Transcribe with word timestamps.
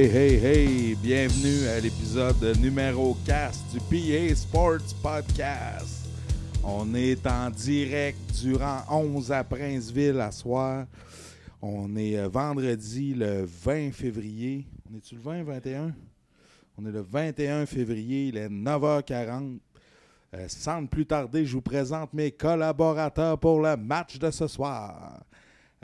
Hey, 0.00 0.08
hey, 0.08 0.36
hey! 0.42 0.94
Bienvenue 0.94 1.68
à 1.68 1.78
l'épisode 1.78 2.42
numéro 2.58 3.14
4 3.26 3.52
du 3.70 3.80
PA 3.80 4.34
Sports 4.34 4.94
Podcast. 5.02 6.08
On 6.64 6.94
est 6.94 7.26
en 7.26 7.50
direct 7.50 8.18
durant 8.40 8.80
11 8.90 9.30
à 9.30 9.44
Princeville 9.44 10.18
à 10.18 10.32
soir. 10.32 10.86
On 11.60 11.94
est 11.96 12.16
euh, 12.16 12.28
vendredi 12.28 13.12
le 13.12 13.44
20 13.44 13.92
février. 13.92 14.64
On 14.90 14.96
est-tu 14.96 15.16
le 15.16 15.20
20, 15.20 15.42
21? 15.42 15.92
On 16.78 16.86
est 16.86 16.92
le 16.92 17.02
21 17.02 17.66
février, 17.66 18.28
il 18.28 18.38
est 18.38 18.48
9h40. 18.48 19.58
Euh, 20.32 20.46
sans 20.48 20.86
plus 20.86 21.04
tarder, 21.04 21.44
je 21.44 21.52
vous 21.52 21.60
présente 21.60 22.14
mes 22.14 22.30
collaborateurs 22.30 23.38
pour 23.38 23.60
le 23.60 23.76
match 23.76 24.18
de 24.18 24.30
ce 24.30 24.46
soir. 24.46 25.20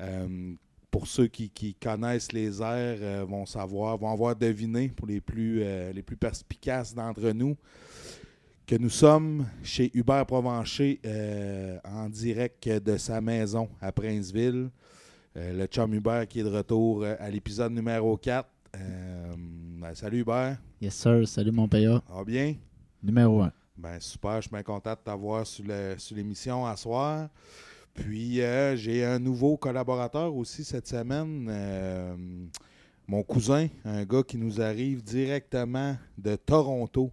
Euh, 0.01 0.55
pour 0.97 1.06
ceux 1.06 1.27
qui, 1.27 1.50
qui 1.50 1.75
connaissent 1.75 2.33
les 2.33 2.62
airs, 2.62 2.97
euh, 3.02 3.27
vont 3.28 3.44
savoir, 3.44 3.98
vont 3.98 4.11
avoir 4.11 4.34
deviné 4.34 4.89
pour 4.89 5.06
les 5.06 5.20
plus, 5.20 5.61
euh, 5.62 5.92
les 5.92 6.02
plus 6.02 6.16
perspicaces 6.16 6.94
d'entre 6.94 7.33
nous 7.33 7.55
que 8.66 8.77
nous 8.77 8.89
sommes 8.89 9.47
chez 9.62 9.91
Hubert 9.92 10.24
Provencher 10.24 10.98
euh, 11.05 11.77
en 11.84 12.08
direct 12.08 12.67
de 12.67 12.97
sa 12.97 13.20
maison 13.20 13.69
à 13.78 13.92
Princeville. 13.92 14.70
Le 15.34 15.67
chum 15.67 15.92
Hubert 15.92 16.27
qui 16.27 16.41
est 16.41 16.44
de 16.44 16.48
retour 16.48 17.05
à 17.05 17.28
l'épisode 17.28 17.72
numéro 17.72 18.17
4. 18.17 18.48
Euh, 18.74 19.34
ben, 19.36 19.94
salut 19.94 20.20
Hubert, 20.20 20.56
Yes, 20.80 20.94
sir. 20.94 21.28
Salut, 21.28 21.52
mon 21.52 21.69
ça 21.70 22.00
va 22.08 22.24
bien? 22.24 22.55
Numéro 23.02 23.42
1. 23.42 23.52
Ben 23.77 24.00
super, 24.00 24.36
je 24.36 24.48
suis 24.48 24.50
bien 24.50 24.62
content 24.62 24.92
de 24.92 24.98
t'avoir 25.05 25.47
sur 25.47 25.62
l'émission 26.17 26.64
à 26.64 26.74
soir. 26.74 27.28
Puis 27.97 28.41
euh, 28.42 28.77
j'ai 28.77 29.05
un 29.05 29.19
nouveau 29.19 29.56
collaborateur 29.56 30.34
aussi 30.34 30.64
cette 30.64 30.86
semaine. 30.86 31.47
euh, 31.50 32.14
mon 33.08 33.22
cousin, 33.22 33.69
un 33.84 34.05
gars 34.05 34.22
qui 34.22 34.36
nous 34.36 34.61
arrive 34.61 35.02
directement 35.02 35.97
de 36.19 36.36
Toronto. 36.36 37.11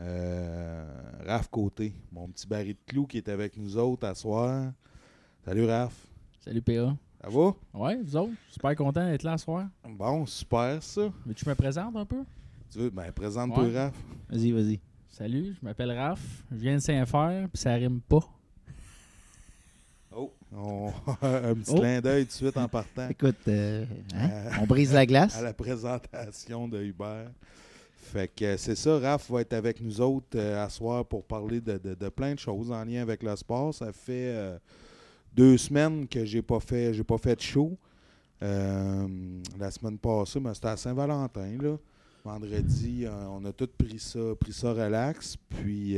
Euh, 0.00 0.84
Raph 1.26 1.48
Côté, 1.48 1.92
mon 2.12 2.28
petit 2.28 2.46
baril 2.46 2.74
de 2.74 2.78
clous 2.86 3.06
qui 3.06 3.16
est 3.18 3.28
avec 3.28 3.56
nous 3.56 3.76
autres 3.76 4.06
à 4.06 4.14
soir. 4.14 4.72
Salut 5.44 5.64
Raph, 5.66 6.06
Salut, 6.40 6.62
PA. 6.62 6.96
ça 7.22 7.28
va? 7.30 7.54
Ouais, 7.74 7.96
vous 8.02 8.16
autres? 8.16 8.32
Super 8.48 8.76
content 8.76 9.04
d'être 9.04 9.22
là 9.24 9.36
ce 9.38 9.44
soir. 9.44 9.66
Bon, 9.88 10.24
super 10.26 10.80
ça. 10.82 11.08
Mais 11.26 11.34
tu 11.34 11.48
me 11.48 11.54
présentes 11.54 11.96
un 11.96 12.04
peu? 12.04 12.22
Tu 12.70 12.78
veux, 12.78 12.90
ben 12.90 13.10
présente-toi 13.12 13.64
Ouais. 13.64 13.76
Raph. 13.76 13.94
Vas-y, 14.28 14.52
vas-y. 14.52 14.80
Salut, 15.08 15.54
je 15.58 15.64
m'appelle 15.66 15.90
Raph. 15.90 16.44
Je 16.52 16.56
viens 16.58 16.74
de 16.76 16.80
Saint-Fer, 16.80 17.48
puis 17.52 17.60
ça 17.60 17.72
rime 17.74 18.00
pas. 18.00 18.20
On- 20.56 20.90
un 21.22 21.54
petit 21.54 21.72
Oh. 21.74 21.78
clin 21.80 22.00
d'œil 22.00 22.24
tout 22.24 22.28
de 22.30 22.32
suite 22.36 22.56
en 22.56 22.68
partant. 22.68 23.08
Écoute, 23.08 23.36
euh, 23.48 23.84
hein, 24.14 24.28
Euh, 24.30 24.50
on 24.62 24.66
brise 24.66 24.92
la 24.92 25.04
glace. 25.06 25.36
à 25.36 25.42
la 25.42 25.52
présentation 25.52 26.66
de 26.68 26.82
Hubert. 26.82 27.30
Fait 28.12 28.28
que 28.28 28.44
euh, 28.44 28.56
c'est 28.56 28.74
ça, 28.74 28.98
Raph 28.98 29.30
va 29.30 29.42
être 29.42 29.52
avec 29.52 29.80
nous 29.82 30.00
autres 30.00 30.36
euh, 30.36 30.64
à 30.64 30.68
soir 30.70 31.04
pour 31.04 31.24
parler 31.24 31.60
de, 31.60 31.76
de- 31.76 31.94
de 31.94 32.08
plein 32.08 32.32
de 32.34 32.38
choses 32.38 32.70
en 32.72 32.82
lien 32.84 33.02
avec 33.02 33.22
le 33.22 33.36
sport. 33.36 33.74
Ça 33.74 33.92
fait 33.92 34.32
euh, 34.34 34.58
deux 35.34 35.58
semaines 35.58 36.08
que 36.08 36.24
j'ai 36.24 36.40
pas 36.42 36.60
fait 36.60 36.94
j'ai 36.94 37.04
pas 37.04 37.18
fait 37.18 37.36
de 37.36 37.42
show. 37.42 37.76
La 38.40 39.70
semaine 39.70 39.98
passée, 39.98 40.40
mais 40.40 40.54
c'était 40.54 40.68
à 40.68 40.76
Saint-Valentin, 40.76 41.58
là. 41.60 41.76
Vendredi, 42.24 43.04
on 43.30 43.44
a 43.44 43.52
tous 43.52 43.66
pris 43.66 43.98
ça, 43.98 44.18
pris 44.38 44.52
ça 44.52 44.72
relax. 44.72 45.36
Puis 45.50 45.96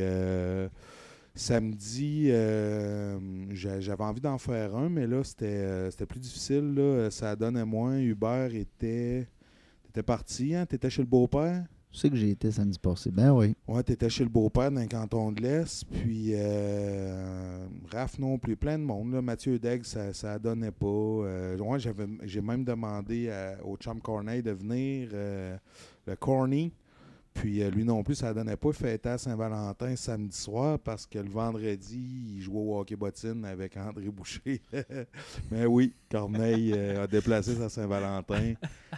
samedi, 1.34 2.26
euh, 2.30 3.18
j'a- 3.50 3.80
j'avais 3.80 4.04
envie 4.04 4.20
d'en 4.20 4.38
faire 4.38 4.74
un, 4.76 4.88
mais 4.88 5.06
là, 5.06 5.22
c'était 5.24 5.46
euh, 5.46 5.91
plus 6.08 6.20
difficile. 6.20 6.74
Là. 6.74 7.10
Ça 7.10 7.36
donnait 7.36 7.64
moins. 7.64 7.98
Hubert 7.98 8.54
était. 8.54 9.28
T'étais 9.84 10.02
parti, 10.02 10.54
hein? 10.54 10.66
T'étais 10.66 10.91
chez 10.91 11.02
le 11.02 11.08
beau-père? 11.08 11.64
Tu 11.92 11.98
sais 11.98 12.08
que 12.08 12.14
j'ai 12.14 12.30
été 12.30 12.52
samedi 12.52 12.78
passé. 12.78 13.10
Ben 13.10 13.32
oui. 13.32 13.56
Ouais, 13.66 13.82
t'étais 13.82 14.08
chez 14.08 14.22
le 14.22 14.30
beau-père 14.30 14.70
dans 14.70 14.80
le 14.80 14.86
canton 14.86 15.32
de 15.32 15.42
l'Est. 15.42 15.84
Puis 15.91 16.30
euh, 16.34 17.66
Raph 17.91 18.16
non 18.20 18.38
plus, 18.38 18.56
plein 18.56 18.78
de 18.78 18.84
monde. 18.84 19.12
Là. 19.12 19.20
Mathieu 19.20 19.58
Degg, 19.58 19.82
ça, 19.82 20.12
ça 20.12 20.38
donnait 20.38 20.70
pas. 20.70 20.86
Euh, 20.86 21.58
ouais, 21.58 21.78
j'ai 22.22 22.41
même 22.41 22.62
demandé 22.64 23.28
à- 23.30 23.56
au 23.64 23.76
chum 23.76 24.00
Corneille 24.00 24.42
de 24.42 24.52
venir, 24.52 25.08
euh, 25.12 25.56
le 26.06 26.14
Corny. 26.14 26.72
Puis 27.40 27.62
euh, 27.62 27.70
lui 27.70 27.84
non 27.84 28.02
plus, 28.02 28.16
ça 28.16 28.34
donnait 28.34 28.56
pas. 28.56 28.70
Fêtait 28.70 29.08
à 29.08 29.16
Saint-Valentin 29.16 29.96
samedi 29.96 30.36
soir 30.36 30.78
parce 30.78 31.06
que 31.06 31.18
le 31.18 31.30
vendredi, 31.30 32.36
il 32.36 32.42
jouait 32.42 32.60
au 32.60 32.78
hockey 32.78 32.96
bottine 32.96 33.46
avec 33.46 33.78
André 33.78 34.10
Boucher. 34.10 34.60
Mais 35.50 35.64
oui, 35.64 35.94
Corneille 36.10 36.74
euh, 36.76 37.04
a 37.04 37.06
déplacé 37.06 37.54
sa 37.54 37.70
Saint-Valentin 37.70 38.52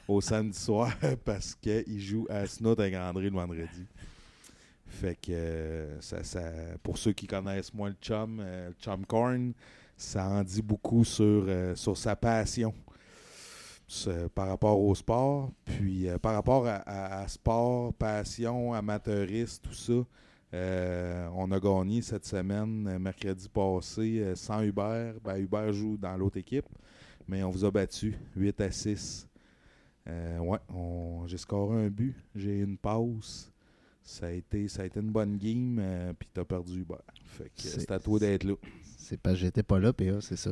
au 0.08 0.20
samedi 0.20 0.58
soir 0.58 0.92
parce 1.24 1.54
qu'il 1.54 2.00
joue 2.00 2.26
à 2.28 2.44
Snout 2.46 2.80
avec 2.80 2.96
André 2.96 3.30
le 3.30 3.36
vendredi. 3.36 3.86
Fait 4.88 5.14
que 5.14 5.30
euh, 5.30 6.00
ça, 6.00 6.24
ça, 6.24 6.42
pour 6.82 6.98
ceux 6.98 7.12
qui 7.12 7.28
connaissent 7.28 7.72
moins 7.72 7.90
le 7.90 7.96
chum, 8.02 8.42
le 8.44 8.72
chum 8.80 9.06
corn, 9.06 9.52
ça 9.96 10.28
en 10.28 10.42
dit 10.42 10.62
beaucoup 10.62 11.04
sur, 11.04 11.46
sur 11.76 11.96
sa 11.96 12.16
passion 12.16 12.74
ce- 13.92 14.28
par 14.28 14.48
rapport 14.48 14.80
au 14.80 14.94
sport. 14.94 15.52
Puis 15.64 16.08
euh, 16.08 16.18
par 16.18 16.34
rapport 16.34 16.66
à, 16.66 16.76
à- 16.76 17.20
à 17.22 17.28
sport, 17.28 17.92
passion, 17.94 18.72
amateuriste, 18.72 19.62
tout 19.64 19.74
ça, 19.74 20.04
euh, 20.54 21.28
on 21.34 21.50
a 21.52 21.60
gagné 21.60 22.02
cette 22.02 22.24
semaine, 22.24 22.86
euh, 22.88 22.98
mercredi 22.98 23.48
passé, 23.48 24.20
euh, 24.20 24.34
sans 24.34 24.62
Hubert. 24.62 25.14
Ben, 25.22 25.36
Hubert 25.36 25.72
joue 25.72 25.96
dans 25.96 26.16
l'autre 26.16 26.38
équipe, 26.38 26.66
mais 27.28 27.42
on 27.42 27.50
vous 27.50 27.64
a 27.64 27.70
battu 27.70 28.14
8 28.36 28.60
à 28.60 28.70
6. 28.70 29.28
Euh, 30.08 30.38
ouais, 30.38 30.58
j'ai 31.26 31.38
scoré 31.38 31.84
un 31.84 31.88
but, 31.88 32.16
j'ai 32.34 32.58
eu 32.58 32.64
une 32.64 32.76
pause. 32.78 33.50
Ça 34.02 34.26
a 34.26 34.30
été, 34.30 34.66
ça 34.66 34.82
a 34.82 34.86
été 34.86 34.98
une 35.00 35.12
bonne 35.12 35.36
game, 35.38 35.78
euh, 35.80 36.12
puis 36.18 36.28
t'as 36.32 36.44
perdu 36.44 36.80
Hubert. 36.80 36.98
Fait 37.24 37.44
que 37.44 37.48
euh, 37.50 37.52
C'est- 37.56 37.80
c'est 37.80 37.90
à 37.92 38.00
toi 38.00 38.18
d'être 38.18 38.42
là. 38.44 38.54
C'est 38.96 39.16
parce 39.20 39.36
que 39.36 39.42
j'étais 39.42 39.62
pas 39.62 39.78
là, 39.78 39.92
PA, 39.92 40.20
c'est 40.20 40.36
ça? 40.36 40.50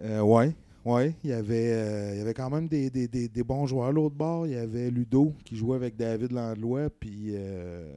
Euh, 0.00 0.20
ouais, 0.22 0.54
ouais. 0.84 1.14
Il 1.24 1.30
y 1.30 1.32
avait, 1.32 1.72
euh, 1.72 2.12
il 2.14 2.18
y 2.18 2.20
avait 2.20 2.34
quand 2.34 2.50
même 2.50 2.68
des, 2.68 2.90
des- 2.90 3.08
des- 3.08 3.28
des 3.28 3.42
bons 3.42 3.66
joueurs. 3.66 3.92
L'autre 3.92 4.14
bord, 4.16 4.46
il 4.46 4.52
y 4.52 4.56
avait 4.56 4.90
Ludo 4.90 5.34
qui 5.44 5.56
jouait 5.56 5.76
avec 5.76 5.96
David 5.96 6.32
Landlois. 6.32 6.88
Puis 6.90 7.30
euh, 7.34 7.92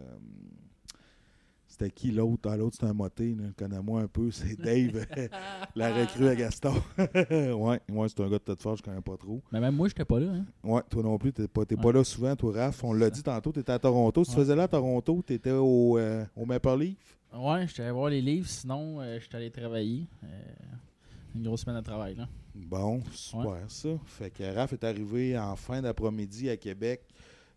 c'était 1.68 1.90
qui 1.90 2.12
l'autre? 2.12 2.50
Ah, 2.52 2.58
L'autre, 2.58 2.76
c'est 2.80 2.86
un 2.86 2.94
moté. 2.94 3.36
Connais-moi 3.58 4.02
un 4.02 4.08
peu. 4.08 4.30
C'est 4.32 4.56
Dave, 4.62 5.06
la 5.76 5.94
recrue 6.02 6.28
à 6.28 6.36
Gaston. 6.36 6.74
ouais, 6.98 7.80
ouais 7.90 8.08
c'est 8.10 8.20
un 8.20 8.30
gars 8.30 8.38
de 8.38 8.44
tête 8.44 8.62
forte, 8.62 8.80
je 8.80 8.84
connais 8.84 9.02
pas 9.02 9.18
trop. 9.18 9.42
Mais 9.52 9.60
même 9.60 9.76
moi, 9.76 9.88
j'étais 9.88 10.06
pas 10.06 10.20
là. 10.20 10.32
Hein? 10.34 10.46
Ouais, 10.64 10.82
toi 10.90 11.02
non 11.04 11.18
plus, 11.18 11.32
t'es 11.34 11.48
pas, 11.48 11.66
t'es 11.66 11.78
pas 11.78 11.92
là 11.92 12.04
souvent, 12.04 12.36
toi, 12.36 12.52
Raph. 12.54 12.84
On 12.84 12.94
l'a 12.94 13.10
dit 13.10 13.24
tantôt, 13.24 13.52
t'étais 13.52 13.72
à 13.72 13.80
Toronto. 13.80 14.24
Si 14.24 14.32
tu 14.32 14.38
faisais 14.38 14.56
là 14.56 14.64
à 14.64 14.68
Toronto, 14.68 15.24
t'étais 15.26 15.52
au, 15.52 15.98
euh, 15.98 16.26
au 16.36 16.46
Maple 16.46 16.78
Leaf? 16.80 17.18
Ouais, 17.34 17.66
j'étais 17.66 17.84
allé 17.84 17.92
voir 17.94 18.10
les 18.10 18.22
livres, 18.22 18.48
sinon, 18.50 19.00
euh, 19.00 19.18
j'étais 19.22 19.38
allé 19.38 19.50
travailler. 19.50 20.06
Euh, 20.26 20.28
une 21.34 21.44
grosse 21.44 21.62
semaine 21.62 21.80
de 21.80 21.86
travail, 21.86 22.16
là. 22.16 22.28
Bon, 22.56 23.02
super 23.12 23.70
ça. 23.70 23.90
Fait 24.06 24.30
que 24.30 24.44
Raph 24.56 24.74
est 24.74 24.84
arrivé 24.84 25.38
en 25.38 25.56
fin 25.56 25.82
d'après-midi 25.82 26.50
à 26.50 26.58
Québec. 26.58 27.02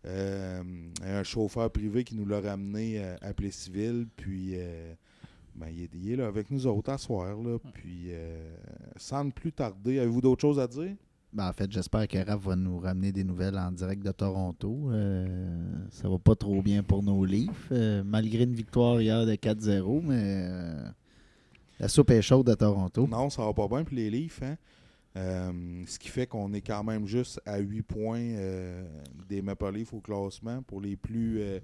Euh, 0.05 0.61
un 1.03 1.23
chauffeur 1.23 1.69
privé 1.71 2.03
qui 2.03 2.15
nous 2.15 2.25
l'a 2.25 2.39
ramené 2.39 3.03
euh, 3.03 3.15
à 3.21 3.33
Plessisville. 3.33 4.07
Puis 4.15 4.51
euh, 4.55 4.93
ben, 5.55 5.67
il, 5.71 5.83
est, 5.83 5.89
il 5.93 6.11
est 6.11 6.15
là 6.15 6.27
avec 6.27 6.51
nous 6.51 6.67
autres 6.67 6.91
à 6.91 6.97
soir. 6.97 7.35
Là, 7.41 7.57
puis 7.73 8.09
euh, 8.09 8.55
sans 8.97 9.23
ne 9.25 9.31
plus 9.31 9.51
tarder, 9.51 9.99
avez-vous 9.99 10.21
d'autres 10.21 10.41
choses 10.41 10.59
à 10.59 10.67
dire? 10.67 10.95
Ben, 11.33 11.49
en 11.49 11.53
fait, 11.53 11.69
j'espère 11.69 12.07
que 12.07 12.17
Raph 12.17 12.41
va 12.43 12.55
nous 12.55 12.79
ramener 12.79 13.11
des 13.11 13.25
nouvelles 13.25 13.57
en 13.57 13.69
direct 13.71 14.01
de 14.05 14.11
Toronto. 14.13 14.89
Euh, 14.91 15.25
ça 15.89 16.07
va 16.07 16.17
pas 16.17 16.35
trop 16.35 16.61
bien 16.61 16.81
pour 16.81 17.03
nos 17.03 17.25
Leafs, 17.25 17.67
euh, 17.73 18.03
malgré 18.05 18.43
une 18.43 18.53
victoire 18.53 19.01
hier 19.01 19.25
de 19.25 19.33
4-0, 19.33 20.01
mais 20.01 20.21
euh, 20.23 20.87
la 21.79 21.89
soupe 21.89 22.11
est 22.11 22.21
chaude 22.21 22.49
à 22.49 22.55
Toronto. 22.55 23.05
Non, 23.05 23.29
ça 23.29 23.43
va 23.43 23.51
pas 23.53 23.67
bien 23.67 23.83
pour 23.83 23.95
les 23.95 24.09
Leafs. 24.09 24.41
Hein? 24.43 24.55
Euh, 25.17 25.83
ce 25.87 25.97
qui 25.97 26.09
fait 26.09 26.27
qu'on 26.27 26.51
est 26.53 26.61
quand 26.61 26.83
même 26.83 27.07
juste 27.07 27.41
à 27.45 27.59
8 27.59 27.81
points 27.83 28.19
euh, 28.19 28.85
des 29.29 29.41
Maple 29.41 29.71
Leafs 29.73 29.93
au 29.93 30.01
classement 30.01 30.61
pour 30.63 30.81
les 30.81 30.97
plus, 30.97 31.39
euh, 31.39 31.59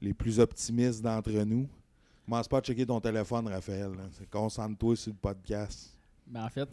les 0.00 0.12
plus 0.12 0.40
optimistes 0.40 1.02
d'entre 1.02 1.30
nous. 1.44 1.68
Commence 2.24 2.48
pas 2.48 2.58
à 2.58 2.60
checker 2.60 2.84
ton 2.84 3.00
téléphone, 3.00 3.46
Raphaël. 3.46 3.92
Concentre-toi 4.30 4.96
sur 4.96 5.12
le 5.12 5.18
podcast. 5.18 5.96
Ben, 6.26 6.44
en 6.44 6.48
fait, 6.48 6.68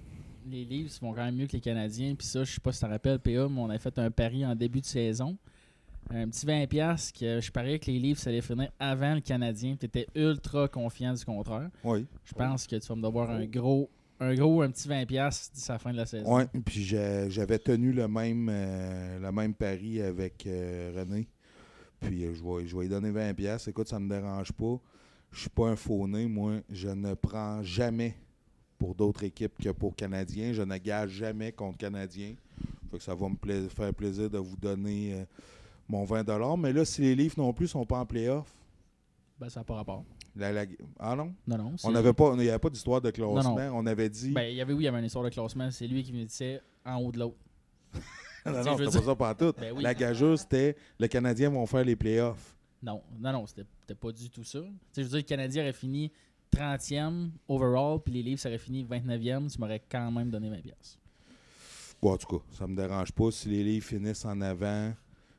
les 0.49 0.65
Leafs 0.65 0.99
vont 1.01 1.13
quand 1.13 1.23
même 1.23 1.35
mieux 1.35 1.47
que 1.47 1.53
les 1.53 1.61
Canadiens. 1.61 2.15
Puis 2.15 2.27
ça, 2.27 2.43
je 2.43 2.53
sais 2.53 2.59
pas 2.59 2.71
si 2.71 2.79
tu 2.79 2.85
te 2.85 2.91
rappelles, 2.91 3.19
PA, 3.19 3.47
mais 3.47 3.59
on 3.61 3.69
a 3.69 3.77
fait 3.77 3.97
un 3.99 4.11
pari 4.11 4.45
en 4.45 4.55
début 4.55 4.81
de 4.81 4.85
saison. 4.85 5.37
Un 6.09 6.29
petit 6.29 6.45
20$ 6.45 7.11
que 7.17 7.41
je 7.41 7.51
parie 7.51 7.79
que 7.79 7.87
les 7.87 7.99
Leafs 7.99 8.27
allaient 8.27 8.41
finir 8.41 8.69
avant 8.79 9.15
le 9.15 9.21
Canadien. 9.21 9.75
Tu 9.79 9.85
étais 9.85 10.07
ultra 10.15 10.67
confiant 10.67 11.13
du 11.13 11.23
contraire. 11.25 11.69
Oui. 11.83 12.05
Je 12.25 12.33
pense 12.33 12.67
que 12.67 12.75
tu 12.75 12.87
vas 12.87 12.95
me 12.95 13.01
devoir 13.01 13.29
un 13.29 13.45
gros, 13.45 13.89
un 14.19 14.33
gros, 14.35 14.61
un 14.61 14.69
petit 14.71 14.87
20$ 14.87 15.51
d'ici 15.53 15.69
la 15.69 15.79
fin 15.79 15.91
de 15.91 15.97
la 15.97 16.05
saison. 16.05 16.37
Oui, 16.37 16.43
puis 16.65 16.83
j'avais 16.83 17.59
tenu 17.59 17.91
le 17.91 18.07
même, 18.07 18.47
euh, 18.51 19.19
le 19.19 19.31
même 19.31 19.53
pari 19.53 20.01
avec 20.01 20.45
euh, 20.47 20.93
René. 20.95 21.27
Puis 21.99 22.25
euh, 22.25 22.33
je 22.33 22.43
vais, 22.43 22.67
je 22.67 22.75
vais 22.75 22.83
lui 22.83 22.89
donner 22.89 23.11
20$. 23.11 23.33
piastres. 23.33 23.69
Écoute, 23.69 23.87
ça 23.89 23.99
ne 23.99 24.05
me 24.05 24.09
dérange 24.09 24.51
pas. 24.51 24.79
Je 25.31 25.41
suis 25.41 25.49
pas 25.49 25.67
un 25.69 25.75
faux-né, 25.75 26.27
moi. 26.27 26.53
Je 26.69 26.87
ne 26.89 27.13
prends 27.13 27.61
jamais 27.63 28.15
pour 28.77 28.95
d'autres 28.95 29.23
équipes 29.23 29.57
que 29.61 29.69
pour 29.69 29.95
Canadiens. 29.95 30.53
Je 30.53 30.61
ne 30.61 30.77
gage 30.77 31.09
jamais 31.11 31.51
contre 31.51 31.77
Canadiens. 31.77 32.35
Fait 32.91 32.97
que 32.97 33.03
ça 33.03 33.15
va 33.15 33.27
me 33.29 33.35
pla- 33.35 33.67
faire 33.69 33.93
plaisir 33.93 34.29
de 34.29 34.37
vous 34.37 34.55
donner 34.57 35.13
euh, 35.13 35.25
mon 35.89 36.05
20$. 36.05 36.59
Mais 36.59 36.71
là, 36.71 36.85
si 36.85 37.01
les 37.01 37.15
Leafs 37.15 37.35
non 37.37 37.51
plus 37.53 37.67
sont 37.67 37.85
pas 37.85 37.99
en 37.99 38.05
playoff, 38.05 38.47
Ben, 39.39 39.49
ça 39.49 39.59
n'a 39.59 39.63
pas 39.65 39.75
rapport. 39.75 40.03
La- 40.35 40.51
la- 40.51 40.65
ah 40.99 41.15
non? 41.15 41.33
Non, 41.47 41.57
non. 41.57 41.75
On 41.83 41.91
n'avait 41.91 42.13
pas, 42.13 42.31
il 42.33 42.39
n'y 42.41 42.49
avait 42.49 42.59
pas 42.59 42.69
d'histoire 42.69 43.01
de 43.01 43.11
classement. 43.11 43.55
Non, 43.57 43.71
On 43.77 43.85
avait 43.85 44.09
dit. 44.09 44.31
Ben, 44.31 44.43
il 44.43 44.55
y 44.55 44.61
avait, 44.61 44.73
oui, 44.73 44.83
il 44.83 44.85
y 44.85 44.87
avait 44.87 44.99
une 44.99 45.05
histoire 45.05 45.23
de 45.25 45.29
classement. 45.29 45.69
C'est 45.71 45.87
lui 45.87 46.03
qui 46.03 46.13
me 46.13 46.23
disait 46.25 46.61
en 46.85 46.97
haut 46.97 47.11
de 47.11 47.19
l'autre. 47.19 47.37
non, 48.45 48.51
non, 48.63 48.77
c'était 48.77 48.97
pas 48.99 49.05
ça 49.05 49.15
pas 49.15 49.33
tout. 49.35 49.53
Ben 49.57 49.73
oui. 49.75 49.83
La 49.83 49.93
gageuse, 49.93 50.41
c'était 50.41 50.75
les 50.99 51.09
Canadiens 51.09 51.49
vont 51.49 51.65
faire 51.65 51.83
les 51.85 51.95
playoffs. 51.95 52.55
Non, 52.83 53.01
non, 53.19 53.31
non, 53.31 53.45
c'était 53.47 53.95
pas 53.95 54.11
du 54.11 54.29
tout 54.29 54.43
ça. 54.43 54.59
Tu 54.59 54.67
sais, 54.91 55.01
je 55.01 55.03
veux 55.03 55.09
dire, 55.09 55.17
le 55.17 55.23
Canadien 55.23 55.63
aurait 55.63 55.73
fini 55.73 56.11
30e 56.51 57.29
overall, 57.47 57.99
puis 58.03 58.13
les 58.13 58.23
Leafs 58.23 58.45
auraient 58.45 58.57
fini 58.57 58.83
29e, 58.85 59.51
tu 59.51 59.59
m'aurais 59.59 59.81
quand 59.89 60.11
même 60.11 60.29
donné 60.29 60.49
20$. 60.49 60.61
piastres. 60.61 60.99
Bon, 62.01 62.13
en 62.13 62.17
tout 62.17 62.37
cas, 62.37 62.43
ça 62.51 62.67
me 62.67 62.75
dérange 62.75 63.11
pas. 63.11 63.31
Si 63.31 63.49
les 63.49 63.63
livres 63.63 63.85
finissent 63.85 64.25
en 64.25 64.39
avant, 64.41 64.93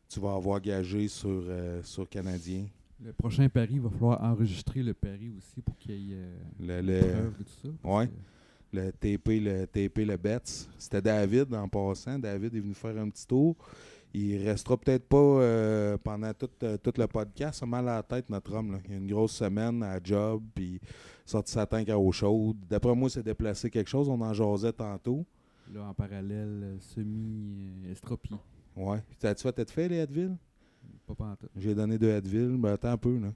tu 0.09 0.19
vas 0.21 0.35
avoir 0.35 0.61
gagé 0.61 1.07
sur, 1.09 1.29
euh, 1.49 1.83
sur 1.83 2.09
Canadien. 2.09 2.67
Le 3.05 3.13
prochain 3.13 3.49
pari, 3.49 3.75
il 3.75 3.81
va 3.81 3.91
falloir 3.91 4.23
enregistrer 4.23 4.83
le 4.83 4.95
pari 4.95 5.31
aussi 5.37 5.61
pour 5.61 5.77
qu'il 5.77 5.95
y 6.01 6.13
ait 6.13 6.17
euh, 6.17 6.37
Le, 6.61 6.81
une 6.81 6.87
le, 6.87 7.01
preuve 7.01 7.39
de 7.39 7.43
tout 7.45 7.51
ça. 7.63 8.07
que- 8.07 8.11
le 8.73 8.91
TP, 8.93 9.41
le 9.41 9.67
TP, 9.67 10.05
le 10.05 10.17
Betts. 10.17 10.69
C'était 10.79 11.01
David 11.03 11.55
en 11.55 11.69
passant. 11.69 12.19
David 12.19 12.55
est 12.55 12.61
venu 12.61 12.75
faire 12.75 12.97
un 12.99 13.09
petit 13.09 13.27
tour. 13.27 13.55
Il 14.13 14.43
restera 14.49 14.77
peut-être 14.77 15.07
pas 15.09 15.17
euh, 15.17 15.97
pendant 16.03 16.33
tout, 16.35 16.49
euh, 16.63 16.77
tout 16.79 16.93
le 16.97 17.07
podcast. 17.07 17.61
Ça 17.61 17.65
a 17.65 17.69
mal 17.69 17.89
à 17.89 17.97
la 17.97 18.03
tête, 18.03 18.29
notre 18.31 18.53
homme. 18.55 18.73
là. 18.73 18.79
Il 18.89 18.95
a 18.95 18.97
une 18.97 19.07
grosse 19.07 19.33
semaine 19.33 19.83
à 19.83 19.99
job, 20.03 20.43
puis 20.55 20.81
sorti 21.25 21.53
sa 21.53 21.67
tank 21.67 21.89
à 21.91 21.99
eau 21.99 22.11
chaude. 22.13 22.57
D'après 22.69 22.95
moi, 22.95 23.09
c'est 23.11 23.23
déplacé 23.23 23.71
quelque 23.71 23.89
chose. 23.89 24.09
On 24.09 24.21
en 24.21 24.33
jasait 24.33 24.73
tantôt. 24.73 25.25
Là, 25.73 25.85
en 25.89 25.95
parallèle, 25.95 26.61
euh, 26.63 26.77
semi-estropié. 26.81 28.37
Ouais. 28.77 29.03
T'as-tu 29.19 29.43
fait 29.43 29.59
être 29.59 29.71
fait, 29.71 29.89
les 29.89 30.01
Advil? 30.01 30.37
Pas 31.07 31.15
pantoute. 31.15 31.51
J'ai 31.57 31.75
donné 31.75 31.99
deux 31.99 32.13
Advil. 32.13 32.57
Ben, 32.59 32.73
attends 32.75 32.91
un 32.93 32.97
peu, 32.97 33.19
là. 33.19 33.29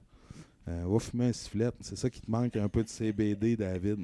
Euh, 0.67 0.83
va 0.87 0.99
fumer 0.99 1.25
un 1.27 1.33
sifflet. 1.33 1.69
C'est 1.79 1.97
ça 1.97 2.09
qui 2.09 2.21
te 2.21 2.29
manque, 2.29 2.55
un 2.55 2.67
peu 2.69 2.83
de 2.83 2.89
CBD, 2.89 3.55
David. 3.55 3.99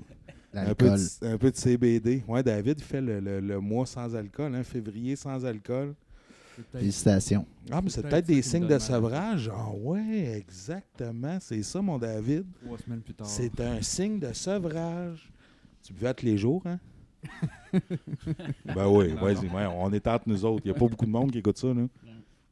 Un 0.53 0.73
peu, 0.73 0.85
de, 0.89 1.25
un 1.33 1.37
peu 1.37 1.51
de 1.51 1.55
CBD. 1.55 2.23
Ouais, 2.27 2.41
David, 2.41 2.79
il 2.79 2.83
fait 2.83 3.01
le, 3.01 3.19
le- 3.19 3.39
le 3.41 3.59
mois 3.59 3.85
sans 3.85 4.15
alcool, 4.15 4.55
hein, 4.55 4.63
février 4.63 5.15
sans 5.15 5.45
alcool. 5.45 5.93
Félicitations. 6.71 7.45
Ah, 7.69 7.81
mais 7.83 7.91
c'est 7.91 8.01
peut-être 8.01 8.25
des 8.25 8.41
signes 8.41 8.65
de 8.67 8.79
sevrage. 8.79 9.51
Ah, 9.53 9.69
ouais, 9.71 10.37
exactement. 10.37 11.37
C'est 11.39 11.61
ça, 11.61 11.79
mon 11.81 11.99
David. 11.99 12.45
Trois 12.65 12.77
semaines 12.79 13.01
plus 13.01 13.13
tard. 13.13 13.27
C'est 13.27 13.59
un 13.61 13.79
signe 13.83 14.17
de 14.19 14.33
sevrage. 14.33 15.31
Tu 15.83 15.93
buvais 15.93 16.13
tous 16.15 16.25
les 16.25 16.37
jours, 16.39 16.63
hein? 16.65 16.79
ben 18.65 18.87
oui, 18.87 19.09
vas-y, 19.13 19.47
ouais, 19.49 19.65
on 19.77 19.91
est 19.91 20.07
entre 20.07 20.27
nous 20.27 20.45
autres. 20.45 20.61
Il 20.65 20.71
n'y 20.71 20.75
a 20.77 20.79
pas 20.79 20.87
beaucoup 20.87 21.05
de 21.05 21.11
monde 21.11 21.31
qui 21.31 21.39
écoute 21.39 21.57
ça, 21.57 21.67
là. 21.67 21.85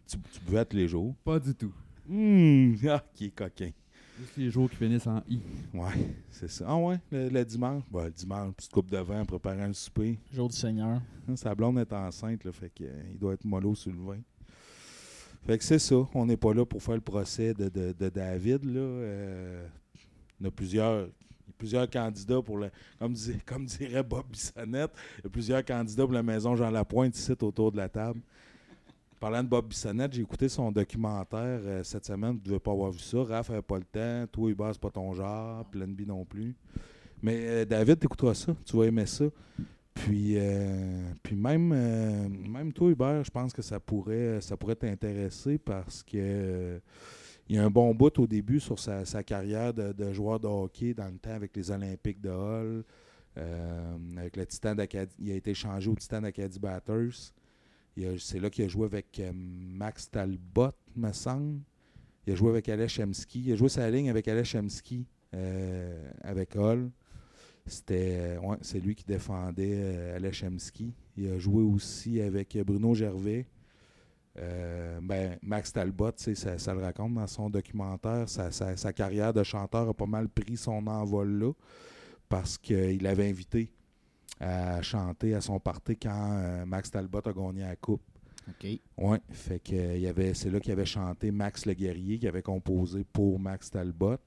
Tu, 0.07 0.17
tu 0.17 0.39
buvais 0.45 0.65
tous 0.65 0.77
les 0.77 0.87
jours. 0.87 1.15
Pas 1.23 1.39
du 1.39 1.53
tout. 1.55 1.73
Hum, 2.09 2.75
ah, 2.89 3.03
qui 3.13 3.25
est 3.25 3.29
coquin. 3.31 3.71
Juste 4.19 4.37
les 4.37 4.49
jours 4.49 4.69
qui 4.69 4.77
finissent 4.77 5.07
en 5.07 5.21
I. 5.27 5.39
Ouais, 5.73 6.15
c'est 6.29 6.49
ça. 6.49 6.65
Ah 6.67 6.77
ouais, 6.77 6.97
le, 7.11 7.27
le 7.29 7.43
dimanche. 7.45 7.83
Bah, 7.91 8.05
le 8.05 8.11
dimanche, 8.11 8.53
petite 8.55 8.71
coupe 8.71 8.89
de 8.89 8.97
vin, 8.97 9.25
préparant 9.25 9.67
le 9.67 9.73
souper. 9.73 10.17
Jour 10.31 10.47
du 10.47 10.55
Seigneur. 10.55 11.01
Hein, 11.27 11.35
Sa 11.35 11.53
blonde 11.53 11.79
est 11.79 11.91
enceinte, 11.91 12.43
là, 12.45 12.51
fait 12.53 12.69
qu'il 12.69 13.17
doit 13.19 13.33
être 13.33 13.43
mollo 13.43 13.75
sur 13.75 13.91
le 13.91 13.99
vin. 13.99 14.19
Fait 15.45 15.57
que 15.57 15.63
c'est 15.63 15.79
ça. 15.79 15.95
On 16.13 16.25
n'est 16.25 16.37
pas 16.37 16.53
là 16.53 16.65
pour 16.65 16.81
faire 16.81 16.95
le 16.95 17.01
procès 17.01 17.53
de, 17.53 17.67
de- 17.69 17.93
de 17.97 18.09
David. 18.09 18.63
Là. 18.63 18.79
Euh, 18.79 19.67
il 20.39 20.45
y 20.45 20.47
a 20.47 20.51
plusieurs, 20.51 21.01
il 21.01 21.47
y 21.47 21.49
a 21.49 21.53
plusieurs 21.57 21.89
candidats 21.89 22.41
pour 22.41 22.57
le. 22.57 22.69
Comme, 22.97 23.13
dis- 23.13 23.37
comme 23.45 23.65
dirait 23.65 24.01
Bob 24.03 24.25
Bissonnette, 24.31 24.91
il 25.19 25.23
y 25.25 25.27
a 25.27 25.29
plusieurs 25.29 25.63
candidats 25.65 26.03
pour 26.03 26.13
la 26.13 26.23
maison 26.23 26.55
Jean 26.55 26.71
Lapointe 26.71 27.17
ici 27.17 27.31
autour 27.41 27.71
de 27.71 27.77
la 27.77 27.89
table. 27.89 28.21
Parlant 29.25 29.41
de 29.41 29.49
Bob 29.49 29.69
Bissonnette, 29.69 30.13
j'ai 30.13 30.21
écouté 30.21 30.47
son 30.47 30.71
documentaire 30.71 31.59
euh, 31.65 31.83
cette 31.83 32.05
semaine. 32.05 32.33
Vous 32.33 32.41
ne 32.41 32.43
devez 32.43 32.59
pas 32.59 32.69
avoir 32.69 32.91
vu 32.91 32.99
ça. 32.99 33.23
Raph 33.23 33.49
n'avait 33.49 33.63
pas 33.63 33.79
le 33.79 33.83
temps. 33.83 34.27
Toi, 34.31 34.51
Hubert, 34.51 34.69
c'est 34.71 34.79
pas 34.79 34.91
ton 34.91 35.11
genre. 35.15 35.65
Plenby 35.65 36.05
non 36.05 36.23
plus. 36.23 36.55
Mais 37.23 37.39
euh, 37.47 37.65
David, 37.65 37.97
t'écouteras 37.97 38.35
ça. 38.35 38.55
Tu 38.63 38.77
vas 38.77 38.83
aimer 38.83 39.07
ça. 39.07 39.25
Puis, 39.95 40.35
euh, 40.37 41.09
puis 41.23 41.35
même, 41.35 41.71
euh, 41.73 42.29
même 42.29 42.71
toi, 42.71 42.91
Hubert, 42.91 43.23
je 43.23 43.31
pense 43.31 43.51
que 43.51 43.63
ça 43.63 43.79
pourrait, 43.79 44.41
ça 44.41 44.55
pourrait 44.57 44.75
t'intéresser 44.75 45.57
parce 45.57 46.03
que 46.03 46.79
il 47.49 47.55
y 47.55 47.57
a 47.57 47.63
un 47.63 47.71
bon 47.71 47.95
bout 47.95 48.19
au 48.19 48.27
début 48.27 48.59
sur 48.59 48.77
sa, 48.77 49.23
carrière 49.23 49.73
de, 49.73 50.13
joueur 50.13 50.39
de 50.39 50.45
hockey 50.45 50.93
dans 50.93 51.07
le 51.07 51.17
temps 51.17 51.33
avec 51.33 51.55
les 51.55 51.71
Olympiques 51.71 52.21
de 52.21 52.29
Hall, 52.29 52.83
avec 53.35 54.37
le 54.37 54.45
Titan 54.45 54.75
d'Acadie. 54.75 55.15
Il 55.17 55.31
a 55.31 55.35
été 55.35 55.55
changé 55.55 55.89
au 55.89 55.95
Titan 55.95 56.21
d'Acadie 56.21 56.59
Batters. 56.59 57.33
C'est 58.17 58.39
là 58.39 58.49
qu'il 58.49 58.65
a 58.65 58.67
joué 58.67 58.85
avec 58.85 59.19
euh, 59.19 59.31
Max 59.33 60.09
Talbot, 60.09 60.71
me 60.95 61.11
semble. 61.13 61.61
Il 62.27 62.33
a 62.33 62.35
joué 62.35 62.49
avec 62.49 62.67
Alex 62.69 62.93
Chemsky. 62.93 63.41
Il 63.45 63.53
a 63.53 63.55
joué 63.55 63.69
sa 63.69 63.89
ligne 63.89 64.09
avec 64.09 64.27
Alex 64.27 64.49
Chemsky 64.49 65.05
euh, 65.33 66.11
avec 66.21 66.55
Hall. 66.55 66.89
C'était 67.65 68.17
euh, 68.19 68.39
ouais, 68.41 68.57
c'est 68.61 68.79
lui 68.79 68.95
qui 68.95 69.05
défendait 69.05 69.73
euh. 69.75 70.19
Il 71.17 71.27
a 71.29 71.37
joué 71.39 71.63
aussi 71.63 72.19
avec 72.21 72.57
Bruno 72.65 72.93
Gervais. 72.93 73.47
Ben, 75.01 75.37
Max 75.41 75.71
Talbot, 75.71 76.11
ça, 76.17 76.57
ça 76.57 76.73
le 76.73 76.81
raconte 76.81 77.13
dans 77.13 77.27
son 77.27 77.49
documentaire. 77.49 78.27
Sa, 78.27 78.51
sa- 78.51 78.75
sa 78.75 78.91
carrière 78.91 79.33
de 79.33 79.43
chanteur 79.43 79.87
a 79.87 79.93
pas 79.93 80.05
mal 80.05 80.27
pris 80.27 80.57
son 80.57 80.85
envol 80.87 81.39
là 81.39 81.51
parce 82.27 82.57
qu'il 82.57 83.01
l'avait 83.01 83.29
invité 83.29 83.71
à 84.39 84.81
chanter 84.81 85.33
à 85.33 85.41
son 85.41 85.59
party 85.59 85.95
quand 85.97 86.31
euh, 86.33 86.65
Max 86.65 86.91
Talbot 86.91 87.21
a 87.25 87.33
gagné 87.33 87.61
la 87.61 87.75
coupe. 87.75 88.01
OK. 88.47 88.67
Oui, 88.97 89.17
fait 89.31 89.59
que 89.59 89.75
euh, 89.75 89.95
il 89.95 90.01
y 90.01 90.07
avait, 90.07 90.33
c'est 90.33 90.49
là 90.49 90.59
qu'il 90.59 90.71
avait 90.71 90.85
chanté 90.85 91.31
Max 91.31 91.65
le 91.65 91.73
guerrier, 91.73 92.19
qui 92.19 92.27
avait 92.27 92.43
composé 92.43 93.03
pour 93.03 93.39
Max 93.39 93.71
Talbot. 93.71 94.17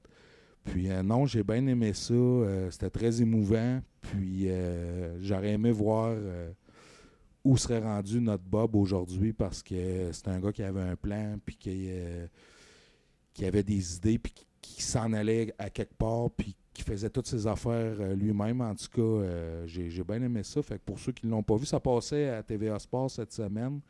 Puis 0.65 0.89
euh, 0.91 1.03
non, 1.03 1.25
j'ai 1.25 1.43
bien 1.43 1.65
aimé 1.67 1.93
ça. 1.93 2.13
euh, 2.13 2.69
c'était 2.71 2.89
très 2.89 3.21
émouvant. 3.21 3.81
Puis 4.01 4.49
euh, 4.49 5.19
j'aurais 5.21 5.53
aimé 5.53 5.71
voir 5.71 6.15
où 7.43 7.57
serait 7.57 7.79
rendu 7.79 8.19
notre 8.19 8.43
Bob 8.43 8.75
aujourd'hui 8.75 9.33
parce 9.33 9.63
que 9.63 10.11
c'est 10.11 10.27
un 10.27 10.39
gars 10.39 10.51
qui 10.51 10.63
avait 10.63 10.81
un 10.81 10.95
plan, 10.95 11.37
puis 11.45 11.55
qui, 11.55 11.89
qui 13.33 13.45
avait 13.45 13.63
des 13.63 13.95
idées, 13.95 14.19
puis 14.19 14.33
qui, 14.33 14.45
qui 14.61 14.81
s'en 14.81 15.13
allait 15.13 15.53
à 15.57 15.69
quelque 15.69 15.95
part, 15.95 16.29
puis 16.31 16.55
qui 16.73 16.83
faisait 16.83 17.09
toutes 17.09 17.27
ses 17.27 17.47
affaires 17.47 17.95
euh, 17.99 18.15
lui-même. 18.15 18.61
En 18.61 18.75
tout 18.75 18.87
cas, 18.93 19.01
euh, 19.01 19.67
j'ai, 19.67 20.03
bien 20.03 20.21
aimé 20.21 20.43
ça. 20.43 20.61
Fait 20.61 20.77
que 20.77 20.83
pour 20.85 20.99
ceux 20.99 21.11
qui 21.11 21.25
ne 21.25 21.31
l'ont 21.31 21.43
pas 21.43 21.55
vu, 21.55 21.65
ça 21.65 21.79
passait 21.79 22.29
à 22.29 22.43
TVA 22.43 22.79
Sport 22.79 23.11
cette 23.11 23.33
semaine. 23.33 23.81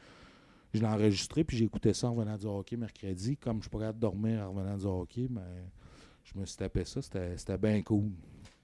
Je 0.73 0.79
l'ai 0.79 0.87
enregistré, 0.87 1.43
puis 1.43 1.57
j'ai 1.57 1.65
écouté 1.65 1.93
ça 1.93 2.07
en 2.07 2.13
revenant 2.13 2.37
du 2.37 2.45
hockey 2.45 2.77
mercredi. 2.77 3.37
Comme 3.37 3.61
je 3.63 3.69
pourrais 3.69 3.93
dormir 3.93 4.41
en 4.41 4.51
revenant 4.51 4.77
du 4.77 4.85
hockey, 4.85 5.27
mais 5.29 5.41
je 6.23 6.39
me 6.39 6.45
suis 6.45 6.57
tapé 6.57 6.85
ça. 6.85 7.01
C'était, 7.01 7.57
bien 7.57 7.81
cool. 7.81 8.11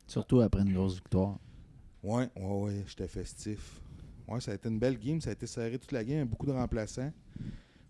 Surtout 0.07 0.41
après 0.41 0.61
une 0.61 0.73
grosse 0.73 0.95
victoire. 0.95 1.39
Ouais, 2.03 2.29
ouais, 2.35 2.61
ouais, 2.61 2.83
j'étais 2.87 3.07
festif. 3.07 3.81
Ouais, 4.27 4.39
ça 4.39 4.51
a 4.51 4.55
été 4.55 4.69
une 4.69 4.79
belle 4.79 4.99
game. 4.99 5.19
Ça 5.19 5.31
a 5.31 5.33
été 5.33 5.47
serré 5.47 5.79
toute 5.79 5.91
la 5.91 6.03
game. 6.03 6.27
Beaucoup 6.27 6.45
de 6.45 6.51
remplaçants. 6.51 7.11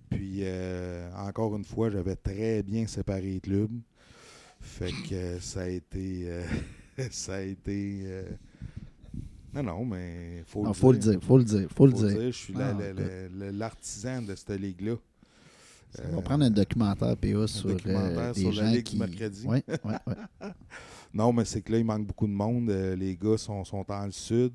Puis, 0.09 0.39
euh, 0.43 1.09
encore 1.15 1.55
une 1.55 1.65
fois, 1.65 1.89
j'avais 1.89 2.15
très 2.15 2.63
bien 2.63 2.87
séparé 2.87 3.21
les 3.21 3.39
clubs. 3.41 3.81
Fait 4.65 4.91
que 5.07 5.39
ça 5.39 5.61
a 5.61 5.67
été. 5.67 6.23
euh, 6.29 6.43
ça 7.11 7.35
a 7.35 7.41
été. 7.41 8.01
euh, 8.05 8.23
non, 9.53 9.63
non, 9.63 9.85
mais 9.85 10.43
faut 10.47 10.63
Il 10.63 10.67
le 10.67 10.73
faut 10.73 10.91
le 10.91 10.97
dire, 10.97 11.19
faut 11.21 11.37
le 11.37 11.43
dire, 11.45 11.67
faut 11.73 11.85
le 11.85 11.91
Faut 11.93 12.01
le 12.01 12.07
dire. 12.09 12.19
dire, 12.19 12.31
je 12.31 12.37
suis 12.37 12.53
la- 12.53 12.69
Ah, 12.69 12.73
la- 12.79 12.93
la- 12.93 13.29
la- 13.45 13.51
l'artisan 13.51 14.21
de 14.21 14.35
cette 14.35 14.49
ligue-là. 14.59 14.95
Euh, 15.99 16.09
va 16.15 16.21
prendre 16.21 16.43
un 16.43 16.49
documentaire 16.49 17.15
PA 17.15 17.47
sur, 17.47 17.69
documentaire 17.69 18.19
euh, 18.19 18.33
des 18.33 18.41
sur 18.41 18.49
la 18.51 18.65
gens 18.65 18.71
Ligue 18.71 18.83
qui... 18.83 18.95
du 18.95 18.99
mercredi. 18.99 19.45
Oui, 19.47 19.63
oui, 19.85 19.93
oui. 20.07 20.13
Non, 21.13 21.31
mais 21.31 21.45
c'est 21.45 21.61
que 21.61 21.71
là, 21.71 21.77
il 21.77 21.85
manque 21.85 22.05
beaucoup 22.07 22.27
de 22.27 22.33
monde. 22.33 22.69
Les 22.69 23.15
gars 23.15 23.37
sont, 23.37 23.63
sont 23.63 23.85
dans 23.87 24.05
le 24.05 24.11
sud, 24.11 24.51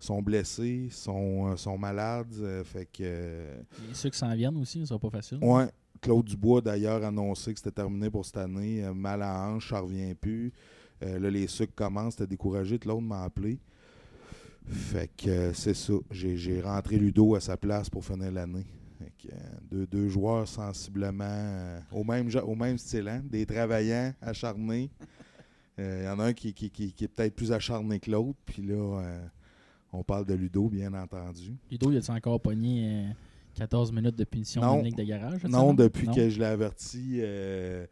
sont 0.00 0.20
blessés, 0.20 0.88
sont, 0.90 1.56
sont 1.56 1.78
malades. 1.78 2.34
euh, 2.40 2.64
fait 2.64 2.86
que. 2.86 3.02
euh, 3.04 3.62
Et 3.88 3.94
ceux 3.94 4.10
qui 4.10 4.18
s'en 4.18 4.34
viennent 4.34 4.56
aussi, 4.56 4.80
ça 4.80 4.86
sera 4.86 4.98
pas 4.98 5.10
facile. 5.10 5.38
ouais. 5.40 5.68
Claude 6.02 6.26
Dubois, 6.26 6.60
d'ailleurs, 6.60 7.02
a 7.04 7.08
annoncé 7.08 7.52
que 7.54 7.58
c'était 7.60 7.70
terminé 7.70 8.10
pour 8.10 8.26
cette 8.26 8.36
année. 8.36 8.84
Euh, 8.84 8.92
mal 8.92 9.22
à 9.22 9.46
hanche, 9.48 9.70
ça 9.70 9.80
revient 9.80 10.14
plus. 10.14 10.52
Euh, 11.02 11.18
là, 11.18 11.30
les 11.30 11.46
sucres 11.46 11.74
commencent. 11.74 12.16
T'es 12.16 12.26
découragé. 12.26 12.78
Claude 12.78 13.04
m'a 13.04 13.22
appelé. 13.22 13.58
Fait 14.66 15.10
que 15.16 15.30
euh, 15.30 15.52
c'est 15.54 15.74
ça. 15.74 15.94
J'ai 16.10 16.60
rentré 16.60 16.96
Ludo 16.98 17.34
à 17.36 17.40
sa 17.40 17.56
place 17.56 17.88
pour 17.88 18.04
finir 18.04 18.30
l'année. 18.32 18.66
Deux, 19.70 19.86
deux 19.86 20.08
joueurs 20.08 20.46
sensiblement 20.46 21.78
au, 21.92 22.04
même, 22.04 22.28
au 22.44 22.54
même 22.54 22.78
style, 22.78 23.08
hein, 23.08 23.22
des 23.24 23.46
travaillants 23.46 24.12
acharnés. 24.20 24.90
Il 25.78 26.04
y 26.04 26.08
en 26.08 26.18
a 26.20 26.26
un 26.26 26.32
qui, 26.32 26.52
qui- 26.52 26.70
qui- 26.70 26.92
qui 26.92 27.04
est 27.04 27.08
peut-être 27.08 27.34
plus 27.34 27.50
acharné 27.52 27.98
que 27.98 28.10
l'autre. 28.10 28.38
Puis 28.44 28.62
là, 28.62 29.02
on 29.92 30.02
parle 30.04 30.26
de 30.26 30.34
Ludo, 30.34 30.68
bien 30.68 30.92
entendu. 30.94 31.52
Ludo, 31.70 31.90
il 31.90 31.98
a 31.98 32.12
encore 32.14 32.40
pogné 32.40 33.06
14 33.54 33.92
minutes 33.92 34.16
de 34.16 34.24
punition 34.24 34.60
Non. 34.62 34.82
de 34.82 35.02
garage? 35.02 35.44
Non, 35.44 35.74
depuis 35.74 36.06
Non? 36.08 36.14
que 36.14 36.28
je 36.30 36.38
l'ai 36.38 36.46
averti, 36.46 37.16
euh, 37.20 37.86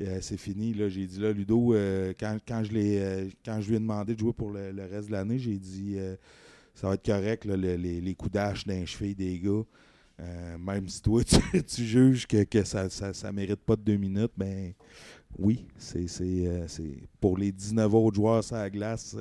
euh, 0.00 0.18
c'est 0.20 0.36
fini. 0.36 0.74
là. 0.74 0.88
J'ai 0.88 1.06
dit 1.06 1.18
là, 1.20 1.32
Ludo, 1.32 1.74
euh, 1.74 2.12
quand, 2.18 2.38
quand 2.46 2.62
je 2.64 3.28
quand 3.44 3.60
je 3.60 3.68
lui 3.70 3.76
ai 3.76 3.80
demandé 3.80 4.14
de 4.14 4.20
jouer 4.20 4.32
pour 4.32 4.50
le, 4.50 4.70
le 4.72 4.84
reste 4.84 5.08
de 5.08 5.12
l'année, 5.12 5.38
j'ai 5.38 5.58
dit 5.58 5.96
ça 6.74 6.88
va 6.88 6.94
être 6.94 7.04
correct, 7.04 7.44
là, 7.44 7.56
le- 7.56 7.76
les, 7.76 8.00
les 8.00 8.14
coups 8.14 8.32
d'âge 8.32 8.64
d'un 8.66 8.84
cheville 8.84 9.14
des 9.14 9.38
gars. 9.38 9.62
Même 10.58 10.88
si 10.88 11.00
toi, 11.00 11.22
tu, 11.52 11.62
tu 11.62 11.84
juges 11.84 12.26
que, 12.26 12.42
que 12.44 12.64
ça, 12.64 12.90
ça, 12.90 13.12
ça 13.12 13.30
mérite 13.32 13.60
pas 13.60 13.76
de 13.76 13.82
deux 13.82 13.96
minutes, 13.96 14.32
ben 14.36 14.72
oui, 15.38 15.66
c'est, 15.76 16.06
pour 17.20 17.36
les 17.38 17.52
19 17.52 17.92
autres 17.94 18.16
joueurs 18.16 18.42
sur 18.42 18.56
la 18.56 18.68
glace 18.70 19.16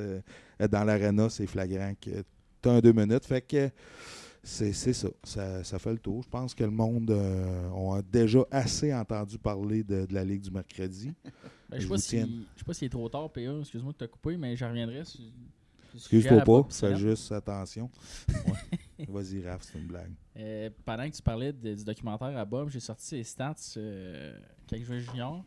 dans 0.72 0.84
l'arena, 0.84 1.29
c'est 1.29 1.46
flagrant 1.46 1.94
que 2.01 2.10
tu 2.62 2.70
as 2.70 2.72
un 2.72 2.79
deux 2.79 2.94
minutes. 2.94 3.25
Fait 3.25 3.41
que 3.41 3.70
c'est, 4.47 4.73
c'est 4.73 4.93
ça. 4.93 5.09
ça. 5.23 5.63
ça 5.63 5.79
fait 5.79 5.91
le 5.91 5.99
tour. 5.99 6.23
Je 6.23 6.29
pense 6.29 6.53
que 6.55 6.63
le 6.63 6.71
monde 6.71 7.11
euh, 7.11 7.69
on 7.73 7.93
a 7.93 8.01
déjà 8.01 8.39
assez 8.51 8.93
entendu 8.93 9.37
parler 9.37 9.83
de, 9.83 10.05
de 10.05 10.13
la 10.13 10.23
Ligue 10.23 10.41
du 10.41 10.51
mercredi. 10.51 11.13
Ben, 11.69 11.81
je 11.81 11.81
Je 11.81 11.83
sais 11.83 11.89
pas 11.89 11.95
vous 11.95 12.01
si- 12.01 12.45
je 12.67 12.73
s'il 12.73 12.85
est 12.85 12.89
trop 12.89 13.09
tard, 13.09 13.29
PA. 13.29 13.41
Excuse-moi 13.59 13.91
de 13.91 13.97
te 13.97 14.05
couper, 14.05 14.37
mais 14.37 14.55
j'en 14.55 14.69
reviendrai 14.69 15.03
sur. 15.03 15.19
Excuse-toi 15.93 16.39
pas, 16.41 16.65
fais 16.69 16.95
juste 16.95 17.29
attention. 17.33 17.89
Vas-y, 19.09 19.41
Raph, 19.45 19.63
c'est 19.63 19.77
une 19.77 19.87
blague. 19.87 20.13
Euh, 20.37 20.69
pendant 20.85 21.09
que 21.09 21.15
tu 21.15 21.21
parlais 21.21 21.51
de- 21.51 21.73
du 21.75 21.83
documentaire 21.83 22.37
à 22.37 22.45
Bob, 22.45 22.69
j'ai 22.69 22.79
sorti 22.79 23.05
ses 23.05 23.23
stats 23.23 23.53
euh, 23.75 24.39
quand 24.69 24.77
junior. 24.77 25.43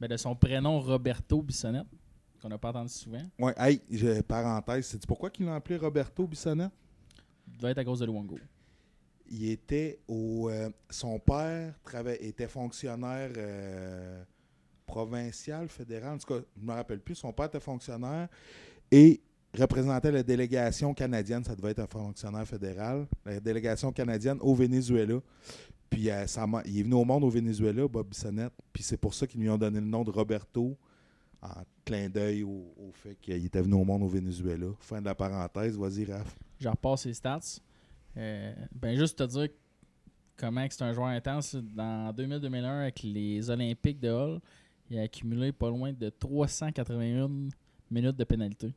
Ben, 0.00 0.08
de 0.08 0.16
son 0.16 0.34
prénom 0.34 0.80
Roberto 0.80 1.42
Bissonnette, 1.42 1.86
qu'on 2.40 2.48
n'a 2.48 2.56
pas 2.58 2.70
entendu 2.70 2.88
souvent. 2.92 3.22
Ouais, 3.38 3.52
hey, 3.58 3.82
je- 3.90 4.20
parenthèse, 4.22 4.86
sais-tu 4.86 5.06
pourquoi 5.06 5.28
qu'ils 5.30 5.44
l'ont 5.46 5.54
appelé 5.54 5.76
Roberto 5.76 6.26
Bissonnette? 6.26 6.72
Doit 7.46 7.70
être 7.70 7.78
à 7.78 7.84
cause 7.84 8.00
de 8.00 8.06
Luongo. 8.06 8.38
il 9.30 9.50
était 9.50 9.98
au. 10.08 10.48
euh, 10.50 10.68
son 10.90 11.18
père 11.18 11.74
était 12.20 12.48
fonctionnaire 12.48 13.30
euh, 13.36 14.22
provincial, 14.86 15.68
fédéral. 15.68 16.14
En 16.14 16.18
tout 16.18 16.26
cas, 16.34 16.40
je 16.56 16.60
ne 16.62 16.66
me 16.66 16.72
rappelle 16.74 17.00
plus. 17.00 17.14
Son 17.14 17.32
père 17.32 17.46
était 17.46 17.60
fonctionnaire 17.60 18.28
et 18.90 19.20
représentait 19.58 20.10
la 20.12 20.22
délégation 20.22 20.92
canadienne. 20.94 21.44
Ça 21.44 21.54
devait 21.54 21.70
être 21.70 21.80
un 21.80 21.86
fonctionnaire 21.86 22.46
fédéral. 22.46 23.06
La 23.24 23.40
délégation 23.40 23.92
canadienne 23.92 24.38
au 24.40 24.54
Venezuela. 24.54 25.20
Puis 25.88 26.10
euh, 26.10 26.24
il 26.66 26.78
est 26.78 26.82
venu 26.82 26.94
au 26.94 27.04
monde 27.04 27.24
au 27.24 27.30
Venezuela, 27.30 27.86
Bob 27.86 28.08
Bissonnette. 28.08 28.52
Puis 28.72 28.82
c'est 28.82 28.96
pour 28.96 29.12
ça 29.14 29.26
qu'ils 29.26 29.40
lui 29.40 29.50
ont 29.50 29.58
donné 29.58 29.78
le 29.80 29.86
nom 29.86 30.04
de 30.04 30.10
Roberto. 30.10 30.76
En 31.42 31.62
clin 31.84 32.08
d'œil 32.08 32.44
au, 32.44 32.72
au 32.78 32.92
fait 32.92 33.16
qu'il 33.20 33.44
était 33.44 33.60
venu 33.60 33.74
au 33.74 33.84
monde 33.84 34.02
au 34.04 34.08
Venezuela. 34.08 34.68
Fin 34.78 35.00
de 35.00 35.06
la 35.06 35.14
parenthèse. 35.14 35.76
Vas-y, 35.76 36.04
Raph. 36.04 36.36
Je 36.62 36.68
repasse 36.68 37.02
ses 37.02 37.14
stats. 37.14 37.60
Euh, 38.16 38.54
ben, 38.74 38.96
juste 38.96 39.18
te 39.18 39.24
dire 39.24 39.48
comment 40.36 40.64
c'est 40.70 40.82
un 40.82 40.92
joueur 40.92 41.08
intense. 41.08 41.54
Dans 41.56 42.12
2000-2001, 42.12 42.64
avec 42.64 43.02
les 43.02 43.50
Olympiques 43.50 43.98
de 44.00 44.10
Hull, 44.10 44.40
il 44.88 44.98
a 44.98 45.02
accumulé 45.02 45.50
pas 45.52 45.68
loin 45.70 45.92
de 45.92 46.08
381 46.08 47.28
minutes 47.90 48.16
de 48.16 48.24
pénalité. 48.24 48.72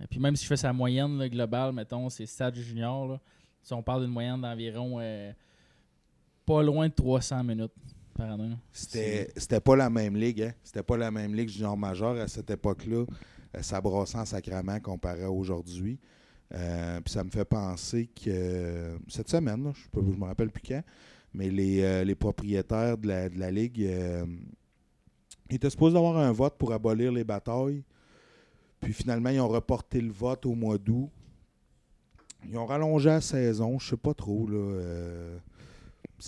Et 0.00 0.06
puis 0.06 0.18
même 0.18 0.34
si 0.36 0.42
je 0.44 0.48
fais 0.48 0.56
sa 0.56 0.72
moyenne 0.72 1.16
là, 1.18 1.28
globale, 1.28 1.72
mettons, 1.72 2.08
ses 2.10 2.26
stats 2.26 2.52
juniors, 2.52 3.06
là, 3.06 3.20
si 3.62 3.72
on 3.72 3.82
parle 3.82 4.02
d'une 4.02 4.12
moyenne 4.12 4.40
d'environ 4.40 4.98
euh, 5.00 5.32
pas 6.44 6.62
loin 6.62 6.88
de 6.88 6.92
300 6.94 7.42
minutes 7.44 7.72
par 8.14 8.30
année. 8.32 8.48
là. 8.50 8.56
C'était 8.72 9.30
c'était 9.36 9.60
pas 9.60 9.76
la 9.76 9.90
même 9.90 10.16
ligue, 10.16 10.42
hein? 10.42 10.52
C'était 10.62 10.82
pas 10.82 10.96
la 10.96 11.10
même 11.10 11.34
ligue 11.34 11.48
junior 11.48 11.76
majeur 11.76 12.16
à 12.20 12.28
cette 12.28 12.50
époque-là. 12.50 13.04
Euh, 13.54 13.62
Ça 13.62 13.80
brassait 13.80 14.18
en 14.18 14.24
sacrament 14.24 14.80
comparé 14.80 15.24
à 15.24 15.30
aujourd'hui. 15.30 15.98
Euh, 16.54 17.00
puis 17.00 17.12
ça 17.12 17.24
me 17.24 17.30
fait 17.30 17.44
penser 17.44 18.06
que 18.06 18.28
euh, 18.28 18.96
cette 19.08 19.28
semaine, 19.28 19.64
là, 19.64 19.72
je 19.94 20.00
ne 20.00 20.16
me 20.16 20.24
rappelle 20.24 20.50
plus 20.50 20.62
quand, 20.66 20.82
mais 21.34 21.50
les, 21.50 21.82
euh, 21.82 22.04
les 22.04 22.14
propriétaires 22.14 22.96
de 22.96 23.08
la, 23.08 23.28
de 23.28 23.38
la 23.38 23.50
ligue 23.50 23.82
euh, 23.82 24.24
étaient 25.50 25.70
supposés 25.70 25.96
avoir 25.96 26.16
un 26.18 26.30
vote 26.32 26.54
pour 26.56 26.72
abolir 26.72 27.10
les 27.12 27.24
batailles. 27.24 27.82
Puis 28.80 28.92
finalement, 28.92 29.30
ils 29.30 29.40
ont 29.40 29.48
reporté 29.48 30.00
le 30.00 30.12
vote 30.12 30.46
au 30.46 30.54
mois 30.54 30.78
d'août. 30.78 31.10
Ils 32.48 32.56
ont 32.58 32.66
rallongé 32.66 33.08
la 33.08 33.20
saison, 33.20 33.78
je 33.78 33.88
sais 33.90 33.96
pas 33.96 34.14
trop. 34.14 34.46
Là, 34.46 34.56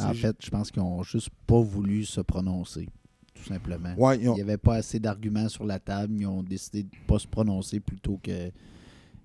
En 0.00 0.12
fait, 0.14 0.36
je 0.40 0.50
pense 0.50 0.70
qu'ils 0.70 0.82
n'ont 0.82 1.02
juste 1.02 1.30
pas 1.46 1.60
voulu 1.60 2.04
se 2.04 2.20
prononcer, 2.20 2.88
tout 3.34 3.44
simplement. 3.44 3.94
ouais, 3.96 4.18
Il 4.18 4.28
ont- 4.28 4.34
n'y 4.34 4.40
avait 4.40 4.56
pas 4.58 4.74
assez 4.76 4.98
d'arguments 4.98 5.48
sur 5.48 5.64
la 5.64 5.78
table. 5.78 6.14
Ils 6.18 6.26
ont 6.26 6.42
décidé 6.42 6.82
de 6.82 6.88
ne 6.88 7.06
pas 7.06 7.18
se 7.20 7.26
prononcer 7.28 7.78
plutôt 7.80 8.18
que, 8.22 8.50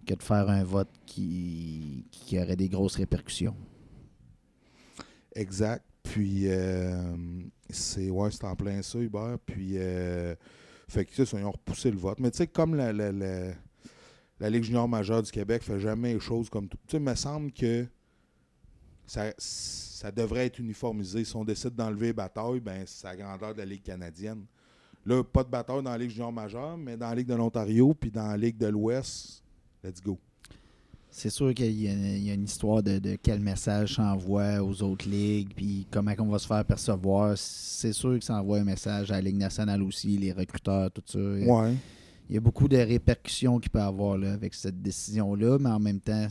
que 0.03 0.13
de 0.13 0.23
faire 0.23 0.49
un 0.49 0.63
vote 0.63 0.89
qui, 1.05 2.05
qui 2.11 2.39
aurait 2.39 2.55
des 2.55 2.69
grosses 2.69 2.95
répercussions. 2.95 3.55
Exact. 5.35 5.83
Puis, 6.03 6.43
euh, 6.47 7.15
c'est 7.69 8.09
ouais, 8.09 8.29
en 8.43 8.55
plein 8.55 8.81
ça, 8.81 8.99
Hubert. 8.99 9.37
Puis, 9.45 9.73
euh, 9.77 10.35
fait 10.87 11.05
que, 11.05 11.25
ça, 11.25 11.39
ils 11.39 11.45
ont 11.45 11.51
repoussé 11.51 11.89
le 11.89 11.97
vote. 11.97 12.19
Mais 12.19 12.29
tu 12.29 12.37
sais, 12.37 12.47
comme 12.47 12.75
la, 12.75 12.91
la, 12.93 13.11
la, 13.11 14.49
Ligue 14.49 14.63
junior 14.63 14.87
majeure 14.87 15.23
du 15.23 15.31
Québec 15.31 15.63
fait 15.63 15.79
jamais 15.79 16.13
les 16.13 16.19
choses 16.19 16.49
comme 16.49 16.67
tout. 16.67 16.77
Tu 16.87 16.97
il 16.97 17.01
me 17.01 17.15
semble 17.15 17.51
que 17.51 17.85
ça, 19.05 19.33
ça 19.37 20.11
devrait 20.11 20.47
être 20.47 20.59
uniformisé. 20.59 21.23
Si 21.23 21.35
on 21.35 21.45
décide 21.45 21.75
d'enlever 21.75 22.07
les 22.07 22.13
batailles, 22.13 22.59
ben, 22.59 22.83
c'est 22.85 23.07
la 23.07 23.15
grandeur 23.15 23.53
de 23.53 23.59
la 23.59 23.65
Ligue 23.65 23.83
canadienne. 23.83 24.45
Là, 25.05 25.23
pas 25.23 25.43
de 25.43 25.49
bataille 25.49 25.81
dans 25.81 25.91
la 25.91 25.97
Ligue 25.97 26.11
junior 26.11 26.31
majeure, 26.31 26.77
mais 26.77 26.97
dans 26.97 27.09
la 27.09 27.15
Ligue 27.15 27.27
de 27.27 27.35
l'Ontario, 27.35 27.93
puis 27.93 28.11
dans 28.11 28.27
la 28.27 28.37
Ligue 28.37 28.57
de 28.57 28.67
l'Ouest, 28.67 29.42
let's 29.83 30.01
go. 30.01 30.17
C'est 31.09 31.29
sûr 31.29 31.53
qu'il 31.53 31.71
y, 31.79 31.87
a- 31.87 31.93
il 31.93 32.23
y 32.23 32.31
a 32.31 32.33
une 32.33 32.45
histoire 32.45 32.81
de, 32.81 32.97
de 32.97 33.17
quel 33.21 33.39
message 33.39 33.95
s'envoie 33.95 34.63
aux 34.63 34.81
autres 34.81 35.07
ligues, 35.07 35.53
puis 35.55 35.85
comment 35.91 36.11
on 36.17 36.25
va 36.29 36.39
se 36.39 36.47
faire 36.47 36.65
percevoir. 36.65 37.37
C'est 37.37 37.93
sûr 37.93 38.17
que 38.17 38.25
ça 38.25 38.41
envoie 38.41 38.57
un 38.59 38.63
message 38.63 39.11
à 39.11 39.15
la 39.15 39.21
Ligue 39.21 39.37
nationale 39.37 39.83
aussi, 39.83 40.17
les 40.17 40.31
recruteurs, 40.31 40.89
tout 40.89 41.03
ça. 41.05 41.19
Ouais. 41.19 41.75
Il 42.29 42.33
y 42.33 42.37
a 42.37 42.41
beaucoup 42.41 42.67
de 42.67 42.77
répercussions 42.77 43.59
qu'il 43.59 43.69
peut 43.69 43.81
avoir 43.81 44.17
là, 44.17 44.33
avec 44.33 44.55
cette 44.55 44.81
décision-là, 44.81 45.59
mais 45.59 45.69
en 45.69 45.79
même 45.79 45.99
temps, 45.99 46.27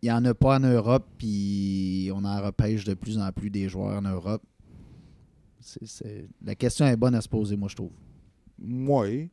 il 0.00 0.04
n'y 0.06 0.12
en 0.12 0.24
a 0.26 0.32
pas 0.34 0.58
en 0.58 0.60
Europe, 0.60 1.06
puis 1.18 2.08
on 2.14 2.24
en 2.24 2.40
repêche 2.40 2.84
de 2.84 2.94
plus 2.94 3.18
en 3.18 3.32
plus 3.32 3.50
des 3.50 3.68
joueurs 3.68 3.98
en 3.98 4.02
Europe. 4.02 4.42
La 6.44 6.54
question 6.54 6.86
est 6.86 6.96
bonne 6.96 7.14
à 7.16 7.20
se 7.20 7.28
poser, 7.28 7.56
moi, 7.56 7.68
je 7.68 7.74
trouve. 7.76 7.90
Oui. 8.62 9.28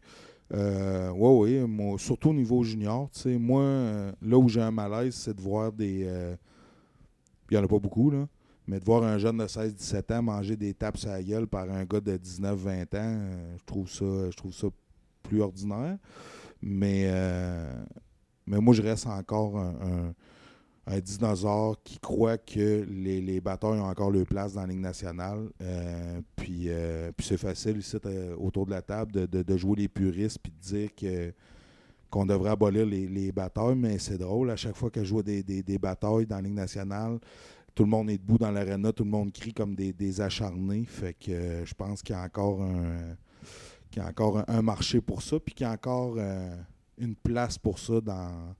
Euh, 0.54 1.10
ouais, 1.12 1.60
ouais, 1.60 1.68
moi, 1.68 1.98
surtout 1.98 2.30
au 2.30 2.34
niveau 2.34 2.64
junior. 2.64 3.10
Moi, 3.26 3.62
euh, 3.62 4.12
là 4.22 4.38
où 4.38 4.48
j'ai 4.48 4.62
un 4.62 4.72
malaise, 4.72 5.16
c'est 5.16 5.34
de 5.36 5.42
voir 5.42 5.72
des. 5.72 6.04
euh, 6.06 6.36
il 7.50 7.56
n'y 7.58 7.62
en 7.62 7.66
a 7.66 7.68
pas 7.68 7.80
beaucoup, 7.80 8.10
là. 8.10 8.28
Mais 8.68 8.80
de 8.80 8.86
voir 8.86 9.04
un 9.04 9.18
jeune 9.20 9.38
de 9.38 9.46
16-17 9.48 10.12
ans 10.12 10.24
manger 10.24 10.56
des 10.56 10.74
tapes 10.74 10.98
sur 10.98 11.10
la 11.10 11.22
gueule 11.22 11.46
par 11.46 11.70
un 11.70 11.84
gars 11.86 12.02
de 12.02 12.18
19-20 12.18 12.96
ans, 12.96 12.98
euh, 13.04 13.56
je 13.60 13.64
trouve 13.66 13.88
ça 13.90 14.06
je 14.32 14.36
trouve 14.36 14.54
ça 14.54 14.68
plus 15.24 15.42
ordinaire. 15.42 15.98
Mais, 16.62 17.04
euh, 17.08 17.84
mais 18.48 18.60
moi, 18.60 18.74
je 18.74 18.82
reste 18.82 19.08
encore 19.08 19.58
un- 19.60 20.14
un 20.88 21.00
dinosaure 21.00 21.78
qui 21.84 21.98
croit 22.00 22.38
que 22.38 22.86
les, 22.88 23.20
les 23.20 23.42
batailles 23.42 23.80
ont 23.80 23.88
encore 23.88 24.12
leur 24.12 24.26
place 24.26 24.54
dans 24.54 24.62
la 24.62 24.68
Ligue 24.68 24.80
nationale. 24.80 25.50
Euh, 25.62 26.22
puis 26.36 26.66
euh, 26.68 27.12
puis 27.16 27.26
c'est 27.26 27.38
facile 27.38 27.78
ici 27.78 27.98
euh, 28.06 28.36
autour 28.36 28.66
de 28.68 28.72
la 28.72 28.82
table 28.82 29.12
de, 29.12 29.42
de- 29.42 29.58
jouer 29.58 29.76
les 29.78 29.88
puristes 29.88 30.40
puis 30.42 30.52
de 30.52 30.62
dire 30.62 30.96
que 30.96 31.34
qu'on 32.12 32.26
devrait 32.26 32.52
abolir 32.52 32.86
les, 32.86 33.08
les 33.08 33.32
batailles, 33.32 33.76
mais 33.76 33.98
c'est 33.98 34.18
drôle. 34.18 34.52
À 34.52 34.56
chaque 34.56 34.76
fois 34.76 34.90
que 34.90 35.04
je 35.04 35.22
des, 35.22 35.44
des, 35.44 35.64
des 35.64 35.78
batailles 35.80 36.28
dans 36.28 36.36
la 36.36 36.44
Ligue 36.44 36.54
nationale, 36.54 37.20
tout 37.74 37.84
le 37.84 37.90
monde 37.90 38.10
est 38.10 38.18
debout 38.18 38.38
dans 38.38 38.52
l'aréna, 38.52 38.94
tout 38.94 39.04
le 39.04 39.10
monde 39.10 39.34
crie 39.34 39.54
comme 39.54 39.76
des, 39.76 39.92
des 39.92 40.22
acharnés. 40.22 40.86
Fait 40.86 41.14
que 41.14 41.66
je 41.66 41.74
pense 41.74 42.04
qu'il 42.04 42.16
y 42.16 42.18
a 42.18 42.22
encore 42.22 42.62
un 42.62 43.16
qu'il 43.90 44.02
y 44.02 44.06
a 44.06 44.10
encore 44.10 44.44
un, 44.48 44.62
marché 44.62 45.02
pour 45.02 45.22
ça, 45.22 45.40
puis 45.40 45.54
qu'il 45.54 45.66
y 45.66 45.70
a 45.70 45.74
encore 45.74 46.18
une 46.98 47.16
place 47.16 47.58
pour 47.58 47.80
ça 47.80 48.02
dans, 48.02 48.56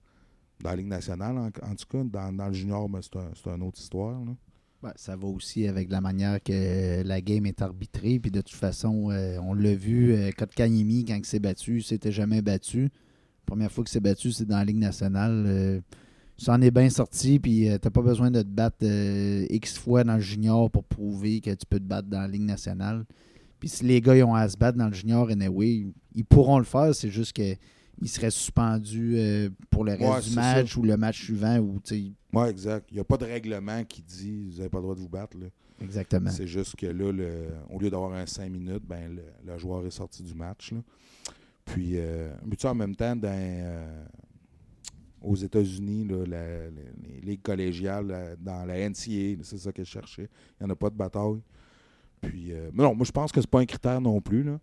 dans 0.64 0.70
la 0.72 0.76
Ligue 0.76 0.88
nationale, 0.88 1.38
en, 1.38 1.48
en 1.48 1.76
tout 1.76 1.86
cas. 1.90 2.04
Dans, 2.04 2.48
le 2.48 2.54
junior, 2.54 2.90
ben, 2.90 3.00
c'est 3.02 3.50
un- 3.50 3.56
une 3.56 3.64
autre 3.64 3.80
histoire. 3.80 4.20
Ouais, 4.84 4.92
ça 4.96 5.16
va 5.16 5.28
aussi 5.28 5.68
avec 5.68 5.90
la 5.90 6.02
manière 6.02 6.42
que 6.44 7.02
la 7.04 7.22
game 7.22 7.46
est 7.46 7.62
arbitrée. 7.62 8.20
Puis 8.20 8.32
de 8.32 8.42
toute 8.42 8.56
façon, 8.56 9.10
euh, 9.12 9.38
on 9.42 9.54
l'a 9.54 9.74
vu, 9.74 10.14
euh, 10.14 10.32
Kotkaniemi, 10.38 11.06
quand 11.06 11.16
il 11.16 11.26
s'est 11.26 11.40
battu, 11.40 11.78
il 11.78 11.84
s'était 11.84 12.12
jamais 12.12 12.42
battu. 12.42 12.90
Première 13.46 13.72
fois 13.72 13.84
qu'il 13.84 13.92
s'est 13.92 14.00
battu, 14.00 14.32
c'est 14.32 14.46
dans 14.46 14.58
la 14.58 14.66
Ligue 14.66 14.78
nationale. 14.78 15.44
Euh, 15.48 15.82
il 16.38 16.44
s'en 16.44 16.62
est 16.62 16.72
bien 16.72 16.90
sorti, 16.90 17.40
puis 17.40 17.70
euh, 17.70 17.78
t'as 17.78 17.90
pas 17.90 18.02
besoin 18.02 18.30
de 18.30 18.42
te 18.42 18.48
battre 18.48 18.78
euh, 18.84 19.46
X 19.50 19.78
fois 19.78 20.04
dans 20.04 20.16
le 20.16 20.20
junior 20.22 20.70
pour 20.70 20.84
prouver 20.84 21.40
que 21.40 21.52
tu 21.52 21.66
peux 21.70 21.80
te 21.80 21.86
battre 21.86 22.10
dans 22.10 22.20
la 22.20 22.28
Ligue 22.28 22.42
nationale. 22.42 23.06
Puis 23.60 23.70
si 23.70 23.86
les 23.86 24.02
gars 24.02 24.14
ont 24.28 24.36
à 24.36 24.48
se 24.50 24.58
battre 24.58 24.78
dans 24.78 24.88
le 24.88 24.94
junior, 24.94 25.30
anyway, 25.30 25.88
ils 26.14 26.26
pourront 26.26 26.58
le 26.58 26.66
faire. 26.66 26.94
C'est 26.94 27.10
juste 27.10 27.34
que 27.34 27.56
il 28.02 28.10
serait 28.10 28.32
suspendu 28.32 29.16
euh, 29.18 29.50
pour 29.70 29.84
le 29.86 29.94
reste 29.94 30.04
Ouais, 30.04 30.22
du 30.22 30.36
match 30.36 30.78
ou 30.78 30.82
le 30.84 30.98
match 30.98 31.24
suivant. 31.24 31.58
Ou, 31.60 31.80
exact. 32.48 32.88
Il 32.92 32.96
n'y 32.96 33.00
a 33.00 33.04
pas 33.04 33.18
de 33.18 33.26
règlement 33.26 33.84
qui 33.86 34.02
dit 34.02 34.44
vous 34.50 34.58
n'avez 34.58 34.70
pas 34.70 34.78
le 34.78 34.84
droit 34.84 34.96
de 34.96 35.00
vous 35.00 35.10
battre. 35.10 35.38
là. 35.38 35.48
exactement. 35.82 36.30
C'est 36.30 36.48
juste 36.48 36.76
que 36.76 36.88
là, 36.88 37.12
le- 37.12 37.50
au 37.70 37.80
lieu 37.80 37.90
d'avoir 37.90 38.14
un 38.14 38.26
5 38.26 38.50
minutes, 38.52 38.84
ben, 38.86 39.16
le, 39.16 39.24
le 39.46 39.58
joueur 39.58 39.86
est 39.86 39.92
sorti 39.92 40.24
du 40.24 40.34
match. 40.36 40.72
là. 40.72 40.80
Puis, 41.66 41.94
euh, 41.96 42.32
mais 42.46 42.56
tu 42.56 42.62
sais, 42.62 42.68
en 42.68 42.76
même 42.76 42.96
temps, 42.96 43.16
dans, 43.16 43.30
euh, 43.32 44.06
aux 45.22 45.36
États-Unis, 45.36 46.08
les, 46.28 47.22
ligues 47.24 47.42
collégiales, 47.42 48.38
dans 48.40 48.66
la 48.66 48.78
NCA, 48.90 49.42
c'est 49.42 49.58
ça 49.58 49.72
que 49.72 49.84
je 49.84 49.90
cherchais. 49.90 50.30
Il 50.60 50.66
n'y 50.66 50.70
en 50.72 50.74
a 50.74 50.76
pas 50.76 50.90
de 50.92 50.96
bataille. 50.96 51.42
Puis, 52.22 52.52
euh, 52.54 52.70
mais 52.74 52.84
non, 52.84 52.94
moi, 52.94 53.06
je 53.06 53.12
pense 53.12 53.32
que 53.32 53.42
c'est 53.42 53.50
pas 53.50 53.60
un 53.60 53.66
critère 53.66 54.00
non 54.00 54.22
plus. 54.22 54.44
Là. 54.44 54.60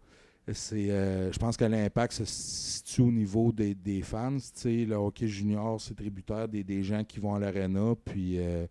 C'est, 0.53 0.91
euh, 0.91 1.31
je 1.33 1.39
pense 1.39 1.57
que 1.57 1.65
l'impact 1.65 2.15
se 2.15 2.25
situe 2.25 3.03
au 3.03 3.13
niveau 3.13 3.53
des, 3.53 3.75
des 3.77 4.03
fans. 4.03 4.37
Tu 4.37 4.43
sais, 4.55 4.85
le 4.85 4.97
hockey 4.97 5.29
junior, 5.29 5.81
c'est 5.81 5.95
tributaire 5.95 6.49
des, 6.49 6.65
des 6.65 6.83
gens 6.83 7.05
qui 7.05 7.21
vont 7.21 7.35
à 7.35 7.39
l'aréna. 7.39 7.95
Puis, 8.05 8.39
euh, 8.39 8.67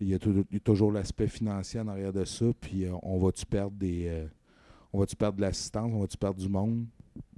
il 0.00 0.08
y 0.08 0.14
a, 0.14 0.18
tou- 0.18 0.46
il 0.50 0.54
y 0.54 0.56
a 0.56 0.60
toujours 0.60 0.92
l'aspect 0.92 1.28
financier 1.28 1.78
en 1.80 1.88
arrière 1.88 2.12
de 2.12 2.24
ça. 2.24 2.46
Puis, 2.58 2.84
euh, 2.86 2.94
on 3.02 3.18
va-tu 3.18 3.44
perdre 3.44 3.76
des. 3.76 4.06
euh, 4.08 4.26
on 4.94 5.00
va-tu 5.00 5.14
perdre 5.14 5.36
de 5.36 5.42
l'assistance? 5.42 5.90
On 5.92 6.00
va-tu 6.00 6.16
perdre 6.16 6.40
du 6.40 6.48
monde? 6.48 6.86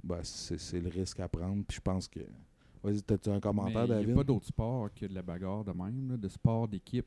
Ben, 0.01 0.19
c'est, 0.23 0.57
c'est 0.59 0.79
le 0.79 0.89
risque 0.89 1.19
à 1.19 1.27
prendre. 1.27 1.63
Puis, 1.67 1.75
je 1.75 1.81
pense 1.81 2.07
que. 2.07 2.21
Vas-y, 2.81 3.01
t'as-tu 3.01 3.29
un 3.29 3.39
commentaire, 3.41 3.81
Mais 3.81 3.85
Il 3.85 3.89
David? 3.89 4.07
n'y 4.07 4.13
a 4.13 4.15
pas 4.15 4.23
d'autres 4.23 4.47
sports 4.47 4.89
que 4.93 5.05
de 5.05 5.13
la 5.13 5.21
bagarre 5.21 5.63
de 5.65 5.71
même, 5.71 6.09
là, 6.11 6.17
de 6.17 6.27
sport 6.29 6.67
d'équipe. 6.69 7.05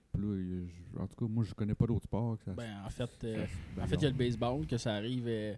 En 0.98 1.06
tout 1.06 1.16
cas, 1.26 1.30
moi, 1.32 1.42
je 1.44 1.52
connais 1.54 1.74
pas 1.74 1.86
d'autres 1.86 2.04
sports. 2.04 2.36
Que 2.38 2.44
ça, 2.44 2.52
Ben, 2.52 2.70
en 2.84 2.90
fait, 2.90 3.10
euh, 3.24 3.46
en 3.82 3.86
fait, 3.86 3.96
il 3.96 4.02
y 4.02 4.06
a 4.06 4.10
le 4.10 4.14
baseball 4.16 4.66
que 4.66 4.76
ça 4.78 4.94
arrive, 4.94 5.24
euh, 5.26 5.54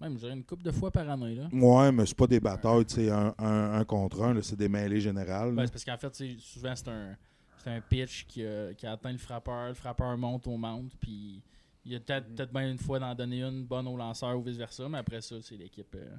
même 0.00 0.14
je 0.14 0.18
dirais 0.18 0.32
une 0.34 0.44
couple 0.44 0.62
de 0.62 0.70
fois 0.72 0.90
par 0.90 1.08
année. 1.08 1.34
Là. 1.34 1.48
Ouais, 1.52 1.90
mais 1.92 2.04
c'est 2.06 2.16
pas 2.16 2.26
des 2.26 2.40
batailles, 2.40 2.84
tu 2.86 2.94
sais, 2.96 3.10
un, 3.10 3.34
un- 3.38 3.72
un 3.74 3.84
contre 3.84 4.22
un, 4.22 4.40
c'est 4.42 4.56
des 4.56 4.68
mêlées 4.68 5.00
générales. 5.00 5.54
Ben, 5.54 5.64
c'est 5.66 5.72
parce 5.72 5.84
qu'en 5.84 5.96
fait, 5.96 6.38
souvent, 6.38 6.74
c'est 6.76 6.88
un, 6.88 7.16
c'est 7.58 7.70
un 7.70 7.80
pitch 7.80 8.26
qui, 8.26 8.44
qui 8.76 8.86
atteint 8.86 9.12
le 9.12 9.18
frappeur. 9.18 9.68
Le 9.68 9.74
frappeur 9.74 10.16
monte 10.18 10.46
au 10.46 10.56
monte. 10.56 10.92
Puis 11.00 11.42
il 11.84 11.92
y 11.92 11.96
a 11.96 12.00
peut-être 12.00 12.26
peut-être 12.34 12.52
bien 12.52 12.70
une 12.70 12.78
fois 12.78 12.98
d'en 12.98 13.14
donner 13.14 13.42
une 13.42 13.64
bonne 13.64 13.86
au 13.88 13.96
lanceur 13.96 14.36
ou 14.38 14.42
vice-versa. 14.42 14.88
Mais 14.88 14.98
après 14.98 15.20
ça, 15.20 15.36
c'est 15.42 15.56
l'équipe 15.56 15.94
euh, 15.94 16.14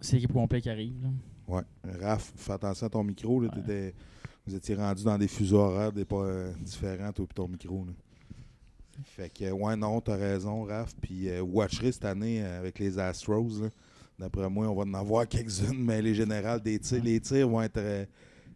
c'est 0.00 0.16
l'équipe 0.16 0.32
complète 0.32 0.62
qui 0.62 0.70
arrive. 0.70 0.94
là. 1.02 1.08
Ouais. 1.48 1.62
Raph, 2.00 2.32
fais 2.36 2.52
attention 2.52 2.86
à 2.86 2.90
ton 2.90 3.04
micro. 3.04 3.40
Là, 3.40 3.48
Ouais. 3.48 3.54
t'étais- 3.62 3.94
vous 4.46 4.54
étiez 4.54 4.74
rendu 4.76 5.02
dans 5.04 5.18
des 5.18 5.28
fuseaux 5.28 5.58
horaires 5.58 5.92
des 5.92 6.04
pas 6.04 6.16
euh, 6.22 6.52
différents, 6.60 7.12
toi 7.12 7.26
et 7.30 7.34
ton 7.34 7.48
micro. 7.48 7.84
là. 7.84 7.92
Fait 9.04 9.30
que, 9.32 9.50
ouais, 9.50 9.76
non, 9.76 10.00
t'as 10.00 10.16
raison, 10.16 10.64
Raph. 10.64 10.94
Puis, 11.00 11.28
euh, 11.28 11.44
cette 11.68 12.04
année 12.04 12.42
euh, 12.42 12.58
avec 12.60 12.78
les 12.78 12.98
Astros. 12.98 13.62
là. 13.62 13.68
D'après 14.18 14.48
moi, 14.48 14.66
on 14.68 14.74
va 14.74 14.82
en 14.82 14.94
avoir 14.94 15.28
quelques-unes, 15.28 15.82
mais 15.84 16.00
les 16.00 16.14
générales, 16.14 16.60
des 16.60 16.78
tirs, 16.78 17.02
les 17.02 17.20
tirs 17.20 17.48
vont 17.48 17.62
être 17.62 17.76
euh, 17.78 18.04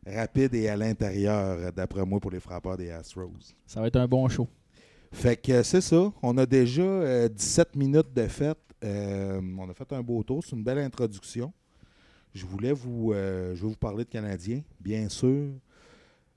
rapides 0.07 0.55
et 0.55 0.69
à 0.69 0.77
l'intérieur, 0.77 1.59
euh, 1.59 1.71
d'après 1.71 2.05
moi, 2.05 2.21
pour 2.21 2.31
les 2.31 2.41
frappeurs 2.41 2.77
des 2.77 2.91
Astros. 2.91 3.55
Ça 3.67 3.81
va 3.81 3.89
être 3.89 3.97
un 3.97 4.09
bon 4.09 4.29
show. 4.29 4.49
Fait 5.13 5.37
que 5.37 5.53
euh, 5.53 5.63
c'est 5.63 5.81
ça. 5.81 6.13
On 6.23 6.39
a 6.39 6.47
déjà 6.47 6.83
euh, 6.83 7.29
17 7.29 7.77
minutes 7.77 8.13
de 8.15 8.27
fête. 8.27 8.59
Euh, 8.83 9.41
on 9.59 9.69
a 9.69 9.75
fait 9.75 9.93
un 9.93 10.03
beau 10.03 10.23
tour. 10.23 10.43
C'est 10.45 10.57
une 10.57 10.63
belle 10.65 10.79
introduction. 10.79 11.53
Je 12.33 12.47
voulais 12.47 12.73
vous, 12.73 13.13
euh, 13.13 13.55
je 13.55 13.63
vais 13.63 13.69
vous 13.69 13.77
parler 13.77 14.05
de 14.05 14.11
Canadiens, 14.11 14.63
bien 14.81 15.09
sûr. 15.09 15.51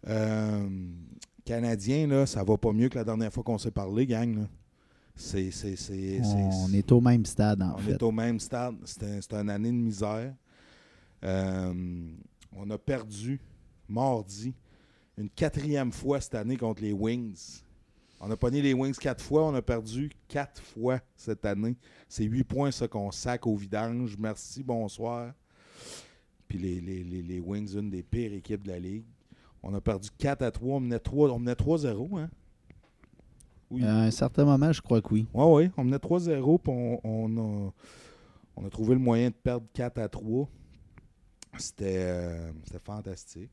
Euh, 0.07 0.67
Canadiens, 1.45 2.07
là, 2.07 2.25
ça 2.25 2.43
va 2.43 2.57
pas 2.57 2.71
mieux 2.71 2.89
que 2.89 2.95
la 2.97 3.03
dernière 3.03 3.31
fois 3.31 3.43
qu'on 3.43 3.57
s'est 3.57 3.71
parlé, 3.71 4.05
gang. 4.07 4.35
là. 4.39 4.47
C'est, 5.15 5.51
c'est, 5.51 5.75
c'est, 5.75 6.19
On 6.23 6.67
c'est- 6.67 6.77
est 6.77 6.91
au 6.91 6.99
même 7.01 7.25
stade, 7.25 7.61
en 7.61 7.75
on 7.75 7.77
fait. 7.77 7.91
est 7.91 8.03
au 8.03 8.11
même 8.11 8.39
stade. 8.39 8.75
C'était 8.85 9.21
c'était 9.21 9.35
une 9.35 9.49
année 9.49 9.69
de 9.71 9.75
misère. 9.77 10.33
Euh, 11.23 12.07
on 12.55 12.69
a 12.69 12.77
perdu 12.77 13.39
mardi 13.87 14.53
une 15.17 15.29
quatrième 15.29 15.91
fois 15.91 16.19
cette 16.19 16.35
année 16.35 16.57
contre 16.57 16.81
les 16.81 16.93
Wings. 16.93 17.61
On 18.19 18.31
a 18.31 18.37
pogné 18.37 18.61
les 18.61 18.73
Wings 18.73 18.95
quatre 18.95 19.23
fois, 19.23 19.43
on 19.45 19.53
a 19.53 19.61
perdu 19.61 20.09
quatre 20.27 20.61
fois 20.61 20.99
cette 21.15 21.45
année. 21.45 21.75
C'est 22.07 22.23
huit 22.23 22.43
points 22.43 22.71
ça 22.71 22.87
qu'on 22.87 23.11
sac 23.11 23.45
au 23.45 23.55
vidange. 23.55 24.15
Merci, 24.17 24.63
bonsoir. 24.63 25.33
Puis 26.47 26.57
les, 26.57 26.81
les, 26.81 27.03
les, 27.03 27.21
les 27.21 27.39
Wings, 27.39 27.75
une 27.77 27.89
des 27.89 28.01
pires 28.03 28.33
équipes 28.33 28.63
de 28.63 28.69
la 28.71 28.79
Ligue. 28.79 29.03
On 29.63 29.73
a 29.73 29.81
perdu 29.81 30.09
4 30.17 30.41
à 30.41 30.51
3. 30.51 30.75
On 30.75 30.79
menait 30.81 30.99
3 30.99 31.29
on 31.31 31.39
menait 31.39 31.53
3-0, 31.53 32.19
hein? 32.19 32.29
Oui. 33.71 33.83
À 33.83 34.01
un 34.01 34.11
certain 34.11 34.45
moment, 34.45 34.71
je 34.71 34.81
crois 34.81 35.01
que 35.01 35.13
oui. 35.13 35.25
Oui, 35.33 35.45
oui. 35.45 35.71
On 35.77 35.85
menait 35.85 35.97
3-0, 35.97 36.59
puis 36.59 36.71
on, 36.71 36.99
on 37.03 37.37
a, 37.37 37.71
on 38.57 38.65
a 38.65 38.69
trouvé 38.69 38.93
le 38.93 38.99
moyen 38.99 39.29
de 39.29 39.35
perdre 39.35 39.65
4 39.73 39.97
à 39.99 40.09
3. 40.09 40.47
C'était 41.57 41.97
euh, 41.97 42.51
c'était 42.65 42.79
fantastique. 42.83 43.49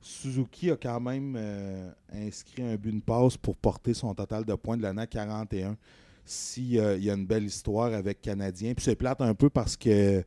Suzuki 0.00 0.70
a 0.70 0.76
quand 0.76 1.00
même 1.00 1.34
euh, 1.36 1.90
inscrit 2.12 2.62
un 2.62 2.76
but 2.76 2.92
de 2.92 3.00
passe 3.00 3.36
pour 3.36 3.56
porter 3.56 3.92
son 3.92 4.14
total 4.14 4.44
de 4.44 4.54
points 4.54 4.76
de 4.76 4.82
l'année 4.82 5.02
à 5.02 5.06
41. 5.06 5.76
S'il 6.24 6.74
y 6.74 6.80
a 7.10 7.14
une 7.14 7.26
belle 7.26 7.44
histoire 7.44 7.92
avec 7.92 8.20
Canadien. 8.20 8.72
Puis 8.74 8.84
c'est 8.84 8.94
plate 8.94 9.20
un 9.20 9.34
peu 9.34 9.50
parce 9.50 9.76
que 9.76 10.24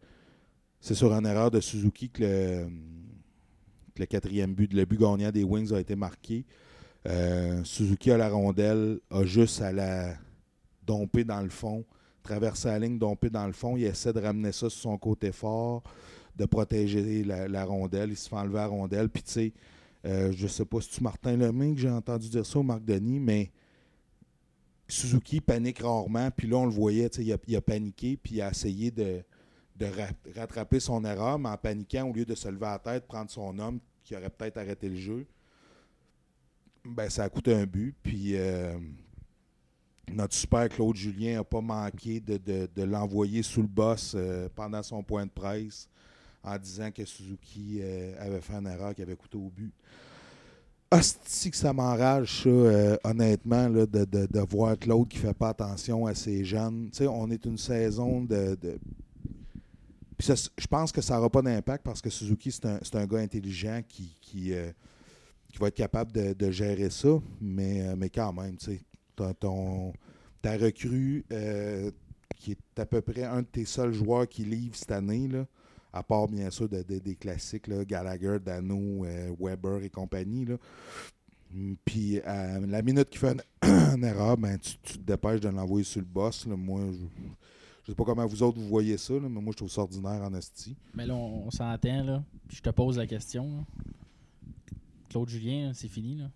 c'est 0.81 0.95
sur 0.95 1.13
une 1.13 1.25
erreur 1.25 1.49
de 1.49 1.61
Suzuki 1.61 2.09
que 2.09 2.23
le, 2.23 2.67
le 3.97 4.05
quatrième 4.05 4.53
but, 4.53 4.73
le 4.73 4.85
but 4.85 4.99
gagnant 4.99 5.31
des 5.31 5.43
Wings 5.43 5.73
a 5.73 5.79
été 5.79 5.95
marqué. 5.95 6.45
Euh, 7.07 7.63
Suzuki 7.63 8.11
a 8.11 8.17
la 8.17 8.29
rondelle, 8.29 8.99
a 9.09 9.23
juste 9.23 9.61
à 9.61 9.71
la 9.71 10.15
domper 10.85 11.23
dans 11.23 11.41
le 11.41 11.49
fond, 11.49 11.85
traverser 12.21 12.69
la 12.69 12.79
ligne, 12.79 12.97
domper 12.97 13.29
dans 13.29 13.45
le 13.45 13.53
fond. 13.53 13.77
Il 13.77 13.83
essaie 13.83 14.13
de 14.13 14.19
ramener 14.19 14.51
ça 14.51 14.69
sur 14.69 14.81
son 14.81 14.97
côté 14.97 15.31
fort, 15.31 15.83
de 16.35 16.45
protéger 16.45 17.23
la, 17.23 17.65
rondelle. 17.65 18.11
Il 18.11 18.17
se 18.17 18.29
fait 18.29 18.35
enlever 18.35 18.55
la 18.55 18.67
rondelle. 18.67 19.09
Puis, 19.09 19.23
tu 19.23 19.31
sais, 19.31 19.53
euh, 20.05 20.31
je 20.35 20.47
sais 20.47 20.65
pas 20.65 20.81
si 20.81 20.89
tu 20.89 21.03
Martin 21.03 21.37
Lemay 21.37 21.73
que 21.73 21.79
j'ai 21.79 21.89
entendu 21.89 22.29
dire 22.29 22.45
ça 22.45 22.59
ou 22.59 22.63
Marc 22.63 22.83
Denis, 22.83 23.19
mais 23.19 23.51
Suzuki 24.87 25.41
panique 25.41 25.79
rarement. 25.79 26.29
Puis 26.31 26.47
là, 26.47 26.57
on 26.57 26.65
le 26.65 26.71
voyait, 26.71 27.07
il 27.07 27.33
a, 27.33 27.37
il 27.47 27.55
a 27.55 27.61
paniqué, 27.61 28.17
puis 28.17 28.35
il 28.35 28.41
a 28.41 28.49
essayé 28.49 28.91
de, 28.91 29.23
de 29.75 29.85
ra- 29.85 30.09
rattraper 30.35 30.79
son 30.79 31.03
erreur, 31.05 31.39
mais 31.39 31.49
en 31.49 31.57
paniquant, 31.57 32.07
au 32.09 32.13
lieu 32.13 32.25
de 32.25 32.35
se 32.35 32.47
lever 32.47 32.65
à 32.65 32.71
la 32.73 32.79
tête, 32.79 33.07
prendre 33.07 33.29
son 33.29 33.57
homme 33.59 33.79
qui 34.03 34.15
aurait 34.15 34.29
peut-être 34.29 34.57
arrêté 34.57 34.89
le 34.89 34.95
jeu, 34.97 35.25
ben, 36.85 37.09
ça 37.09 37.23
a 37.23 37.29
coûté 37.29 37.53
un 37.53 37.65
but. 37.65 37.95
Puis 38.03 38.35
euh, 38.35 38.77
notre 40.11 40.35
super 40.35 40.67
Claude 40.69 40.95
Julien 40.95 41.35
n'a 41.37 41.43
pas 41.43 41.61
manqué 41.61 42.19
de, 42.19 42.37
de- 42.37 42.83
l'envoyer 42.83 43.41
sous 43.41 43.61
le 43.61 43.67
boss 43.67 44.13
euh, 44.15 44.49
pendant 44.53 44.83
son 44.83 45.01
point 45.01 45.25
de 45.25 45.31
presse 45.31 45.87
en 46.43 46.57
disant 46.57 46.91
que 46.91 47.05
Suzuki 47.05 47.79
euh, 47.81 48.13
avait 48.19 48.41
fait 48.41 48.53
une 48.55 48.67
erreur 48.67 48.93
qui 48.93 49.01
avait 49.01 49.15
coûté 49.15 49.37
au 49.37 49.49
but. 49.49 49.71
Hostie 50.91 51.49
que 51.49 51.57
ça 51.57 51.73
m'enrage, 51.73 52.43
ça, 52.43 52.97
honnêtement, 53.03 53.67
de, 53.69 54.39
voir 54.47 54.77
Claude 54.77 55.07
qui 55.07 55.17
fait 55.17 55.33
pas 55.33 55.49
attention 55.49 56.05
à 56.05 56.13
ses 56.13 56.43
jeunes. 56.45 56.91
On 57.01 57.31
est 57.31 57.43
une 57.45 57.57
saison 57.57 58.21
de- 58.21 58.55
Je 60.25 60.67
pense 60.67 60.91
que 60.91 61.01
ça 61.01 61.15
n'aura 61.15 61.29
pas 61.29 61.41
d'impact 61.41 61.83
parce 61.83 62.01
que 62.01 62.09
Suzuki, 62.09 62.51
c'est 62.51 62.65
un, 62.65 62.79
un 62.93 63.05
gars 63.05 63.19
intelligent 63.19 63.81
qui, 63.87 64.15
qui, 64.21 64.53
euh, 64.53 64.71
qui 65.51 65.57
va 65.57 65.67
être 65.67 65.75
capable 65.75 66.11
de, 66.11 66.51
gérer 66.51 66.89
ça. 66.89 67.19
Mais, 67.41 67.81
euh, 67.81 67.95
mais 67.97 68.09
quand 68.09 68.31
même, 68.31 68.55
tu 68.57 68.65
sais, 68.65 68.81
t'as 69.15 69.33
ton- 69.33 69.93
ta 70.41 70.57
recrue 70.57 71.25
euh, 71.31 71.91
qui 72.35 72.51
est 72.51 72.79
à 72.79 72.85
peu 72.85 73.01
près 73.01 73.23
un 73.23 73.41
de 73.41 73.47
tes 73.47 73.65
seuls 73.65 73.93
joueurs 73.93 74.27
qui 74.27 74.45
livre 74.45 74.75
cette 74.75 74.91
année, 74.91 75.27
là, 75.27 75.45
à 75.91 76.03
part 76.03 76.27
bien 76.27 76.49
sûr 76.49 76.69
de- 76.69 76.83
de- 76.83 76.99
des 76.99 77.15
classiques, 77.15 77.69
Gallagher, 77.85 78.37
Dano, 78.43 79.05
Weber 79.39 79.83
et 79.83 79.89
compagnie. 79.89 80.45
Là. 80.45 80.55
Puis 81.85 82.19
la 82.25 82.81
minute 82.81 83.09
qu'il 83.09 83.19
fait 83.19 83.35
une, 83.63 84.03
erreur, 84.03 84.37
ben, 84.37 84.57
tu, 84.57 84.77
tu 84.81 84.93
te 84.97 85.03
dépêches 85.03 85.41
de 85.41 85.49
l'envoyer 85.49 85.83
sur 85.83 86.01
le 86.01 86.07
boss. 86.07 86.45
Moi, 86.47 86.81
je 86.91 87.05
je 87.83 87.91
sais 87.91 87.95
pas 87.95 88.03
comment 88.05 88.25
vous 88.25 88.41
autres 88.43 88.59
vous 88.59 88.67
voyez 88.67 88.97
ça, 88.97 89.13
là, 89.13 89.21
mais 89.29 89.41
moi 89.41 89.51
je 89.51 89.57
trouve 89.57 89.69
ça 89.71 89.81
ordinaire 89.81 90.21
en 90.23 90.33
esti. 90.33 90.75
Mais 90.93 91.05
là, 91.05 91.15
on, 91.15 91.47
on 91.47 91.51
s'entend, 91.51 92.03
là. 92.03 92.23
Puis 92.47 92.57
je 92.57 92.61
te 92.61 92.69
pose 92.69 92.97
la 92.97 93.07
question. 93.07 93.57
là. 93.57 93.63
Claude 95.09 95.29
Julien, 95.29 95.71
c'est 95.73 95.87
fini, 95.87 96.15
là. 96.15 96.29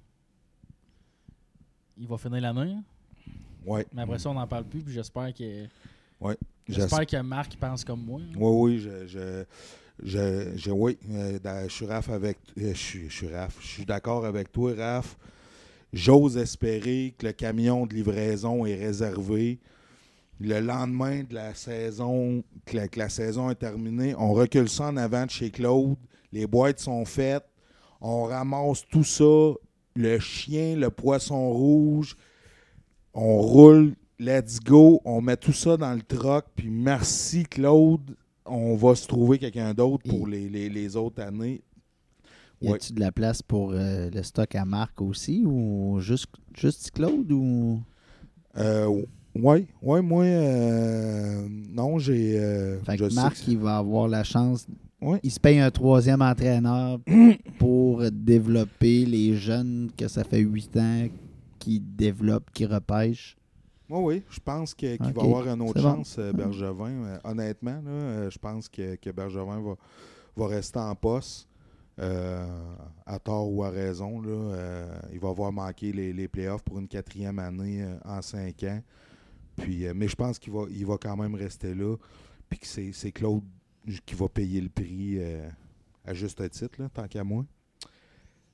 Il 1.98 2.08
va 2.08 2.18
finir 2.18 2.42
l'année, 2.42 2.74
là. 2.74 2.80
Ouais. 3.66 3.86
mais 3.92 4.04
après 4.04 4.20
ça, 4.20 4.30
on 4.30 4.34
n'en 4.36 4.48
parle 4.48 4.66
plus. 4.66 4.82
Puis 4.82 4.94
j'espère 4.94 5.34
que. 5.34 5.66
Ouais. 6.22 6.38
J'espère 6.68 7.06
que 7.06 7.18
Marc 7.22 7.56
pense 7.58 7.84
comme 7.84 8.04
moi. 8.04 8.20
là. 8.20 8.28
Oui, 8.38 8.74
oui, 8.76 8.80
je, 8.80 9.08
je, 9.08 9.44
je, 10.04 10.58
je- 10.58 10.72
oui, 10.72 10.98
euh, 11.10 11.40
je 11.68 11.74
suis 11.74 11.86
Raph 11.86 12.10
avec, 12.10 12.38
euh, 12.58 12.74
je 12.74 12.78
suis, 12.78 13.10
je 13.10 13.16
suis 13.16 13.28
Raph, 13.34 13.58
je 13.62 13.68
suis 13.68 13.86
d'accord 13.86 14.26
avec 14.26 14.52
toi, 14.52 14.74
Raph. 14.76 15.18
J'ose 15.94 16.38
espérer 16.38 17.16
que 17.18 17.26
le 17.28 17.32
camion 17.32 17.86
de 17.86 17.94
livraison 17.96 18.66
est 18.66 18.76
réservé. 18.76 19.60
Le 20.40 20.60
lendemain 20.60 21.24
de 21.24 21.34
la 21.34 21.54
saison, 21.56 22.44
que 22.66 22.76
la, 22.78 22.88
que 22.88 23.00
la 23.00 23.10
saison 23.10 23.50
est 23.50 23.56
terminée, 23.56 24.14
on 24.18 24.34
recule 24.34 24.70
ça 24.70 24.86
en 24.88 24.98
avant 24.98 25.26
de 25.26 25.32
chez 25.32 25.50
Claude. 25.50 25.96
Les 26.32 26.46
boîtes 26.46 26.80
sont 26.80 27.04
faites. 27.06 27.46
On 28.02 28.24
ramasse 28.24 28.84
tout 28.88 29.04
ça. 29.04 29.54
Le 29.96 30.20
chien, 30.20 30.76
le 30.76 30.90
poisson 30.92 31.50
rouge. 31.52 32.16
On 33.14 33.40
roule. 33.42 33.96
Let's 34.20 34.60
go. 34.60 35.02
On 35.06 35.22
met 35.22 35.38
tout 35.38 35.54
ça 35.54 35.76
dans 35.78 35.94
le 35.94 36.02
troc. 36.02 36.46
Puis 36.56 36.70
merci, 36.70 37.44
Claude. 37.44 38.16
on 38.46 38.76
va 38.76 38.96
se 38.96 39.08
trouver 39.08 39.40
quelqu'un 39.40 39.74
d'autre 39.74 40.08
pour 40.08 40.28
les, 40.28 40.48
les- 40.50 40.70
les 40.70 40.96
autres 40.96 41.22
années. 41.22 41.62
Y 42.62 42.72
a-tu 42.74 42.94
de 42.94 43.00
la 43.00 43.12
place 43.12 43.42
pour 43.42 43.72
euh, 43.74 44.10
le 44.10 44.24
stock 44.24 44.56
à 44.56 44.66
marque 44.66 45.02
aussi 45.02 45.44
ou 45.46 46.00
juste, 46.00 46.28
juste 46.56 46.92
Claude 46.92 47.32
ou? 47.32 47.82
Euh, 48.58 49.04
ouais, 49.42 49.66
ouais, 49.82 50.02
moi, 50.02 50.24
euh, 50.24 51.48
non, 51.50 51.98
j'ai. 52.00 52.40
euh, 52.40 52.80
Fait 52.84 52.98
que 52.98 53.14
Marc, 53.14 53.48
il 53.48 53.58
va 53.58 53.78
avoir 53.78 54.08
la 54.08 54.24
chance. 54.24 54.68
Ouais. 55.02 55.20
Il 55.24 55.32
se 55.32 55.40
paye 55.40 55.60
un 55.60 55.70
troisième 55.72 56.22
entraîneur 56.22 57.00
pour 57.60 58.04
développer 58.12 59.06
les 59.06 59.36
jeunes 59.36 59.92
que 59.96 60.08
ça 60.08 60.24
fait 60.24 60.40
huit 60.40 60.76
ans 60.78 61.08
qui 61.60 61.80
développent, 61.80 62.50
qui 62.52 62.66
repêchent. 62.66 63.38
Oui, 63.90 64.00
oui, 64.04 64.24
je 64.30 64.40
pense 64.40 64.74
qu'il 64.74 64.98
va 65.00 65.22
avoir 65.22 65.48
une 65.48 65.62
autre 65.62 65.76
bon. 65.82 65.96
chance, 65.98 66.16
euh, 66.20 66.34
Bergevin. 66.34 67.20
Honnêtement, 67.24 67.80
là, 67.86 68.30
je 68.30 68.38
pense 68.38 68.68
que, 68.68 68.96
que 68.96 69.12
Bergevin 69.12 69.62
va, 69.62 69.76
va 70.36 70.48
rester 70.48 70.80
en 70.80 70.94
poste. 70.96 71.48
euh, 72.00 72.46
à 73.08 73.18
tort 73.18 73.52
ou 73.52 73.64
à 73.64 73.70
raison. 73.70 74.22
Là, 74.22 74.30
Euh, 74.30 75.00
il 75.14 75.20
va 75.20 75.30
avoir 75.30 75.52
manqué 75.52 75.92
les, 75.92 76.14
les 76.14 76.28
playoffs 76.28 76.62
pour 76.64 76.78
une 76.78 76.88
quatrième 76.88 77.40
année 77.40 77.82
euh, 77.82 77.96
en 78.06 78.22
cinq 78.22 78.62
ans. 78.64 78.82
Puis, 79.58 79.86
euh, 79.88 79.94
mais 79.96 80.08
je 80.08 80.16
pense 80.16 80.40
qu'il 80.40 80.54
va, 80.54 80.66
il 80.70 80.86
va 80.86 80.98
quand 80.98 81.18
même 81.18 81.36
rester 81.36 81.74
là. 81.74 81.96
Puis 82.50 82.60
que 82.60 82.68
c'est 82.68 82.92
c'est 82.94 83.12
Claude 83.12 83.44
qui 84.06 84.16
va 84.16 84.28
payer 84.30 84.62
le 84.62 84.70
prix 84.70 85.18
euh, 85.18 85.50
à 86.06 86.14
juste 86.14 86.48
titre, 86.50 86.82
là, 86.82 86.90
tant 86.94 87.08
qu'à 87.08 87.24
moi. 87.24 87.46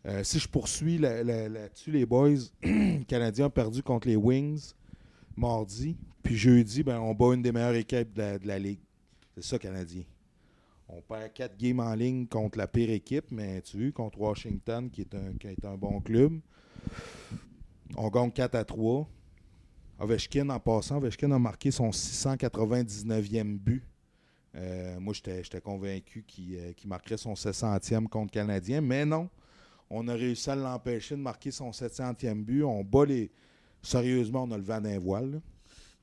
Euh, 0.05 0.23
si 0.23 0.39
je 0.39 0.47
poursuis 0.49 0.97
là- 0.97 1.23
là- 1.23 1.47
là-dessus, 1.49 1.91
les 1.91 2.05
boys, 2.05 2.35
Canadiens 3.07 3.45
ont 3.47 3.51
perdu 3.51 3.81
contre 3.83 4.07
les 4.07 4.15
Wings 4.15 4.73
mardi. 5.35 5.95
Puis 6.21 6.35
jeudi, 6.37 6.83
ben, 6.83 6.99
on 6.99 7.13
bat 7.13 7.33
une 7.35 7.41
des 7.41 7.51
meilleures 7.51 7.75
équipes 7.75 8.13
de 8.13 8.19
la, 8.21 8.39
de 8.39 8.47
la 8.47 8.59
Ligue. 8.59 8.79
C'est 9.35 9.43
ça, 9.43 9.59
Canadien. 9.59 10.03
On 10.87 11.01
perd 11.01 11.33
quatre 11.33 11.57
games 11.57 11.79
en 11.79 11.93
ligne 11.95 12.27
contre 12.27 12.57
la 12.57 12.67
pire 12.67 12.89
équipe, 12.91 13.25
mais 13.31 13.61
tu 13.61 13.81
vois, 13.81 13.91
contre 13.91 14.19
Washington, 14.21 14.89
qui 14.89 15.01
est 15.01 15.15
un, 15.15 15.33
qui 15.39 15.47
est 15.47 15.65
un 15.65 15.75
bon 15.75 15.99
club. 16.01 16.39
On 17.97 18.09
gagne 18.09 18.31
4 18.31 18.55
à 18.55 18.63
3. 18.65 19.07
Ovechkin, 19.99 20.49
en 20.49 20.59
passant, 20.59 20.97
Ovechkin 20.97 21.31
a 21.31 21.39
marqué 21.39 21.71
son 21.71 21.91
699e 21.91 23.57
but. 23.57 23.83
Euh, 24.55 24.99
moi, 24.99 25.13
j'étais 25.13 25.61
convaincu 25.61 26.23
qu'il 26.27 26.57
euh, 26.57 26.71
marquerait 26.85 27.17
son 27.17 27.33
700e 27.33 28.07
contre 28.07 28.31
Canadien, 28.31 28.81
mais 28.81 29.05
non. 29.05 29.29
On 29.89 30.07
a 30.07 30.13
réussi 30.13 30.49
à 30.49 30.55
l'empêcher 30.55 31.15
de 31.15 31.21
marquer 31.21 31.51
son 31.51 31.71
700e 31.71 32.43
but. 32.43 32.63
On 32.63 32.83
bat 32.83 33.05
les. 33.05 33.31
Sérieusement, 33.81 34.43
on 34.43 34.51
a 34.51 34.57
le 34.57 34.63
vent 34.63 34.79
d'un 34.79 34.99
voile. 34.99 35.41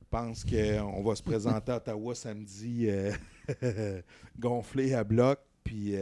Je 0.01 0.05
pense 0.09 0.43
qu'on 0.43 1.01
va 1.03 1.15
se 1.15 1.23
présenter 1.23 1.71
à 1.71 1.77
Ottawa 1.77 2.13
samedi 2.13 2.87
euh, 2.89 4.01
gonflé 4.39 4.93
à 4.93 5.03
bloc. 5.03 5.39
Puis 5.63 5.95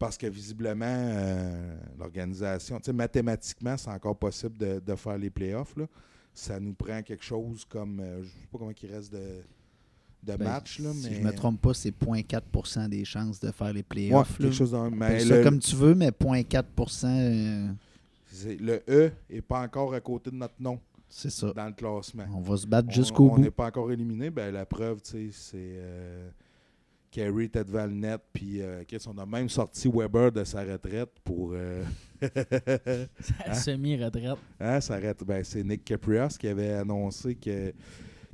parce 0.00 0.16
que 0.16 0.26
visiblement, 0.26 0.86
euh, 0.86 1.76
l'organisation, 1.98 2.80
mathématiquement, 2.94 3.76
c'est 3.76 3.90
encore 3.90 4.16
possible 4.16 4.56
de, 4.56 4.80
de 4.80 4.94
faire 4.94 5.18
les 5.18 5.28
playoffs. 5.28 5.76
là. 5.76 5.84
Ça 6.32 6.58
nous 6.60 6.72
prend 6.72 7.02
quelque 7.02 7.24
chose 7.24 7.64
comme, 7.68 8.00
euh, 8.00 8.18
je 8.22 8.26
ne 8.28 8.28
sais 8.28 8.48
pas 8.52 8.58
comment 8.58 8.70
il 8.82 8.92
reste 8.92 9.12
de, 9.12 9.18
de 10.22 10.36
Ben, 10.36 10.44
matchs. 10.44 10.78
Là, 10.78 10.92
si 10.92 11.08
mais... 11.10 11.16
je 11.16 11.20
me 11.22 11.32
trompe 11.32 11.60
pas, 11.60 11.74
c'est 11.74 11.90
0.4% 11.90 12.88
des 12.88 13.04
chances 13.04 13.40
de 13.40 13.50
faire 13.50 13.72
les 13.72 13.80
Ouais, 13.80 13.82
playoffs. 13.88 14.38
là. 14.38 14.44
quelque 14.46 14.54
chose 14.56 14.70
dans 14.70 14.90
mais 14.90 15.06
Appelle 15.06 15.26
ça 15.28 15.36
le, 15.38 15.44
comme 15.44 15.58
tu 15.58 15.76
veux, 15.76 15.94
mais 15.94 16.10
0.4 16.10 17.04
euh, 17.04 17.68
c'est- 18.30 18.56
le 18.60 18.82
E 18.88 19.10
n'est 19.28 19.42
pas 19.42 19.60
encore 19.62 19.92
à 19.92 20.00
côté 20.00 20.30
de 20.30 20.36
notre 20.36 20.54
nom 20.60 20.78
c'est 21.08 21.30
ça. 21.30 21.52
dans 21.52 21.66
le 21.66 21.72
classement. 21.72 22.24
On 22.34 22.40
va 22.40 22.56
se 22.56 22.66
battre 22.66 22.88
On- 22.90 22.92
jusqu'au 22.94 23.30
On 23.30 23.34
bout. 23.34 23.40
n'est 23.42 23.50
pas 23.50 23.66
encore 23.66 23.90
éliminé. 23.90 24.30
Ben, 24.30 24.52
la 24.54 24.64
preuve, 24.64 25.02
tu 25.02 25.10
sais, 25.10 25.28
c'est 25.32 25.56
euh, 25.58 26.30
Kerry 27.10 27.46
était 27.46 27.64
devant 27.64 27.86
le 27.86 27.92
net. 27.94 28.20
Puis, 28.32 28.62
euh, 28.62 28.84
qu'est-ce 28.86 29.08
qu'on 29.08 29.18
a 29.18 29.26
même 29.26 29.48
sorti 29.48 29.90
Weber 29.92 30.30
de 30.30 30.44
sa 30.44 30.62
retraite 30.62 31.10
pour. 31.24 31.50
euh, 31.54 31.82
Hein? 33.46 33.54
Semi-retraite. 33.54 34.38
hein, 34.60 34.80
sa 34.80 34.96
ret- 34.96 35.14
ben, 35.26 35.42
c'est 35.44 35.62
Nick 35.64 35.84
Caprios 35.84 36.28
qui 36.38 36.48
avait 36.48 36.72
annoncé 36.72 37.34
que, 37.34 37.72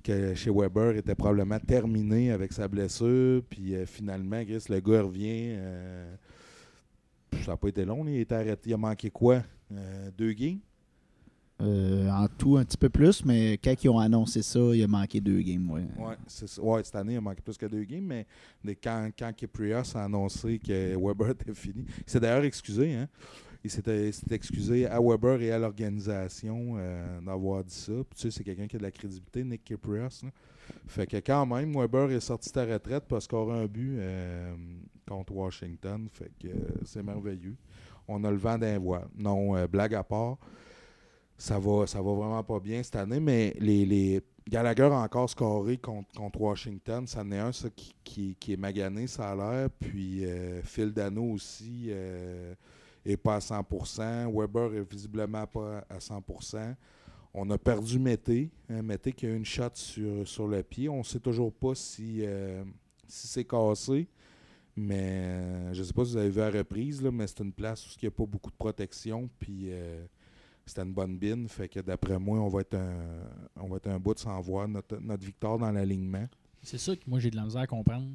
que 0.02 0.34
chez 0.34 0.50
Weber 0.50 0.96
était 0.96 1.14
probablement 1.14 1.58
terminé 1.58 2.30
avec 2.30 2.52
sa 2.52 2.68
blessure. 2.68 3.42
Puis, 3.48 3.74
euh, 3.74 3.86
finalement, 3.86 4.42
Chris, 4.44 4.64
le 4.68 4.80
gars 4.80 5.02
revient. 5.02 5.54
euh, 5.56 6.14
ça 7.44 7.52
n'a 7.52 7.56
pas 7.56 7.68
été 7.68 7.84
long. 7.84 8.06
il 8.06 8.20
était 8.20 8.34
arrêté. 8.34 8.70
Il 8.70 8.74
a 8.74 8.76
manqué 8.78 9.10
quoi? 9.10 9.42
Euh, 9.72 10.10
Deux 10.16 10.32
games? 10.32 10.58
Euh, 11.62 12.10
en 12.10 12.28
tout, 12.28 12.58
un 12.58 12.64
petit 12.66 12.76
peu 12.76 12.90
plus, 12.90 13.24
mais 13.24 13.54
quand 13.56 13.72
ils 13.82 13.88
ont 13.88 13.98
annoncé 13.98 14.42
ça, 14.42 14.58
il 14.74 14.82
a 14.82 14.86
manqué 14.86 15.22
deux 15.22 15.40
games. 15.40 15.70
Ouais. 15.70 15.86
Ouais, 15.96 16.14
ça. 16.26 16.46
Cette 16.84 16.94
année, 16.96 17.14
il 17.14 17.16
a 17.16 17.20
manqué 17.22 17.40
plus 17.40 17.56
que 17.56 17.64
deux 17.64 17.82
games, 17.84 18.04
mais 18.62 18.74
quand, 18.74 19.08
quand 19.18 19.32
Kiprios 19.34 19.96
a 19.96 20.04
annoncé 20.04 20.58
que 20.58 20.94
Weber 20.96 21.30
était 21.30 21.54
fini, 21.54 21.86
il 22.06 22.10
s'est 22.10 22.20
d'ailleurs 22.20 22.44
excusé. 22.44 22.92
Hein? 22.96 23.08
Il 23.66 23.70
s'était 23.70 24.34
excusé 24.34 24.86
à 24.86 25.00
Weber 25.00 25.42
et 25.42 25.50
à 25.50 25.58
l'organisation 25.58 26.74
euh, 26.76 27.20
d'avoir 27.20 27.64
dit 27.64 27.74
ça. 27.74 27.92
Puis, 27.92 28.16
tu 28.16 28.22
sais, 28.22 28.30
c'est 28.30 28.44
quelqu'un 28.44 28.66
qui 28.66 28.76
a 28.76 28.78
de 28.78 28.84
la 28.84 28.90
crédibilité, 28.90 29.42
Nick 29.44 29.64
Kiprios. 29.64 30.22
là. 30.22 30.30
Fait 30.86 31.06
que 31.06 31.16
quand 31.16 31.46
même, 31.46 31.76
Weber 31.76 32.12
est 32.12 32.20
sorti 32.20 32.48
de 32.50 32.54
sa 32.54 32.64
retraite 32.64 33.04
parce 33.08 33.26
qu'il 33.26 33.38
aura 33.38 33.56
un 33.56 33.66
but 33.66 33.96
euh, 33.98 34.54
contre 35.08 35.34
Washington. 35.34 36.08
Fait 36.12 36.30
que 36.40 36.48
euh, 36.48 36.54
c'est 36.84 37.02
merveilleux. 37.02 37.56
On 38.06 38.22
a 38.24 38.30
le 38.30 38.36
vent 38.36 38.56
d'un 38.56 38.78
voile. 38.78 39.08
Non, 39.16 39.56
euh, 39.56 39.66
blague 39.66 39.94
à 39.94 40.04
part 40.04 40.38
ça 41.38 41.58
va, 41.58 41.86
ça 41.86 42.00
va 42.00 42.12
vraiment 42.12 42.42
pas 42.42 42.60
bien 42.60 42.82
cette 42.82 42.96
année, 42.96 43.20
mais 43.20 43.54
les, 43.60 44.22
Gallagher 44.48 44.84
a 44.84 45.00
encore 45.00 45.28
scoré 45.28 45.76
contre, 45.76 46.40
Washington. 46.40 47.06
Ça 47.06 47.22
en 47.22 47.32
est 47.32 47.38
un 47.38 47.52
ça, 47.52 47.68
qui, 48.04 48.36
qui, 48.38 48.52
est 48.52 48.56
magané, 48.56 49.06
ça 49.08 49.32
a 49.32 49.34
l'air. 49.34 49.70
Puis 49.70 50.24
euh, 50.24 50.62
Phil 50.62 50.92
Dano 50.92 51.24
aussi 51.24 51.86
euh, 51.88 52.54
est 53.06 53.16
pas 53.16 53.36
à 53.36 53.38
100%. 53.38 54.32
Weber 54.32 54.74
est 54.74 54.90
visiblement 54.90 55.46
pas 55.46 55.84
à 55.88 55.98
100%. 55.98 56.74
On 57.34 57.50
a 57.50 57.58
perdu 57.58 57.98
Mété. 57.98 58.50
Hein, 58.68 58.82
Mété 58.82 59.12
qui 59.12 59.26
a 59.26 59.34
une 59.34 59.44
shot 59.44 59.70
sur, 59.74 60.26
sur 60.26 60.48
le 60.48 60.62
pied. 60.62 60.88
On 60.88 61.02
sait 61.02 61.20
toujours 61.20 61.52
pas 61.52 61.74
si, 61.74 62.20
euh, 62.22 62.64
si 63.06 63.26
c'est 63.26 63.44
cassé. 63.44 64.08
Mais 64.74 65.22
euh, 65.24 65.72
je 65.74 65.82
sais 65.82 65.92
pas 65.92 66.04
si 66.04 66.12
vous 66.12 66.16
avez 66.18 66.30
vu 66.30 66.40
à 66.40 66.50
la 66.50 66.58
reprise, 66.58 67.02
mais 67.02 67.26
c'est 67.26 67.40
une 67.40 67.52
place 67.52 67.86
où 67.86 67.90
il 68.00 68.04
n'y 68.04 68.08
a 68.08 68.10
pas 68.10 68.26
beaucoup 68.26 68.50
de 68.50 68.56
protection. 68.56 69.28
Puis 69.38 69.70
euh, 69.70 70.04
c'était 70.64 70.82
une 70.82 70.92
bonne 70.92 71.16
bine. 71.16 71.48
Fait 71.48 71.68
que 71.68 71.80
d'après 71.80 72.18
moi, 72.18 72.38
on 72.40 72.48
va 72.48 72.60
être 72.60 72.74
un, 72.74 72.96
on 73.56 73.68
va 73.68 73.76
être 73.76 73.88
un 73.88 73.98
bout 73.98 74.14
de 74.14 74.18
sans 74.18 74.40
voir 74.40 74.66
notre, 74.66 74.98
notre 74.98 75.24
victoire 75.24 75.58
dans 75.58 75.70
l'alignement. 75.70 76.26
C'est 76.62 76.78
ça 76.78 76.96
que 76.96 77.02
moi 77.06 77.18
j'ai 77.20 77.30
de 77.30 77.36
la 77.36 77.44
misère 77.44 77.62
à 77.62 77.66
comprendre. 77.66 78.08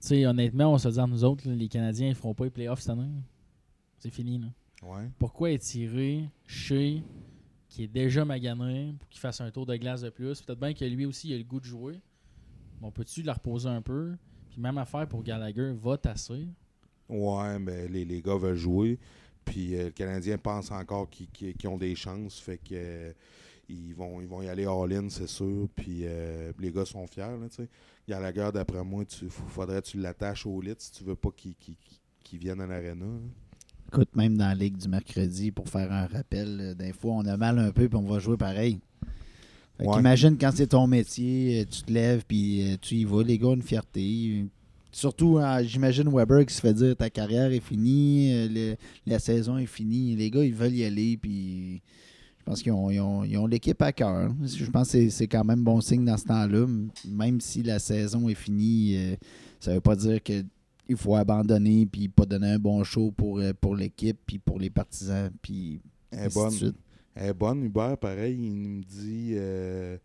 Sais, 0.00 0.26
honnêtement, 0.26 0.72
on 0.72 0.78
se 0.78 0.88
dit 0.88 1.00
nous 1.08 1.24
autres, 1.24 1.48
les 1.48 1.68
Canadiens 1.68 2.08
ils 2.08 2.14
feront 2.14 2.34
pas 2.34 2.44
les 2.44 2.50
playoffs 2.50 2.80
cette 2.80 2.90
année. 2.90 3.08
C'est 3.98 4.10
fini. 4.10 4.38
Là. 4.38 4.46
Ouais. 4.82 5.08
Pourquoi 5.18 5.50
étirer 5.50 6.28
chez 6.46 7.02
qui 7.68 7.84
est 7.84 7.88
déjà 7.88 8.24
magané 8.24 8.94
pour 8.98 9.08
qu'il 9.08 9.20
fasse 9.20 9.40
un 9.40 9.50
tour 9.50 9.66
de 9.66 9.76
glace 9.76 10.02
de 10.02 10.10
plus? 10.10 10.42
Peut-être 10.42 10.60
bien 10.60 10.74
que 10.74 10.84
lui 10.84 11.06
aussi 11.06 11.28
il 11.28 11.34
a 11.34 11.38
le 11.38 11.44
goût 11.44 11.60
de 11.60 11.64
jouer. 11.64 12.00
Mais 12.80 12.86
on 12.86 12.90
peut-tu 12.90 13.22
le 13.22 13.32
reposer 13.32 13.68
un 13.68 13.82
peu? 13.82 14.14
Puis 14.50 14.60
même 14.60 14.78
affaire 14.78 15.08
pour 15.08 15.22
Gallagher, 15.22 15.72
va 15.72 15.96
tasser. 15.96 16.46
Ouais, 17.08 17.58
mais 17.58 17.88
les, 17.88 18.04
les 18.04 18.22
gars 18.22 18.36
veulent 18.36 18.56
jouer. 18.56 18.98
Puis 19.44 19.74
euh, 19.74 19.84
le 19.86 19.90
Canadien 19.90 20.38
pense 20.38 20.70
encore 20.70 21.08
qu'ils 21.10 21.68
ont 21.68 21.78
des 21.78 21.94
chances. 21.94 22.38
Fait 22.38 22.58
que 22.58 22.72
euh, 22.72 23.12
ils, 23.68 23.94
vont, 23.94 24.20
ils 24.20 24.26
vont 24.26 24.42
y 24.42 24.48
aller 24.48 24.66
all-in, 24.66 25.08
c'est 25.08 25.26
sûr. 25.26 25.68
Puis 25.74 26.00
euh, 26.04 26.52
les 26.58 26.70
gars 26.70 26.84
sont 26.84 27.06
fiers. 27.06 27.22
Là, 27.22 27.48
tu. 27.50 27.68
Gallagher, 28.08 28.50
d'après 28.52 28.84
moi, 28.84 29.04
il 29.22 29.30
faudrait 29.30 29.80
que 29.80 29.86
tu 29.88 29.98
l'attaches 29.98 30.46
au 30.46 30.60
lit 30.60 30.74
si 30.78 30.92
tu 30.92 31.04
veux 31.04 31.16
pas 31.16 31.30
qu'il 31.30 32.38
vienne 32.38 32.60
à 32.60 32.66
l'aréna. 32.66 33.06
Même 34.14 34.36
dans 34.36 34.48
la 34.48 34.54
Ligue 34.54 34.76
du 34.76 34.88
mercredi, 34.88 35.50
pour 35.50 35.68
faire 35.68 35.90
un 35.92 36.06
rappel, 36.06 36.58
euh, 36.60 36.74
des 36.74 36.92
fois, 36.92 37.12
on 37.14 37.24
a 37.26 37.36
mal 37.36 37.58
un 37.58 37.70
peu 37.70 37.88
puis 37.88 37.96
on 37.98 38.02
va 38.02 38.18
jouer 38.18 38.36
pareil. 38.36 38.78
Fait 39.78 39.86
Ouais. 39.86 39.98
Imagine 40.00 40.36
quand 40.38 40.50
c'est 40.54 40.68
ton 40.68 40.86
métier, 40.86 41.60
euh, 41.60 41.64
tu 41.68 41.82
te 41.82 41.92
lèves 41.92 42.24
puis 42.26 42.62
euh, 42.72 42.76
tu 42.80 42.94
y 42.96 43.04
vas. 43.04 43.22
Les 43.22 43.38
gars 43.38 43.48
ont 43.48 43.54
une 43.54 43.62
fierté. 43.62 44.44
Surtout, 44.92 45.40
j'imagine 45.64 46.08
Weber 46.08 46.46
qui 46.46 46.54
se 46.54 46.60
fait 46.60 46.72
dire 46.72 46.94
ta 46.96 47.10
carrière 47.10 47.50
est 47.50 47.58
finie, 47.58 48.48
le- 48.48 48.76
la 49.06 49.18
saison 49.18 49.58
est 49.58 49.66
finie. 49.66 50.14
Les 50.14 50.30
gars, 50.30 50.44
ils 50.44 50.54
veulent 50.54 50.74
y 50.76 50.84
aller. 50.84 51.16
Puis 51.16 51.82
je 52.38 52.44
pense 52.44 52.62
qu'ils 52.62 52.70
ont, 52.70 52.88
ils 52.92 53.00
ont- 53.00 53.24
ils 53.24 53.36
ont 53.36 53.48
l'équipe 53.48 53.82
à 53.82 53.92
cœur. 53.92 54.32
Je 54.44 54.64
pense 54.70 54.92
que 54.92 55.08
c'est- 55.10 55.26
quand 55.26 55.42
même 55.44 55.64
bon 55.64 55.80
signe 55.80 56.04
dans 56.04 56.16
ce 56.16 56.26
temps-là. 56.26 56.68
Même 57.08 57.40
si 57.40 57.64
la 57.64 57.80
saison 57.80 58.28
est 58.28 58.36
finie, 58.36 59.16
ça 59.58 59.74
veut 59.74 59.80
pas 59.80 59.96
dire 59.96 60.22
que 60.22 60.44
il 60.88 60.96
faut 60.96 61.16
abandonner 61.16 61.86
puis 61.86 62.08
pas 62.08 62.26
donner 62.26 62.52
un 62.52 62.58
bon 62.58 62.82
show 62.84 63.10
pour, 63.10 63.38
euh, 63.38 63.52
pour 63.58 63.76
l'équipe 63.76 64.18
puis 64.26 64.38
pour 64.38 64.58
les 64.58 64.70
partisans 64.70 65.30
puis 65.42 65.80
Elle 66.10 66.26
est 66.26 66.34
bonne. 66.34 66.74
Elle 67.14 67.30
est 67.30 67.34
bonne, 67.34 67.64
Hubert, 67.64 67.96
pareil. 67.96 68.38
Il 68.40 68.56
me 68.56 68.82
dit, 68.82 69.32
euh, 69.34 69.96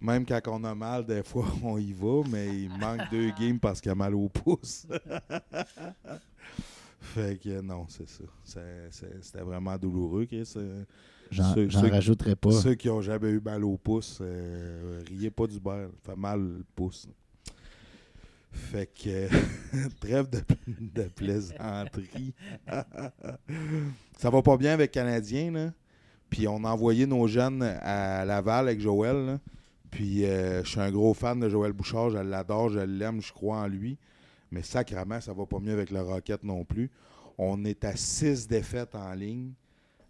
même 0.00 0.24
quand 0.24 0.40
on 0.46 0.64
a 0.64 0.74
mal, 0.74 1.04
des 1.04 1.22
fois, 1.22 1.46
on 1.62 1.78
y 1.78 1.92
va, 1.92 2.22
mais 2.30 2.46
il 2.46 2.70
manque 2.70 3.10
deux 3.10 3.30
games 3.38 3.58
parce 3.58 3.80
qu'il 3.80 3.90
a 3.90 3.94
mal 3.94 4.14
au 4.14 4.28
pouce. 4.28 4.86
fait 7.00 7.40
que 7.40 7.60
non, 7.60 7.86
c'est 7.88 8.08
ça. 8.08 8.24
C'était 9.20 9.42
vraiment 9.42 9.76
douloureux. 9.76 10.26
Chris. 10.26 10.52
Euh, 10.56 10.84
J'en 11.30 11.90
rajouterai 11.90 12.36
pas. 12.36 12.52
Ceux 12.52 12.74
qui 12.74 12.88
ont 12.88 13.00
jamais 13.00 13.30
eu 13.30 13.40
mal 13.40 13.64
au 13.64 13.76
pouce, 13.76 14.18
euh, 14.20 15.02
riez 15.08 15.30
pas 15.30 15.48
du 15.48 15.58
beurre. 15.58 15.90
Fait 16.04 16.16
mal 16.16 16.40
le 16.40 16.64
pouce. 16.76 17.08
Fait 18.56 18.86
que, 18.86 19.28
trêve 20.00 20.28
de, 20.30 21.02
plaisanterie. 21.04 22.34
ça 24.16 24.30
va 24.30 24.42
pas 24.42 24.56
bien 24.56 24.72
avec 24.72 24.90
Canadien, 24.90 25.52
là. 25.52 25.72
Puis 26.30 26.48
on 26.48 26.64
a 26.64 26.70
envoyé 26.70 27.06
nos 27.06 27.28
jeunes 27.28 27.62
à 27.62 28.24
Laval 28.24 28.66
avec 28.66 28.80
Joël. 28.80 29.38
Puis 29.90 30.24
euh, 30.24 30.64
je 30.64 30.70
suis 30.70 30.80
un 30.80 30.90
gros 30.90 31.14
fan 31.14 31.38
de 31.38 31.48
Joël 31.48 31.72
Bouchard. 31.72 32.10
Je 32.10 32.18
l'adore, 32.18 32.70
je 32.70 32.80
l'aime, 32.80 33.22
je 33.22 33.32
crois 33.32 33.58
en 33.58 33.68
lui. 33.68 33.98
Mais 34.50 34.62
sacrément, 34.62 35.20
ça 35.20 35.32
va 35.32 35.46
pas 35.46 35.60
mieux 35.60 35.72
avec 35.72 35.90
le 35.90 36.00
Rocket 36.00 36.42
non 36.42 36.64
plus. 36.64 36.90
On 37.38 37.64
est 37.64 37.84
à 37.84 37.94
six 37.94 38.48
défaites 38.48 38.94
en 38.94 39.12
ligne. 39.12 39.52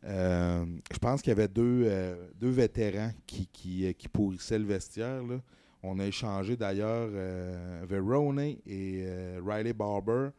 Euh, 0.05 0.65
je 0.93 0.99
pense 0.99 1.21
qu'il 1.21 1.31
y 1.31 1.33
avait 1.33 1.49
deux, 1.49 1.83
euh, 1.87 2.29
deux 2.41 2.51
vétérans 2.51 3.11
qui, 3.27 3.49
qui 3.49 4.09
pourrissaient 4.09 4.59
le 4.59 4.67
vestiaire. 4.67 5.23
là. 5.25 5.41
On 5.89 6.01
a 6.01 6.07
échangé 6.07 6.57
d'ailleurs 6.57 7.09
euh, 7.13 7.85
Verone 7.89 8.41
et 8.41 8.59
euh, 8.67 9.41
Riley 9.45 9.73
Barber 9.73 10.31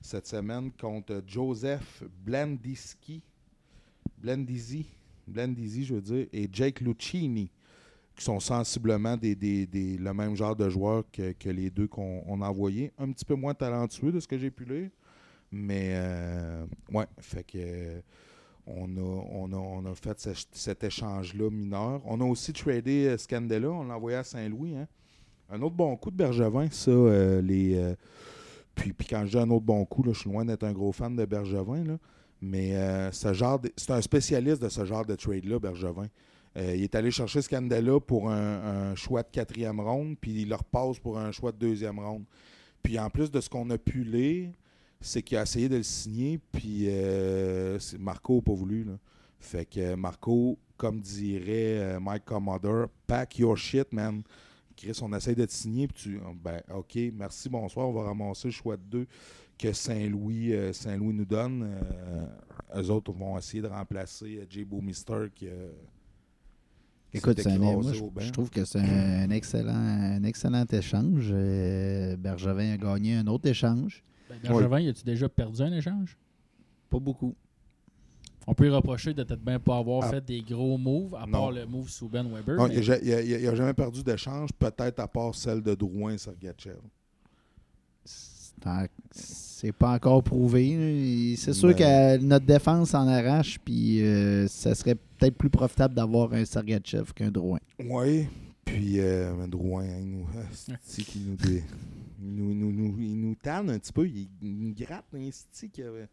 cette 0.00 0.26
semaine 0.26 0.72
contre 0.72 1.22
Joseph 1.24 2.02
Blandiski. 2.24 3.22
Blandisi, 4.20 5.84
je 5.84 5.94
veux 5.94 6.00
dire, 6.00 6.26
et 6.32 6.48
Jake 6.50 6.80
Lucchini, 6.80 7.48
qui 8.16 8.24
sont 8.24 8.40
sensiblement 8.40 9.16
le 9.22 10.12
même 10.12 10.34
genre 10.34 10.56
de 10.56 10.68
joueurs 10.68 11.04
que, 11.12 11.48
les 11.48 11.70
deux 11.70 11.86
qu'on 11.86 12.24
on 12.26 12.42
a 12.42 12.48
envoyés. 12.48 12.92
Un 12.98 13.12
petit 13.12 13.24
peu 13.24 13.34
moins 13.34 13.54
talentueux 13.54 14.10
de 14.10 14.18
ce 14.18 14.26
que 14.26 14.36
j'ai 14.36 14.50
pu 14.50 14.64
lire. 14.64 14.90
Mais, 15.52 15.92
euh, 15.92 16.66
ouais, 16.92 17.06
fait 17.20 17.44
que. 17.44 18.02
On 18.76 19.86
a, 19.86 19.94
fait 19.94 20.18
ce- 20.20 20.46
cet 20.52 20.84
échange-là 20.84 21.50
mineur. 21.50 22.00
On 22.04 22.20
a 22.20 22.24
aussi 22.24 22.52
tradé 22.52 23.06
euh, 23.06 23.18
Scandella, 23.18 23.70
on 23.70 23.84
l'a 23.84 23.96
envoyé 23.96 24.16
à 24.18 24.24
Saint-Louis. 24.24 24.76
hein. 24.76 24.86
Un 25.50 25.62
autre 25.62 25.74
bon 25.74 25.96
coup 25.96 26.10
de 26.10 26.16
Bergevin, 26.16 26.68
ça. 26.70 26.90
euh, 26.90 27.40
les, 27.40 27.76
euh, 27.76 27.94
puis, 28.74 28.92
puis 28.92 29.06
quand 29.06 29.24
je 29.26 29.38
un 29.38 29.48
autre 29.50 29.64
bon 29.64 29.84
coup, 29.84 30.02
là, 30.02 30.12
je 30.12 30.20
suis 30.20 30.30
loin 30.30 30.44
d'être 30.44 30.64
un 30.64 30.72
gros 30.72 30.92
fan 30.92 31.16
de 31.16 31.24
Bergevin. 31.24 31.84
là. 31.84 31.98
Mais 32.40 32.76
c'est 33.12 33.90
un 33.90 34.00
spécialiste 34.00 34.62
de 34.62 34.68
ce 34.68 34.84
genre 34.84 35.04
de 35.04 35.16
trade-là, 35.16 35.58
Bergevin. 35.58 36.06
Il 36.54 36.82
est 36.82 36.94
allé 36.94 37.10
chercher 37.10 37.42
Scandella 37.42 37.98
pour 37.98 38.30
un, 38.30 38.94
choix 38.94 39.22
de 39.24 39.28
quatrième 39.32 39.80
ronde, 39.80 40.16
puis 40.20 40.42
il 40.42 40.48
le 40.48 40.54
repasse 40.54 41.00
pour 41.00 41.18
un 41.18 41.32
choix 41.32 41.50
de 41.50 41.56
deuxième 41.56 41.98
ronde. 41.98 42.22
Puis 42.82 42.96
en 42.98 43.10
plus 43.10 43.30
de 43.30 43.40
ce 43.40 43.48
qu'on 43.48 43.68
a 43.70 43.78
pu 43.78 44.04
lire, 44.04 44.50
c'est 45.00 45.22
qu'il 45.22 45.36
a 45.36 45.42
essayé 45.42 45.68
de 45.68 45.76
le 45.76 45.82
signer, 45.82 46.38
puis 46.52 46.86
euh, 46.88 47.78
Marco 47.98 48.36
n'a 48.36 48.42
pas 48.42 48.52
voulu. 48.52 48.84
là. 48.84 48.98
Fait 49.40 49.64
que 49.64 49.94
Marco, 49.94 50.58
comme 50.76 51.00
dirait 51.00 51.78
euh, 51.78 52.00
Mike 52.00 52.24
Commodore, 52.24 52.88
pack 53.06 53.38
your 53.38 53.56
shit, 53.56 53.92
man. 53.92 54.22
Chris, 54.76 54.98
on 55.02 55.12
essaye 55.12 55.34
de 55.34 55.44
te 55.44 55.52
signer, 55.52 55.88
puis 55.88 56.02
tu. 56.02 56.20
Ben, 56.42 56.60
OK, 56.74 56.98
merci, 57.14 57.48
bonsoir, 57.48 57.88
on 57.88 57.92
va 57.92 58.02
ramasser 58.04 58.48
le 58.48 58.52
choix 58.52 58.76
de 58.76 58.82
deux 58.82 59.06
que 59.58 59.72
Saint-Louis 59.72 60.52
euh, 60.52 60.72
Saint-Louis 60.72 61.12
nous 61.14 61.24
donne. 61.24 61.64
Euh, 61.64 62.26
eux 62.80 62.90
autres 62.90 63.12
vont 63.12 63.36
essayer 63.38 63.60
de 63.62 63.66
remplacer 63.68 64.38
euh, 64.38 64.46
Jay 64.48 64.64
Mister 64.70 65.26
qui. 65.34 65.48
euh, 65.48 65.70
Écoute, 67.12 67.44
un- 67.46 67.58
moi, 67.58 67.92
je, 67.92 68.02
je 68.26 68.30
trouve 68.32 68.50
que 68.50 68.64
c'est 68.64 68.78
un, 68.80 69.30
excellent, 69.30 69.72
un 69.74 70.22
excellent 70.24 70.66
échange. 70.70 71.30
Euh, 71.32 72.16
Bergevin 72.16 72.72
a 72.74 72.76
gagné 72.76 73.14
un 73.16 73.26
autre 73.28 73.48
échange. 73.48 74.04
Ben, 74.28 74.38
Bergevin, 74.42 74.80
y 74.80 74.88
a-tu 74.88 75.04
déjà 75.04 75.28
perdu 75.28 75.62
un 75.62 75.72
échange? 75.72 76.16
Pas 76.90 76.98
beaucoup. 76.98 77.34
On 78.46 78.54
peut 78.54 78.64
lui 78.64 78.70
reprocher 78.74 79.12
de 79.12 79.22
peut-être 79.24 79.44
bien 79.44 79.58
pas 79.58 79.76
avoir 79.78 80.04
Ah. 80.04 80.10
fait 80.10 80.24
des 80.24 80.40
gros 80.40 80.78
moves, 80.78 81.14
à 81.14 81.26
Non. 81.26 81.32
part 81.32 81.52
le 81.52 81.66
move 81.66 81.88
sous 81.90 82.08
Ben 82.08 82.26
Weber. 82.32 82.56
Non, 82.56 82.68
mais- 82.68 82.76
il 82.76 83.42
n'a 83.44 83.54
jamais 83.54 83.74
perdu 83.74 84.02
d'échange, 84.02 84.50
peut-être 84.58 85.00
à 85.00 85.06
part 85.08 85.34
celle 85.34 85.60
de 85.62 85.74
Drouin 85.74 86.16
Sergachev. 86.16 86.78
C'est 89.12 89.72
pas 89.72 89.92
encore 89.94 90.22
prouvé. 90.22 91.34
C'est 91.36 91.52
sûr 91.52 91.68
Ben- 91.74 92.18
que 92.18 92.24
notre 92.24 92.46
défense 92.46 92.94
en 92.94 93.06
arrache, 93.06 93.58
puis 93.64 94.02
euh, 94.02 94.46
ça 94.48 94.74
serait 94.74 94.94
peut-être 94.94 95.36
plus 95.36 95.50
profitable 95.50 95.94
d'avoir 95.94 96.32
un 96.32 96.44
Sergachev 96.44 97.12
qu'un 97.14 97.30
Drouin. 97.30 97.58
Oui, 97.78 98.26
puis 98.68 99.00
euh, 99.00 99.46
Drouin, 99.46 99.84
hein, 99.84 99.98
il 100.00 100.10
nous, 100.10 100.26
il 100.98 101.62
nous, 102.20 102.54
nous, 102.54 102.72
nous- 102.72 103.00
il 103.00 103.20
nous 103.20 103.34
tanne 103.36 103.70
un 103.70 103.78
petit 103.78 103.92
peu, 103.92 104.06
il, 104.06 104.28
nous 104.42 104.74
gratte 104.74 105.06
un 105.14 105.30
stick 105.30 105.78
avait 105.80 106.08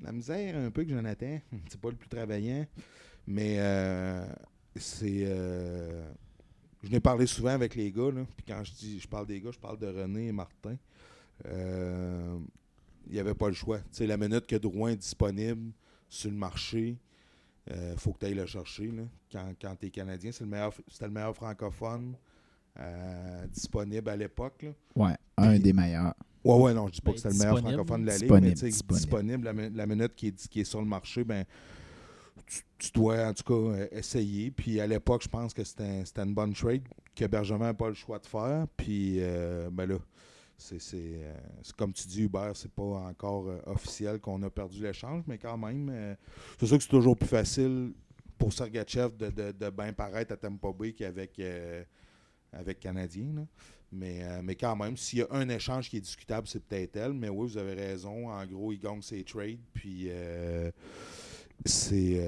la 0.00 0.12
misère 0.12 0.56
un 0.56 0.70
peu 0.70 0.84
que 0.84 0.90
Jonathan. 0.90 1.40
C'est 1.68 1.80
pas 1.80 1.90
le 1.90 1.96
plus 1.96 2.08
travaillant, 2.08 2.66
mais 3.26 3.56
euh, 3.58 4.26
c'est. 4.76 5.22
euh, 5.24 6.06
je 6.82 6.90
n'ai 6.90 7.00
parlé 7.00 7.26
souvent 7.26 7.50
avec 7.50 7.74
les 7.74 7.90
gars, 7.90 8.10
là, 8.12 8.24
puis 8.36 8.44
quand 8.46 8.62
je 8.62 8.72
dis 8.72 9.00
je 9.00 9.08
parle 9.08 9.26
des 9.26 9.40
gars, 9.40 9.50
je 9.52 9.58
parle 9.58 9.78
de 9.78 9.86
René 9.86 10.28
et 10.28 10.32
Martin. 10.32 10.76
Euh, 11.46 12.38
il 13.06 13.12
n'y 13.14 13.18
avait 13.18 13.34
pas 13.34 13.48
le 13.48 13.54
choix. 13.54 13.78
Tu 13.78 13.84
sais, 13.92 14.06
la 14.06 14.16
minute 14.16 14.46
que 14.46 14.56
Drouin 14.56 14.90
est 14.90 14.96
disponible 14.96 15.72
sur 16.08 16.30
le 16.30 16.36
marché, 16.36 16.96
il 17.68 17.98
faut 17.98 18.12
que 18.12 18.20
tu 18.20 18.26
ailles 18.26 18.34
le 18.34 18.46
chercher. 18.46 18.86
Là. 18.88 19.02
Quand, 19.32 19.52
quand 19.60 19.74
tu 19.80 19.86
es 19.86 19.90
Canadien, 19.90 20.30
c'est 20.32 20.44
le 20.44 20.50
meilleur, 20.50 20.72
c'était 20.88 21.06
le 21.06 21.12
meilleur 21.12 21.34
francophone 21.34 22.14
euh, 22.78 23.46
disponible 23.48 24.08
à 24.10 24.16
l'époque. 24.16 24.66
Ouais, 24.94 25.14
un 25.36 25.50
Puis- 25.50 25.60
des 25.60 25.72
meilleurs. 25.72 26.14
Ouais, 26.44 26.54
ouais, 26.60 26.74
non, 26.74 26.86
je 26.86 26.92
dis 26.92 27.00
pas 27.00 27.10
Ben, 27.10 27.14
que 27.14 27.18
c'était 27.22 27.34
le 27.34 27.38
meilleur 27.40 27.58
francophone 27.58 28.02
de 28.02 28.06
la 28.06 28.12
Ligue, 28.12 28.22
Disponible, 28.22 28.46
mais 28.46 28.52
tu 28.54 28.60
sais, 28.60 28.66
disponible. 28.66 29.00
disponible, 29.00 29.44
la, 29.44 29.52
mi- 29.52 29.70
la 29.74 29.86
minute 29.86 30.14
qui 30.14 30.28
est, 30.28 30.48
qui 30.48 30.60
est 30.60 30.64
sur 30.64 30.80
le 30.80 30.86
marché, 30.86 31.24
ben, 31.24 31.44
tu, 32.46 32.62
tu 32.78 32.90
dois 32.92 33.26
en 33.26 33.32
tout 33.34 33.42
cas 33.42 33.54
euh, 33.78 33.88
essayer. 33.90 34.52
Puis 34.52 34.78
à 34.80 34.86
l'époque, 34.86 35.22
je 35.24 35.28
pense 35.28 35.52
que 35.52 35.64
c'était 35.64 36.04
c'était 36.04 36.22
une 36.22 36.34
bonne 36.34 36.54
trade 36.54 36.82
que 37.16 37.24
Bergevin 37.24 37.58
n'a 37.64 37.74
pas 37.74 37.88
le 37.88 37.94
choix 37.94 38.20
de 38.20 38.26
faire. 38.26 38.66
Puis 38.76 39.16
euh, 39.18 39.68
ben 39.72 39.86
là, 39.86 39.96
c'est 40.58 40.80
c'est, 40.80 40.96
euh, 41.22 41.34
c'est 41.62 41.76
comme 41.76 41.92
tu 41.92 42.06
dis, 42.06 42.22
Hubert, 42.22 42.56
c'est 42.56 42.70
pas 42.72 42.82
encore 42.82 43.48
euh, 43.48 43.58
officiel 43.66 44.20
qu'on 44.20 44.42
a 44.42 44.50
perdu 44.50 44.82
l'échange, 44.82 45.22
mais 45.26 45.38
quand 45.38 45.56
même, 45.58 45.88
euh, 45.92 46.14
c'est 46.58 46.66
sûr 46.66 46.76
que 46.78 46.82
c'est 46.82 46.88
toujours 46.90 47.16
plus 47.16 47.28
facile 47.28 47.92
pour 48.38 48.52
Sergachev 48.52 49.16
de, 49.16 49.30
de, 49.30 49.52
de 49.52 49.70
bien 49.70 49.92
paraître 49.92 50.32
à 50.32 50.36
Tampa 50.36 50.68
Bay 50.72 50.92
qu'avec 50.92 51.40
avec 52.52 52.80
Canadien. 52.80 53.32
là. 53.34 53.46
Mais, 53.92 54.42
mais 54.42 54.56
quand 54.56 54.74
même, 54.76 54.96
s'il 54.96 55.20
y 55.20 55.22
a 55.22 55.26
un 55.30 55.48
échange 55.48 55.88
qui 55.88 55.96
est 55.98 56.00
discutable, 56.00 56.46
c'est 56.48 56.60
peut-être 56.60 56.96
elle. 56.96 57.12
Mais 57.12 57.28
oui, 57.28 57.46
vous 57.48 57.56
avez 57.56 57.72
raison. 57.74 58.28
En 58.30 58.44
gros, 58.44 58.72
il 58.72 58.78
gagne 58.78 59.00
ses 59.00 59.22
trades. 59.24 59.60
Puis 59.72 60.10
c'est 61.64 62.20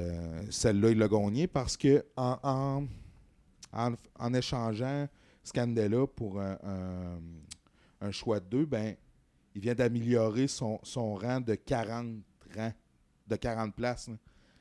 celle-là, 0.50 0.90
il 0.90 0.98
l'a 0.98 1.08
gagné 1.08 1.46
parce 1.46 1.76
que 1.76 2.04
en, 2.16 2.38
en, 2.42 2.86
en, 3.72 3.94
en 4.18 4.34
échangeant 4.34 5.08
Scandella 5.42 6.06
pour 6.06 6.40
un- 6.40 7.20
un 8.00 8.10
choix 8.10 8.40
de 8.40 8.46
deux, 8.46 8.66
ben, 8.66 8.94
il 9.54 9.60
vient 9.60 9.74
d'améliorer 9.74 10.46
son, 10.48 10.78
son 10.82 11.14
rang 11.14 11.40
de 11.40 11.54
40 11.54 12.16
rangs, 12.56 12.72
de 13.26 13.36
40 13.36 13.74
places. 13.74 14.10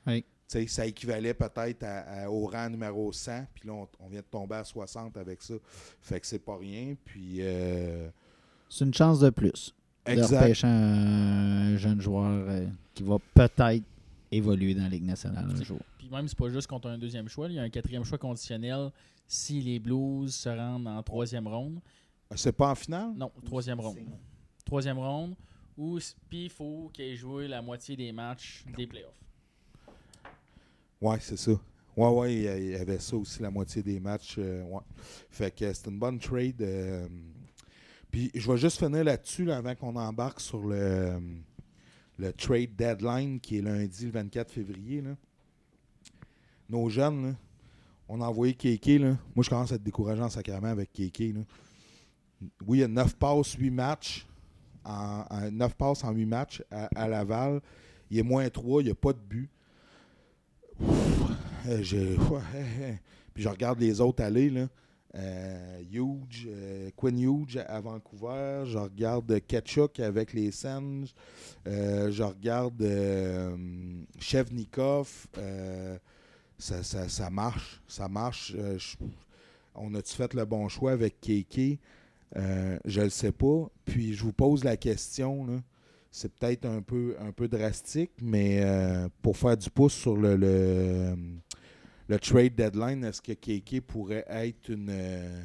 Oui. 0.06 0.24
Ça 0.48 0.86
équivalait 0.86 1.34
peut-être 1.34 1.84
à- 1.84 2.24
à- 2.24 2.30
au 2.30 2.48
rang 2.48 2.70
numéro 2.70 3.12
100, 3.12 3.46
puis 3.54 3.68
là, 3.68 3.74
on, 3.74 3.88
on 4.00 4.08
vient 4.08 4.22
de 4.22 4.26
tomber 4.26 4.56
à 4.56 4.64
60 4.64 5.18
avec 5.18 5.42
ça. 5.42 5.56
Fait 6.02 6.20
que 6.22 6.26
c'est 6.28 6.40
pas 6.40 6.58
rien. 6.58 6.96
Puis, 7.04 7.38
euh, 7.42 8.10
C'est 8.70 8.86
une 8.86 8.94
chance 8.94 9.20
de 9.20 9.30
plus. 9.30 9.74
De 10.06 10.12
exact. 10.14 10.40
repêcher 10.42 10.68
un 10.68 11.76
jeune 11.76 12.00
joueur 12.00 12.48
euh, 12.50 12.66
qui 12.94 13.04
va 13.04 13.18
peut-être 13.34 13.84
évoluer 14.32 14.74
dans 14.74 14.84
la 14.84 14.90
Ligue 14.90 15.04
nationale 15.06 15.50
un 15.52 15.64
jour. 15.64 15.80
Puis 15.98 16.10
même, 16.10 16.28
c'est 16.30 16.38
pas 16.38 16.50
juste 16.50 16.68
contre 16.68 16.88
un 16.88 16.98
deuxième 16.98 17.28
choix. 17.28 17.48
Il 17.50 17.56
y 17.56 17.60
a 17.60 17.64
un 17.64 17.70
quatrième 17.70 18.06
choix 18.06 18.18
conditionnel 18.18 18.90
si 19.28 19.60
les 19.62 19.80
Blues 19.80 20.34
se 20.34 20.48
rendent 20.48 20.88
en 20.88 21.04
troisième 21.04 21.48
ronde. 21.48 21.82
C'est 22.36 22.52
pas 22.52 22.72
en 22.72 22.76
finale? 22.76 23.14
Non, 23.16 23.32
troisième 23.46 23.80
ronde. 23.80 23.98
Troisième 24.66 24.98
ronde. 25.00 25.36
Ou, 25.78 26.00
puis 26.30 26.46
il 26.46 26.50
faut 26.50 26.90
qu'il 26.94 27.06
ait 27.06 27.16
joué 27.16 27.48
la 27.48 27.62
moitié 27.62 27.96
des 27.96 28.12
matchs 28.12 28.66
des 28.76 28.88
playoffs. 28.88 29.22
Ouais, 31.00 31.18
c'est 31.22 31.38
ça. 31.38 31.52
Ouais, 31.96 32.10
ouais, 32.10 32.36
il 32.36 32.70
y 32.72 32.76
avait 32.76 33.00
ça 33.00 33.16
aussi, 33.16 33.42
la 33.42 33.50
moitié 33.52 33.82
des 33.84 34.00
matchs. 34.00 34.36
euh, 34.40 34.64
ouais. 34.64 34.82
Fait 35.30 35.52
que 35.56 35.72
c'est 35.74 35.88
une 35.88 36.00
bonne 36.00 36.20
trade. 36.20 36.62
euh, 36.62 37.08
puis 38.12 38.32
je 38.34 38.52
vais 38.52 38.58
juste 38.58 38.78
finir 38.80 39.04
là-dessus 39.04 39.46
là, 39.46 39.58
avant 39.58 39.76
qu'on 39.76 39.96
embarque 39.96 40.40
sur 40.40 40.66
le, 40.66 41.20
le 42.18 42.34
trade 42.34 42.76
deadline 42.76 43.40
qui 43.40 43.58
est 43.58 43.62
lundi 43.62 44.06
le 44.06 44.12
24 44.12 44.52
février. 44.52 45.02
là. 45.02 45.16
Nos 46.70 46.90
jeunes, 46.90 47.28
là, 47.28 47.34
on 48.10 48.22
a 48.22 48.26
envoyé 48.26 48.54
Kéké. 48.54 48.98
Là. 49.00 49.18
Moi, 49.36 49.44
je 49.44 49.50
commence 49.50 49.72
à 49.72 49.76
être 49.76 49.84
décourageant 49.84 50.30
sacrément 50.30 50.68
avec 50.68 50.92
Kéké. 50.94 51.34
Là. 51.34 51.42
Oui, 52.66 52.80
il 52.80 52.82
y 52.82 52.84
a 52.84 52.88
9 52.88 53.16
passes, 53.16 53.54
8 53.54 53.72
matchs. 53.72 54.28
En, 54.84 55.26
en- 55.30 55.52
9 55.52 55.76
passes 55.76 56.04
en 56.04 56.12
8 56.12 56.26
matchs 56.26 56.64
à, 56.72 57.08
Laval. 57.08 57.62
Il 58.10 58.20
est 58.20 58.24
moins 58.24 58.50
3, 58.50 58.82
il 58.82 58.86
n'y 58.86 58.92
a 58.92 58.96
pas 58.96 59.14
de 59.14 59.20
but. 59.20 59.50
Euh, 60.82 61.82
j'ai- 61.82 62.16
ouais, 62.30 63.00
Puis 63.34 63.44
je 63.44 63.50
regarde 63.50 63.80
les 63.80 64.00
autres 64.00 64.24
aller. 64.24 64.50
Là. 64.50 64.68
Euh, 65.16 65.82
Huge, 65.92 66.48
euh, 66.48 66.90
Quinn 66.96 67.20
Huge 67.20 67.58
à 67.68 67.80
Vancouver. 67.82 68.64
Je 68.66 68.78
regarde 68.78 69.40
Ketchuk 69.48 70.00
avec 70.00 70.34
les 70.34 70.52
Sens. 70.52 71.14
Je 71.66 72.24
regarde 72.24 72.82
Chevnikov. 74.20 75.28
Ça, 76.60 77.30
marche. 77.30 77.82
Ça 77.88 78.08
marche. 78.08 78.56
On 79.76 79.94
a-tu 79.96 80.16
fait 80.16 80.34
le 80.34 80.46
bon 80.46 80.68
choix 80.70 80.92
avec 80.92 81.20
Keke? 81.22 81.80
Euh, 82.36 82.78
je 82.86 83.02
le 83.02 83.10
sais 83.10 83.32
pas. 83.32 83.70
Puis 83.86 84.14
je 84.14 84.24
vous 84.24 84.34
pose 84.34 84.64
la 84.64 84.76
question, 84.78 85.46
là. 85.46 85.62
c'est 86.12 86.32
peut-être 86.34 86.66
un 86.66 86.82
peu, 86.82 87.16
un 87.20 87.32
peu 87.32 87.48
drastique, 87.48 88.12
mais 88.22 88.60
euh, 88.62 89.08
pour 89.22 89.38
faire 89.38 89.56
du 89.58 89.70
pouce 89.70 89.94
sur 89.94 90.18
le, 90.18 90.36
le, 90.36 91.16
le 92.08 92.20
trade 92.20 92.56
deadline, 92.56 93.04
est-ce 93.06 93.22
que 93.22 93.32
Keke 93.34 93.82
pourrait 93.82 94.26
être 94.28 94.70
une, 94.70 94.90
euh, 94.90 95.42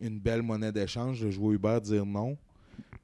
une 0.00 0.18
belle 0.18 0.42
monnaie 0.42 0.72
d'échange? 0.72 1.28
Je 1.28 1.38
vois 1.38 1.52
Hubert 1.54 1.80
dire 1.80 2.06
non. 2.06 2.36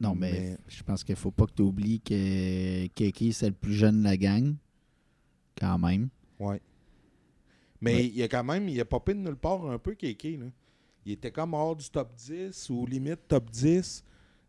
Non, 0.01 0.14
mais, 0.14 0.33
Mais- 0.33 0.59
je 0.69 0.83
pense 0.83 1.05
qu'il 1.05 1.17
faut 1.17 1.31
pas 1.31 1.47
que 1.47 1.53
tu 1.53 1.62
oublies 1.62 2.01
que 2.01 2.87
Keke, 2.88 3.33
c'est 3.33 3.49
le 3.49 3.55
plus 3.55 3.75
jeune 3.75 3.99
de 4.01 4.05
la 4.05 4.17
gang. 4.17 4.55
Quand 5.59 5.79
même. 5.79 6.09
Ouais. 6.40 6.61
Mais 7.81 7.95
Ouais. 7.97 8.07
il 8.07 8.17
y 8.17 8.23
a 8.23 8.29
quand 8.29 8.45
même, 8.45 8.69
il 8.69 8.81
a 8.81 8.85
popé 8.85 9.14
de 9.14 9.21
nulle 9.21 9.37
part 9.37 9.71
un 9.71 9.79
peu 9.79 9.95
Keke. 9.95 10.38
Là. 10.40 10.47
Il 11.07 11.12
était 11.12 11.31
comme 11.31 11.55
hors 11.55 11.77
du 11.77 11.88
top 11.90 12.14
10 12.17 12.71
ou 12.71 12.87
limite 12.87 13.21
top 13.29 13.51
10 13.51 14.05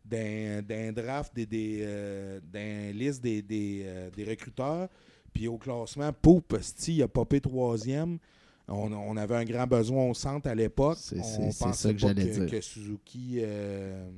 d'un, 0.05 0.91
draft 0.93 1.35
des, 1.35 1.45
des, 1.45 1.79
euh, 1.81 2.39
d'un 2.53 2.91
liste 2.91 3.21
des, 3.21 3.41
des, 3.41 3.81
euh, 3.85 4.09
des 4.11 4.23
recruteurs. 4.23 4.87
Puis 5.33 5.47
au 5.47 5.57
classement, 5.57 6.11
Poup, 6.13 6.55
il 6.87 7.03
a 7.03 7.07
popé 7.07 7.41
troisième. 7.41 8.19
On, 8.67 8.91
on 8.93 9.17
avait 9.17 9.35
un 9.35 9.43
grand 9.43 9.67
besoin 9.67 10.05
au 10.09 10.13
centre 10.13 10.47
à 10.49 10.55
l'époque. 10.55 10.97
C'est- 10.99 11.19
on 11.19 11.51
pensait 11.51 11.73
ça 11.89 11.93
que 11.93 12.01
pas 12.01 12.13
que, 12.13 12.19
dire. 12.21 12.45
que 12.49 12.61
Suzuki. 12.61 13.39
euh, 13.41 14.09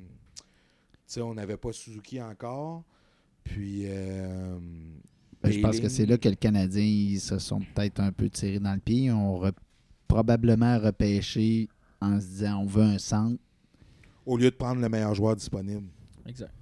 on 1.18 1.34
n'avait 1.34 1.56
pas 1.56 1.72
Suzuki 1.72 2.20
encore. 2.22 2.84
Puis. 3.42 3.84
Ben, 5.40 5.52
je 5.52 5.60
pense 5.60 5.78
que 5.80 5.88
c'est 5.88 6.04
là 6.06 6.18
que 6.18 6.28
le 6.28 6.34
Canadien, 6.34 6.82
ils 6.82 7.20
se 7.20 7.38
sont 7.38 7.60
peut-être 7.74 8.00
un 8.00 8.10
peu 8.12 8.28
tirés 8.28 8.58
dans 8.58 8.74
le 8.74 8.80
pied. 8.80 9.08
Re- 9.10 9.52
probablement 10.08 10.78
repêché 10.78 11.68
en 12.00 12.20
se 12.20 12.26
disant 12.26 12.60
on 12.62 12.66
veut 12.66 12.82
un 12.84 12.98
centre. 12.98 13.40
Au 14.26 14.36
lieu 14.36 14.50
de 14.50 14.56
prendre 14.56 14.80
le 14.80 14.88
meilleur 14.88 15.14
joueur 15.14 15.34
disponible. 15.36 15.86
Exact. 16.26 16.52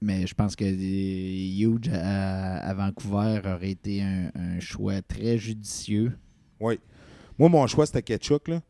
Mais 0.00 0.26
je 0.26 0.34
pense 0.34 0.54
que 0.54 0.64
Huge 0.64 1.88
à, 1.92 2.58
à 2.58 2.74
Vancouver 2.74 3.40
aurait 3.46 3.70
été 3.70 4.02
un, 4.02 4.30
un 4.34 4.60
choix 4.60 5.00
très 5.00 5.38
judicieux. 5.38 6.12
Oui. 6.60 6.78
Moi, 7.38 7.48
mon 7.48 7.66
choix, 7.66 7.86
c'était 7.86 8.02
Ketchuk. 8.02 8.48
Là. 8.48 8.60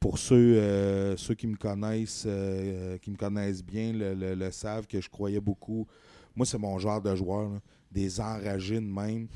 Pour 0.00 0.18
ceux, 0.18 0.56
euh, 0.58 1.16
ceux 1.16 1.34
qui 1.34 1.46
me 1.46 1.56
connaissent, 1.56 2.24
euh, 2.26 2.98
qui 2.98 3.10
me 3.10 3.16
connaissent 3.16 3.62
bien, 3.62 3.92
le, 3.92 4.14
le- 4.14 4.34
le 4.34 4.50
savent 4.50 4.86
que 4.86 5.00
je 5.00 5.08
croyais 5.08 5.40
beaucoup. 5.40 5.86
Moi, 6.34 6.44
c'est 6.44 6.58
mon 6.58 6.78
genre 6.78 7.00
de 7.00 7.14
joueur. 7.14 7.48
là. 7.50 7.60
Des 7.92 8.20
enragés 8.20 8.80
de 8.80 8.86
même. 8.86 9.28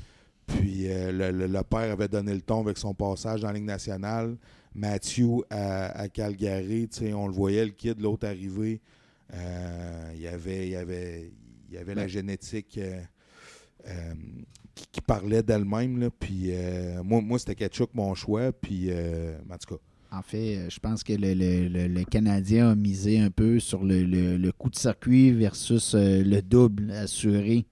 Puis 0.47 0.87
euh, 0.91 1.11
le, 1.11 1.31
le- 1.31 1.47
le 1.47 1.63
père 1.63 1.91
avait 1.91 2.07
donné 2.09 2.33
le 2.33 2.41
ton 2.41 2.61
avec 2.61 2.77
son 2.77 2.93
passage 2.93 3.41
dans 3.41 3.47
la 3.47 3.53
Ligue 3.53 3.63
nationale. 3.65 4.35
Matthew 4.75 5.41
à, 5.49 5.85
à 6.01 6.09
Calgary, 6.09 6.89
on 7.13 7.27
le 7.27 7.33
voyait, 7.33 7.65
le 7.65 7.71
kid, 7.71 7.99
l'autre 8.01 8.27
arrivé. 8.27 8.81
Euh, 9.33 10.11
il 10.13 10.21
y 10.21 10.27
avait, 10.27 10.67
il 10.67 10.71
y 10.71 10.75
avait, 10.75 11.31
il 11.69 11.75
y 11.75 11.77
avait 11.77 11.95
la 11.95 12.03
Ouais. 12.03 12.09
génétique 12.09 12.77
euh, 12.77 12.99
euh, 13.87 14.13
qui, 14.75 14.85
qui 14.91 15.01
parlait 15.01 15.41
d'elle-même. 15.41 16.09
Puis 16.19 16.51
moi, 17.03 17.21
moi 17.21 17.39
c'était 17.39 17.55
Ketchuk 17.55 17.89
mon 17.93 18.13
choix. 18.15 18.51
Puis 18.51 18.89
en 18.91 19.57
tout 19.57 19.75
cas, 19.75 19.81
En 20.11 20.21
fait, 20.21 20.69
je 20.69 20.79
pense 20.79 21.03
que 21.03 21.13
le, 21.13 21.33
le- 21.33 21.67
le- 21.67 21.87
le 21.87 22.03
Canadien 22.03 22.69
a 22.71 22.75
misé 22.75 23.19
un 23.19 23.31
peu 23.31 23.59
sur 23.59 23.83
le, 23.83 24.51
coup 24.51 24.69
de 24.69 24.75
circuit 24.75 25.31
versus 25.31 25.95
le 25.95 26.41
double 26.41 26.91
assuré. 26.91 27.65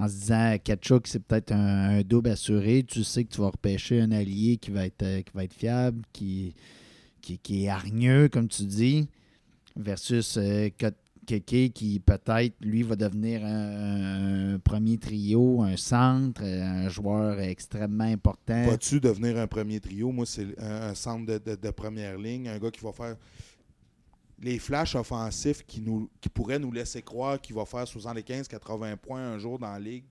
En 0.00 0.08
se 0.08 0.14
disant, 0.14 0.56
Kachuk, 0.64 1.06
c'est 1.06 1.22
peut-être 1.22 1.52
un, 1.52 2.00
double 2.00 2.30
assuré. 2.30 2.84
Tu 2.84 3.04
sais 3.04 3.24
que 3.24 3.34
tu 3.34 3.40
vas 3.42 3.48
repêcher 3.48 4.00
un 4.00 4.12
allié 4.12 4.56
qui 4.56 4.70
va 4.70 4.86
être, 4.86 5.02
euh, 5.02 5.20
qui 5.20 5.30
va 5.34 5.44
être 5.44 5.52
fiable, 5.52 6.00
qui, 6.10 6.54
qui, 7.20 7.64
est 7.64 7.68
hargneux, 7.68 8.30
comme 8.30 8.48
tu 8.48 8.62
dis, 8.62 9.06
versus 9.76 10.38
euh, 10.38 10.68
Ke- 10.78 10.94
Keke 11.26 11.74
qui 11.74 12.00
peut-être, 12.00 12.54
lui, 12.62 12.82
va 12.82 12.96
devenir 12.96 13.44
un, 13.44 14.58
premier 14.64 14.96
trio, 14.96 15.60
un 15.60 15.76
centre, 15.76 16.42
un 16.42 16.88
joueur 16.88 17.38
extrêmement 17.40 18.04
important. 18.04 18.68
vas-tu 18.68 19.00
devenir 19.00 19.36
un 19.36 19.46
premier 19.46 19.80
trio? 19.80 20.12
Moi, 20.12 20.24
c'est 20.24 20.46
un, 20.58 20.88
un 20.88 20.94
centre 20.94 21.26
de, 21.26 21.36
de- 21.36 21.56
de 21.60 21.70
première 21.72 22.16
ligne, 22.16 22.48
un 22.48 22.58
gars 22.58 22.70
qui 22.70 22.80
va 22.80 22.92
faire 22.92 23.16
les 24.40 24.58
flashs 24.58 24.94
offensifs 24.94 25.64
qui, 25.66 25.80
nous, 25.80 26.08
qui 26.20 26.28
pourraient 26.28 26.58
nous 26.58 26.72
laisser 26.72 27.02
croire 27.02 27.40
qu'il 27.40 27.54
va 27.54 27.64
faire 27.66 27.84
75-80 27.84 28.96
points 28.96 29.20
un 29.20 29.38
jour 29.38 29.58
dans 29.58 29.70
la 29.72 29.78
ligue. 29.78 30.04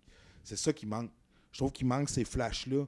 C'est 0.43 0.57
ça 0.57 0.71
qui 0.71 0.85
manque. 0.85 1.09
Je 1.51 1.57
trouve 1.57 1.71
qu'il 1.71 1.87
manque 1.87 2.09
ces 2.09 2.23
flashs-là. 2.23 2.85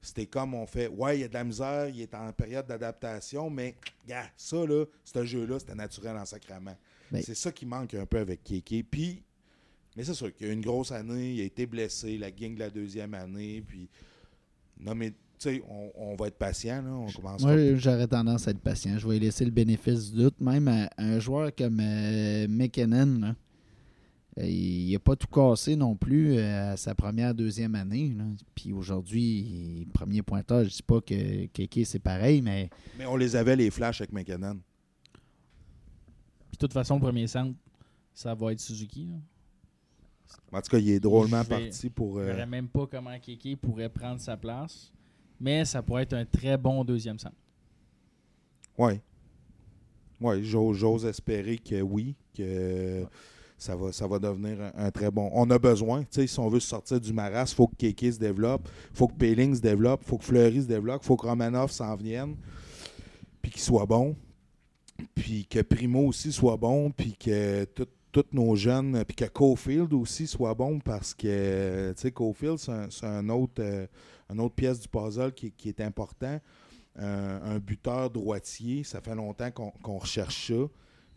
C'était 0.00 0.26
comme 0.26 0.54
on 0.54 0.66
fait, 0.66 0.86
ouais, 0.88 1.18
il 1.18 1.20
y 1.22 1.24
a 1.24 1.28
de 1.28 1.34
la 1.34 1.44
misère, 1.44 1.88
il 1.88 2.00
est 2.00 2.14
en 2.14 2.30
période 2.32 2.66
d'adaptation, 2.66 3.48
mais 3.48 3.74
gars, 4.06 4.30
ça, 4.36 4.64
là, 4.66 4.84
ce 5.02 5.24
jeu-là, 5.24 5.58
c'était 5.58 5.74
naturel 5.74 6.16
en 6.16 6.26
sacrament. 6.26 6.76
Ben- 7.10 7.22
c'est 7.22 7.34
ça 7.34 7.50
qui 7.50 7.64
manque 7.64 7.94
un 7.94 8.04
peu 8.04 8.18
avec 8.18 8.44
Keke. 8.44 8.84
Puis, 8.90 9.22
mais 9.96 10.04
c'est 10.04 10.14
sûr 10.14 10.32
qu'il 10.34 10.46
y 10.46 10.50
a 10.50 10.52
eu 10.52 10.56
une 10.56 10.64
grosse 10.64 10.92
année, 10.92 11.32
il 11.32 11.40
a 11.40 11.44
été 11.44 11.66
blessé, 11.66 12.18
la 12.18 12.30
gang 12.30 12.54
de 12.54 12.60
la 12.60 12.70
deuxième 12.70 13.14
année, 13.14 13.64
puis 13.66 13.88
non, 14.78 14.94
mais 14.94 15.14
tu 15.38 15.48
sais, 15.50 15.62
on, 15.68 15.90
on 15.96 16.14
va 16.16 16.28
être 16.28 16.38
patient, 16.38 16.80
là. 16.82 16.90
On 16.92 17.06
commence 17.10 17.42
Moi, 17.42 17.74
j'aurais 17.76 18.06
tendance 18.06 18.46
à 18.48 18.52
être 18.52 18.60
patient. 18.60 18.98
Je 18.98 19.06
vais 19.08 19.18
laisser 19.18 19.44
le 19.44 19.50
bénéfice 19.50 20.10
du 20.12 20.22
doute. 20.22 20.40
Même 20.40 20.68
à, 20.68 20.88
un 20.96 21.18
joueur 21.18 21.54
comme 21.54 21.80
euh, 21.80 22.46
McKinnon, 22.48 23.18
là, 23.20 23.34
euh, 24.38 24.46
il 24.46 24.92
n'a 24.92 24.98
pas 24.98 25.14
tout 25.16 25.26
cassé 25.28 25.76
non 25.76 25.94
plus 25.96 26.36
euh, 26.38 26.72
à 26.72 26.76
sa 26.76 26.94
première, 26.94 27.34
deuxième 27.34 27.74
année. 27.74 28.14
là. 28.16 28.24
Puis 28.54 28.72
aujourd'hui, 28.72 29.86
premier 29.92 30.22
pointeur, 30.22 30.60
je 30.60 30.64
ne 30.66 30.70
dis 30.70 30.82
pas 30.82 31.00
que 31.00 31.46
Keke 31.46 31.84
c'est 31.86 31.98
pareil, 32.00 32.40
mais 32.42 32.70
Mais 32.98 33.06
on 33.06 33.16
les 33.16 33.36
avait, 33.36 33.56
les 33.56 33.70
flashs 33.70 34.00
avec 34.00 34.12
McKinnon. 34.12 34.58
Puis 35.12 36.52
de 36.52 36.58
toute 36.58 36.72
façon, 36.72 36.94
le 36.96 37.00
premier 37.00 37.26
centre, 37.26 37.54
ça 38.12 38.34
va 38.34 38.52
être 38.52 38.60
Suzuki. 38.60 39.06
là. 39.10 39.16
En 40.58 40.60
tout 40.62 40.70
cas, 40.70 40.78
il 40.78 40.90
est 40.90 41.00
drôlement 41.00 41.42
Je 41.42 41.48
vais- 41.48 41.60
parti 41.68 41.90
pour. 41.90 42.16
Je 42.16 42.20
ne 42.22 42.26
verrais 42.26 42.46
même 42.46 42.68
pas 42.68 42.86
comment 42.86 43.16
Keke 43.18 43.56
pourrait 43.60 43.88
prendre 43.88 44.20
sa 44.20 44.36
place. 44.36 44.90
Mais 45.40 45.64
ça 45.64 45.82
pourrait 45.82 46.04
être 46.04 46.14
un 46.14 46.24
très 46.24 46.56
bon 46.56 46.84
deuxième 46.84 47.18
centre. 47.18 47.36
Oui. 48.78 49.00
Oui, 50.20 50.44
j'ose, 50.44 51.04
espérer 51.04 51.58
que 51.58 51.80
oui, 51.82 52.14
que 52.36 53.04
ça 53.58 53.76
va, 53.76 54.18
devenir 54.18 54.72
un, 54.76 54.90
très 54.90 55.10
bon. 55.10 55.30
On 55.32 55.50
a 55.50 55.58
besoin, 55.58 56.02
tu 56.02 56.08
sais, 56.12 56.26
si 56.26 56.38
on 56.38 56.48
veut 56.48 56.60
sortir 56.60 57.00
du 57.00 57.12
maras, 57.12 57.50
il 57.52 57.54
faut 57.54 57.66
que 57.66 57.76
Keke 57.76 58.12
se 58.12 58.18
développe, 58.18 58.68
il 58.90 58.96
faut 58.96 59.08
que 59.08 59.14
Péling 59.14 59.54
se 59.54 59.60
développe, 59.60 60.02
il 60.04 60.08
faut 60.08 60.18
que 60.18 60.24
Fleury 60.24 60.62
se 60.62 60.66
développe, 60.66 61.02
il 61.02 61.06
faut 61.06 61.16
que 61.16 61.26
Romanov 61.26 61.70
s'en 61.70 61.94
vienne, 61.96 62.36
puis 63.42 63.50
qu'il 63.50 63.60
soit 63.60 63.86
bon, 63.86 64.16
puis 65.14 65.46
que 65.46 65.60
Primo 65.60 66.06
aussi 66.06 66.32
soit 66.32 66.56
bon, 66.56 66.90
puis 66.90 67.16
que 67.18 67.64
tous 68.12 68.24
nos 68.32 68.54
jeunes, 68.54 69.04
puis 69.04 69.16
que 69.16 69.24
Cofield 69.24 69.92
aussi 69.92 70.26
soit 70.26 70.54
bon, 70.54 70.78
parce 70.78 71.14
que, 71.14 71.92
tu 71.96 72.00
sais, 72.00 72.12
Cofield, 72.12 72.58
c'est 72.58 72.72
un, 72.72 72.86
c'est 72.90 73.06
un 73.06 73.28
autre, 73.28 73.60
euh, 73.60 73.86
une 74.30 74.40
autre 74.40 74.54
pièce 74.54 74.80
du 74.80 74.88
puzzle 74.88 75.32
qui, 75.32 75.52
est 75.68 75.80
important 75.80 76.40
un, 76.96 77.42
un 77.42 77.58
buteur 77.58 78.10
droitier. 78.10 78.84
Ça 78.84 79.00
fait 79.00 79.14
longtemps 79.14 79.50
qu'on 79.50 79.98
recherche 79.98 80.48
ça. 80.48 80.68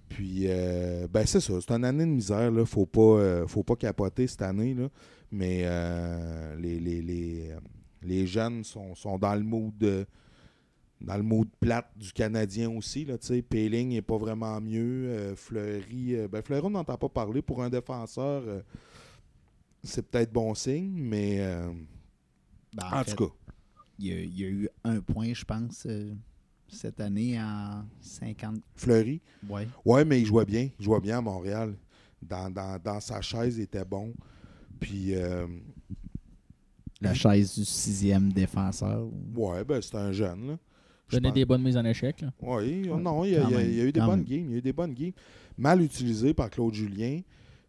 Puis, 0.09 0.43
euh, 0.45 1.07
ben 1.11 1.25
c'est 1.25 1.39
ça. 1.39 1.53
C'est 1.59 1.71
une 1.71 1.83
année 1.83 2.05
de 2.05 2.09
misère. 2.09 2.49
Il 2.49 2.55
ne 2.55 2.63
faut, 2.63 2.85
pas, 2.85 3.01
euh, 3.01 3.47
faut 3.47 3.63
pas 3.63 3.75
capoter 3.75 4.27
cette 4.27 4.41
année. 4.41 4.73
Là. 4.73 4.89
Mais 5.31 5.63
euh, 5.63 6.55
les, 6.55 6.79
les, 6.79 7.01
les, 7.01 7.51
euh, 7.51 7.59
les 8.01 8.25
jeunes 8.25 8.63
sont, 8.63 8.95
sont 8.95 9.17
dans 9.17 9.35
le 9.35 9.43
mood 9.43 9.73
euh, 9.83 10.05
dans 11.01 11.17
le 11.17 11.23
mood 11.23 11.47
plate 11.59 11.89
du 11.95 12.11
Canadien 12.11 12.69
aussi. 12.71 13.05
Là. 13.05 13.17
Péling 13.47 13.89
n'est 13.89 14.01
pas 14.01 14.17
vraiment 14.17 14.59
mieux. 14.59 15.09
Euh, 15.09 15.35
Fleury, 15.35 16.15
euh, 16.15 16.27
ben 16.27 16.41
Fleury, 16.41 16.65
on 16.65 16.71
n'entend 16.71 16.97
pas 16.97 17.09
parler. 17.09 17.41
Pour 17.41 17.61
un 17.61 17.69
défenseur, 17.69 18.43
euh, 18.47 18.61
c'est 19.83 20.07
peut-être 20.09 20.31
bon 20.31 20.55
signe, 20.55 20.91
mais 20.95 21.37
euh, 21.39 21.71
ben, 22.77 22.87
en, 22.99 23.03
fait, 23.03 23.15
tout 23.15 23.27
cas, 23.27 23.33
il 23.99 24.05
y, 24.07 24.11
a, 24.13 24.19
il 24.21 24.39
y 24.39 24.45
a 24.45 24.47
eu 24.47 24.69
un 24.83 24.99
point, 25.01 25.33
je 25.33 25.43
pense, 25.43 25.85
euh, 25.89 26.13
cette 26.67 26.99
année 26.99 27.39
en 27.41 27.83
50. 28.01 28.57
Fleury, 28.75 29.19
Ouais. 29.49 29.67
Ouais, 29.85 30.05
mais 30.05 30.21
il 30.21 30.25
jouait 30.25 30.45
bien. 30.45 30.69
Il 30.79 30.85
jouait 30.85 30.99
bien 31.01 31.17
à 31.17 31.21
Montréal. 31.21 31.73
Dans, 32.21 32.49
dans- 32.49 32.79
dans 32.83 32.99
sa 32.99 33.21
chaise, 33.21 33.57
il 33.57 33.63
était 33.63 33.85
bon. 33.85 34.13
Puis, 34.79 35.15
euh, 35.15 35.47
La 37.01 37.13
chaise 37.13 37.55
du 37.57 37.65
sixième 37.65 38.31
défenseur. 38.33 39.07
ouais, 39.35 39.63
ben, 39.63 39.81
c'est 39.81 39.95
un 39.95 40.11
jeune. 40.11 40.47
Là. 40.47 40.57
Je 41.09 41.15
Donner 41.17 41.29
pense- 41.29 41.35
des 41.35 41.45
bonnes 41.45 41.63
mises 41.63 41.77
en 41.77 41.85
échec. 41.85 42.23
Oui, 42.41 42.89
Ouais, 42.89 42.99
non, 43.01 43.23
il 43.23 43.31
y, 43.31 43.35
a, 43.37 43.43
il 43.43 43.49
y 43.51 43.53
a- 43.53 43.57
même, 43.57 43.69
il 43.69 43.75
y 43.75 43.81
a 43.81 43.83
eu 43.85 43.91
des 43.91 43.99
quand 43.99 44.05
bonnes 44.07 44.19
même. 44.19 44.25
games. 44.25 44.45
Il 44.45 44.51
y 44.51 44.55
a 44.55 44.57
eu 44.57 44.61
des 44.61 44.73
bonnes 44.73 44.93
games. 44.93 45.11
Mal 45.57 45.81
utilisé 45.81 46.33
par 46.33 46.49
Claude 46.49 46.73
Julien, 46.73 47.21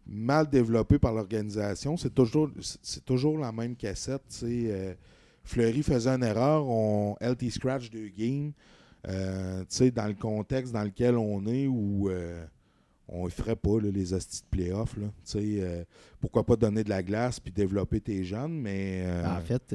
mal 0.09 0.49
développé 0.49 0.97
par 0.99 1.13
l'organisation. 1.13 1.95
C'est 1.97 2.13
toujours, 2.13 2.49
c'est 2.81 3.05
toujours 3.05 3.37
la 3.37 3.51
même 3.51 3.75
cassette. 3.75 4.23
euh, 4.43 4.93
Fleury 5.43 5.83
faisait 5.83 6.09
une 6.09 6.23
erreur, 6.23 6.67
on 6.67 7.15
LT 7.21 7.49
scratch 7.51 7.89
deux 7.89 8.09
games. 8.09 8.51
Euh, 9.07 9.63
dans 9.95 10.07
le 10.07 10.13
contexte 10.13 10.73
dans 10.73 10.83
lequel 10.83 11.15
on 11.15 11.45
est 11.45 11.67
où 11.67 12.09
euh, 12.09 12.43
on 13.07 13.25
ne 13.25 13.29
ferait 13.29 13.55
pas 13.55 13.79
là, 13.79 13.89
les 13.91 14.13
hosties 14.13 14.41
de 14.41 14.47
playoffs. 14.57 14.95
euh, 15.61 15.83
pourquoi 16.19 16.45
pas 16.45 16.57
donner 16.57 16.83
de 16.83 16.89
la 16.89 17.01
glace 17.01 17.39
puis 17.39 17.51
développer 17.53 18.01
tes 18.01 18.23
jeunes, 18.25 18.59
mais 18.59 19.05
En 19.25 19.39
fait, 19.41 19.73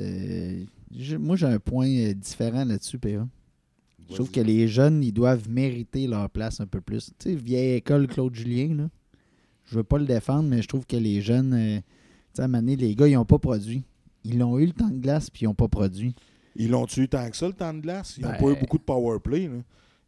moi, 1.19 1.37
j'ai 1.37 1.47
un 1.47 1.59
point 1.59 2.13
différent 2.13 2.65
là-dessus, 2.65 2.99
PA. 2.99 3.27
Je 4.11 4.15
trouve 4.15 4.31
que 4.31 4.41
les 4.41 4.69
jeunes, 4.69 5.03
ils 5.03 5.13
doivent 5.13 5.49
mériter 5.49 6.07
leur 6.07 6.29
place 6.29 6.61
un 6.61 6.67
peu 6.67 6.83
plus. 6.83 7.11
Tu 7.19 7.31
sais, 7.31 7.35
vieille 7.35 7.77
école 7.77 8.07
Claude 8.07 8.35
Julien, 8.35 8.75
là. 8.75 8.91
Je 9.67 9.77
veux 9.77 9.85
pas 9.85 9.99
le 9.99 10.05
défendre, 10.07 10.49
mais 10.49 10.61
je 10.63 10.69
trouve 10.69 10.87
que 10.87 10.97
les 10.97 11.21
jeunes, 11.21 11.55
euh, 11.55 11.77
tu 11.79 11.83
sais, 12.35 12.43
à 12.43 12.45
un 12.45 12.49
moment 12.49 12.59
donné, 12.63 12.77
les 12.77 12.95
gars, 12.95 13.09
ils 13.09 13.15
n'ont 13.15 13.25
pas 13.25 13.39
produit. 13.39 13.83
Ils 14.25 14.39
l'ont 14.39 14.59
eu 14.59 14.67
le 14.67 14.73
temps 14.73 14.89
de 14.91 14.99
glace, 14.99 15.31
puis 15.31 15.43
ils 15.43 15.47
n'ont 15.47 15.55
pas 15.55 15.69
produit. 15.69 16.15
Ils 16.57 16.71
l'ont-tu 16.71 17.03
eu 17.03 17.09
tant 17.09 17.29
que 17.31 17.37
ça, 17.37 17.47
le 17.47 17.53
temps 17.55 17.75
de 17.75 17.81
glace? 17.81 18.17
Ils 18.19 18.23
n'ont 18.25 18.31
Ben- 18.31 18.39
pas 18.39 18.51
eu 18.53 18.57
beaucoup 18.61 18.79
de 18.79 18.83
power 18.85 19.19
play. 19.21 19.49
là. 19.49 19.57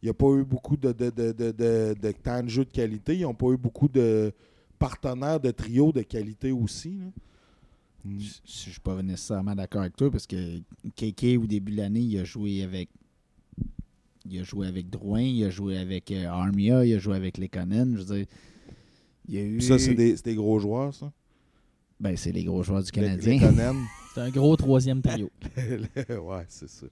Il 0.01 0.05
n'y 0.05 0.09
a 0.09 0.13
pas 0.13 0.31
eu 0.35 0.43
beaucoup 0.45 0.77
de, 0.77 0.91
de, 0.91 1.09
de, 1.09 1.31
de, 1.31 1.51
de- 1.51 1.95
de 1.99 2.11
temps 2.11 2.41
de 2.43 2.47
jeu 2.49 2.63
de 2.65 2.69
qualité. 2.71 3.15
Ils 3.17 3.23
n'ont 3.23 3.33
pas 3.33 3.47
eu 3.51 3.57
beaucoup 3.57 3.87
de 3.87 4.31
partenaires 4.79 5.39
de 5.39 5.49
trio 5.51 5.91
de 5.91 6.01
qualité 6.03 6.51
aussi. 6.51 6.97
là. 6.99 7.05
Mm. 8.05 8.19
Je 8.19 8.25
je 8.45 8.51
suis 8.71 8.79
pas 8.79 9.01
nécessairement 9.01 9.55
d'accord 9.55 9.81
avec 9.81 9.95
toi, 9.97 10.09
parce 10.11 10.27
que 10.27 10.59
KK, 10.95 11.37
au 11.41 11.47
début 11.47 11.71
de 11.73 11.77
l'année, 11.77 12.01
il 12.01 12.17
a 12.19 12.23
joué 12.23 12.61
avec. 12.63 12.89
Il 14.29 14.39
a 14.39 14.43
joué 14.43 14.67
avec 14.67 14.89
Drouin, 14.89 15.21
il 15.21 15.43
a 15.45 15.49
joué 15.49 15.77
avec 15.77 16.11
euh, 16.11 16.27
Armia, 16.27 16.85
il 16.85 16.93
a 16.93 16.99
joué 16.99 17.15
avec 17.15 17.37
Lekonen. 17.37 17.95
Je 17.97 18.03
veux 18.03 18.15
dire, 18.17 18.25
il 19.27 19.35
y 19.35 19.37
a 19.37 19.41
eu. 19.43 19.57
Puis 19.57 19.65
ça, 19.67 19.77
c'est 19.79 19.93
des, 19.93 20.35
gros 20.35 20.59
joueurs, 20.59 20.93
ça? 20.93 21.11
Ben, 21.99 22.15
c'est 22.15 22.31
les 22.31 22.43
gros 22.43 22.61
joueurs 22.63 22.83
du 22.83 22.91
Canadien. 22.91 23.39
C'est 24.13 24.21
un 24.23 24.29
gros 24.31 24.55
troisième 24.55 24.99
trio. 24.99 25.29
ouais, 25.55 26.45
c'est 26.47 26.67
ça. 26.67 26.87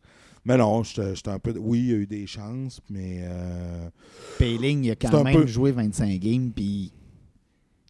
Mais 0.45 0.57
non, 0.57 0.83
j'étais 0.83 1.27
un 1.29 1.39
peu. 1.39 1.55
Oui, 1.57 1.79
il 1.79 1.85
y 1.87 1.93
a 1.93 1.95
eu 1.95 2.05
des 2.05 2.27
chances, 2.27 2.79
mais. 2.87 3.21
euh, 3.23 3.89
Payling, 4.37 4.83
il 4.83 4.91
a 4.91 4.95
quand 4.95 5.23
même 5.23 5.33
peu- 5.41 5.47
joué 5.47 5.71
25 5.71 6.19
games, 6.19 6.51
puis 6.55 6.91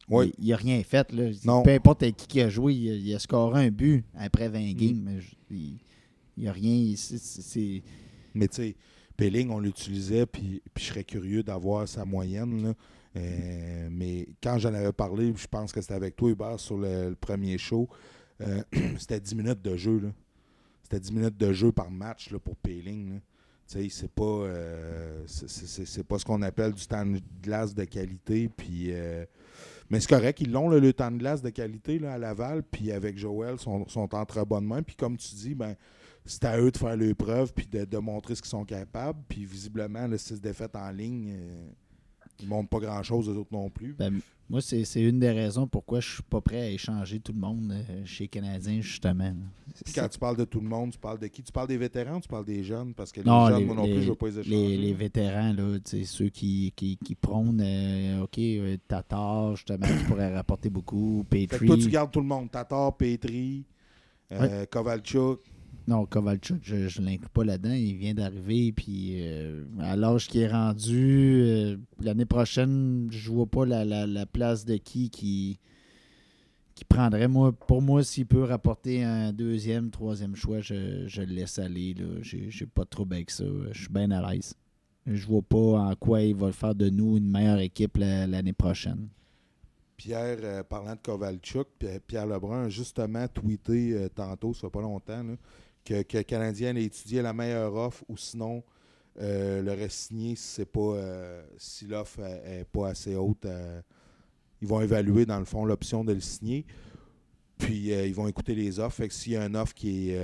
Oui. 0.07 0.31
il 0.39 0.47
n'a 0.51 0.55
rien 0.55 0.81
fait. 0.83 1.11
Là. 1.11 1.31
Non. 1.43 1.63
Peu 1.63 1.71
importe 1.71 2.03
avec 2.03 2.15
qui 2.15 2.27
qui 2.27 2.39
a 2.41 2.47
joué, 2.49 2.75
il 2.75 2.89
a, 2.89 2.93
il 2.95 3.13
a 3.13 3.19
scoré 3.19 3.65
un 3.65 3.71
but 3.71 4.05
après 4.17 4.47
20 4.47 4.71
Mm. 4.71 4.73
games. 4.73 5.01
mais 5.03 5.19
il 5.51 5.79
n'y 6.37 6.47
a 6.47 6.53
rien. 6.53 6.93
c'est- 6.95 7.83
Mais 8.33 8.47
tu 8.47 8.55
sais, 8.55 8.75
Pelling, 9.17 9.49
on 9.49 9.59
l'utilisait, 9.59 10.25
puis, 10.25 10.61
puis 10.73 10.83
je 10.85 10.89
serais 10.91 11.03
curieux 11.03 11.43
d'avoir 11.43 11.89
sa 11.89 12.05
moyenne. 12.05 12.63
là. 12.63 12.73
Euh, 13.15 13.87
mais 13.91 14.27
quand 14.43 14.57
j'en 14.57 14.73
avais 14.73 14.91
parlé, 14.91 15.33
je 15.35 15.47
pense 15.47 15.71
que 15.71 15.81
c'était 15.81 15.93
avec 15.93 16.15
toi, 16.15 16.29
Hubert, 16.29 16.59
sur 16.59 16.77
le, 16.77 17.15
premier 17.19 17.57
show, 17.57 17.87
euh, 18.41 18.61
c'était 18.97 19.19
10 19.19 19.35
minutes 19.35 19.61
de 19.61 19.75
jeu. 19.75 20.11
C'était 20.83 20.99
10 20.99 21.11
minutes 21.13 21.37
de 21.37 21.53
jeu 21.53 21.71
par 21.71 21.89
match 21.89 22.31
là, 22.31 22.39
pour 22.39 22.55
sais, 23.65 23.87
c'est 23.89 24.11
pas, 24.11 24.23
euh, 24.23 25.25
pas 26.07 26.19
ce 26.19 26.25
qu'on 26.25 26.41
appelle 26.43 26.73
du 26.73 26.85
temps 26.85 27.05
de 27.05 27.19
glace 27.41 27.73
de 27.73 27.85
qualité. 27.85 28.49
Puis, 28.49 28.91
mais 29.89 29.99
c'est 29.99 30.09
correct, 30.09 30.41
ils 30.41 30.51
l'ont, 30.51 30.69
le 30.69 30.93
temps 30.93 31.11
de 31.11 31.17
glace 31.17 31.41
de 31.41 31.49
qualité 31.49 31.97
là, 31.97 32.13
à 32.13 32.17
Laval. 32.17 32.63
Puis 32.63 32.91
avec 32.91 33.17
Joël, 33.17 33.57
sont, 33.57 33.87
sont 33.87 34.13
en 34.13 34.25
très. 34.25 34.43
Puis 34.85 34.95
comme 34.95 35.17
tu 35.17 35.33
dis, 35.33 35.55
ben, 35.55 35.75
c'est 36.25 36.45
à 36.45 36.59
eux 36.59 36.71
de 36.71 36.77
faire 36.77 36.97
leur 36.97 37.15
preuve 37.15 37.53
puis 37.53 37.67
de, 37.67 37.97
montrer 37.97 38.35
ce 38.35 38.41
qu'ils 38.41 38.49
sont 38.49 38.65
capables. 38.65 39.19
Puis 39.27 39.45
visiblement, 39.45 40.05
le 40.05 40.17
6 40.17 40.41
défaites 40.41 40.75
en 40.75 40.91
ligne, 40.91 41.35
ils 42.41 42.47
montrent 42.47 42.69
pas 42.69 42.79
grand-chose, 42.79 43.29
eux 43.29 43.37
autres 43.37 43.51
non 43.53 43.69
plus. 43.69 43.93
ben, 43.97 44.19
moi, 44.47 44.61
c'est 44.61 44.85
c'est 44.85 45.01
une 45.01 45.19
des 45.19 45.31
raisons 45.31 45.65
pourquoi 45.65 45.99
je 46.01 46.13
suis 46.13 46.23
pas 46.23 46.39
prêt 46.39 46.61
à 46.61 46.69
échanger 46.69 47.19
tout 47.19 47.33
le 47.33 47.39
monde 47.39 47.71
euh, 47.71 48.05
chez 48.05 48.25
les 48.25 48.27
Canadiens, 48.27 48.79
justement. 48.79 49.33
Quand 49.95 50.07
tu 50.07 50.19
parles 50.19 50.37
de 50.37 50.43
tout 50.45 50.59
le 50.61 50.67
monde, 50.67 50.91
tu 50.91 50.99
parles 50.99 51.17
de 51.17 51.25
qui? 51.27 51.41
Tu 51.41 51.51
parles 51.51 51.67
des 51.67 51.77
vétérans 51.77 52.17
ou 52.17 52.21
tu 52.21 52.27
parles 52.27 52.45
des 52.45 52.63
jeunes? 52.63 52.93
Parce 52.93 53.11
que 53.11 53.21
les 53.21 53.25
Non, 53.29 53.47
jeunes, 53.47 53.57
les- 53.59 53.65
moi 53.65 53.75
non 53.75 53.87
plus, 53.87 54.03
je 54.03 54.09
veux 54.09 54.15
pas 54.15 54.27
les 54.27 54.39
échanger. 54.39 54.55
Les, 54.55 54.77
les 54.77 54.93
vétérans, 54.93 55.51
là, 55.53 55.79
tu 55.83 56.05
ceux 56.05 56.29
qui, 56.29 56.71
qui, 56.75 56.97
qui 57.03 57.15
prônent, 57.15 57.59
euh, 57.59 58.21
OK, 58.21 58.37
euh, 58.37 58.77
Tatar, 58.87 59.55
justement, 59.55 59.87
qui 59.87 60.03
pourrait 60.03 60.35
rapporter 60.35 60.69
beaucoup, 60.69 61.25
Fait 61.31 61.47
que 61.47 61.65
toi, 61.65 61.77
tu 61.77 61.89
gardes 61.89 62.11
tout 62.11 62.21
le 62.21 62.27
monde. 62.27 62.51
Tatar, 62.51 62.95
Petri, 62.95 63.63
euh, 64.31 64.65
Kovalchuk. 64.67 65.39
Non, 65.87 66.05
Kovalchuk, 66.07 66.61
je 66.63 66.99
ne 66.99 67.05
l'inclus 67.05 67.29
pas 67.29 67.43
là-dedans. 67.43 67.73
Il 67.73 67.95
vient 67.97 68.15
d'arriver, 68.15 68.71
puis 68.71 69.17
euh, 69.21 69.65
à 69.79 69.95
l'âge 69.95 70.27
qui 70.27 70.39
est 70.39 70.47
rendu, 70.47 71.41
euh, 71.43 71.77
l'année 72.01 72.25
prochaine, 72.25 73.07
je 73.11 73.29
vois 73.31 73.45
pas 73.45 73.65
la, 73.67 73.85
la- 73.85 74.07
la 74.07 74.25
place 74.25 74.65
de 74.65 74.77
qui 74.77 75.11
qui, 75.11 75.59
qui 76.73 76.85
prendrait. 76.85 77.27
Moi, 77.27 77.51
pour 77.53 77.83
moi, 77.83 78.03
s'il 78.03 78.25
peut 78.25 78.43
rapporter 78.43 79.03
un 79.03 79.31
deuxième, 79.31 79.91
troisième 79.91 80.35
choix, 80.35 80.59
je, 80.59 81.05
je 81.07 81.21
le 81.21 81.33
laisse 81.33 81.59
aller. 81.59 81.95
J'ai 82.21 82.49
j'ai 82.49 82.65
pas 82.65 82.83
de 82.83 82.89
trouble 82.89 83.13
avec 83.15 83.29
ça. 83.29 83.43
Je 83.71 83.79
suis 83.81 83.89
bien 83.93 84.09
à 84.09 84.33
l'aise. 84.33 84.55
Je 85.05 85.23
vois 85.27 85.43
pas 85.43 85.57
en 85.57 85.95
quoi 85.95 86.21
il 86.23 86.33
va 86.35 86.51
faire 86.51 86.73
de 86.73 86.89
nous 86.89 87.17
une 87.17 87.29
meilleure 87.29 87.59
équipe 87.59 87.97
la- 87.97 88.25
l'année 88.25 88.53
prochaine. 88.53 89.07
Pierre, 89.97 90.39
euh, 90.41 90.63
parlant 90.63 90.93
de 90.95 90.99
Kovalchuk, 91.01 91.67
Pi- 91.79 91.99
Pierre 92.07 92.25
Lebrun 92.25 92.63
a 92.65 92.69
justement 92.69 93.27
tweeté 93.27 94.07
tantôt, 94.15 94.53
ça 94.53 94.61
fait 94.61 94.69
pas 94.71 94.81
longtemps, 94.81 95.23
là, 95.23 95.35
que, 95.85 96.01
que 96.01 96.17
le 96.17 96.23
Canadien 96.23 96.75
a 96.75 96.79
étudié 96.79 97.21
la 97.21 97.33
meilleure 97.33 97.73
offre 97.75 98.03
ou 98.09 98.17
sinon 98.17 98.63
euh, 99.21 99.61
l'aurait 99.61 99.89
signé 99.89 100.35
si 100.35 100.43
c'est 100.43 100.65
pas 100.65 100.81
euh, 100.81 101.45
si 101.57 101.87
l'offre 101.87 102.19
n'est 102.19 102.65
pas 102.65 102.89
assez 102.89 103.15
haute. 103.15 103.45
euh, 103.45 103.81
ils 104.61 104.67
vont 104.67 104.81
évaluer 104.81 105.25
dans 105.25 105.39
le 105.39 105.45
fond 105.45 105.63
l'option 105.63 106.03
de 106.03 106.13
le 106.13 106.19
signer. 106.19 106.65
Puis 107.57 107.89
ils 107.89 108.13
vont 108.13 108.27
écouter 108.27 108.55
les 108.55 108.79
offres. 108.79 108.97
Fait 108.97 109.07
que 109.07 109.13
s'il 109.13 109.33
y 109.33 109.37
a 109.37 109.45
une 109.45 109.55
offre 109.55 109.73
qui 109.73 110.09
est 110.09 110.19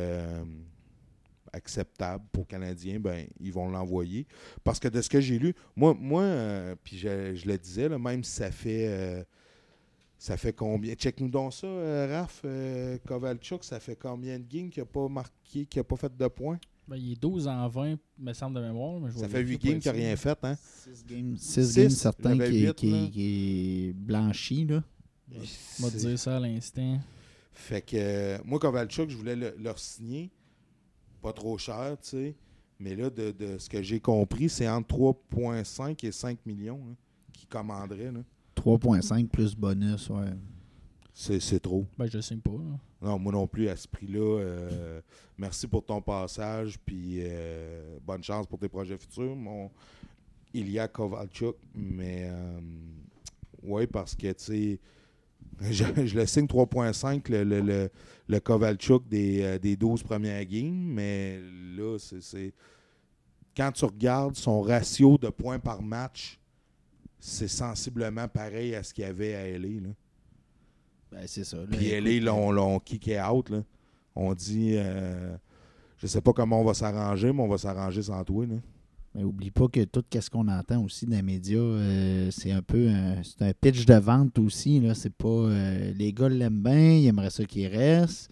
acceptable 1.53 2.25
pour 2.31 2.43
le 2.43 2.47
Canadien, 2.47 2.99
ben 2.99 3.27
ils 3.39 3.53
vont 3.53 3.69
l'envoyer. 3.69 4.25
Parce 4.63 4.79
que 4.79 4.87
de 4.87 5.01
ce 5.01 5.09
que 5.09 5.21
j'ai 5.21 5.37
lu, 5.37 5.53
moi, 5.75 5.95
moi 5.97 6.25
puis 6.83 6.97
je, 6.97 7.47
le 7.47 7.57
disais, 7.57 7.87
même 7.87 8.23
si 8.23 8.31
ça 8.31 8.51
fait 8.51 9.25
ça 10.23 10.37
fait 10.37 10.53
combien? 10.53 10.93
Check-nous 10.93 11.29
donc 11.29 11.51
ça, 11.51 11.65
euh, 11.65 12.07
Raph. 12.21 12.41
euh, 12.45 12.97
Kovalchuk, 13.07 13.63
ça 13.63 13.79
fait 13.79 13.95
combien 13.95 14.37
de 14.37 14.45
games 14.47 14.69
qu'il 14.69 14.83
n'a 14.83 14.85
pas 14.85 15.07
marqué, 15.07 15.65
qu'il 15.65 15.79
n'a 15.79 15.83
pas 15.83 15.95
fait 15.95 16.15
de 16.15 16.27
points? 16.27 16.59
Ben, 16.87 16.95
il 16.97 17.13
est 17.13 17.21
12 17.21 17.47
en 17.47 17.67
20, 17.67 17.95
me 18.19 18.33
semble 18.33 18.57
de 18.57 18.61
mémoire. 18.61 18.99
Mais 18.99 19.09
je 19.11 19.17
Ça 19.17 19.25
vais 19.25 19.31
fait 19.31 19.39
8 19.39 19.45
vérifier 19.45 19.57
pour 19.57 19.69
games 19.71 19.79
qu'il 19.81 19.91
n'a 20.03 20.07
rien 20.07 20.15
fait, 20.15 20.37
hein? 20.43 20.55
6 20.83 21.05
games, 21.05 21.37
Six, 21.37 21.75
games 21.75 21.89
certains 21.89 22.37
qui, 22.37 22.61
huit, 22.67 22.73
qui- 22.75 23.11
qui 23.11 23.85
est 23.89 23.93
blanchi. 23.93 24.65
Là. 24.65 24.83
On 25.79 25.83
va 25.85 25.89
te 25.91 25.97
dire 25.97 26.19
ça 26.19 26.37
à 26.37 26.39
l'instant. 26.39 26.99
Fait 27.53 27.81
que 27.81 27.95
euh, 27.97 28.37
moi, 28.45 28.59
Kovalchuk, 28.59 29.09
je 29.09 29.17
voulais 29.17 29.35
le, 29.35 29.55
leur 29.59 29.79
signer. 29.79 30.29
Pas 31.21 31.33
trop 31.33 31.57
cher, 31.57 31.97
tu 32.01 32.09
sais. 32.09 32.35
Mais 32.79 32.95
là, 32.95 33.09
de, 33.09 33.31
de 33.31 33.57
ce 33.57 33.69
que 33.69 33.81
j'ai 33.81 33.99
compris, 33.99 34.49
c'est 34.49 34.67
entre 34.69 34.95
3,5 34.95 36.05
et 36.05 36.11
5 36.11 36.45
millions 36.45 36.79
qu'ils 37.33 37.47
commanderaient. 37.47 38.11
là. 38.11 38.21
3.5 38.55 39.27
plus 39.27 39.55
bonus, 39.55 40.09
ouais. 40.09 40.33
C'est 41.13 41.39
c'est 41.39 41.59
trop. 41.59 41.85
Ben, 41.97 42.07
je 42.07 42.19
sais 42.21 42.35
pas. 42.37 42.51
là. 42.51 42.79
Non, 43.01 43.19
moi 43.19 43.31
non 43.33 43.47
plus 43.47 43.67
à 43.67 43.75
ce 43.75 43.87
prix-là. 43.87 44.39
euh, 44.39 45.01
merci 45.37 45.67
pour 45.67 45.83
ton 45.83 46.01
passage, 46.01 46.77
puis 46.85 47.17
euh, 47.19 47.97
bonne 48.05 48.23
chance 48.23 48.47
pour 48.47 48.59
tes 48.59 48.69
projets 48.69 48.97
futurs, 48.97 49.35
mon 49.35 49.69
Ilya 50.53 50.87
Kovalchuk. 50.87 51.55
Mais 51.75 52.29
oui, 53.63 53.87
parce 53.87 54.15
que, 54.15 54.31
tu 54.31 54.43
sais, 54.43 54.79
je, 55.71 55.83
je 56.05 56.15
le 56.17 56.25
signe 56.25 56.45
3.5, 56.45 57.29
le, 57.31 57.43
le, 57.43 57.61
le, 57.61 57.89
le 58.27 58.39
Kovalchuk 58.39 59.07
des, 59.07 59.41
euh, 59.41 59.59
des 59.59 59.75
12 59.75 60.03
premières 60.03 60.45
games, 60.45 60.73
mais 60.93 61.39
là, 61.75 61.97
c'est- 61.99 62.21
c'est. 62.21 62.53
Quand 63.55 63.71
tu 63.73 63.83
regardes 63.83 64.35
son 64.35 64.61
ratio 64.61 65.17
de 65.17 65.27
points 65.29 65.59
par 65.59 65.81
match, 65.81 66.39
c'est 67.21 67.47
sensiblement 67.47 68.27
pareil 68.27 68.73
à 68.73 68.81
ce 68.81 68.93
qu'il 68.93 69.03
y 69.03 69.07
avait 69.07 69.35
à 69.35 69.47
LA. 69.47 69.79
Là. 69.79 69.89
Ben, 71.11 71.23
c'est 71.27 71.43
ça. 71.43 71.57
Puis 71.71 71.91
LA, 71.91 72.25
là, 72.25 72.33
on, 72.33 72.79
out. 73.19 73.49
Là. 73.49 73.63
On 74.15 74.33
dit, 74.33 74.71
euh, 74.73 75.35
je 75.97 76.07
sais 76.07 76.19
pas 76.19 76.33
comment 76.33 76.59
on 76.59 76.63
va 76.63 76.73
s'arranger, 76.73 77.31
mais 77.31 77.41
on 77.41 77.47
va 77.47 77.59
s'arranger 77.59 78.01
sans 78.01 78.23
toi. 78.23 78.45
Là. 78.47 78.55
Mais 79.13 79.23
oublie 79.23 79.51
pas 79.51 79.67
que 79.67 79.83
tout 79.83 80.03
ce 80.11 80.29
qu'on 80.29 80.47
entend 80.47 80.83
aussi 80.83 81.05
dans 81.05 81.17
les 81.17 81.21
médias, 81.21 81.59
euh, 81.59 82.31
c'est 82.31 82.51
un 82.51 82.63
peu 82.63 82.89
un, 82.89 83.21
c'est 83.23 83.43
un 83.43 83.53
pitch 83.53 83.85
de 83.85 83.95
vente 83.95 84.39
aussi. 84.39 84.79
Là. 84.79 84.95
C'est 84.95 85.13
pas. 85.13 85.27
euh, 85.27 85.93
les 85.93 86.11
gars 86.13 86.27
l'aiment 86.27 86.63
bien, 86.63 86.93
ils 86.93 87.05
aimeraient 87.05 87.29
ça 87.29 87.45
qu'il 87.45 87.67
reste. 87.67 88.31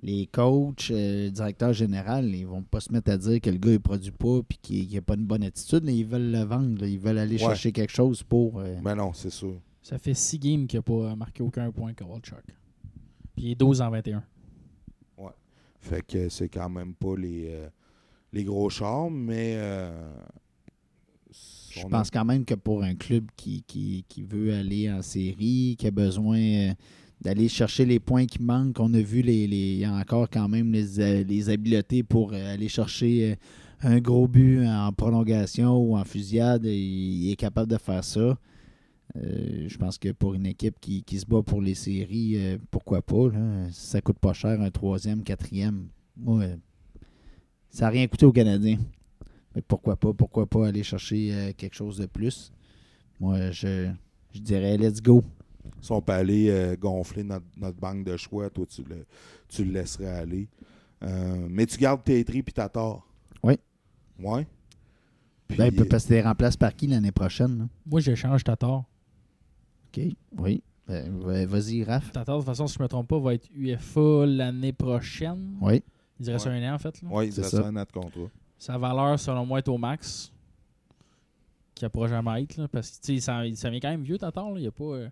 Les 0.00 0.26
coachs, 0.26 0.90
euh, 0.90 1.26
le 1.26 1.30
directeur 1.30 1.72
général, 1.72 2.34
ils 2.34 2.46
vont 2.46 2.62
pas 2.62 2.80
se 2.80 2.92
mettre 2.92 3.10
à 3.10 3.16
dire 3.18 3.40
que 3.40 3.50
le 3.50 3.58
gars 3.58 3.70
ne 3.72 3.78
produit 3.78 4.10
pas 4.10 4.38
et 4.50 4.54
qu'il 4.62 4.92
n'a 4.94 5.02
pas 5.02 5.14
une 5.14 5.26
bonne 5.26 5.42
attitude. 5.44 5.84
là. 5.84 5.92
Ils 5.92 6.06
veulent 6.06 6.30
le 6.32 6.42
vendre. 6.42 6.80
là. 6.80 6.86
Ils 6.88 6.98
veulent 6.98 7.18
aller 7.18 7.34
Ouais. 7.34 7.38
chercher 7.38 7.72
quelque 7.72 7.92
chose 7.92 8.22
pour. 8.22 8.58
euh, 8.58 8.76
Ben 8.82 8.94
non, 8.94 9.12
c'est 9.12 9.30
sûr. 9.30 9.54
Ça 9.82 9.98
fait 9.98 10.14
6 10.14 10.38
games 10.38 10.66
qu'il 10.66 10.78
n'a 10.78 10.82
pas 10.82 11.14
marqué 11.14 11.42
aucun 11.42 11.70
point, 11.70 11.92
Kovalchuk. 11.92 12.42
Puis 13.36 13.44
il 13.46 13.50
est 13.52 13.54
12 13.56 13.80
en 13.82 13.90
21. 13.90 14.22
Fait 15.80 16.06
que 16.06 16.28
c'est 16.28 16.48
quand 16.48 16.68
même 16.68 16.94
pas 16.94 17.16
les, 17.16 17.46
euh, 17.48 17.68
les 18.32 18.44
gros 18.44 18.70
chars, 18.70 19.10
mais. 19.10 19.54
euh, 19.56 19.90
Je 21.70 21.80
a- 21.84 21.88
pense 21.88 22.08
quand 22.10 22.24
même 22.24 22.44
que 22.44 22.54
pour 22.54 22.84
un 22.84 22.94
club 22.94 23.26
qui, 23.36 23.64
qui, 23.66 24.04
qui 24.08 24.22
veut 24.22 24.54
aller 24.54 24.90
en 24.92 25.02
série, 25.02 25.74
qui 25.78 25.86
a 25.86 25.90
besoin 25.90 26.38
euh, 26.38 26.74
d'aller 27.22 27.48
chercher 27.48 27.84
les 27.84 28.00
points 28.00 28.26
qui 28.26 28.42
manquent, 28.42 28.80
on 28.80 28.92
a 28.94 29.00
vu 29.00 29.22
les, 29.22 29.46
les, 29.46 29.86
encore 29.86 30.28
quand 30.28 30.48
même 30.48 30.72
les, 30.72 30.98
euh, 30.98 31.22
les 31.22 31.50
habiletés 31.50 32.02
pour 32.02 32.32
euh, 32.32 32.54
aller 32.54 32.68
chercher 32.68 33.32
euh, 33.32 33.34
un 33.82 34.00
gros 34.00 34.26
but 34.26 34.66
en 34.66 34.92
prolongation 34.92 35.76
ou 35.76 35.96
en 35.96 36.04
fusillade, 36.04 36.64
il 36.64 37.30
est 37.30 37.36
capable 37.36 37.70
de 37.70 37.78
faire 37.78 38.04
ça. 38.04 38.38
Je 39.14 39.76
pense 39.76 39.98
que 39.98 40.10
pour 40.12 40.34
une 40.34 40.46
équipe 40.46 40.76
qui, 40.80 41.04
se 41.18 41.26
bat 41.26 41.42
pour 41.42 41.60
les 41.60 41.74
séries, 41.74 42.38
pourquoi 42.70 43.02
pas? 43.02 43.28
Ça 43.70 44.00
coûte 44.00 44.18
pas 44.18 44.32
cher, 44.32 44.60
un 44.60 44.70
troisième, 44.70 45.22
quatrième. 45.22 45.88
Euh, 46.28 46.56
ça 47.68 47.86
n'a 47.86 47.90
rien 47.90 48.06
coûté 48.06 48.24
aux 48.24 48.32
Canadiens. 48.32 48.78
Que 49.52 49.60
pourquoi 49.60 49.96
pas, 49.96 50.14
pourquoi 50.14 50.46
pas 50.46 50.68
aller 50.68 50.84
chercher 50.84 51.52
quelque 51.58 51.74
chose 51.74 51.98
de 51.98 52.06
plus. 52.06 52.52
Moi, 53.20 53.50
je 53.50 53.90
dirais 54.32 54.78
let's 54.78 55.02
go. 55.02 55.22
Si 55.80 55.92
on 55.92 56.00
peut 56.00 56.12
aller 56.12 56.48
euh, 56.50 56.76
gonfler 56.76 57.22
notre, 57.24 57.46
notre 57.56 57.78
banque 57.78 58.04
de 58.04 58.16
choix, 58.16 58.50
toi, 58.50 58.66
tu 58.66 58.82
le, 58.84 59.04
tu 59.48 59.64
le 59.64 59.72
laisserais 59.72 60.06
aller. 60.08 60.48
Euh, 61.02 61.46
mais 61.50 61.66
tu 61.66 61.76
gardes 61.78 62.02
tes 62.04 62.24
tri 62.24 62.42
puis 62.42 62.52
tort. 62.52 63.06
Oui. 63.42 63.58
Ouais. 64.20 64.46
Puis, 65.48 65.58
Ben, 65.58 65.66
il 65.66 65.74
peut 65.76 65.86
tu 65.98 66.10
les 66.12 66.22
remplaces 66.22 66.56
par 66.56 66.74
qui 66.74 66.86
l'année 66.86 67.12
prochaine? 67.12 67.58
là? 67.58 67.64
Moi, 67.86 68.00
j'échange 68.00 68.44
Tatar. 68.44 68.84
OK. 69.88 70.00
Oui. 70.38 70.62
Ben, 70.88 71.18
va- 71.20 71.46
Vas-y, 71.46 71.84
Raph. 71.84 72.10
Tatar, 72.12 72.36
de 72.36 72.40
toute 72.42 72.46
façon, 72.46 72.66
si 72.66 72.74
je 72.74 72.78
ne 72.78 72.84
me 72.84 72.88
trompe 72.88 73.08
pas, 73.08 73.18
va 73.18 73.34
être 73.34 73.48
UFA 73.54 74.26
l'année 74.26 74.72
prochaine. 74.72 75.56
Oui. 75.60 75.82
Il 76.20 76.30
reste 76.30 76.46
Ouais. 76.46 76.52
un 76.64 76.72
an, 76.72 76.74
en 76.74 76.78
fait. 76.78 77.02
là. 77.02 77.08
ouais, 77.08 77.28
il 77.28 77.34
reste 77.34 77.50
ça. 77.56 77.66
un 77.66 77.76
an 77.76 77.84
de 77.84 77.92
contrat. 77.92 78.30
Sa 78.58 78.78
valeur, 78.78 79.18
selon 79.18 79.44
moi, 79.44 79.58
est 79.58 79.68
au 79.68 79.76
max. 79.78 80.32
Qui 81.74 81.84
ne 81.84 81.88
pourra 81.88 82.06
jamais 82.08 82.42
être. 82.42 82.56
là, 82.58 82.68
parce 82.68 82.90
que 82.90 83.06
tu 83.06 83.14
sais, 83.14 83.20
ça, 83.20 83.42
ça 83.54 83.70
vient 83.70 83.80
quand 83.80 83.90
même 83.90 84.02
vieux, 84.04 84.18
Tatar. 84.18 84.50
là. 84.50 84.58
Il 84.58 84.62
n'y 84.62 84.66
a, 84.68 84.72
pas, 84.72 84.84
euh, 84.84 85.08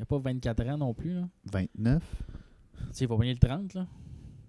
il 0.00 0.02
y 0.02 0.04
a 0.04 0.06
pas 0.06 0.18
24 0.18 0.66
ans 0.68 0.78
non 0.78 0.94
plus. 0.94 1.12
Là. 1.12 1.28
29. 1.52 2.02
Tu 2.02 2.84
sais, 2.90 3.04
il 3.04 3.08
va 3.08 3.16
gagner 3.16 3.34
le 3.34 3.38
30. 3.38 3.74
Là. 3.74 3.86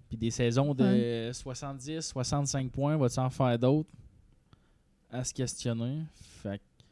Puis 0.08 0.16
des 0.16 0.30
saisons 0.30 0.72
de 0.72 1.30
70, 1.30 2.00
65 2.00 2.70
points, 2.70 2.96
va-tu 2.96 3.18
en 3.18 3.28
faire 3.28 3.58
d'autres 3.58 3.90
à 5.10 5.22
se 5.22 5.34
questionner? 5.34 6.04
Fait 6.42 6.56
que, 6.56 6.62
tu 6.78 6.84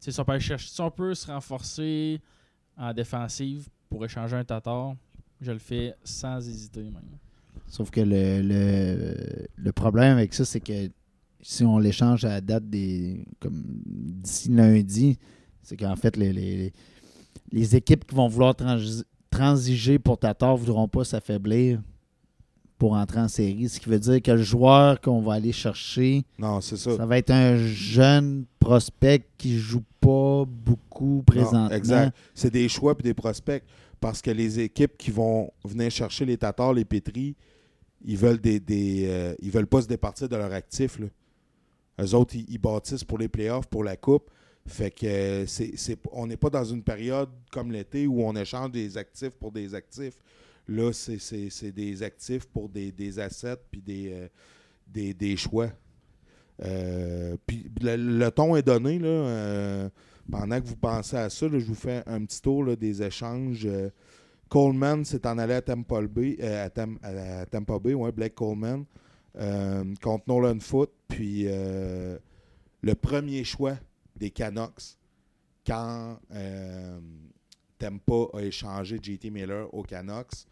sais, 0.00 0.12
si 0.12 0.20
on 0.20 0.24
peut, 0.26 0.38
chercher, 0.38 0.68
si 0.68 0.80
on 0.82 0.90
peut 0.90 1.14
se 1.14 1.26
renforcer 1.26 2.20
en 2.76 2.92
défensive 2.92 3.66
pour 3.88 4.04
échanger 4.04 4.36
un 4.36 4.44
Tatar, 4.44 4.94
je 5.40 5.52
le 5.52 5.58
fais 5.58 5.94
sans 6.04 6.46
hésiter 6.46 6.82
même. 6.82 7.16
Sauf 7.66 7.90
que 7.90 8.02
le, 8.02 8.42
le, 8.42 9.46
le 9.56 9.72
problème 9.72 10.18
avec 10.18 10.34
ça, 10.34 10.44
c'est 10.44 10.60
que 10.60 10.90
si 11.40 11.64
on 11.64 11.78
l'échange 11.78 12.26
à 12.26 12.28
la 12.28 12.40
date 12.42 12.68
des. 12.68 13.24
comme 13.40 13.62
d'ici 13.86 14.50
lundi, 14.50 15.18
c'est 15.62 15.78
qu'en 15.78 15.96
fait, 15.96 16.16
les, 16.18 16.32
les, 16.34 16.72
les 17.52 17.76
équipes 17.76 18.04
qui 18.06 18.14
vont 18.14 18.28
vouloir 18.28 18.54
transi- 18.54 19.04
transiger 19.30 19.98
pour 19.98 20.18
Tatar 20.18 20.54
ne 20.54 20.58
voudront 20.58 20.88
pas 20.88 21.04
s'affaiblir 21.04 21.80
pour 22.78 22.92
entrer 22.92 23.20
en 23.20 23.28
série. 23.28 23.68
Ce 23.68 23.80
qui 23.80 23.88
veut 23.88 23.98
dire 23.98 24.20
que 24.20 24.30
le 24.32 24.42
joueur 24.42 25.00
qu'on 25.00 25.20
va 25.22 25.34
aller 25.34 25.52
chercher, 25.52 26.24
Non, 26.38 26.60
c'est 26.60 26.76
ça. 26.76 26.96
ça 26.96 27.06
va 27.06 27.16
être 27.18 27.30
un 27.30 27.56
jeune 27.56 28.44
prospect 28.58 29.26
qui 29.38 29.58
joue 29.58 29.82
pas 30.00 30.44
beaucoup 30.46 31.22
présentement. 31.26 31.68
Non, 31.68 31.70
exact. 31.70 32.16
C'est 32.34 32.52
des 32.52 32.68
choix 32.68 32.94
puis 32.96 33.04
des 33.04 33.14
prospects. 33.14 33.62
Parce 33.98 34.20
que 34.20 34.30
les 34.30 34.60
équipes 34.60 34.96
qui 34.98 35.10
vont 35.10 35.50
venir 35.64 35.90
chercher 35.90 36.26
les 36.26 36.36
Tatars, 36.36 36.74
les 36.74 36.84
Pétris, 36.84 37.34
ils 38.04 38.16
veulent 38.18 38.38
des, 38.40 38.60
des 38.60 39.04
euh, 39.08 39.34
ils 39.40 39.50
veulent 39.50 39.66
pas 39.66 39.80
se 39.80 39.86
départir 39.88 40.28
de 40.28 40.36
leur 40.36 40.52
actif. 40.52 40.98
Là. 40.98 41.06
Eux 42.02 42.14
autres, 42.14 42.36
ils, 42.36 42.44
ils 42.50 42.58
bâtissent 42.58 43.04
pour 43.04 43.16
les 43.16 43.28
playoffs, 43.28 43.66
pour 43.68 43.82
la 43.82 43.96
coupe. 43.96 44.30
Fait 44.66 44.90
que 44.90 45.06
euh, 45.06 45.46
c'est, 45.46 45.76
c'est- 45.76 45.98
on 46.12 46.26
n'est 46.26 46.36
pas 46.36 46.50
dans 46.50 46.64
une 46.64 46.82
période 46.82 47.28
comme 47.52 47.70
l'été 47.70 48.06
où 48.06 48.22
on 48.22 48.34
échange 48.34 48.72
des 48.72 48.98
actifs 48.98 49.30
pour 49.30 49.52
des 49.52 49.74
actifs. 49.74 50.18
Là, 50.68 50.92
c'est, 50.92 51.18
c'est- 51.18 51.50
c'est 51.50 51.70
des 51.72 52.02
actifs 52.02 52.46
pour 52.46 52.68
des, 52.68 52.90
des 52.90 53.18
assets 53.20 53.56
puis 53.70 53.80
des, 53.80 54.10
euh, 54.12 54.28
des, 54.86 55.14
des 55.14 55.36
choix. 55.36 55.68
Euh, 56.64 57.36
puis 57.46 57.70
le, 57.80 58.28
ton 58.30 58.56
est 58.56 58.62
donné. 58.62 58.98
Là, 58.98 59.88
pendant 60.30 60.60
que 60.60 60.66
vous 60.66 60.76
pensez 60.76 61.16
à 61.16 61.30
ça, 61.30 61.46
je 61.48 61.56
vous 61.64 61.74
fais 61.74 62.02
un 62.06 62.24
petit 62.24 62.42
tour 62.42 62.64
là, 62.64 62.74
des 62.74 63.02
échanges. 63.02 63.68
Coleman 64.48 65.04
s'est 65.04 65.26
en 65.26 65.38
allé 65.38 65.54
à 65.54 65.62
Tampa 65.62 66.00
Bay, 66.02 66.36
à, 66.42 66.68
Bay, 67.78 67.94
ouais, 67.94 68.12
Blake 68.12 68.34
Coleman, 68.34 68.84
contre 70.02 70.24
Nolan 70.26 70.58
Foot. 70.60 70.90
Puis 71.08 71.44
le 71.44 72.94
premier 73.00 73.44
choix 73.44 73.76
des 74.16 74.30
Canucks 74.30 74.96
quand 75.66 76.18
euh, 76.32 76.98
Tampa 77.78 78.28
a 78.34 78.40
échangé 78.42 78.98
JT 79.02 79.30
Miller 79.30 79.72
aux 79.74 79.82
Canucks 79.82 80.46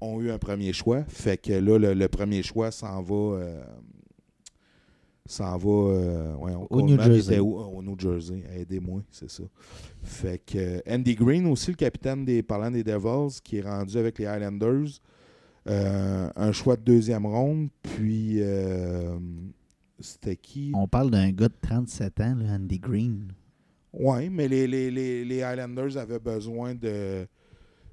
ont 0.00 0.20
eu 0.20 0.30
un 0.30 0.38
premier 0.38 0.72
choix. 0.72 1.04
Fait 1.08 1.36
que 1.38 1.52
là, 1.52 1.78
le, 1.78 1.94
le 1.94 2.08
premier 2.08 2.42
choix 2.42 2.70
s'en 2.70 3.00
va. 3.02 3.14
euh, 3.38 3.64
s'en 5.28 5.56
va 5.56 5.68
euh, 5.70 6.34
ouais, 6.36 6.52
Au 6.70 6.82
New 6.82 7.00
Jersey. 7.00 7.40
où? 7.40 7.56
Au 7.58 7.82
New 7.82 7.98
Jersey. 7.98 8.44
Aidez-moi, 8.54 9.02
c'est 9.10 9.30
ça. 9.30 9.42
Fait 10.04 10.38
que 10.44 10.82
Andy 10.88 11.14
Green 11.14 11.46
aussi, 11.46 11.70
le 11.70 11.76
capitaine 11.76 12.24
des 12.24 12.42
parlant 12.42 12.70
des 12.70 12.84
Devils, 12.84 13.40
qui 13.42 13.56
est 13.58 13.62
rendu 13.62 13.96
avec 13.96 14.18
les 14.18 14.26
Highlanders. 14.26 15.00
Euh, 15.68 16.30
un 16.36 16.52
choix 16.52 16.76
de 16.76 16.82
deuxième 16.82 17.26
ronde. 17.26 17.68
Puis 17.82 18.38
c'était 19.98 20.36
qui? 20.36 20.72
On 20.74 20.86
parle 20.88 21.10
d'un 21.10 21.30
gars 21.32 21.48
de 21.48 21.54
37 21.60 22.20
ans, 22.20 22.34
là, 22.36 22.52
Andy 22.54 22.78
Green. 22.78 23.32
Oui, 23.92 24.28
mais 24.28 24.46
les, 24.48 24.66
les, 24.66 24.90
les, 24.90 25.24
les 25.24 25.42
Highlanders 25.42 25.96
avaient 25.96 26.18
besoin 26.18 26.74
de, 26.74 27.26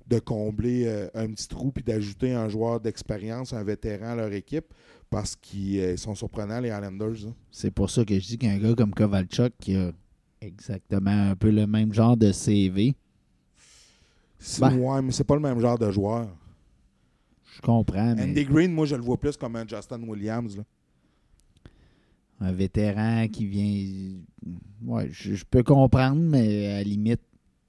de 0.08 0.20
combler 0.20 0.86
euh, 0.86 1.08
un 1.14 1.28
petit 1.32 1.47
trou 1.47 1.72
puis 1.72 1.84
d'ajouter 1.84 2.34
un 2.34 2.49
joueur 2.49 2.80
d'expérience, 2.82 3.54
un 3.54 3.64
vétéran 3.64 4.08
à 4.12 4.16
leur 4.16 4.34
équipe 4.34 4.66
parce 5.10 5.36
qu'ils 5.36 5.80
euh, 5.80 5.95
sont 5.97 6.14
surprenants, 6.16 6.60
les 6.60 6.72
Highlanders. 6.72 7.28
hein. 7.28 7.34
C'est 7.51 7.72
pour 7.72 7.89
ça 7.89 8.04
que 8.04 8.16
je 8.20 8.26
dis 8.28 8.38
qu'un 8.38 8.58
gars 8.58 8.74
comme 8.76 8.93
Kovalchuk 8.93 9.54
qui 9.60 9.76
a 9.78 9.91
exactement 10.41 11.30
un 11.32 11.36
peu 11.38 11.51
le 11.51 11.66
même 11.68 11.93
genre 11.93 12.18
de 12.18 12.32
CV, 12.34 12.95
Ben. 14.60 14.78
Ouais, 14.78 15.01
mais 15.01 15.12
c'est 15.14 15.24
pas 15.24 15.36
le 15.36 15.41
même 15.41 15.60
genre 15.62 15.80
de 15.80 15.89
joueur. 15.89 16.28
je 17.56 17.62
comprends, 17.62 18.14
mais 18.16 18.24
Andy 18.24 18.43
Green, 18.43 18.74
moi, 18.74 18.86
je 18.86 18.95
le 18.97 19.01
vois 19.01 19.16
plus 19.18 19.38
comme 19.38 19.56
un 19.56 19.66
Justin 19.66 20.01
Williams. 20.04 20.58
là. 20.58 20.64
Un 22.44 22.52
vétéran 22.52 23.28
qui 23.32 23.46
vient. 23.46 24.20
Ouais, 24.86 25.08
je, 25.12 25.36
je 25.36 25.46
peux 25.50 25.64
comprendre, 25.64 26.22
mais 26.22 26.68
à 26.68 26.74
la 26.78 26.84
limite, 26.84 27.22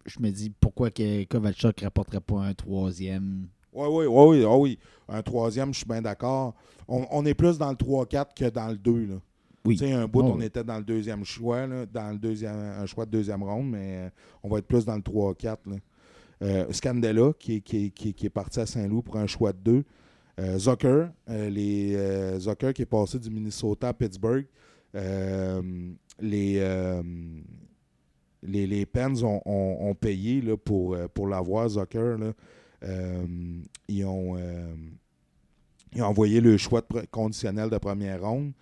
je 0.06 0.20
me 0.20 0.30
dis 0.30 0.50
pourquoi 0.60 0.90
que 0.90 1.24
Kovalchuk 1.24 1.80
ne 1.80 1.86
rapporterait 1.86 2.20
pas 2.20 2.40
un 2.42 2.54
troisième? 2.54 3.46
Oui, 3.72 3.86
oui, 3.90 4.06
oui, 4.06 4.38
oui, 4.38 4.44
ah 4.46 4.56
oui. 4.56 4.78
Un 5.08 5.22
troisième, 5.22 5.72
je 5.72 5.78
suis 5.78 5.86
bien 5.88 6.02
d'accord. 6.02 6.54
On, 6.88 7.06
on 7.10 7.24
est 7.26 7.34
plus 7.34 7.58
dans 7.58 7.70
le 7.70 7.76
3-4 7.76 8.26
que 8.36 8.50
dans 8.50 8.68
le 8.68 8.76
2. 8.76 9.06
Là. 9.06 9.14
Oui. 9.64 9.76
Tu 9.76 9.84
sais, 9.86 9.92
un 9.92 10.06
bout, 10.06 10.20
Oh, 10.22 10.32
on 10.34 10.38
oui. 10.38 10.44
était 10.44 10.62
dans 10.62 10.78
le 10.78 10.84
deuxième 10.84 11.24
choix, 11.24 11.66
là, 11.66 11.86
dans 11.86 12.10
le 12.12 12.18
deuxième, 12.18 12.54
un 12.54 12.86
choix 12.86 13.06
de 13.06 13.10
deuxième 13.10 13.42
ronde, 13.42 13.70
mais 13.70 13.96
euh, 13.96 14.08
on 14.42 14.48
va 14.48 14.58
être 14.58 14.66
plus 14.66 14.84
dans 14.84 14.94
le 14.96 15.00
3-4. 15.02 15.56
là. 15.66 15.76
Euh, 16.42 16.66
Scandella, 16.72 17.32
qui, 17.38 17.54
est- 17.56 17.60
qui, 17.62 17.90
qui 17.90 18.26
est 18.26 18.30
parti 18.30 18.60
à 18.60 18.66
Saint-Loup 18.66 19.02
pour 19.02 19.16
un 19.16 19.26
choix 19.26 19.52
de 19.52 19.58
2. 19.58 19.84
Euh, 20.40 20.58
Zucker, 20.58 21.06
euh, 21.30 21.48
les, 21.48 21.94
euh, 21.94 22.38
Zucker 22.40 22.72
qui 22.72 22.82
est 22.82 22.86
passé 22.86 23.18
du 23.18 23.30
Minnesota 23.30 23.88
à 23.88 23.92
Pittsburgh. 23.92 24.46
Les, 26.20 26.60
les, 28.66 28.86
Pens 28.86 29.22
ont, 29.22 29.96
payé 29.98 30.42
pour, 30.56 30.96
l'avoir, 31.28 31.68
Zucker. 31.68 32.16
là. 32.18 32.32
Ils, 33.88 34.04
ont, 34.04 34.36
envoyé 36.00 36.40
le 36.40 36.56
choix 36.56 36.82
conditionnel 37.10 37.70
de 37.70 37.78
première 37.78 38.22
ronde. 38.22 38.52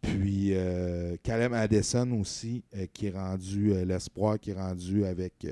Puis 0.00 0.50
euh, 0.52 1.16
Caleb 1.22 1.52
Addison 1.54 2.20
aussi, 2.20 2.64
qui 2.92 3.06
est 3.06 3.16
rendu, 3.16 3.72
l'espoir 3.84 4.38
qui 4.38 4.50
est 4.50 4.60
rendu 4.60 5.04
avec, 5.04 5.46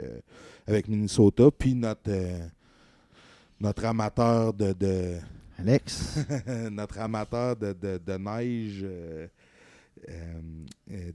Minnesota. 0.89 1.51
Puis 1.51 1.75
notre, 1.75 2.11
amateur 3.85 4.53
de 4.53 5.19
Alex, 5.61 6.19
notre 6.71 6.99
amateur 7.01 7.55
de, 7.55 7.75
de- 7.75 8.17
neige, 8.17 8.81
euh, 8.83 9.27
euh, 10.09 10.41
euh, 10.91 11.13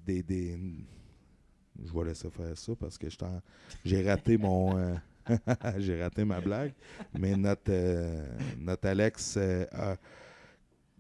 je 1.84 1.92
vais 1.92 2.06
laisser 2.06 2.30
faire 2.30 2.56
ça 2.56 2.74
parce 2.80 2.96
que 2.96 3.08
j'ai 3.84 4.08
raté 4.08 4.38
mon, 4.38 4.76
ma 6.26 6.42
blague, 6.42 6.74
mais 7.18 7.36
notre, 7.36 7.72
Alex 8.84 9.40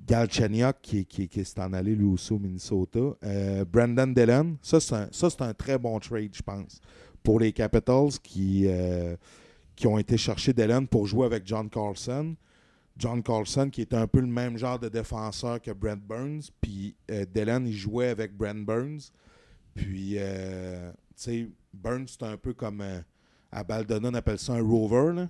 Galchenyuk 0.07 0.77
qui, 0.81 1.05
qui, 1.05 1.27
qui 1.27 1.45
s'est 1.45 1.61
en 1.61 1.71
allé 1.73 1.95
lui 1.95 2.15
Minnesota, 2.31 3.15
Brandon 3.71 4.07
Dillon, 4.07 4.57
ça 4.63 4.79
c'est 4.79 5.41
un, 5.41 5.53
très 5.53 5.77
bon 5.77 5.99
trade, 5.99 6.33
je 6.33 6.41
pense, 6.41 6.81
pour 7.21 7.39
les 7.39 7.53
Capitals 7.53 8.17
qui, 8.23 8.67
qui 9.75 9.85
ont 9.85 9.99
été 9.99 10.17
chercher 10.17 10.51
Dillon 10.51 10.87
pour 10.87 11.05
jouer 11.05 11.27
avec 11.27 11.45
John 11.45 11.69
Carlson. 11.69 12.35
John 12.97 13.21
Carlson, 13.21 13.69
qui 13.69 13.81
était 13.81 13.95
un 13.97 14.07
peu 14.07 14.21
le 14.21 14.27
même 14.27 14.57
genre 14.57 14.79
de 14.79 14.87
défenseur 14.89 15.61
que 15.61 15.71
Brent 15.71 15.97
Burns. 16.07 16.43
Puis 16.61 16.95
euh, 17.11 17.25
il 17.35 17.73
jouait 17.73 18.07
avec 18.09 18.35
Brent 18.35 18.63
Burns. 18.65 19.11
Puis, 19.73 20.13
euh, 20.17 20.91
tu 20.91 20.95
sais, 21.17 21.49
Burns, 21.73 22.07
c'est 22.07 22.23
un 22.23 22.37
peu 22.37 22.53
comme. 22.53 22.81
euh, 22.81 23.01
à 23.51 23.63
Baldona, 23.63 24.09
on 24.09 24.13
appelle 24.13 24.39
ça 24.39 24.53
un 24.53 24.61
rover, 24.61 25.13
là. 25.13 25.29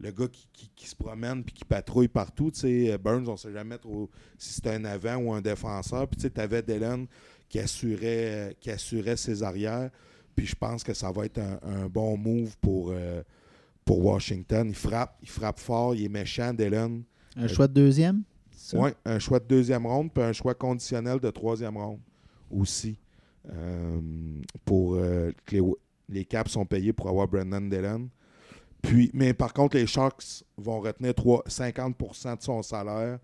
Le 0.00 0.10
gars 0.10 0.26
qui, 0.28 0.48
qui- 0.74 0.88
se 0.88 0.96
promène 0.96 1.44
puis 1.44 1.54
qui 1.54 1.64
patrouille 1.64 2.08
partout. 2.08 2.50
Tu 2.50 2.60
sais, 2.60 2.92
euh, 2.92 2.98
Burns, 2.98 3.28
on 3.28 3.32
ne 3.32 3.36
sait 3.36 3.52
jamais 3.52 3.78
trop 3.78 4.10
si 4.38 4.54
c'était 4.54 4.70
un 4.74 4.84
avant 4.84 5.16
ou 5.16 5.32
un 5.32 5.40
défenseur. 5.40 6.08
Puis, 6.08 6.16
tu 6.16 6.22
sais, 6.22 6.30
tu 6.30 6.40
avais 6.40 6.62
Dillon 6.62 7.06
qui 7.48 7.58
assurait, 7.58 8.50
euh, 8.50 8.52
qui 8.58 8.70
assurait 8.70 9.16
ses 9.16 9.42
arrières. 9.42 9.90
Puis, 10.34 10.46
je 10.46 10.54
pense 10.56 10.82
que 10.82 10.92
ça 10.94 11.12
va 11.12 11.26
être 11.26 11.38
un 11.38 11.86
bon 11.88 12.16
move 12.16 12.56
pour. 12.60 12.92
Pour 13.84 14.04
Washington. 14.04 14.68
Il 14.68 14.74
frappe, 14.74 15.16
il 15.22 15.28
frappe 15.28 15.58
fort, 15.58 15.94
il 15.94 16.04
est 16.04 16.08
méchant, 16.08 16.52
Dillon. 16.52 17.02
un 17.36 17.48
choix 17.48 17.68
de 17.68 17.74
deuxième? 17.74 18.22
Oui, 18.72 18.90
un 19.04 19.18
choix 19.18 19.40
de 19.40 19.44
deuxième 19.46 19.86
ronde, 19.86 20.10
puis 20.12 20.22
un 20.22 20.32
choix 20.32 20.54
conditionnel 20.54 21.20
de 21.20 21.30
troisième 21.30 21.76
ronde 21.76 22.00
aussi. 22.50 22.98
Euh, 23.52 24.00
pour 24.64 24.94
euh, 24.94 25.30
que 25.44 25.56
les, 25.56 25.62
les 26.08 26.24
Caps 26.24 26.50
sont 26.50 26.64
payés 26.64 26.94
pour 26.94 27.08
avoir 27.10 27.28
Brendan 27.28 27.68
Dillon. 27.68 28.08
Puis, 28.80 29.10
mais 29.12 29.34
par 29.34 29.52
contre, 29.52 29.76
les 29.76 29.86
Sharks 29.86 30.44
vont 30.56 30.80
retenir 30.80 31.14
3, 31.14 31.44
50% 31.46 32.38
de 32.38 32.42
son 32.42 32.62
salaire. 32.62 33.18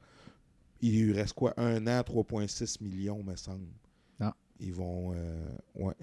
Il 0.82 1.02
lui 1.04 1.12
reste 1.12 1.32
quoi? 1.34 1.54
Un 1.58 1.86
an, 1.86 2.00
3,6 2.00 2.82
millions, 2.82 3.22
me 3.22 3.36
semble. 3.36 3.66
Ah. 4.20 4.34
Ils 4.58 4.72
vont. 4.74 5.12
euh, 5.14 5.48
ouais. 5.74 5.94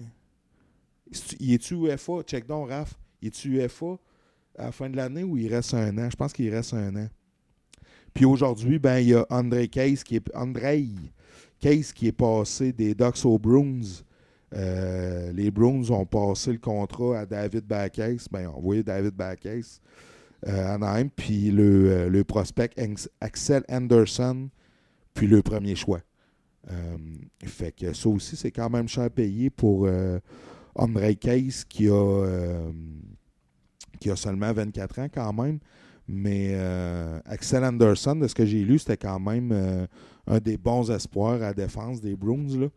Il 1.40 1.52
est-tu 1.54 1.74
UFA 1.74 2.22
Check 2.22 2.46
donc, 2.46 2.70
Raph. 2.70 2.94
Il 3.22 3.28
est-tu 3.28 3.60
UFA 3.62 3.98
à 4.58 4.66
la 4.66 4.72
fin 4.72 4.90
de 4.90 4.96
l'année 4.96 5.24
ou 5.24 5.36
il 5.36 5.52
reste 5.52 5.74
un 5.74 5.96
an? 5.98 6.08
Je 6.10 6.16
pense 6.16 6.32
qu'il 6.32 6.52
reste 6.54 6.74
un 6.74 6.94
an. 6.96 7.08
Puis 8.14 8.24
aujourd'hui, 8.24 8.78
ben, 8.78 8.98
il 8.98 9.08
y 9.08 9.14
a 9.14 9.26
André 9.30 9.68
Case 9.68 10.02
qui 10.02 10.16
est. 10.16 10.34
Andrei 10.34 10.88
Case 11.60 11.92
qui 11.92 12.08
est 12.08 12.12
passé 12.12 12.72
des 12.72 12.94
Ducks 12.94 13.24
aux 13.24 13.38
Bruins. 13.38 14.02
Euh, 14.54 15.32
les 15.32 15.50
Bruins 15.50 15.90
ont 15.90 16.06
passé 16.06 16.52
le 16.52 16.58
contrat 16.58 17.20
à 17.20 17.26
David 17.26 17.64
Backes. 17.66 18.28
Ben, 18.30 18.48
ont 18.48 18.56
envoyé 18.56 18.82
David 18.82 19.14
Backes 19.14 19.46
euh, 20.46 20.74
Anaheim. 20.74 21.08
Puis 21.14 21.50
le, 21.50 22.10
euh, 22.12 22.24
prospect 22.24 22.70
Axel 23.20 23.64
Anderson, 23.68 24.48
puis 25.14 25.26
le 25.26 25.42
premier 25.42 25.74
choix. 25.74 26.00
Euh, 26.70 26.96
fait 27.44 27.72
que 27.72 27.92
ça 27.92 28.08
aussi, 28.08 28.36
c'est 28.36 28.50
quand 28.50 28.70
même 28.70 28.88
cher 28.88 29.10
payé 29.10 29.50
pour 29.50 29.88
André 30.74 31.16
Case 31.16 31.64
qui 31.64 31.88
a, 31.88 32.24
qui 33.98 34.10
a 34.10 34.16
seulement 34.16 34.52
24 34.52 34.98
ans 35.00 35.08
quand 35.12 35.32
même. 35.32 35.58
Mais 36.06 36.52
euh, 36.52 37.20
Axel 37.26 37.62
Anderson, 37.64 38.16
de 38.16 38.26
ce 38.28 38.34
que 38.34 38.46
j'ai 38.46 38.64
lu, 38.64 38.78
c'était 38.78 38.96
quand 38.96 39.20
même 39.20 39.50
euh, 39.52 39.86
un 40.26 40.38
des 40.38 40.56
bons 40.56 40.90
espoirs 40.90 41.34
à 41.34 41.38
la 41.38 41.54
défense 41.54 42.00
des 42.00 42.16
Bruins. 42.16 42.58
Là. 42.58 42.68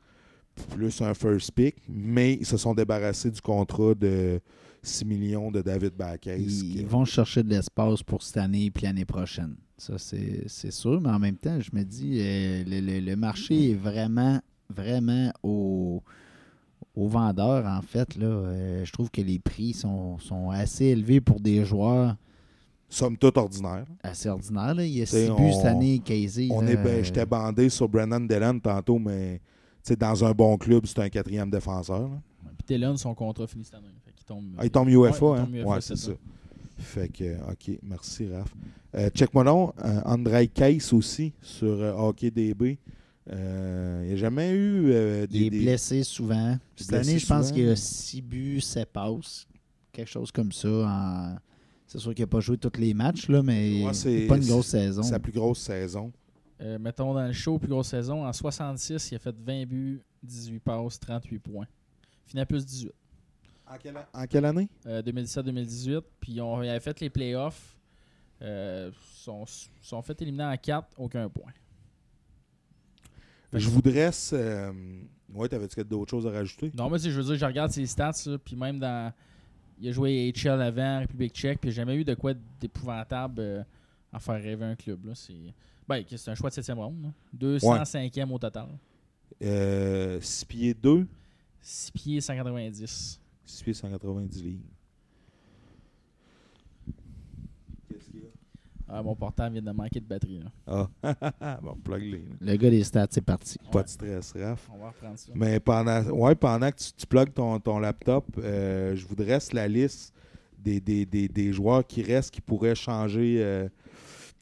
Plus 0.72 1.02
un 1.02 1.14
first 1.14 1.52
pick. 1.54 1.78
Mais 1.88 2.34
ils 2.34 2.46
se 2.46 2.58
sont 2.58 2.74
débarrassés 2.74 3.32
du 3.32 3.40
contrat 3.40 3.94
de 3.96 4.42
6 4.84 5.06
millions 5.06 5.50
de 5.50 5.62
David 5.62 5.94
Backes. 5.96 6.26
Ils, 6.38 6.46
qui- 6.48 6.84
vont 6.84 7.06
chercher 7.06 7.42
de 7.44 7.50
l'espace 7.50 8.04
pour 8.04 8.22
cette 8.22 8.36
année 8.38 8.66
et 8.76 8.82
l'année 8.82 9.06
prochaine. 9.06 9.56
Ça, 9.78 9.98
c'est 9.98 10.44
c'est 10.48 10.72
sûr. 10.72 11.00
Mais 11.00 11.10
en 11.10 11.20
même 11.20 11.38
temps, 11.38 11.58
je 11.62 11.70
me 11.74 11.84
dis, 11.84 12.18
euh, 12.20 12.64
le, 12.68 12.82
le- 12.82 13.00
le 13.00 13.16
marché 13.16 13.72
est 13.72 13.76
vraiment, 13.76 14.42
vraiment 14.70 15.32
au, 15.42 16.04
aux 16.96 17.08
vendeurs, 17.08 17.66
en 17.66 17.82
fait. 17.82 18.16
Là, 18.16 18.26
Euh, 18.28 18.86
je 18.86 18.92
trouve 18.92 19.10
que 19.12 19.22
les 19.22 19.40
prix 19.40 19.74
sont, 19.74 20.18
sont 20.20 20.50
assez 20.50 20.86
élevés 20.86 21.22
pour 21.22 21.40
des 21.40 21.64
joueurs 21.66 22.16
Somme 22.90 23.18
toute 23.18 23.38
ordinaire. 23.38 23.86
assez 24.04 24.28
ordinaires. 24.28 24.76
là. 24.76 24.84
Il 24.86 24.92
y 24.98 25.02
a 25.02 25.06
T'sais, 25.06 25.28
six 25.28 25.32
buts 25.32 25.38
on- 25.42 25.54
cette 25.54 25.66
année, 25.66 26.00
Casey. 26.04 26.50
On 26.52 26.62
là, 26.62 26.72
est, 26.72 26.76
ben, 26.76 26.88
euh, 26.88 27.04
J'étais 27.04 27.26
bandé 27.26 27.70
sur 27.70 27.88
Brennan 27.88 28.28
Dillon 28.28 28.60
tantôt, 28.60 29.00
mais 29.00 29.40
dans 29.98 30.26
un 30.26 30.32
bon 30.34 30.58
club, 30.58 30.86
c'est 30.86 31.00
un 31.00 31.10
quatrième 31.10 31.50
défenseur. 31.50 32.02
là. 32.10 32.22
Puis 32.66 32.78
Dillon, 32.78 32.98
son 32.98 33.16
contrat 33.16 33.48
finit 33.48 33.64
cette 33.64 33.76
année. 33.76 33.88
Fait 34.06 34.12
qu'il 34.14 34.26
tombe, 34.26 34.44
Ah, 34.58 34.66
il 34.66 34.70
tombe 34.70 34.90
UFA, 34.90 35.26
Ouais, 35.26 35.40
hein? 35.40 35.46
tombe 35.46 35.56
UFA 35.56 35.68
ouais, 35.70 35.82
c'est 35.82 35.96
ça. 35.96 36.12
Fait 36.78 37.08
que, 37.08 37.36
OK, 37.52 37.80
merci, 37.84 38.28
Raph. 38.28 38.54
Euh, 38.96 39.10
check-moi 39.12 39.44
donc, 39.46 39.74
euh, 39.86 40.02
André 40.04 40.48
Case 40.48 40.92
aussi, 40.94 41.32
sur 41.42 41.68
euh, 41.70 41.94
DB. 43.28 43.36
Euh, 43.38 44.00
il 44.04 44.08
n'y 44.08 44.14
a 44.14 44.18
jamais 44.18 44.50
eu 44.52 44.92
euh, 44.92 45.28
des... 45.28 45.38
Il 45.40 45.44
est 45.46 45.50
des- 45.52 45.60
blessé 45.62 46.04
souvent. 46.04 46.58
Cette 46.76 46.88
Blessé 46.90 47.10
année, 47.10 47.20
je 47.20 47.28
pense 47.28 47.52
qu'il 47.52 47.64
y 47.66 47.70
a 47.70 47.76
6 47.76 48.22
buts, 48.22 48.62
7 48.62 48.90
passes. 48.92 49.48
Quelque 49.92 50.10
chose 50.10 50.32
comme 50.32 50.52
ça. 50.52 50.68
en- 50.70 51.36
C'est 51.88 52.00
sûr 52.00 52.14
qu'il 52.16 52.24
n'a 52.24 52.28
pas 52.28 52.40
joué 52.40 52.58
tous 52.58 52.80
les 52.80 52.94
matchs, 52.94 53.28
là, 53.28 53.44
mais 53.44 53.84
Ouais, 53.86 53.94
c'est- 53.94 54.28
pas 54.28 54.38
une 54.38 54.46
grosse 54.48 54.68
saison. 54.68 55.04
sa 55.04 55.20
plus 55.20 55.34
grosse 55.34 55.60
saison. 55.60 56.12
Euh, 56.62 56.78
mettons 56.80 57.14
dans 57.14 57.26
le 57.26 57.34
show, 57.34 57.58
plus 57.58 57.68
grosse 57.68 57.90
saison, 57.90 58.26
en 58.26 58.32
66, 58.32 59.12
il 59.12 59.16
a 59.16 59.20
fait 59.20 59.36
20 59.36 59.66
buts, 59.66 60.02
18 60.24 60.60
passes, 60.60 61.00
38 61.00 61.40
points. 61.40 61.66
Final 62.28 62.46
plus 62.46 62.66
18. 62.66 62.92
En 63.68 63.78
quelle, 63.78 63.96
en 64.14 64.26
quelle 64.28 64.46
année? 64.46 64.70
Euh, 64.86 65.02
2017-2018. 65.02 66.02
Puis 66.20 66.34
ils 66.34 66.42
ont- 66.42 66.62
ils 66.64 66.70
avaient 66.70 66.80
fait 66.80 67.00
les 67.00 67.10
playoffs. 67.10 67.76
Euh, 68.42 68.90
sont, 69.18 69.44
sont 69.82 70.02
fait 70.02 70.20
éliminer 70.22 70.44
en 70.46 70.58
4, 70.58 70.88
aucun 70.98 71.28
point. 71.30 71.52
Je 73.54 73.70
vous 73.70 73.82
dresse... 73.82 74.32
Euh, 74.34 74.72
ouais, 75.34 75.48
t'avais-tu 75.50 75.84
d'autres 75.84 76.12
choses 76.12 76.28
à 76.28 76.32
rajouter? 76.32 76.72
Non, 76.76 76.90
mais 76.90 77.00
je 77.00 77.10
veux 77.10 77.24
dire, 77.24 77.36
je 77.36 77.46
regarde 77.46 77.72
ses 77.72 77.86
stats, 77.86 78.38
puis 78.44 78.56
même 78.56 78.80
dans. 78.80 79.14
Il 79.80 79.90
a 79.90 79.92
joué 79.92 80.32
HL 80.32 80.62
avant, 80.62 81.00
République 81.00 81.34
tchèque, 81.34 81.60
puis 81.60 81.72
jamais 81.72 81.96
eu 81.96 82.04
de 82.04 82.14
quoi 82.14 82.34
d'épouvantable 82.60 83.40
euh, 83.40 83.64
à 84.14 84.20
faire 84.20 84.42
rêver 84.42 84.66
un 84.66 84.76
club. 84.76 85.06
Là. 85.06 85.14
C'est 85.16 85.34
ben, 85.88 86.04
c'est 86.08 86.30
un 86.30 86.36
choix 86.36 86.50
de 86.50 86.56
7e 86.56 86.76
ronde. 86.76 87.02
là. 87.02 87.10
205e 87.38 88.32
au 88.32 88.38
total. 88.38 88.68
Euh, 89.42 90.22
6 90.22 90.46
pieds 90.46 90.74
2, 90.76 91.08
6 91.62 91.92
pieds 91.92 92.22
190. 92.22 93.20
6 93.46 93.64
pieds 93.64 93.74
190 93.74 94.44
livres. 94.44 94.64
Qu'est-ce 97.90 98.06
qu'il 98.06 98.20
y 98.22 98.24
a? 98.24 98.30
Ah, 98.94 99.02
mon 99.02 99.16
portable 99.16 99.54
vient 99.54 99.62
de 99.62 99.72
manquer 99.78 100.00
de 100.02 100.06
batterie. 100.06 100.40
Là. 100.68 100.90
Ah, 101.42 101.60
bon, 101.64 101.76
plug-les. 101.84 102.26
Le 102.42 102.56
gars 102.58 102.70
des 102.70 102.84
stats, 102.84 103.08
c'est 103.10 103.22
parti. 103.22 103.58
Pas 103.72 103.78
Ouais, 103.80 103.84
de 103.86 103.90
stress, 103.90 104.34
Raph. 104.38 104.70
on 104.74 104.80
va 104.80 104.90
reprendre 104.90 105.18
ça. 105.18 105.32
Mais 105.34 105.60
pendant, 105.62 106.04
ouais, 106.10 106.36
pendant 106.36 106.70
que 106.72 106.76
tu, 106.78 106.92
tu 106.94 107.06
plugues 107.08 107.34
ton, 107.34 107.58
ton 107.60 107.80
laptop, 107.80 108.26
euh, 108.40 108.94
je 108.96 109.06
vous 109.08 109.16
dresse 109.16 109.54
la 109.54 109.68
liste 109.68 110.14
des, 110.58 110.80
des, 110.82 111.06
des, 111.06 111.28
des 111.30 111.54
joueurs 111.54 111.86
qui 111.88 112.04
restent 112.04 112.32
qui 112.32 112.42
pourraient 112.42 112.76
changer 112.76 113.38
euh, 113.42 113.70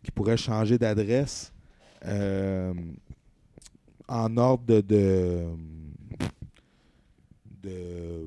qui 0.03 0.11
pourraient 0.11 0.35
changer 0.37 0.77
d'adresse 0.77 1.53
euh, 2.05 2.73
en 4.07 4.35
ordre 4.37 4.63
de, 4.65 4.81
de, 4.81 5.45
de- 7.63 8.25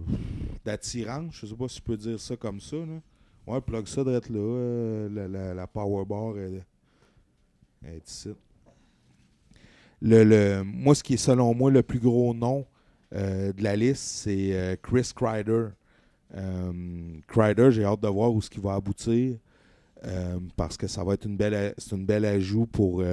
d'attirance. 0.64 1.34
Je 1.40 1.46
sais 1.46 1.54
pas 1.54 1.68
si 1.68 1.78
je 1.78 1.82
peux 1.82 1.96
dire 1.96 2.20
ça 2.20 2.36
comme 2.36 2.60
ça. 2.60 2.76
Là. 2.76 3.00
Ouais, 3.46 3.60
plug 3.60 3.86
ça 3.86 4.04
d'être 4.04 4.28
là. 4.28 4.38
euh, 4.38 5.08
la, 5.28 5.54
la, 5.54 5.66
power 5.66 6.04
bar 6.04 6.38
est, 6.38 6.62
ici. 8.06 8.30
Le, 10.00 10.24
le- 10.24 10.62
moi, 10.64 10.94
ce 10.94 11.02
qui 11.02 11.14
est 11.14 11.16
selon 11.16 11.54
moi 11.54 11.70
le 11.70 11.82
plus 11.82 11.98
gros 11.98 12.34
nom 12.34 12.66
euh, 13.12 13.52
de 13.52 13.62
la 13.62 13.76
liste, 13.76 14.02
c'est 14.02 14.54
euh, 14.54 14.76
Chris 14.80 15.10
Kreider. 15.14 15.68
Kreider, 17.28 17.70
j'ai 17.72 17.84
hâte 17.84 18.00
de 18.00 18.08
voir 18.08 18.32
où 18.32 18.40
ce 18.40 18.48
qui 18.48 18.60
va 18.60 18.74
aboutir 18.74 19.36
parce 20.56 20.76
que 20.76 20.86
ça 20.88 21.04
va 21.04 21.14
être 21.14 21.26
une 21.26 21.36
belle, 21.36 21.74
c'est 21.78 21.94
une 21.94 22.04
belle 22.06 22.24
ajout 22.24 22.66
pour, 22.66 23.04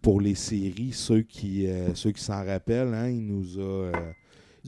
pour 0.00 0.20
les 0.20 0.34
séries. 0.34 0.92
Ceux 0.92 1.22
qui, 1.22 1.66
euh, 1.66 1.94
ceux 1.94 2.12
qui 2.12 2.22
s'en 2.22 2.44
rappellent, 2.44 2.94
hein, 2.94 3.08
il 3.08 3.26
nous 3.26 3.58
a, 3.60 3.92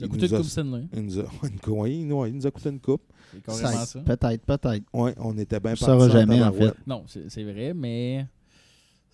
Il 0.05 0.09
coûté 0.09 0.27
nous 0.27 0.33
a- 0.35 0.37
Coupe 0.37 0.47
Stanley. 0.47 0.83
il 0.93 1.01
nous 1.01 1.19
a, 1.19 1.23
une 1.43 1.59
cou- 1.59 1.81
oui, 1.81 2.03
non, 2.03 2.25
il 2.25 2.35
nous 2.35 2.47
a 2.47 2.51
coûté 2.51 2.69
une 2.69 2.79
coupe. 2.79 3.01
Ça- 3.47 3.85
ça. 3.85 3.99
Peut-être, 4.01 4.41
peut-être. 4.43 4.83
Ouais, 4.93 5.13
on 5.17 5.37
était 5.37 5.59
bien 5.59 5.75
partis 5.75 6.11
jamais, 6.11 6.41
en 6.41 6.51
tabarouette. 6.51 6.87
Non, 6.87 7.03
c'est 7.07 7.43
vrai, 7.43 7.73
mais 7.73 8.25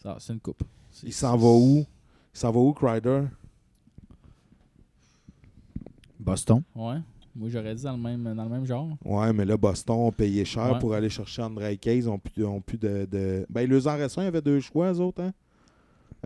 ça, 0.01 0.15
c'est 0.19 0.33
une 0.33 0.39
coupe. 0.39 0.63
Il 1.03 1.13
s'en 1.13 1.35
va 1.37 1.47
où? 1.47 1.85
Il 2.33 2.37
s'en 2.39 2.51
va 2.51 2.59
où, 2.59 2.73
Kreider? 2.73 3.23
Boston. 6.19 6.63
Ouais. 6.75 6.97
Moi, 7.35 7.49
j'aurais 7.49 7.75
dit 7.75 7.83
dans 7.83 7.91
le 7.97 8.01
même, 8.01 8.23
dans 8.33 8.43
le 8.43 8.49
même 8.49 8.65
genre. 8.65 8.87
Ouais, 9.03 9.33
mais 9.33 9.43
là, 9.43 9.57
Boston 9.57 10.07
a 10.07 10.11
payé 10.11 10.45
cher 10.45 10.71
Ouais. 10.73 10.79
pour 10.79 10.93
aller 10.93 11.09
chercher 11.09 11.41
André 11.41 11.75
Case. 11.77 11.97
Ils 12.05 12.09
ont 12.09 12.17
plus, 12.17 12.45
ont 12.45 12.61
plus 12.61 12.77
de, 12.77 13.05
de- 13.11 13.45
Ben, 13.49 13.61
ils 13.63 13.69
en. 13.69 14.21
Il 14.21 14.25
y 14.25 14.27
avait 14.27 14.41
deux 14.41 14.61
choix, 14.61 14.93
eux 14.93 14.99
autres, 15.01 15.21
hein? 15.21 15.33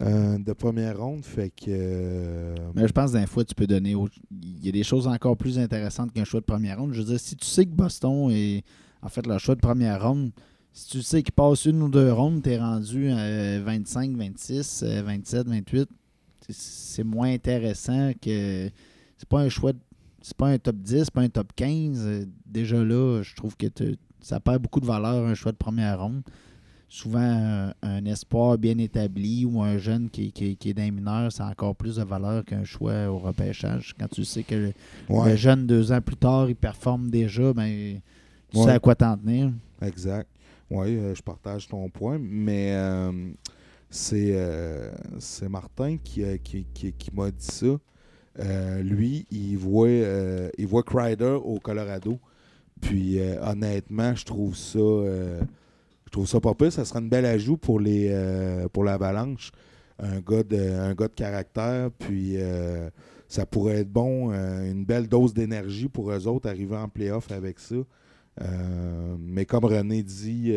Euh, 0.02 0.38
de 0.38 0.54
première 0.54 0.98
ronde. 1.00 1.26
Fait 1.26 1.50
que. 1.50 1.66
euh, 1.68 2.56
Mais 2.74 2.88
je 2.88 2.94
pense 2.94 3.12
d'un 3.12 3.26
fois, 3.26 3.44
tu 3.44 3.54
peux 3.54 3.68
donner. 3.68 3.96
Il 4.32 4.66
y 4.66 4.70
a 4.70 4.72
des 4.72 4.84
choses 4.84 5.08
encore 5.08 5.36
plus 5.36 5.60
intéressantes 5.60 6.14
qu'un 6.14 6.24
choix 6.24 6.40
de 6.40 6.46
première 6.46 6.80
ronde. 6.80 6.94
Je 6.94 7.00
veux 7.02 7.08
dire, 7.08 7.20
si 7.20 7.36
tu 7.36 7.46
sais 7.46 7.66
que 7.66 7.72
Boston 7.72 8.30
est 8.32 8.64
en 9.02 9.10
fait 9.10 9.26
leur 9.28 9.40
choix 9.40 9.56
de 9.56 9.60
première 9.60 10.02
ronde, 10.08 10.32
si 10.72 10.88
tu 10.90 11.02
sais 11.02 11.22
qu'il 11.22 11.34
passe 11.34 11.66
une 11.66 11.82
ou 11.82 11.90
deux 11.90 12.14
rondes, 12.14 12.42
tu 12.44 12.50
es 12.52 12.58
rendu 12.60 13.10
à 13.12 13.60
25, 13.60 14.16
26, 14.16 14.84
euh, 14.86 15.02
27, 15.04 15.48
28. 15.48 15.90
c'est- 16.48 17.04
moins 17.04 17.32
intéressant 17.34 18.12
que. 18.22 18.70
C'est 19.18 19.28
pas 19.28 19.42
un 19.42 19.50
choix. 19.50 19.74
de- 19.74 19.80
C'est 20.22 20.36
pas 20.38 20.48
un 20.48 20.58
top 20.58 20.76
10, 20.78 21.04
c'est 21.06 21.12
pas 21.14 21.22
un 21.22 21.30
top 21.30 21.52
15. 21.56 22.02
Euh, 22.06 22.26
Déjà 22.46 22.84
là, 22.84 23.22
je 23.22 23.36
trouve 23.36 23.56
que 23.58 23.68
ça 24.22 24.40
perd 24.40 24.62
beaucoup 24.62 24.80
de 24.80 24.86
valeur, 24.86 25.26
un 25.28 25.34
choix 25.36 25.52
de 25.52 25.58
première 25.58 26.02
ronde. 26.02 26.22
Souvent, 26.92 27.20
un, 27.20 27.74
un 27.84 28.06
espoir 28.06 28.58
bien 28.58 28.78
établi 28.80 29.46
ou 29.46 29.62
un 29.62 29.78
jeune 29.78 30.10
qui, 30.10 30.32
qui, 30.32 30.56
qui 30.58 30.72
est 30.72 30.74
d'un 30.74 30.90
mineur, 30.90 31.32
ça 31.32 31.46
a 31.46 31.52
encore 31.52 31.76
plus 31.76 31.98
de 31.98 32.04
valeur 32.04 32.44
qu'un 32.44 32.64
choix 32.64 33.08
au 33.08 33.20
repêchage. 33.20 33.94
Quand 34.00 34.08
tu 34.10 34.26
sais 34.26 34.42
que 34.42 34.56
le, 34.56 34.74
ouais, 35.10 35.30
le 35.32 35.36
jeune, 35.36 35.68
deux 35.68 35.92
ans 35.92 36.02
plus 36.02 36.16
tard, 36.18 36.50
il 36.50 36.56
performe 36.56 37.12
déjà, 37.12 37.54
ben, 37.54 38.00
tu 38.52 38.58
Ouais. 38.58 38.64
sais 38.64 38.72
à 38.72 38.80
quoi 38.80 38.96
t'en 38.96 39.16
tenir. 39.18 39.52
exact. 39.82 40.28
Oui, 40.72 41.00
je 41.16 41.22
partage 41.22 41.68
ton 41.68 41.90
point. 41.90 42.18
Mais 42.20 42.74
euh, 42.74 43.12
c'est 43.92 44.32
euh, 44.34 44.92
c'est 45.20 45.48
Martin 45.50 45.98
qui, 46.04 46.24
qui, 46.44 46.66
qui- 46.74 46.94
qui 46.94 47.12
m'a 47.14 47.30
dit 47.30 47.46
ça. 47.46 47.68
Euh, 48.40 48.82
lui, 48.84 49.26
il 49.32 49.58
voit, 49.58 49.88
euh, 49.88 50.50
il 50.58 50.66
voit 50.68 50.84
Kreider 50.84 51.38
au 51.44 51.60
Colorado. 51.60 52.20
Puis 52.82 53.20
euh, 53.20 53.36
honnêtement, 53.44 54.16
je 54.16 54.26
trouve 54.26 54.56
ça. 54.56 54.80
Je 56.10 56.12
trouve 56.12 56.28
ça 56.28 56.40
pas 56.40 56.56
pire. 56.56 56.74
Ça 56.74 56.86
sera 56.86 57.02
une 57.02 57.10
belle 57.10 57.26
ajout 57.26 57.58
pour 57.58 57.80
les 57.80 58.08
euh, 58.10 58.68
l'Avalanche. 58.84 59.52
Un 60.00 60.22
gars 60.22 60.42
de 60.42 60.58
un 60.58 60.96
gars 60.96 61.08
de 61.08 61.14
caractère. 61.14 61.92
Puis 62.00 62.34
euh, 62.38 62.90
ça 63.28 63.46
pourrait 63.46 63.82
être 63.82 63.92
bon, 63.92 64.32
euh, 64.32 64.72
une 64.72 64.86
belle 64.86 65.08
dose 65.08 65.36
d'énergie 65.36 65.88
pour 65.88 66.12
eux 66.12 66.26
autres, 66.26 66.50
arriver 66.50 66.78
en 66.78 66.90
playoff 66.90 67.32
avec 67.32 67.60
ça. 67.60 67.76
Mais 69.20 69.46
comme 69.46 69.66
René 69.66 70.02
dit, 70.02 70.56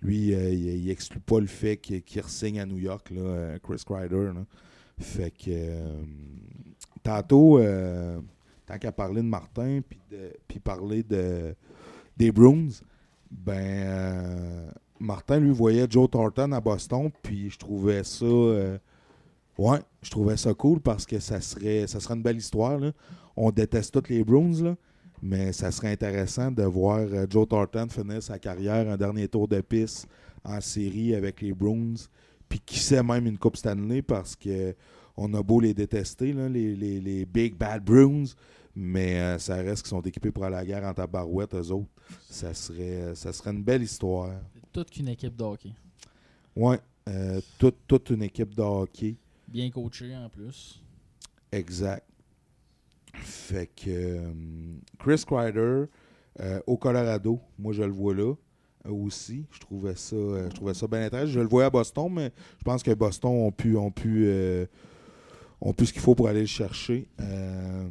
lui, 0.00 0.28
il, 0.28 0.54
il 0.54 0.90
exclut 0.90 1.20
pas 1.20 1.40
le 1.40 1.48
fait 1.48 1.76
qu'il 1.76 2.22
re-signe 2.22 2.60
à 2.60 2.64
New 2.64 2.78
York, 2.78 3.10
là, 3.10 3.58
Chris 3.58 3.82
Kreider. 3.84 4.30
là. 4.32 4.46
Fait 4.96 5.32
que 5.32 5.50
tantôt, 7.02 7.60
tant 8.66 8.78
qu'à 8.78 8.92
parler 8.92 9.20
de 9.20 9.26
Martin, 9.26 9.80
puis 10.46 10.60
parler 10.60 11.02
de, 11.02 11.56
des 12.16 12.30
Bruins, 12.30 12.68
ben 13.30 13.82
euh, 13.86 14.70
Martin 14.98 15.38
lui 15.40 15.50
voyait 15.52 15.86
Joe 15.88 16.10
Thornton 16.10 16.52
à 16.52 16.60
Boston, 16.60 17.10
puis 17.22 17.50
je 17.50 17.58
trouvais 17.58 18.04
ça, 18.04 18.24
euh, 18.24 18.78
je 20.02 20.10
trouvais 20.10 20.36
ça 20.36 20.54
cool 20.54 20.80
parce 20.80 21.06
que 21.06 21.18
ça 21.18 21.40
serait, 21.40 21.86
ça 21.86 22.00
serait 22.00 22.14
une 22.14 22.22
belle 22.22 22.38
histoire. 22.38 22.80
On 23.36 23.50
déteste 23.50 23.92
tous 23.92 24.10
les 24.12 24.24
Bruins. 24.24 24.74
Mais 25.22 25.52
ça 25.52 25.70
serait 25.70 25.92
intéressant 25.92 26.50
de 26.50 26.62
voir 26.62 27.00
euh, 27.00 27.26
Joe 27.28 27.46
Thornton 27.46 27.88
finir 27.90 28.22
sa 28.22 28.38
carrière, 28.38 28.88
un 28.88 28.96
dernier 28.96 29.28
tour 29.28 29.46
de 29.48 29.60
piste 29.60 30.08
en 30.44 30.62
série 30.62 31.14
avec 31.14 31.42
les 31.42 31.52
Bruins. 31.52 31.92
Puis 32.48 32.58
qui 32.64 32.78
sait 32.78 33.02
même 33.02 33.26
une 33.26 33.36
Coupe 33.36 33.58
Stanley 33.58 34.00
parce 34.00 34.34
que 34.34 34.74
on 35.18 35.34
a 35.34 35.42
beau 35.42 35.60
les 35.60 35.74
détester, 35.74 36.32
les- 36.32 36.74
les 36.74 37.26
Big 37.26 37.54
Bad 37.54 37.84
Bruins, 37.84 38.24
mais 38.74 39.18
euh, 39.20 39.38
ça 39.38 39.56
reste 39.56 39.82
qu'ils 39.82 39.90
sont 39.90 40.00
équipés 40.02 40.30
pour 40.30 40.44
aller 40.44 40.56
à 40.56 40.60
la 40.60 40.66
guerre 40.66 40.84
en 40.84 40.94
tabarouette, 40.94 41.54
eux 41.54 41.70
autres. 41.72 41.90
Ça 42.28 42.54
serait, 42.54 43.14
ça 43.14 43.32
serait 43.32 43.50
une 43.50 43.62
belle 43.62 43.82
histoire. 43.82 44.30
C'est 44.54 44.72
toute 44.72 44.90
qu'une 44.90 45.08
équipe 45.08 45.36
de 45.36 45.44
hockey. 45.44 45.72
Ouais, 46.56 46.78
euh, 47.08 47.40
toute, 47.58 47.76
toute 47.86 48.10
une 48.10 48.22
équipe 48.22 48.54
de 48.54 48.62
hockey. 48.62 49.16
Bien 49.48 49.70
coachée 49.70 50.16
en 50.16 50.28
plus. 50.28 50.82
Exact. 51.52 52.06
Fait 53.14 53.66
que 53.66 53.88
euh, 53.90 54.32
Chris 54.98 55.24
Kreider 55.26 55.84
euh, 56.38 56.60
au 56.66 56.76
Colorado, 56.76 57.40
moi 57.58 57.72
je 57.72 57.82
le 57.82 57.90
vois 57.90 58.14
là 58.14 58.34
euh, 58.86 58.90
aussi. 58.90 59.44
Je 59.50 59.58
trouvais 59.58 59.96
ça, 59.96 60.14
euh, 60.14 60.48
je 60.48 60.54
trouvais 60.54 60.74
ça 60.74 60.86
bien 60.86 61.02
intéressant. 61.02 61.32
Je 61.32 61.40
le 61.40 61.48
voyais 61.48 61.66
à 61.66 61.70
Boston, 61.70 62.08
mais 62.12 62.32
je 62.58 62.64
pense 62.64 62.82
que 62.84 62.92
Boston 62.94 63.30
ont 63.32 63.50
pu, 63.50 63.76
ont 63.76 63.90
pu, 63.90 64.26
euh, 64.26 64.66
ont 65.60 65.72
pu 65.72 65.86
ce 65.86 65.92
qu'il 65.92 66.02
faut 66.02 66.14
pour 66.14 66.28
aller 66.28 66.40
le 66.42 66.46
chercher. 66.46 67.08
Euh, 67.20 67.88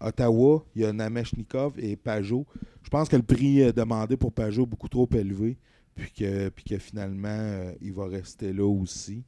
Ottawa, 0.00 0.64
il 0.74 0.82
y 0.82 0.84
a 0.84 0.92
Nameshnikov 0.92 1.74
et 1.78 1.96
Pajot. 1.96 2.46
Je 2.82 2.88
pense 2.88 3.08
que 3.08 3.16
le 3.16 3.22
prix 3.22 3.62
euh, 3.62 3.72
demandé 3.72 4.16
pour 4.16 4.32
Pajot 4.32 4.62
est 4.62 4.66
beaucoup 4.66 4.88
trop 4.88 5.08
élevé, 5.14 5.58
puis 5.94 6.10
que, 6.12 6.48
puis 6.48 6.64
que 6.64 6.78
finalement 6.78 7.28
euh, 7.28 7.72
il 7.80 7.92
va 7.92 8.06
rester 8.06 8.52
là 8.52 8.66
aussi. 8.66 9.22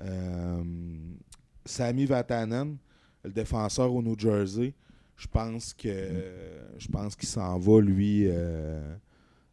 Euh, 0.00 0.62
Sami 1.64 2.06
Vatanen, 2.06 2.76
le 3.24 3.30
défenseur 3.30 3.92
au 3.94 4.02
New 4.02 4.18
Jersey, 4.18 4.74
je 5.16 5.26
pense 5.28 5.72
que 5.74 5.88
je 6.78 6.88
pense 6.88 7.14
qu'il 7.14 7.28
s'en 7.28 7.58
va 7.58 7.80
lui 7.80 8.24
euh, 8.26 8.94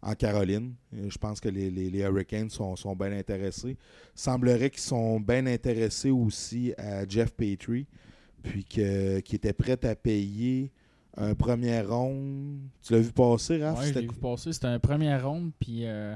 en 0.02 0.16
Caroline. 0.16 0.74
Je 0.92 1.18
pense 1.18 1.40
que 1.40 1.50
les, 1.50 1.70
les- 1.70 1.90
les 1.90 2.00
Hurricanes 2.00 2.50
sont, 2.50 2.76
sont 2.76 2.96
bien 2.96 3.12
intéressés. 3.12 3.78
Semblerait 4.16 4.70
qu'ils 4.72 4.82
sont 4.82 5.20
bien 5.20 5.46
intéressés 5.46 6.10
aussi 6.10 6.74
à 6.78 7.08
Jeff 7.08 7.32
Petrie, 7.34 7.86
puis 8.44 8.64
que 8.64 9.20
qui 9.20 9.36
était 9.36 9.54
prêt 9.54 9.84
à 9.86 9.96
payer 9.96 10.72
un 11.18 11.36
premier 11.36 11.82
round. 11.82 12.60
Tu 12.82 12.94
l'as 12.94 13.00
vu 13.00 13.12
passer, 13.12 13.62
Raph? 13.64 13.78
Ouais, 13.78 13.84
je 13.84 13.88
C'était- 13.90 14.02
l'ai 14.02 14.08
vu 14.08 14.14
passer. 14.16 14.54
C'était 14.54 14.68
un 14.68 14.80
premier 14.80 15.16
round, 15.18 15.52
puis 15.60 15.86
euh, 15.86 16.16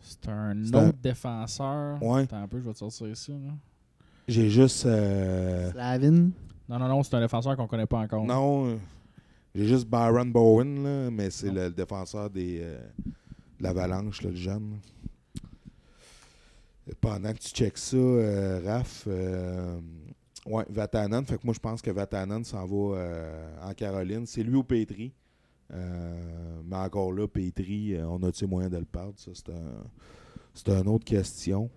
c'est 0.00 0.28
un 0.28 0.58
autre 0.64 0.78
un- 0.78 0.92
défenseur. 1.02 2.02
Ouais. 2.02 2.22
Attends 2.22 2.42
un 2.42 2.48
peu, 2.48 2.58
je 2.60 2.64
vais 2.64 2.72
te 2.72 2.78
sortir 2.78 3.16
ça. 3.16 3.32
Là. 3.32 3.52
J'ai 4.28 4.48
juste. 4.50 4.86
euh, 4.86 5.70
Slavin? 5.72 6.30
Non, 6.68 6.78
non, 6.78 6.88
non, 6.88 7.02
c'est 7.02 7.14
un 7.14 7.20
défenseur 7.20 7.56
qu'on 7.56 7.66
connaît 7.66 7.86
pas 7.86 7.98
encore. 7.98 8.24
Non, 8.24 8.68
euh, 8.68 8.76
j'ai 9.54 9.66
juste 9.66 9.86
Byron 9.88 10.32
Bowen, 10.32 10.82
là, 10.84 11.10
mais 11.10 11.28
c'est 11.30 11.50
le, 11.50 11.70
défenseur 11.70 12.30
des, 12.30 12.60
euh, 12.62 12.78
de 13.58 13.64
l'Avalanche, 13.64 14.22
là, 14.22 14.30
le 14.30 14.36
jeune. 14.36 14.78
Et 16.90 16.94
Pendant 16.94 17.32
que 17.32 17.38
tu 17.38 17.48
checks 17.48 17.78
ça, 17.78 17.96
euh, 17.96 18.60
Raph, 18.64 19.04
ouais, 20.46 20.64
Vatanen, 20.68 21.24
fait 21.24 21.36
que 21.38 21.44
moi 21.44 21.54
je 21.54 21.60
pense 21.60 21.82
que 21.82 21.90
Vatanen 21.90 22.44
s'en 22.44 22.66
va 22.66 22.96
euh, 22.96 23.68
en 23.68 23.72
Caroline. 23.74 24.26
C'est 24.26 24.42
lui 24.42 24.56
ou 24.56 24.64
Petri. 24.64 25.12
Euh, 25.72 26.60
mais 26.66 26.76
encore 26.76 27.12
là, 27.12 27.26
Petri, 27.26 27.94
euh, 27.94 28.06
on 28.06 28.22
a-tu 28.22 28.46
moyen 28.46 28.68
de 28.68 28.76
le 28.76 28.84
perdre? 28.84 29.14
Ça, 29.16 29.30
c'est 29.34 29.50
un. 29.50 29.84
C'est 30.54 30.68
une 30.68 30.88
autre 30.88 31.06
question. 31.06 31.70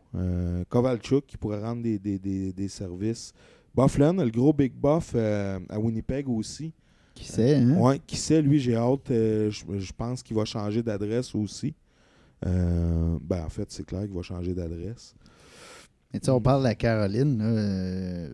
Kovalchuk 0.68 1.26
qui 1.26 1.38
pourrait 1.38 1.62
rendre 1.62 1.82
des, 1.82 1.98
des, 1.98 2.20
des, 2.20 2.52
des 2.52 2.68
services. 2.68 3.34
Bufflin, 3.74 4.12
le 4.12 4.30
gros 4.30 4.52
Big 4.52 4.74
Buff 4.74 5.16
à 5.16 5.80
Winnipeg 5.80 6.28
aussi. 6.28 6.74
Qui 7.14 7.24
sait, 7.24 7.56
hein? 7.56 7.78
Ouais, 7.78 8.02
qui 8.06 8.18
sait, 8.18 8.42
lui, 8.42 8.60
j'ai 8.60 8.76
hâte. 8.76 9.08
je 9.08 9.94
pense 9.94 10.22
qu'il 10.22 10.36
va 10.36 10.44
changer 10.44 10.84
d'adresse 10.84 11.34
aussi. 11.36 11.74
Euh, 12.46 13.18
ben, 13.22 13.44
en 13.46 13.50
fait, 13.50 13.72
c'est 13.72 13.86
clair 13.86 14.04
qu'il 14.04 14.14
va 14.14 14.22
changer 14.22 14.54
d'adresse. 14.54 15.16
Mais 16.14 16.20
tu 16.20 16.26
sais, 16.26 16.32
on 16.32 16.42
parle 16.42 16.62
de 16.62 16.68
la 16.68 16.76
Caroline. 16.76 17.38
Là, 17.38 17.46
euh, 17.46 18.34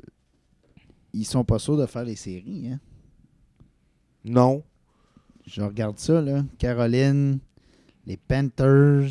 ils 1.14 1.26
sont 1.26 1.44
pas 1.44 1.60
sûrs 1.60 1.78
de 1.78 1.86
faire 1.86 2.04
les 2.04 2.16
séries. 2.16 2.70
Hein? 2.72 2.80
Non. 4.26 4.64
Je 5.46 5.62
regarde 5.62 5.98
ça. 5.98 6.22
Là. 6.22 6.44
Caroline, 6.58 7.40
les 8.06 8.18
Panthers, 8.18 9.10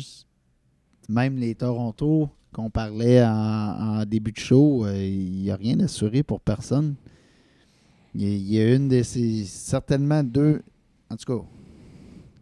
même 1.09 1.37
les 1.37 1.55
Toronto 1.55 2.29
qu'on 2.53 2.69
parlait 2.69 3.23
en, 3.23 3.99
en 3.99 4.05
début 4.05 4.31
de 4.31 4.39
show, 4.39 4.85
euh, 4.85 4.93
il 4.95 5.43
n'y 5.43 5.51
a 5.51 5.55
rien 5.55 5.79
assuré 5.79 6.21
pour 6.21 6.41
personne. 6.41 6.95
Il 8.13 8.21
y 8.21 8.25
a, 8.25 8.29
il 8.29 8.53
y 8.53 8.59
a 8.59 8.75
une 8.75 8.89
de 8.89 9.03
ces. 9.03 9.45
Certainement 9.45 10.23
deux. 10.23 10.61
En 11.09 11.15
tout 11.15 11.37
cas, 11.37 11.45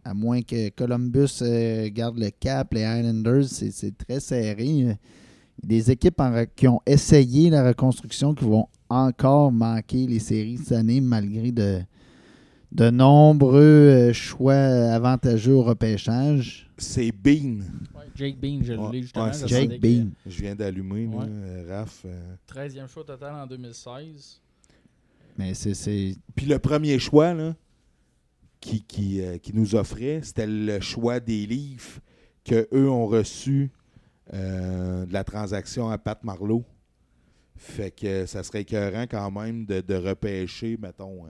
à 0.03 0.13
moins 0.13 0.41
que 0.41 0.69
Columbus 0.69 1.39
euh, 1.41 1.89
garde 1.91 2.17
le 2.17 2.31
cap, 2.31 2.73
les 2.73 2.81
Islanders, 2.81 3.45
c'est 3.45 3.97
très 3.97 4.19
serré. 4.19 4.97
Des 5.61 5.91
équipes 5.91 6.19
en 6.21 6.45
qui 6.55 6.67
ont 6.67 6.81
essayé 6.85 7.49
la 7.49 7.67
reconstruction 7.67 8.33
qui 8.33 8.45
vont 8.45 8.67
encore 8.89 9.51
manquer 9.51 10.07
les 10.07 10.19
séries 10.19 10.57
cette 10.57 10.71
année 10.73 11.01
malgré 11.01 11.51
de, 11.51 11.79
de 12.71 12.89
nombreux 12.89 13.59
euh, 13.61 14.13
choix 14.13 14.53
avantageux 14.55 15.53
au 15.53 15.63
repêchage. 15.63 16.69
C'est 16.77 17.11
Bean. 17.11 17.59
Ouais, 17.95 18.05
Jake 18.15 18.39
Bean, 18.39 18.59
je 18.63 18.73
Ouais, 18.73 18.91
l'ai 18.91 19.01
justement. 19.01 19.25
ouais, 19.25 19.47
Jake 19.47 19.69
que- 19.69 19.77
Bean. 19.79 20.07
Je 20.25 20.41
viens 20.41 20.55
d'allumer, 20.55 21.07
Ouais. 21.07 21.25
euh, 21.27 21.65
Raph. 21.69 22.03
euh. 22.05 22.35
13e 22.47 22.87
choix 22.87 23.03
total 23.03 23.33
en 23.35 23.47
2016. 23.47 24.39
Mais 25.37 25.53
c'est- 25.53 25.73
c'est. 25.73 26.15
Puis 26.35 26.45
le 26.45 26.59
premier 26.59 26.99
choix, 26.99 27.33
là, 27.33 27.55
qui, 28.59 28.81
qui, 28.83 29.21
euh, 29.21 29.37
qui 29.37 29.53
nous 29.55 29.75
offrait, 29.75 30.19
c'était 30.23 30.47
le 30.47 30.79
choix 30.81 31.19
des 31.21 31.45
livres 31.45 31.99
qu'eux 32.43 32.89
ont 32.89 33.07
reçu 33.07 33.71
euh, 34.33 35.05
de 35.05 35.13
la 35.13 35.23
transaction 35.23 35.89
à 35.89 35.97
Pat 35.97 36.23
Marlowe. 36.23 36.63
Fait 37.55 37.91
que 37.91 38.25
ça 38.25 38.43
serait 38.43 38.61
écœurant 38.61 39.03
quand 39.03 39.31
même 39.31 39.65
de, 39.65 39.81
de 39.81 39.95
repêcher, 39.95 40.77
mettons, 40.81 41.25
euh, 41.25 41.29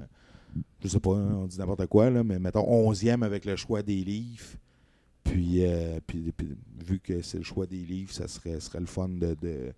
je 0.83 0.87
sais 0.87 0.99
pas, 0.99 1.15
hein, 1.15 1.37
on 1.41 1.47
dit 1.47 1.57
n'importe 1.57 1.87
quoi, 1.87 2.09
là, 2.09 2.23
mais 2.23 2.39
mettons 2.39 2.91
11e 2.91 3.23
avec 3.23 3.45
le 3.45 3.55
choix 3.55 3.81
des 3.81 4.03
livres. 4.03 4.45
Puis, 5.23 5.65
euh, 5.65 5.99
puis, 6.05 6.31
puis 6.35 6.55
vu 6.85 6.99
que 6.99 7.21
c'est 7.21 7.37
le 7.37 7.43
choix 7.43 7.65
des 7.65 7.83
livres, 7.83 8.11
ça 8.11 8.27
serait, 8.27 8.59
serait 8.59 8.79
le 8.79 8.85
fun 8.85 9.09
de, 9.09 9.35
de, 9.41 9.73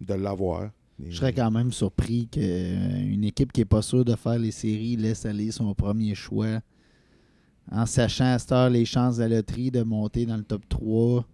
de 0.00 0.14
l'avoir. 0.14 0.70
Je 1.08 1.16
serais 1.16 1.32
quand 1.32 1.50
même 1.50 1.72
surpris 1.72 2.28
qu'une 2.28 3.24
équipe 3.24 3.52
qui 3.52 3.60
n'est 3.60 3.66
pas 3.66 3.82
sûre 3.82 4.04
de 4.04 4.14
faire 4.16 4.38
les 4.38 4.50
séries 4.50 4.96
laisse 4.96 5.24
aller 5.24 5.50
son 5.50 5.74
premier 5.74 6.14
choix 6.14 6.60
en 7.70 7.86
sachant 7.86 8.32
à 8.34 8.38
cette 8.38 8.52
heure 8.52 8.70
les 8.70 8.84
chances 8.84 9.16
de 9.16 9.22
la 9.22 9.36
loterie 9.36 9.70
de 9.70 9.82
monter 9.82 10.26
dans 10.26 10.36
le 10.36 10.42
top 10.42 10.68
3. 10.68 11.24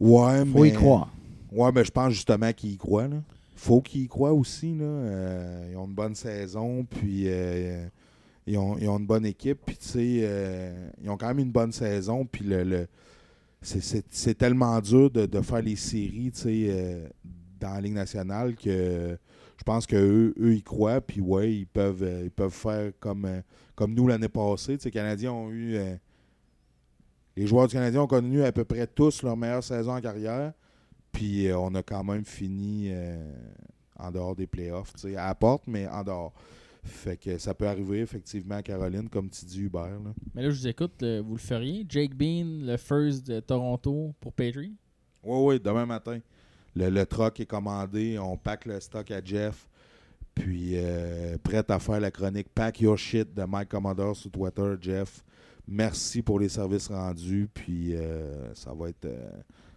Ouais, 0.00 0.44
Faut 0.44 0.62
mais... 0.62 0.68
y 0.68 0.72
croire. 0.72 1.10
Ouais, 1.52 1.72
ben 1.72 1.84
je 1.84 1.90
pense 1.90 2.12
justement 2.12 2.52
qu'ils 2.52 2.72
y 2.72 2.76
croient. 2.76 3.08
Là. 3.08 3.22
Faut 3.56 3.80
qu'ils 3.80 4.02
y 4.02 4.08
croient 4.08 4.32
aussi. 4.32 4.74
Là. 4.74 4.84
Euh, 4.84 5.68
ils 5.72 5.76
ont 5.76 5.86
une 5.86 5.94
bonne 5.94 6.14
saison, 6.14 6.84
puis 6.84 7.24
euh, 7.26 7.86
ils, 8.46 8.56
ont, 8.56 8.76
une 8.76 9.06
bonne 9.06 9.26
équipe. 9.26 9.58
Puis 9.66 9.76
tu 9.76 9.86
sais, 9.86 10.20
euh, 10.22 10.90
ils 11.02 11.10
ont 11.10 11.16
quand 11.16 11.28
même 11.28 11.40
une 11.40 11.52
bonne 11.52 11.72
saison. 11.72 12.24
Puis 12.24 12.44
le, 12.44 12.86
c'est- 13.62 14.38
tellement 14.38 14.80
dur 14.80 15.10
de, 15.10 15.40
faire 15.40 15.62
les 15.62 15.76
séries, 15.76 16.30
tu 16.32 16.40
sais, 16.40 17.10
dans 17.58 17.74
la 17.74 17.80
Ligue 17.80 17.94
nationale 17.94 18.54
que 18.54 19.18
je 19.58 19.64
pense 19.64 19.86
qu'eux, 19.86 20.34
eux, 20.40 20.54
ils 20.54 20.62
croient. 20.62 21.00
Puis 21.00 21.20
ouais, 21.20 21.52
ils 21.52 21.66
peuvent, 21.66 22.08
ils 22.24 22.30
peuvent 22.30 22.54
faire 22.54 22.92
comme, 23.00 23.28
comme 23.74 23.92
nous 23.92 24.06
l'année 24.06 24.28
passée. 24.28 24.78
Les 24.82 24.90
Canadiens 24.90 25.32
ont 25.32 25.50
eu. 25.50 25.76
les 27.36 27.46
joueurs 27.46 27.66
du 27.66 27.74
Canadien 27.74 28.02
ont 28.02 28.06
connu 28.06 28.44
à 28.44 28.52
peu 28.52 28.64
près 28.64 28.86
tous 28.86 29.24
leur 29.24 29.36
meilleure 29.36 29.64
saison 29.64 29.96
en 29.96 30.00
carrière. 30.00 30.52
Puis 31.12 31.48
euh, 31.48 31.58
on 31.58 31.74
a 31.74 31.82
quand 31.82 32.04
même 32.04 32.24
fini 32.24 32.88
euh, 32.90 33.32
en 33.98 34.10
dehors 34.10 34.34
des 34.36 34.46
playoffs, 34.46 34.92
tu 34.94 35.00
sais, 35.00 35.16
à 35.16 35.26
la 35.26 35.34
porte, 35.34 35.64
mais 35.66 35.86
en 35.88 36.02
dehors. 36.04 36.32
Fait 36.82 37.16
que 37.18 37.36
ça 37.36 37.52
peut 37.52 37.66
arriver 37.68 38.00
effectivement 38.00 38.54
à 38.56 38.62
Caroline, 38.62 39.08
comme 39.08 39.28
tu 39.28 39.44
dis 39.44 39.60
Hubert. 39.60 40.00
là. 40.02 40.14
Mais 40.34 40.42
là, 40.42 40.50
je 40.50 40.58
vous 40.60 40.68
écoute, 40.68 40.92
le- 41.02 41.20
vous 41.20 41.34
le 41.34 41.38
feriez? 41.40 41.84
Jake 41.86 42.14
Bean, 42.14 42.64
le 42.64 42.76
first 42.78 43.26
de 43.26 43.40
Toronto 43.40 44.14
pour 44.18 44.32
Petrie. 44.32 44.72
Oui, 45.22 45.38
oui, 45.44 45.60
demain 45.60 45.84
matin. 45.84 46.20
Le, 46.74 46.88
le 46.88 47.04
truck 47.04 47.38
est 47.40 47.46
commandé, 47.46 48.18
on 48.18 48.36
pack 48.38 48.64
le 48.64 48.80
stock 48.80 49.10
à 49.10 49.20
Jeff. 49.22 49.68
Puis, 50.34 50.72
euh, 50.76 51.36
prête 51.42 51.70
à 51.70 51.78
faire 51.78 52.00
la 52.00 52.10
chronique 52.10 52.48
Pack 52.54 52.80
Your 52.80 52.96
Shit 52.96 53.34
de 53.34 53.42
Mike 53.44 53.68
Commodore 53.68 54.16
sur 54.16 54.30
Twitter, 54.30 54.74
Jeff. 54.80 55.22
Merci 55.68 56.22
pour 56.22 56.38
les 56.40 56.48
services 56.48 56.88
rendus. 56.88 57.46
Puis, 57.52 57.94
euh, 57.94 58.54
ça 58.54 58.72
va 58.72 58.88
être 58.88 59.04
euh, 59.04 59.30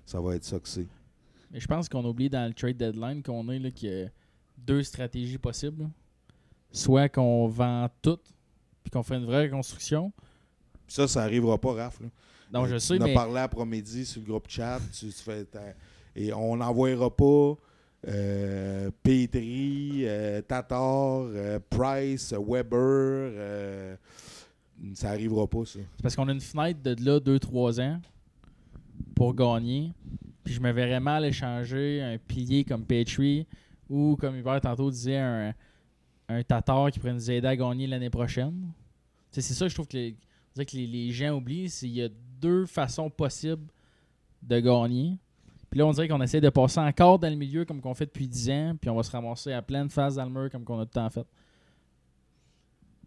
ça 0.06 0.22
va 0.22 0.36
être 0.36 0.44
ça 0.46 0.58
que 0.60 0.70
c'est. 0.70 0.88
Mais 1.54 1.60
je 1.60 1.68
pense 1.68 1.88
qu'on 1.88 2.04
oublie 2.04 2.30
dans 2.30 2.48
le 2.48 2.54
trade 2.54 2.78
deadline 2.78 3.22
qu'on 3.22 3.48
a 3.48 3.58
là, 3.60 3.70
qu'il 3.72 3.90
y 3.90 4.04
a 4.04 4.08
deux 4.58 4.84
stratégies 4.84 5.38
possibles. 5.38 5.88
Soit 6.72 7.08
qu'on 7.08 7.48
vend 7.48 7.88
tout, 8.02 8.18
puis 8.84 8.90
qu'on 8.92 9.04
fait 9.04 9.16
une 9.18 9.26
vraie 9.26 9.44
reconstruction. 9.44 10.12
Ça, 10.88 11.08
ça 11.08 11.22
n'arrivera 11.22 11.58
pas, 11.60 11.74
Raph. 11.74 12.00
là. 12.02 12.08
Euh, 12.56 12.66
je 12.68 12.74
tu 12.76 12.80
sais, 12.80 13.02
as 13.02 13.06
mais 13.06 13.14
parlé 13.14 13.40
après-midi 13.40 14.06
sur 14.06 14.22
le 14.22 14.28
groupe 14.28 14.48
chat. 14.48 14.80
Tu, 14.92 15.08
tu 15.08 15.12
fais 15.12 15.46
et 16.16 16.32
on 16.34 16.56
n'envoyera 16.58 17.10
pas 17.16 17.56
euh, 18.08 18.92
Petri, 19.02 20.04
euh, 20.06 20.42
Tatar, 20.42 21.22
euh, 21.22 21.60
Price, 21.70 22.34
Weber. 22.34 22.78
euh, 22.80 23.96
ça 24.94 25.10
n'arrivera 25.10 25.48
pas, 25.48 25.66
ça. 25.66 25.80
c'est 25.96 26.02
parce 26.02 26.16
qu'on 26.16 26.28
a 26.28 26.34
une 26.34 26.42
fenêtre 26.42 26.82
de 26.84 26.96
là 27.04 27.20
2-3 27.20 27.82
ans 27.82 28.02
pour 29.16 29.34
gagner. 29.34 29.92
Puis 30.44 30.54
je 30.54 30.60
me 30.60 30.72
verrais 30.72 31.00
mal 31.00 31.26
échanger 31.26 32.02
un 32.02 32.18
pilier 32.18 32.64
comme 32.64 32.86
Petrie 32.86 33.48
ou, 33.90 34.18
comme 34.20 34.36
Hubert 34.36 34.62
tantôt 34.62 34.90
disait, 34.90 35.18
un, 35.18 35.54
un 36.28 36.44
Tatar 36.44 36.92
qui 36.92 37.00
pourrait 37.00 37.14
nous 37.14 37.32
aider 37.32 37.48
à 37.48 37.56
gagner 37.56 37.88
l'année 37.88 38.10
prochaine. 38.10 38.72
C'est 39.32 39.42
ça 39.42 39.66
que 39.66 39.70
je 39.70 39.76
trouve 39.76 39.88
que 39.88 39.98
les, 39.98 41.12
gens 41.12 41.36
oublient. 41.36 41.70
qu'il 41.70 41.90
y 41.90 42.04
a 42.04 42.10
deux 42.40 42.66
façons 42.66 43.10
possibles 43.10 43.68
de 44.42 44.60
gagner. 44.60 45.18
Puis 45.70 45.80
là, 45.80 45.88
on 45.88 45.92
dirait 45.92 46.08
qu'on 46.08 46.22
essaie 46.22 46.42
de 46.42 46.50
passer 46.50 46.80
encore 46.80 47.18
dans 47.18 47.30
le 47.30 47.36
milieu 47.36 47.66
comme 47.66 47.82
qu'on 47.82 47.96
fait 47.96 48.06
depuis 48.06 48.28
10 48.28 48.50
ans, 48.52 48.76
puis 48.80 48.90
on 48.90 48.96
va 48.96 49.02
se 49.02 49.10
ramasser 49.10 49.54
à 49.54 49.62
pleine 49.62 49.90
face 49.90 50.16
dans 50.16 50.26
le 50.26 50.30
mur 50.30 50.50
comme 50.52 50.64
qu'on 50.64 50.80
a 50.80 50.86
tout 50.86 50.92
le 50.96 51.02
temps 51.02 51.10
fait. 51.10 51.26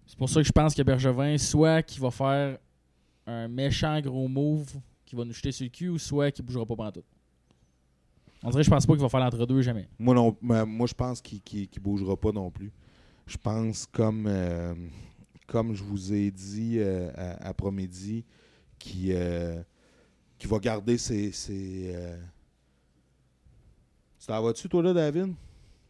C'est 0.06 0.18
pour 0.18 0.28
ça 0.28 0.40
que 0.40 0.46
je 0.46 0.52
pense 0.52 0.74
que 0.74 0.82
Bergevin, 0.82 1.38
soit 1.38 1.82
qu'il 1.82 2.00
va 2.00 2.10
faire 2.10 2.58
un 3.26 3.48
méchant 3.48 4.00
gros 4.00 4.26
move 4.26 4.72
qui 5.04 5.14
va 5.14 5.24
nous 5.24 5.32
jeter 5.32 5.52
sur 5.52 5.64
le 5.64 5.70
cul, 5.70 5.88
ou 5.88 5.98
soit 5.98 6.32
qu'il 6.32 6.44
bougera 6.44 6.66
pas 6.66 6.74
pendant 6.74 6.92
tout. 6.92 7.04
On 8.46 8.50
dirait 8.50 8.62
je 8.62 8.70
pense 8.70 8.86
pas 8.86 8.92
qu'il 8.92 9.02
va 9.02 9.08
faire 9.08 9.18
l'entre-deux 9.18 9.60
jamais. 9.60 9.88
Moi, 9.98 10.14
non, 10.14 10.36
moi 10.40 10.86
je 10.86 10.94
pense 10.94 11.20
qu'il 11.20 11.42
ne 11.76 11.80
bougera 11.80 12.16
pas 12.16 12.30
non 12.30 12.48
plus. 12.48 12.70
Je 13.26 13.36
pense, 13.36 13.86
comme, 13.86 14.26
euh, 14.28 14.72
comme 15.48 15.74
je 15.74 15.82
vous 15.82 16.12
ai 16.12 16.30
dit 16.30 16.76
euh, 16.78 17.10
après-midi, 17.40 18.24
qu'il 18.78 19.10
euh, 19.16 19.60
qu'il 20.38 20.48
va 20.48 20.60
garder 20.60 20.96
ses. 20.96 21.32
ses 21.32 21.90
euh, 21.92 22.16
Tu 24.20 24.28
t'en 24.28 24.40
vas-tu, 24.40 24.68
toi, 24.68 24.80
là, 24.80 24.92
David? 24.92 25.34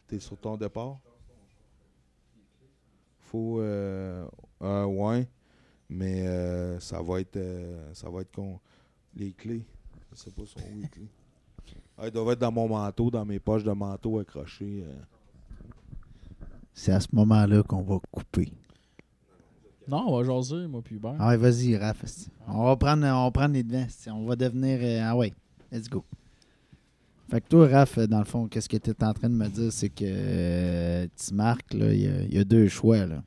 T'es 0.07 0.19
sur 0.19 0.39
ton 0.39 0.57
départ? 0.57 0.99
Faut. 3.19 3.61
Euh, 3.61 4.27
euh, 4.63 4.85
ouais. 4.87 5.29
Mais 5.91 6.27
euh, 6.27 6.81
ça 6.81 7.03
va 7.03 7.21
être. 7.21 7.37
euh, 7.37 7.93
ça 7.93 8.09
va 8.09 8.23
être. 8.23 8.41
Les 9.15 9.33
clés. 9.33 9.67
Je 10.11 10.17
sais 10.17 10.31
pas 10.31 10.47
sont 10.47 10.59
où 10.61 10.81
les 10.81 10.89
clés. 10.89 11.11
Ah, 11.99 12.07
ils 12.07 12.11
doivent 12.11 12.33
être 12.33 12.39
dans 12.41 12.53
mon 12.53 12.69
manteau, 12.69 13.11
dans 13.11 13.25
mes 13.25 13.39
poches 13.39 13.65
de 13.65 13.73
manteau 13.73 14.19
accrochées. 14.19 14.85
euh. 14.87 14.93
C'est 16.75 16.93
à 16.93 17.01
ce 17.01 17.09
moment-là 17.13 17.63
qu'on 17.63 17.83
va 17.83 17.99
couper. 18.11 18.53
Non, 19.89 20.05
on 20.09 20.19
va 20.19 20.25
jaser, 20.25 20.67
moi 20.67 20.83
puis 20.85 20.97
Hubert. 20.97 21.15
Ah 21.19 21.29
ouais, 21.29 21.37
vas-y, 21.37 21.77
Raph. 21.77 22.05
On 22.49 22.65
va 22.65 22.77
prendre, 22.77 23.07
on 23.07 23.25
va 23.25 23.31
prendre 23.31 23.55
les 23.55 23.63
devants. 23.63 23.87
On 24.13 24.27
va 24.27 24.37
devenir. 24.37 24.79
euh, 24.83 25.01
ah 25.05 25.17
ouais, 25.17 25.33
let's 25.73 25.89
go. 25.89 26.05
Fait 27.31 27.41
que 27.41 27.49
toi, 27.49 27.67
Raph, 27.69 27.99
euh, 27.99 28.07
dans 28.07 28.19
le 28.19 28.25
fond, 28.25 28.47
qu'est-ce 28.47 28.69
que 28.69 28.77
tu 28.77 28.91
es 28.91 29.05
en 29.05 29.15
train 29.15 29.29
de 29.31 29.35
me 29.35 29.49
dire, 29.49 29.73
c'est 29.73 29.89
que 29.89 30.05
euh, 30.07 31.07
tu 31.17 31.35
marques, 31.35 31.73
là, 31.75 31.93
il 31.93 32.01
y 32.03 32.07
a- 32.09 32.23
il 32.23 32.35
y, 32.35 32.39
a 32.39 32.45
deux 32.45 32.69
choix. 32.69 33.07
Là. 33.07 33.23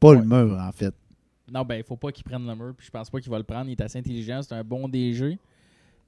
Pas 0.00 0.14
le 0.14 0.24
mur, 0.24 0.58
en 0.58 0.72
fait. 0.72 0.94
Non, 1.50 1.62
ben, 1.64 1.76
il 1.76 1.84
faut 1.84 1.96
pas 1.96 2.10
qu'il 2.12 2.24
prenne 2.24 2.46
le 2.46 2.54
mur, 2.56 2.74
puis 2.76 2.86
je 2.86 2.90
pense 2.90 3.08
pas 3.08 3.20
qu'il 3.20 3.30
va 3.30 3.38
le 3.38 3.44
prendre. 3.44 3.68
Il 3.68 3.72
est 3.72 3.80
assez 3.80 3.98
intelligent, 3.98 4.40
c'est 4.42 4.54
un 4.54 4.64
bon 4.64 4.88
DG. 4.88 5.38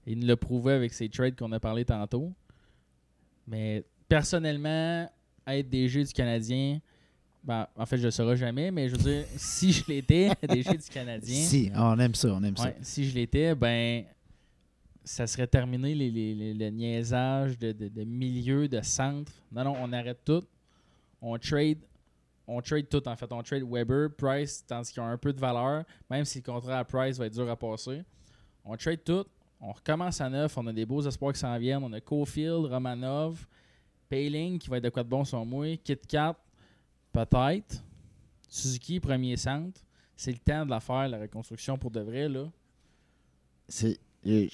Il 0.07 0.21
nous 0.21 0.27
l'a 0.27 0.37
prouvé 0.37 0.73
avec 0.73 0.93
ses 0.95 1.09
trades 1.09 1.37
qu'on 1.37 1.51
a 1.53 1.61
parlé 1.61 1.85
tantôt. 1.85 2.33
Mais 3.47 3.85
personnellement, 4.09 5.11
être 5.47 5.69
DG 5.69 6.05
du 6.05 6.13
Canadien, 6.13 6.81
ben, 7.43 7.67
en 7.77 7.87
fait, 7.87 7.97
je 7.99 8.05
le 8.05 8.11
saurai 8.11 8.37
jamais, 8.37 8.71
mais 8.71 8.89
je 8.89 8.97
veux 8.97 9.03
dire, 9.03 9.25
si 9.37 9.73
je 9.73 9.85
l'étais, 9.89 10.31
DG 10.49 10.71
du 10.77 10.89
Canadien, 10.93 11.43
Si, 11.45 11.71
on 11.75 11.99
aime 11.99 12.15
ça, 12.15 12.29
on 12.33 12.43
aime 12.43 12.57
ça. 12.57 12.73
si 12.83 13.09
je 13.09 13.15
l'étais, 13.15 13.55
ben, 13.55 14.05
ça 15.05 15.27
serait 15.27 15.47
terminé 15.47 15.95
les, 15.95 16.11
les- 16.11 16.35
les- 16.35 16.55
le 16.55 16.71
niaisage 16.71 17.57
de, 17.59 17.71
de- 17.73 17.89
de 17.89 18.05
milieu, 18.05 18.67
de 18.69 18.81
centre. 18.83 19.33
Non, 19.53 19.65
non, 19.65 19.75
on 19.81 19.93
arrête 19.93 20.25
tout. 20.25 20.43
On 21.21 21.39
trade. 21.39 21.79
On 22.49 22.61
trade 22.61 22.89
tout, 22.89 23.07
en 23.09 23.17
fait. 23.17 23.33
On 23.33 23.43
trade 23.43 23.63
Weber, 23.69 24.09
Price, 24.17 24.65
tandis 24.67 24.93
qu'ils 24.93 25.03
ont 25.03 25.07
un 25.07 25.19
peu 25.19 25.33
de 25.33 25.41
valeur, 25.41 25.85
même 26.11 26.25
si 26.25 26.39
le 26.39 26.45
contrat 26.45 26.79
à 26.81 26.85
Price 26.85 27.19
va 27.19 27.27
être 27.27 27.35
dur 27.35 27.49
à 27.49 27.57
passer. 27.57 28.03
On 28.65 28.77
trade 28.77 29.03
tout. 29.05 29.25
On 29.61 29.73
recommence 29.73 30.21
à 30.21 30.29
neuf. 30.29 30.57
On 30.59 30.67
a 30.67 30.73
des 30.73 30.85
beaux 30.87 31.03
espoirs 31.03 31.33
qui 31.33 31.41
s'en 31.41 31.59
viennent. 31.59 31.83
On 31.83 31.93
a 31.93 32.01
Cofield, 32.01 32.67
Romanov, 32.67 33.47
Payling 34.09 34.59
qui 34.59 34.69
va 34.69 34.77
être 34.79 34.85
de 34.85 34.91
quoi 34.91 35.03
de 35.03 35.09
bon 35.09 35.25
sur 35.25 35.45
moi, 35.45 35.77
Kit 35.79 35.97
Kat, 36.09 36.37
peut-être. 37.13 37.83
Suzuki, 38.49 39.01
premier 39.01 39.37
centre. 39.37 39.81
C'est 40.17 40.33
le 40.33 40.39
temps 40.39 40.65
de 40.65 40.71
la 40.71 40.81
faire, 40.81 41.09
la 41.09 41.19
reconstruction 41.19 41.77
pour 41.77 41.91
de 41.91 42.01
vrai. 42.01 42.29
Là. 42.29 42.45
C'est- 43.69 43.99
Je 44.25 44.49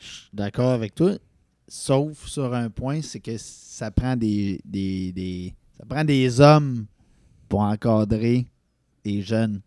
suis 0.00 0.28
d'accord 0.32 0.70
avec 0.72 0.94
toi, 0.94 1.12
sauf 1.68 2.26
sur 2.26 2.52
un 2.52 2.68
point, 2.70 3.00
c'est 3.02 3.20
que 3.20 3.36
ça 3.38 3.90
prend 3.90 4.16
des, 4.16 4.60
des, 4.64 5.12
des- 5.12 5.54
ça 5.78 5.84
prend 5.86 6.04
des 6.04 6.40
hommes 6.40 6.86
pour 7.48 7.60
encadrer 7.60 8.46
les 9.04 9.22
jeunes. 9.22 9.60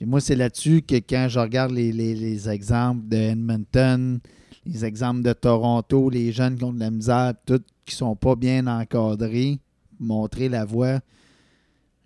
Et 0.00 0.04
moi, 0.06 0.20
c'est 0.20 0.36
là-dessus 0.36 0.82
que 0.82 0.96
quand 0.96 1.26
je 1.30 1.38
regarde 1.38 1.72
les, 1.72 1.90
les- 1.92 2.14
les 2.14 2.48
exemples 2.48 3.08
de 3.08 3.16
Edmonton, 3.16 4.20
les 4.66 4.84
exemples 4.84 5.22
de 5.22 5.32
Toronto, 5.32 6.10
les 6.10 6.32
jeunes 6.32 6.56
qui 6.56 6.64
ont 6.64 6.72
de 6.72 6.80
la 6.80 6.90
misère, 6.90 7.32
tous 7.46 7.62
qui 7.84 7.94
sont 7.94 8.16
pas 8.16 8.34
bien 8.36 8.66
encadrés, 8.66 9.58
montrer 9.98 10.48
la 10.48 10.64
voie. 10.64 11.00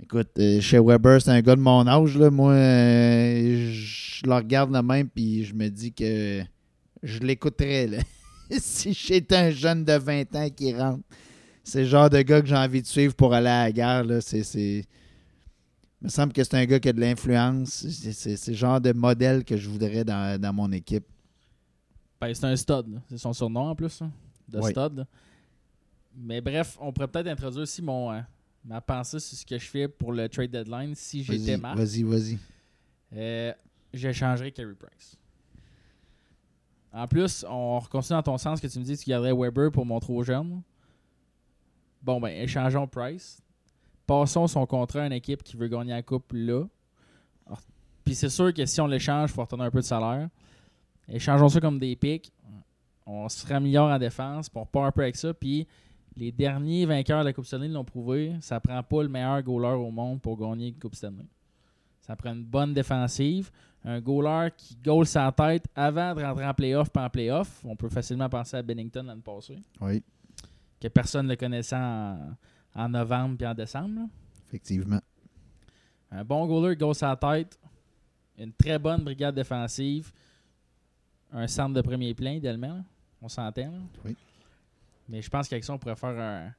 Écoute, 0.02 0.28
euh, 0.38 0.60
chez 0.60 0.78
Weber, 0.78 1.20
c'est 1.20 1.30
un 1.30 1.40
gars 1.42 1.56
de 1.56 1.60
mon 1.60 1.86
âge. 1.86 2.16
Moi, 2.16 2.52
euh, 2.52 3.70
je 3.72 4.24
le 4.26 4.34
regarde 4.34 4.72
de 4.74 4.80
même 4.80 5.08
puis 5.08 5.44
je 5.44 5.54
me 5.54 5.68
dis 5.68 5.92
que 5.92 6.42
je 7.02 7.18
l'écouterais. 7.20 7.88
si 8.58 8.92
j'étais 8.92 9.36
un 9.36 9.50
jeune 9.50 9.84
de 9.84 9.92
20 9.94 10.36
ans 10.36 10.48
qui 10.54 10.74
rentre, 10.74 11.00
c'est 11.64 11.80
le 11.82 11.88
genre 11.88 12.08
de 12.10 12.20
gars 12.22 12.40
que 12.40 12.46
j'ai 12.46 12.56
envie 12.56 12.82
de 12.82 12.86
suivre 12.86 13.14
pour 13.14 13.34
aller 13.34 13.48
à 13.48 13.64
la 13.64 13.72
guerre. 13.72 14.04
C'est- 14.22 14.84
Il 16.02 16.06
me 16.06 16.08
semble 16.08 16.32
que 16.32 16.42
c'est 16.42 16.54
un 16.54 16.64
gars 16.64 16.80
qui 16.80 16.88
a 16.88 16.92
de 16.92 17.00
l'influence. 17.00 17.86
C'est, 17.88 18.48
le 18.48 18.54
genre 18.54 18.80
de 18.80 18.92
modèle 18.92 19.44
que 19.44 19.56
je 19.56 19.68
voudrais 19.68 20.02
dans, 20.04 20.40
dans 20.40 20.52
mon 20.52 20.72
équipe. 20.72 21.04
Ben, 22.20 22.32
c'est 22.34 22.46
un 22.46 22.56
stud. 22.56 23.00
C'est 23.08 23.18
son 23.18 23.32
surnom 23.32 23.68
en 23.68 23.74
plus. 23.74 24.02
de 24.48 24.58
Oui. 24.60 24.70
stud. 24.70 25.06
Mais 26.16 26.40
bref, 26.40 26.76
on 26.80 26.92
pourrait 26.92 27.08
peut-être 27.08 27.26
introduire 27.28 27.62
aussi 27.62 27.82
mon, 27.82 28.12
euh, 28.12 28.20
ma 28.64 28.80
pensée 28.80 29.20
sur 29.20 29.36
ce 29.38 29.44
que 29.44 29.58
je 29.58 29.66
fais 29.66 29.88
pour 29.88 30.12
le 30.12 30.28
trade 30.28 30.50
deadline 30.50 30.94
si 30.94 31.22
j'étais 31.22 31.56
Marc. 31.56 31.76
vas-y, 31.76 32.02
vas-y. 32.02 32.38
Euh, 33.12 33.52
j'échangerais 33.92 34.52
Carey 34.52 34.74
Price. 34.74 35.16
En 36.92 37.06
plus, 37.06 37.44
on 37.48 37.78
reconstruit 37.78 38.16
dans 38.16 38.22
ton 38.22 38.38
sens 38.38 38.60
que 38.60 38.66
tu 38.66 38.78
me 38.78 38.84
dis 38.84 38.96
que 38.96 39.02
tu 39.02 39.10
garderais 39.10 39.32
Weber 39.32 39.70
pour 39.70 39.86
mon 39.86 40.00
trop 40.00 40.22
jeune. 40.24 40.62
Bon, 42.02 42.20
ben, 42.20 42.28
échangeons 42.30 42.86
Price. 42.88 43.40
Passons 44.10 44.48
son 44.48 44.66
contrat 44.66 45.02
à 45.02 45.06
une 45.06 45.12
équipe 45.12 45.40
qui 45.44 45.56
veut 45.56 45.68
gagner 45.68 45.92
la 45.92 46.02
coupe 46.02 46.32
là. 46.32 46.64
Puis 48.04 48.16
c'est 48.16 48.28
sûr 48.28 48.52
que 48.52 48.66
si 48.66 48.80
on 48.80 48.88
l'échange, 48.88 49.30
il 49.30 49.34
faut 49.34 49.42
retenir 49.42 49.66
un 49.66 49.70
peu 49.70 49.78
de 49.78 49.84
salaire. 49.84 50.28
Échangeons 51.08 51.48
ça 51.48 51.60
comme 51.60 51.78
des 51.78 51.94
pics. 51.94 52.32
On 53.06 53.28
se 53.28 53.52
améliore 53.52 53.88
en 53.88 53.98
défense, 54.00 54.48
puis 54.48 54.58
on 54.58 54.64
repart 54.64 54.86
un 54.86 54.90
peu 54.90 55.02
avec 55.02 55.14
ça. 55.14 55.32
Puis 55.32 55.64
les 56.16 56.32
derniers 56.32 56.86
vainqueurs 56.86 57.20
de 57.20 57.26
la 57.26 57.32
Coupe 57.32 57.46
Stanley 57.46 57.68
l'ont 57.68 57.84
prouvé, 57.84 58.34
ça 58.40 58.58
prend 58.58 58.82
pas 58.82 59.04
le 59.04 59.08
meilleur 59.08 59.40
goaler 59.44 59.76
au 59.76 59.92
monde 59.92 60.20
pour 60.20 60.36
gagner 60.36 60.70
une 60.70 60.78
Coupe 60.80 60.96
Stanley. 60.96 61.26
Ça 62.00 62.16
prend 62.16 62.32
une 62.32 62.42
bonne 62.42 62.74
défensive, 62.74 63.52
un 63.84 64.00
goaler 64.00 64.50
qui 64.56 64.74
goal 64.74 65.06
sa 65.06 65.30
tête 65.30 65.68
avant 65.76 66.16
de 66.16 66.22
rentrer 66.24 66.48
en 66.48 66.54
playoff 66.54 66.90
puis 66.90 67.00
en 67.00 67.10
playoff. 67.10 67.62
On 67.64 67.76
peut 67.76 67.88
facilement 67.88 68.28
penser 68.28 68.56
à 68.56 68.62
Bennington 68.62 69.04
l'année 69.04 69.22
passée, 69.22 69.62
Oui, 69.80 70.02
que 70.80 70.88
personne 70.88 71.26
ne 71.26 71.30
le 71.30 71.36
connaissait 71.36 71.76
en, 71.76 72.18
en 72.74 72.88
novembre 72.88 73.36
puis 73.36 73.46
en 73.46 73.54
décembre. 73.54 73.94
là. 74.00 74.06
effectivement. 74.48 75.00
Un 76.10 76.24
bon 76.24 76.46
goaler 76.46 76.74
qui 76.74 76.80
goal 76.80 76.94
sa 76.94 77.14
tête, 77.16 77.58
une 78.38 78.52
très 78.52 78.78
bonne 78.78 79.02
brigade 79.04 79.34
défensive, 79.34 80.10
un 81.32 81.46
centre 81.46 81.74
de 81.74 81.80
premier 81.82 82.14
plein 82.14 82.32
idéalement. 82.32 82.74
là. 82.74 82.84
On 83.22 83.28
s'entend. 83.28 83.72
Oui. 84.04 84.16
Mais 85.08 85.20
je 85.22 85.28
pense 85.30 85.46
qu'avec 85.48 85.62
ça, 85.64 85.72
on 85.74 85.78
pourrait 85.78 85.96
faire 85.96 86.18
un, 86.18 86.52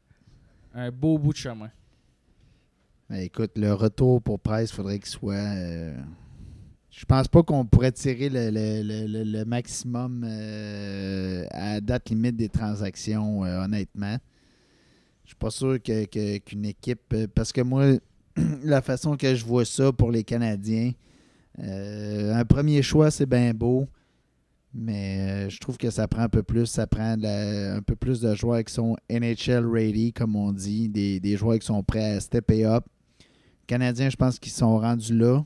un 0.73 0.91
beau 0.91 1.17
bout 1.17 1.33
de 1.33 1.37
chemin. 1.37 1.69
Ben, 3.09 3.17
écoute, 3.17 3.51
le 3.57 3.73
retour 3.73 4.21
pour 4.21 4.39
Price, 4.39 4.69
il 4.69 4.75
faudrait 4.75 4.99
qu'il 4.99 5.09
soit. 5.09 5.33
euh, 5.35 5.97
je 6.91 7.03
pense 7.05 7.27
pas 7.27 7.41
qu'on 7.43 7.65
pourrait 7.65 7.91
tirer 7.91 8.29
le, 8.29 8.49
le- 8.51 8.83
le- 8.83 9.07
le- 9.07 9.23
le 9.23 9.45
maximum 9.45 10.23
euh, 10.25 11.45
à 11.51 11.81
date 11.81 12.09
limite 12.09 12.35
des 12.37 12.49
transactions, 12.49 13.43
euh, 13.43 13.63
honnêtement. 13.63 14.17
Je 15.23 15.29
suis 15.29 15.35
pas 15.37 15.49
sûr 15.51 15.81
que- 15.81 16.05
que- 16.05 16.37
qu'une 16.39 16.65
équipe. 16.65 17.01
euh, 17.13 17.27
Parce 17.33 17.51
que 17.51 17.61
moi, 17.61 17.85
la 18.63 18.81
façon 18.81 19.15
que 19.17 19.33
je 19.35 19.45
vois 19.45 19.65
ça 19.65 19.91
pour 19.91 20.11
les 20.11 20.23
Canadiens, 20.23 20.91
euh, 21.59 22.33
un 22.33 22.45
premier 22.45 22.81
choix, 22.81 23.11
c'est 23.11 23.25
bien 23.25 23.53
beau. 23.53 23.87
Mais 24.73 25.19
euh, 25.47 25.49
je 25.49 25.59
trouve 25.59 25.77
que 25.77 25.89
ça 25.89 26.07
prend 26.07 26.21
un 26.21 26.29
peu 26.29 26.43
plus. 26.43 26.65
Ça 26.65 26.87
prend 26.87 27.15
un 27.21 27.81
peu 27.81 27.95
plus 27.95 28.21
de 28.21 28.33
joueurs 28.35 28.63
qui 28.63 28.73
sont 28.73 28.95
NHL 29.09 29.65
ready, 29.69 30.13
comme 30.13 30.35
on 30.37 30.53
dit. 30.53 30.87
Des, 30.87 31.19
des 31.19 31.35
joueurs 31.35 31.59
qui 31.59 31.65
sont 31.65 31.83
prêts 31.83 32.13
à 32.15 32.19
stepper 32.21 32.65
up. 32.65 32.85
Les 33.19 33.65
Canadiens, 33.67 34.09
je 34.09 34.15
pense 34.15 34.39
qu'ils 34.39 34.53
sont 34.53 34.79
rendus 34.79 35.13
là. 35.17 35.43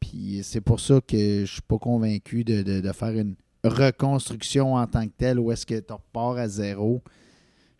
Puis 0.00 0.40
c'est 0.42 0.60
pour 0.60 0.80
ça 0.80 1.00
que 1.06 1.44
je 1.44 1.52
suis 1.52 1.62
pas 1.62 1.78
convaincu 1.78 2.42
de, 2.42 2.62
de- 2.62 2.80
de 2.80 2.92
faire 2.92 3.10
une 3.16 3.36
reconstruction 3.62 4.74
en 4.74 4.86
tant 4.88 5.06
que 5.06 5.12
telle 5.16 5.38
où 5.38 5.52
est-ce 5.52 5.64
que 5.64 5.78
tu 5.78 5.92
repars 5.92 6.36
à 6.36 6.48
zéro. 6.48 7.00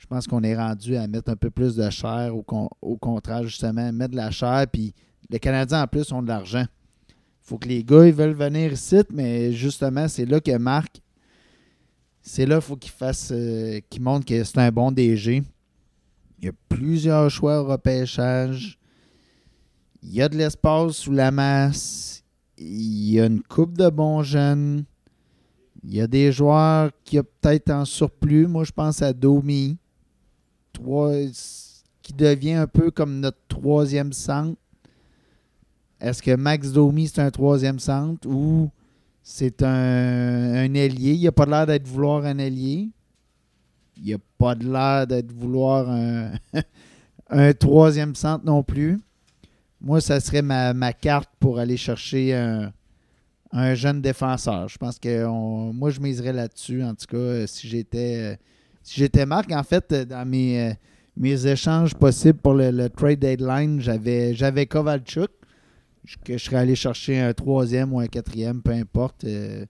Je 0.02 0.06
pense 0.08 0.26
qu'on 0.26 0.42
est 0.42 0.56
rendu 0.56 0.96
à 0.96 1.06
mettre 1.06 1.30
un 1.30 1.36
peu 1.36 1.48
plus 1.48 1.76
de 1.76 1.88
chair, 1.88 2.36
au, 2.36 2.42
con- 2.42 2.68
contraire, 3.00 3.44
justement, 3.44 3.92
mettre 3.92 4.10
de 4.10 4.16
la 4.16 4.32
chair. 4.32 4.66
Puis 4.70 4.92
les 5.30 5.38
Canadiens, 5.38 5.84
en 5.84 5.86
plus, 5.86 6.10
ont 6.10 6.22
de 6.22 6.26
l'argent. 6.26 6.64
Il 7.08 7.14
faut 7.42 7.56
que 7.56 7.68
les 7.68 7.84
gars, 7.84 8.10
veulent 8.10 8.34
venir 8.34 8.72
ici, 8.72 9.00
mais 9.12 9.52
justement, 9.52 10.08
c'est 10.08 10.24
là 10.26 10.40
que 10.40 10.58
Marc, 10.58 11.00
c'est 12.20 12.46
là 12.46 12.56
qu'il 12.56 12.62
faut 12.64 12.76
qu'il 12.76 12.90
fasse, 12.90 13.30
euh, 13.32 13.78
qu'il 13.88 14.02
montre 14.02 14.26
que 14.26 14.42
c'est 14.42 14.58
un 14.58 14.72
bon 14.72 14.90
DG. 14.90 15.44
Il 16.40 16.46
y 16.46 16.48
a 16.48 16.52
plusieurs 16.68 17.30
choix 17.30 17.60
au 17.60 17.66
repêchage. 17.66 18.80
Il 20.02 20.12
y 20.12 20.20
a 20.20 20.28
de 20.28 20.36
l'espace 20.36 20.96
sous 20.96 21.12
la 21.12 21.30
masse. 21.30 22.24
Il 22.58 23.08
y 23.08 23.20
a 23.20 23.26
une 23.26 23.40
coupe 23.40 23.78
de 23.78 23.88
bons 23.88 24.24
jeunes. 24.24 24.84
Il 25.84 25.94
y 25.94 26.00
a 26.00 26.08
des 26.08 26.32
joueurs 26.32 26.90
qui 27.04 27.20
ont 27.20 27.26
peut-être 27.40 27.70
en 27.70 27.84
surplus. 27.84 28.48
Moi, 28.48 28.64
je 28.64 28.72
pense 28.72 29.00
à 29.00 29.12
Domi. 29.12 29.78
Qui 30.78 32.12
devient 32.12 32.54
un 32.54 32.66
peu 32.66 32.90
comme 32.90 33.20
notre 33.20 33.38
troisième 33.48 34.12
centre. 34.12 34.58
Est-ce 36.00 36.22
que 36.22 36.34
Max 36.34 36.72
Domi, 36.72 37.06
c'est 37.08 37.20
un 37.20 37.30
troisième 37.30 37.78
centre 37.78 38.28
ou 38.28 38.70
c'est 39.22 39.62
un, 39.62 39.68
un 39.68 40.74
ailier? 40.74 41.12
Il 41.12 41.22
n'a 41.24 41.32
pas 41.32 41.46
l'air 41.46 41.66
d'être 41.66 41.86
vouloir 41.86 42.24
un 42.24 42.38
ailier. 42.38 42.90
Il 43.96 44.10
n'a 44.10 44.18
pas 44.36 44.54
l'air 44.54 45.06
d'être 45.06 45.30
vouloir 45.30 45.88
un, 45.88 46.32
un 47.30 47.52
troisième 47.52 48.16
centre 48.16 48.44
non 48.44 48.64
plus. 48.64 48.98
Moi, 49.80 50.00
ça 50.00 50.18
serait 50.18 50.42
ma, 50.42 50.74
ma 50.74 50.92
carte 50.92 51.30
pour 51.38 51.58
aller 51.60 51.76
chercher 51.76 52.34
un, 52.34 52.72
un 53.52 53.74
jeune 53.74 54.00
défenseur. 54.00 54.68
Je 54.68 54.78
pense 54.78 54.98
que 54.98 55.26
moi, 55.72 55.90
je 55.90 56.00
miserais 56.00 56.32
là-dessus, 56.32 56.82
en 56.82 56.94
tout 56.94 57.06
cas, 57.06 57.16
euh, 57.16 57.46
si 57.46 57.68
j'étais 57.68 58.16
euh, 58.16 58.36
si 58.82 59.00
j'étais 59.00 59.26
Marc. 59.26 59.50
En 59.52 59.62
fait, 59.62 59.92
euh, 59.92 60.04
dans 60.04 60.28
mes, 60.28 60.60
euh, 60.60 60.74
mes 61.16 61.46
échanges 61.46 61.94
possibles 61.94 62.38
pour 62.38 62.54
le, 62.54 62.88
trade 62.88 63.18
deadline, 63.18 63.80
j'avais 63.80 64.34
j'avais 64.34 64.66
Kovalchuk, 64.66 65.30
que 66.24 66.36
je 66.36 66.44
serais 66.44 66.56
allé 66.56 66.74
chercher 66.74 67.20
un 67.20 67.32
troisième 67.32 67.92
ou 67.92 68.00
un 68.00 68.06
quatrième, 68.06 68.62
peu 68.62 68.72
importe. 68.72 69.24
Euh, 69.24 69.64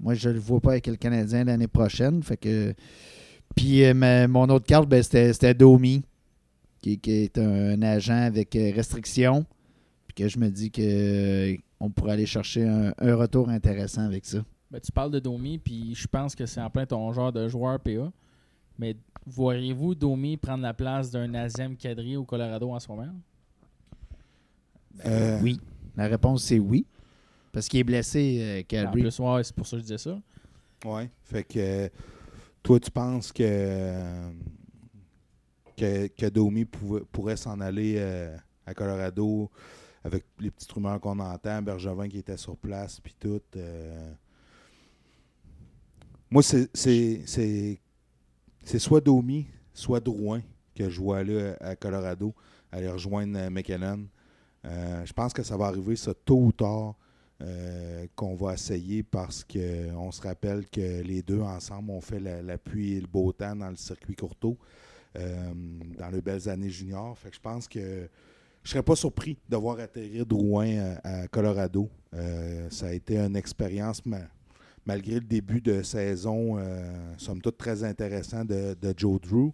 moi, 0.00 0.14
je 0.14 0.28
ne 0.28 0.34
le 0.34 0.40
vois 0.40 0.60
pas 0.60 0.72
avec 0.72 0.86
le 0.86 0.96
Canadien 0.96 1.44
l'année 1.44 1.68
prochaine. 1.68 2.22
Fait 2.22 2.36
que. 2.36 2.74
Puis 3.56 3.82
mon 3.92 4.44
autre 4.50 4.66
carte, 4.66 4.88
ben, 4.88 5.02
c'était 5.02 5.54
Domi, 5.54 6.02
qui, 6.80 6.98
qui 6.98 7.10
est 7.10 7.38
un, 7.38 7.80
agent 7.82 8.26
avec 8.26 8.50
restriction. 8.52 9.44
Puis 10.06 10.14
que 10.14 10.28
je 10.28 10.38
me 10.38 10.48
dis 10.48 10.70
que 10.70 11.56
on 11.80 11.90
pourrait 11.90 12.12
aller 12.12 12.26
chercher 12.26 12.68
un, 12.68 12.92
un 12.98 13.14
retour 13.16 13.48
intéressant 13.48 14.02
avec 14.02 14.26
ça. 14.26 14.44
Ben, 14.70 14.80
tu 14.80 14.92
parles 14.92 15.10
de 15.10 15.18
Domi, 15.18 15.58
puis 15.58 15.94
je 15.94 16.06
pense 16.06 16.36
que 16.36 16.46
c'est 16.46 16.60
en 16.60 16.70
plein 16.70 16.86
ton 16.86 17.10
genre 17.12 17.32
de 17.32 17.48
joueur 17.48 17.80
PA. 17.80 18.12
Mais 18.78 18.96
voyez-vous 19.26 19.94
Domi 19.94 20.36
prendre 20.36 20.62
la 20.62 20.72
place 20.74 21.10
d'un 21.10 21.26
Nazem 21.28 21.76
Kadri 21.76 22.16
au 22.16 22.24
Colorado 22.24 22.70
en 22.70 22.78
ce 22.78 22.88
moment? 22.88 23.12
Euh, 25.04 25.40
Oui. 25.42 25.60
La 25.96 26.06
réponse, 26.06 26.44
c'est 26.44 26.58
oui. 26.58 26.86
Parce 27.52 27.66
qu'il 27.68 27.80
est 27.80 27.84
blessé, 27.84 28.38
euh, 28.40 28.60
En 28.60 28.62
Kadri. 28.64 29.02
plus, 29.02 29.18
ouais, 29.18 29.42
c'est 29.44 29.54
pour 29.54 29.66
ça 29.66 29.72
que 29.76 29.78
je 29.78 29.82
disais 29.82 29.98
ça. 29.98 30.20
Ouais. 30.84 31.10
Fait 31.24 31.42
que 31.42 31.58
euh, 31.58 31.88
toi, 32.62 32.78
tu 32.78 32.90
penses 32.90 33.32
que, 33.32 33.42
euh, 33.42 34.30
que, 35.76 36.06
que 36.08 36.26
Domi 36.26 36.64
pouvait- 36.64 37.02
pourrait 37.10 37.36
s'en 37.36 37.58
aller 37.60 37.94
euh, 37.98 38.36
à 38.64 38.74
Colorado 38.74 39.50
avec 40.04 40.24
les 40.38 40.50
petites 40.52 40.70
rumeurs 40.70 41.00
qu'on 41.00 41.18
entend, 41.18 41.60
Bergevin 41.62 42.08
qui 42.08 42.18
était 42.18 42.36
sur 42.36 42.56
place, 42.56 43.00
puis 43.00 43.14
tout. 43.18 43.40
euh. 43.56 44.12
Moi, 46.30 46.42
c'est- 46.42 46.70
c'est 48.68 48.78
soit 48.78 49.00
Domi, 49.00 49.46
soit 49.72 50.00
Drouin 50.00 50.42
que 50.74 50.90
je 50.90 51.00
vois 51.00 51.24
là 51.24 51.56
à 51.60 51.74
Colorado, 51.74 52.34
aller 52.70 52.88
rejoindre 52.88 53.38
euh, 53.38 53.48
McKinnon. 53.50 54.06
Euh, 54.66 55.04
je 55.06 55.12
pense 55.14 55.32
que 55.32 55.42
ça 55.42 55.56
va 55.56 55.66
arriver, 55.66 55.96
ça, 55.96 56.12
tôt 56.12 56.38
ou 56.38 56.52
tard. 56.52 56.94
euh, 57.40 58.06
qu'on 58.16 58.34
va 58.34 58.54
essayer 58.54 59.02
parce 59.02 59.44
que 59.44 59.92
on 59.94 60.10
se 60.10 60.20
rappelle 60.22 60.66
que 60.68 61.02
les 61.02 61.22
deux 61.22 61.40
ensemble 61.40 61.90
ont 61.90 62.00
fait 62.00 62.20
la, 62.20 62.42
la 62.42 62.58
pluie 62.58 62.94
et 62.94 63.00
le 63.00 63.06
beau 63.06 63.32
temps 63.32 63.54
dans 63.54 63.70
le 63.70 63.76
circuit 63.76 64.16
euh, 65.16 65.52
dans 65.98 66.08
les 66.10 66.20
belles 66.20 66.48
années 66.48 66.70
juniors. 66.70 67.16
Fait 67.16 67.30
que 67.30 67.36
je 67.36 67.40
pense 67.40 67.68
que 67.68 68.08
je 68.62 68.70
serais 68.70 68.82
pas 68.82 68.96
surpris 68.96 69.38
de 69.48 69.56
voir 69.56 69.78
atterrir 69.78 70.26
Drouin 70.26 70.96
à, 71.04 71.22
à 71.22 71.28
Colorado. 71.28 71.88
Ça 72.70 72.86
a 72.88 72.92
été 72.92 73.18
une 73.18 73.36
expérience 73.36 74.04
malgré 74.88 75.16
le 75.16 75.20
début 75.20 75.60
de 75.60 75.82
saison, 75.82 76.56
euh, 76.58 76.80
somme 77.18 77.42
toute 77.42 77.58
très 77.58 77.84
intéressant 77.84 78.42
de, 78.44 78.74
de 78.80 78.94
Joe 78.96 79.20
Drew. 79.20 79.52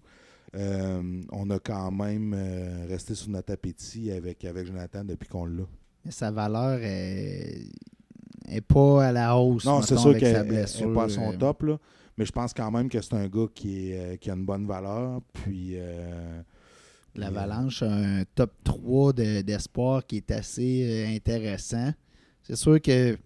Euh, 0.54 1.22
on 1.32 1.50
a 1.50 1.58
quand 1.58 1.90
même 1.90 2.32
euh, 2.36 2.86
resté 2.88 3.16
sur 3.16 3.30
notre 3.30 3.52
appétit 3.52 4.12
avec, 4.12 4.44
avec 4.44 4.68
Jonathan 4.68 5.02
depuis 5.04 5.28
qu'on 5.28 5.46
l'a. 5.46 5.64
Sa 6.08 6.30
valeur 6.30 6.78
est, 6.82 7.62
est 8.48 8.60
pas 8.60 9.06
à 9.06 9.12
la 9.12 9.36
hausse. 9.36 9.64
Non, 9.64 9.82
c'est 9.82 9.96
sûr 9.96 10.16
qu'elle 10.16 10.46
n'est 10.46 10.94
pas 10.94 11.04
à 11.04 11.08
son 11.08 11.32
top, 11.36 11.64
là. 11.64 11.78
mais 12.16 12.24
je 12.24 12.30
pense 12.30 12.54
quand 12.54 12.70
même 12.70 12.88
que 12.88 13.00
c'est 13.00 13.14
un 13.14 13.26
gars 13.26 13.48
qui, 13.52 13.90
est, 13.90 14.18
qui 14.18 14.30
a 14.30 14.34
une 14.34 14.44
bonne 14.46 14.66
valeur. 14.66 15.20
Puis, 15.32 15.76
L'Avalanche 17.16 17.82
a 17.82 17.92
un 17.92 18.24
top 18.36 18.52
3 18.62 19.12
de- 19.12 19.40
d'espoir 19.42 20.06
qui 20.06 20.16
est 20.18 20.30
assez 20.30 21.06
intéressant. 21.16 21.92
C'est 22.42 22.56
sûr 22.56 22.80
que 22.80 23.16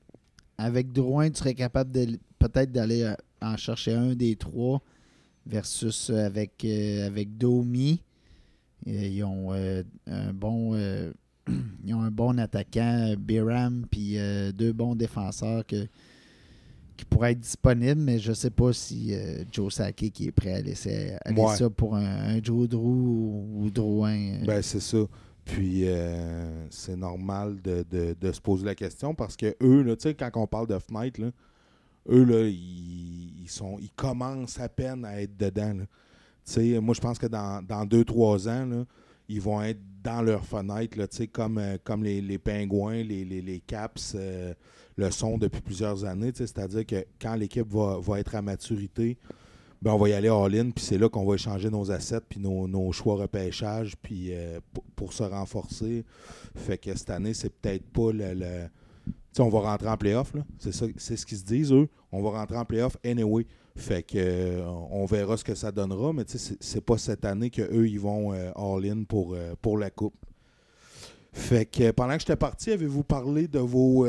avec 0.58 0.92
Drouin, 0.92 1.30
tu 1.30 1.38
serais 1.38 1.54
capable 1.54 1.92
de 1.92 2.18
peut-être 2.38 2.72
d'aller 2.72 3.02
euh, 3.02 3.14
en 3.40 3.56
chercher 3.56 3.94
un 3.94 4.14
des 4.14 4.36
trois 4.36 4.82
versus 5.46 6.10
euh, 6.10 6.26
avec, 6.26 6.64
euh, 6.64 7.06
avec 7.06 7.36
Domi. 7.38 8.02
Ils 8.86 9.22
ont 9.24 9.52
euh, 9.52 9.82
un 10.06 10.32
bon 10.32 10.74
euh, 10.74 11.12
ils 11.84 11.94
ont 11.94 12.02
un 12.02 12.10
bon 12.10 12.38
attaquant, 12.38 13.14
Biram, 13.18 13.86
puis 13.90 14.16
deux 14.54 14.72
bons 14.72 14.94
défenseurs 14.94 15.64
que, 15.66 15.86
qui 16.96 17.04
pourraient 17.06 17.32
être 17.32 17.40
disponibles, 17.40 18.00
mais 18.00 18.18
je 18.18 18.30
ne 18.30 18.34
sais 18.34 18.50
pas 18.50 18.72
si 18.74 19.14
Joe 19.50 19.72
Sakic 19.72 20.12
qui 20.12 20.26
est 20.26 20.32
prêt 20.32 20.52
à 20.54 20.60
laisser 20.60 21.16
aller 21.24 21.40
Ouais. 21.40 21.56
ça 21.56 21.70
pour 21.70 21.96
un, 21.96 22.04
un 22.36 22.42
Joe 22.42 22.68
Drew 22.68 22.78
ou, 22.80 23.62
ou 23.64 23.70
Drouin. 23.70 24.40
ben, 24.44 24.60
c'est 24.62 24.80
ça. 24.80 24.98
Puis, 25.48 25.88
euh, 25.88 26.66
c'est 26.68 26.96
normal 26.96 27.60
de, 27.62 27.82
de- 27.90 28.32
se 28.32 28.40
poser 28.40 28.66
la 28.66 28.74
question 28.74 29.14
parce 29.14 29.34
que 29.34 29.56
eux, 29.62 29.96
quand 30.18 30.30
on 30.34 30.46
parle 30.46 30.66
de 30.66 30.78
fenêtre, 30.78 31.22
là, 31.22 31.30
eux, 32.10 32.22
là, 32.24 32.42
ils, 32.46 33.42
ils 33.42 33.48
sont, 33.48 33.78
ils 33.80 33.90
commencent 33.90 34.60
à 34.60 34.68
peine 34.68 35.06
à 35.06 35.22
être 35.22 35.36
dedans. 35.38 35.74
moi, 36.82 36.94
je 36.94 37.00
pense 37.00 37.18
que 37.18 37.26
dans 37.26 37.86
2-3 37.86 38.46
ans, 38.48 38.66
là, 38.66 38.84
ils 39.30 39.40
vont 39.40 39.62
être 39.62 39.80
dans 40.02 40.20
leur 40.20 40.44
fenêtre, 40.44 40.98
là, 40.98 41.06
comme, 41.32 41.56
euh, 41.56 41.78
comme 41.82 42.04
les, 42.04 42.20
les 42.20 42.38
pingouins, 42.38 43.02
les, 43.02 43.24
les, 43.24 43.40
les 43.40 43.60
caps 43.60 44.14
euh, 44.16 44.52
le 44.96 45.10
sont 45.10 45.38
depuis 45.38 45.62
plusieurs 45.62 46.04
années. 46.04 46.32
C'est-à-dire 46.34 46.84
que 46.84 47.06
quand 47.20 47.34
l'équipe 47.36 47.68
va, 47.72 47.98
va 48.00 48.20
être 48.20 48.34
à 48.34 48.42
maturité, 48.42 49.16
ben, 49.80 49.92
on 49.92 49.98
va 49.98 50.08
y 50.08 50.12
aller 50.12 50.28
all-in, 50.28 50.70
puis 50.70 50.84
c'est 50.84 50.98
là 50.98 51.08
qu'on 51.08 51.24
va 51.24 51.34
échanger 51.36 51.70
nos 51.70 51.90
assets, 51.92 52.20
puis 52.28 52.40
nos, 52.40 52.66
nos 52.66 52.90
choix 52.92 53.14
repêchage, 53.16 53.94
puis 54.02 54.28
euh, 54.32 54.58
pour, 54.96 55.12
se 55.12 55.22
renforcer. 55.22 56.04
Fait 56.56 56.78
que 56.78 56.96
cette 56.96 57.10
année, 57.10 57.34
c'est 57.34 57.50
peut-être 57.50 57.84
pas 57.84 58.12
le. 58.12 58.34
le- 58.34 58.68
on 59.40 59.48
va 59.50 59.60
rentrer 59.60 59.88
en 59.88 59.96
playoff, 59.96 60.34
là. 60.34 60.44
C'est 60.58 60.72
ça, 60.72 60.86
c'est 60.96 61.16
ce 61.16 61.24
qu'ils 61.24 61.38
se 61.38 61.44
disent, 61.44 61.72
eux. 61.72 61.88
On 62.10 62.20
va 62.22 62.30
rentrer 62.40 62.56
en 62.56 62.64
playoff 62.64 62.96
anyway. 63.04 63.46
Fait 63.76 64.02
que 64.02 64.18
euh, 64.18 64.66
on 64.90 65.04
verra 65.04 65.36
ce 65.36 65.44
que 65.44 65.54
ça 65.54 65.70
donnera, 65.70 66.12
mais 66.12 66.24
tu 66.24 66.38
sais, 66.38 66.56
c'est- 66.58 66.80
pas 66.80 66.98
cette 66.98 67.24
année 67.24 67.48
qu'eux, 67.48 67.86
ils 67.86 68.00
vont 68.00 68.32
euh, 68.32 68.50
all-in 68.56 69.04
pour, 69.04 69.34
euh, 69.34 69.54
pour 69.62 69.78
la 69.78 69.90
coupe. 69.90 70.16
Fait 71.32 71.66
que 71.66 71.92
pendant 71.92 72.14
que 72.14 72.20
j'étais 72.20 72.34
parti, 72.34 72.72
avez-vous 72.72 73.04
parlé 73.04 73.46
de 73.46 73.60
vos, 73.60 74.04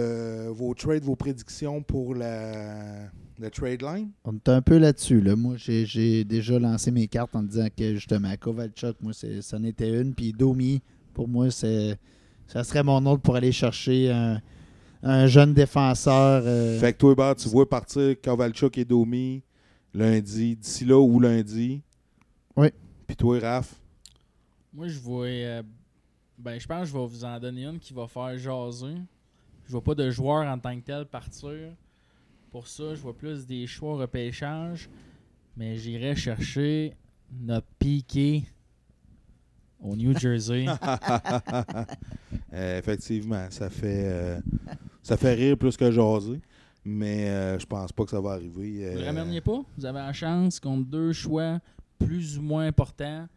vos 0.51 0.73
trades, 0.73 1.03
vos 1.03 1.15
prédictions 1.15 1.83
pour 1.83 2.15
la, 2.15 3.11
le 3.39 3.49
trade 3.49 3.81
line? 3.81 4.11
On 4.25 4.35
est 4.35 4.49
un 4.49 4.61
peu 4.61 4.77
là-dessus. 4.77 5.21
Là. 5.21 5.35
Moi, 5.35 5.55
j'ai- 5.57 5.85
j'ai 5.85 6.23
déjà 6.23 6.59
lancé 6.59 6.91
mes 6.91 7.07
cartes 7.07 7.35
en 7.35 7.43
disant 7.43 7.67
que 7.75 7.95
justement, 7.95 8.33
Kovalchuk, 8.39 8.97
moi, 9.01 9.13
c'est- 9.13 9.41
ça 9.41 9.57
en 9.57 9.63
était 9.63 9.89
une. 10.01 10.13
Puis 10.13 10.33
Domi, 10.33 10.81
pour 11.13 11.27
moi, 11.27 11.49
c'est 11.51 11.97
ça 12.47 12.63
serait 12.63 12.83
mon 12.83 13.05
autre 13.05 13.21
pour 13.21 13.35
aller 13.35 13.51
chercher 13.51 14.11
un, 14.11 14.41
un 15.03 15.27
jeune 15.27 15.53
défenseur. 15.53 16.41
euh, 16.45 16.79
Fait 16.79 16.93
que 16.93 16.97
toi, 16.97 17.35
tu 17.35 17.47
vois 17.49 17.69
partir 17.69 18.15
Kovalchuk 18.21 18.77
et 18.77 18.85
Domi 18.85 19.43
lundi, 19.93 20.55
d'ici 20.55 20.83
là 20.85 20.99
ou 20.99 21.19
lundi? 21.19 21.81
Oui. 22.55 22.67
Puis 23.07 23.15
toi, 23.15 23.39
Raph, 23.39 23.75
Moi, 24.73 24.87
je 24.87 24.99
vois. 24.99 25.25
euh, 25.27 25.63
ben, 26.37 26.59
je 26.59 26.67
pense 26.67 26.81
que 26.81 26.85
je 26.87 26.93
vais 26.93 27.05
vous 27.07 27.23
en 27.25 27.39
donner 27.39 27.65
une 27.65 27.79
qui 27.79 27.93
va 27.93 28.07
faire 28.07 28.37
jaser. 28.37 28.95
Je 29.65 29.71
vois 29.71 29.83
pas 29.83 29.95
de 29.95 30.09
joueur 30.11 30.45
en 30.47 30.57
tant 30.59 30.75
que 30.79 30.85
tel 30.85 31.05
partir. 31.05 31.51
Pour 32.51 32.67
ça, 32.67 32.95
je 32.95 33.01
vois 33.01 33.15
plus 33.15 33.45
des 33.45 33.67
choix 33.67 33.93
au 33.93 33.97
repêchage. 33.97 34.89
Mais 35.55 35.75
j'irai 35.75 36.15
chercher 36.15 36.93
notre 37.41 37.67
piqué 37.77 38.43
au 39.79 39.95
New 39.95 40.17
Jersey. 40.17 40.65
Euh, 42.51 42.79
effectivement, 42.79 43.45
ça 43.51 43.69
fait 43.69 44.05
euh, 44.07 44.39
ça 45.03 45.17
fait 45.17 45.35
rire 45.35 45.55
plus 45.55 45.77
que 45.77 45.91
jaser. 45.91 46.41
Mais 46.83 47.29
euh, 47.29 47.59
je 47.59 47.65
pense 47.67 47.91
pas 47.91 48.03
que 48.05 48.09
ça 48.09 48.19
va 48.19 48.31
arriver. 48.31 48.89
Vous 48.89 48.97
le 48.97 49.03
euh, 49.03 49.05
ramèneriez 49.05 49.41
pas? 49.41 49.61
Vous 49.77 49.85
avez 49.85 49.99
la 49.99 50.11
chance 50.13 50.59
contre 50.59 50.89
deux 50.89 51.13
choix 51.13 51.59
plus 51.99 52.39
ou 52.39 52.41
moins 52.41 52.65
importants. 52.65 53.27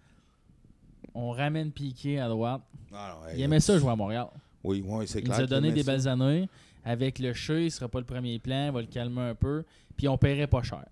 On 1.14 1.30
ramène 1.30 1.70
Piqué 1.72 2.18
à 2.18 2.28
droite. 2.30 2.62
Ah 2.94 3.18
non, 3.20 3.32
Il 3.36 3.42
aimait 3.42 3.60
ça 3.60 3.76
jouer 3.78 3.90
à 3.90 3.96
Montréal. 3.96 4.28
Oui, 4.64 4.82
oui, 4.86 5.04
c'est 5.06 5.18
Il 5.18 5.24
clair. 5.26 5.36
nous 5.36 5.44
a 5.44 5.46
donné 5.46 5.72
des 5.72 5.82
ça. 5.82 5.92
belles 5.92 6.08
années. 6.08 6.48
Avec 6.84 7.18
le 7.18 7.32
chat, 7.32 7.60
il 7.60 7.70
sera 7.70 7.88
pas 7.88 8.00
le 8.00 8.06
premier 8.06 8.38
plan. 8.38 8.66
Il 8.66 8.72
va 8.72 8.80
le 8.80 8.86
calmer 8.86 9.22
un 9.22 9.34
peu. 9.34 9.64
Puis 9.96 10.08
on 10.08 10.18
paierait 10.18 10.46
pas 10.46 10.62
cher. 10.62 10.84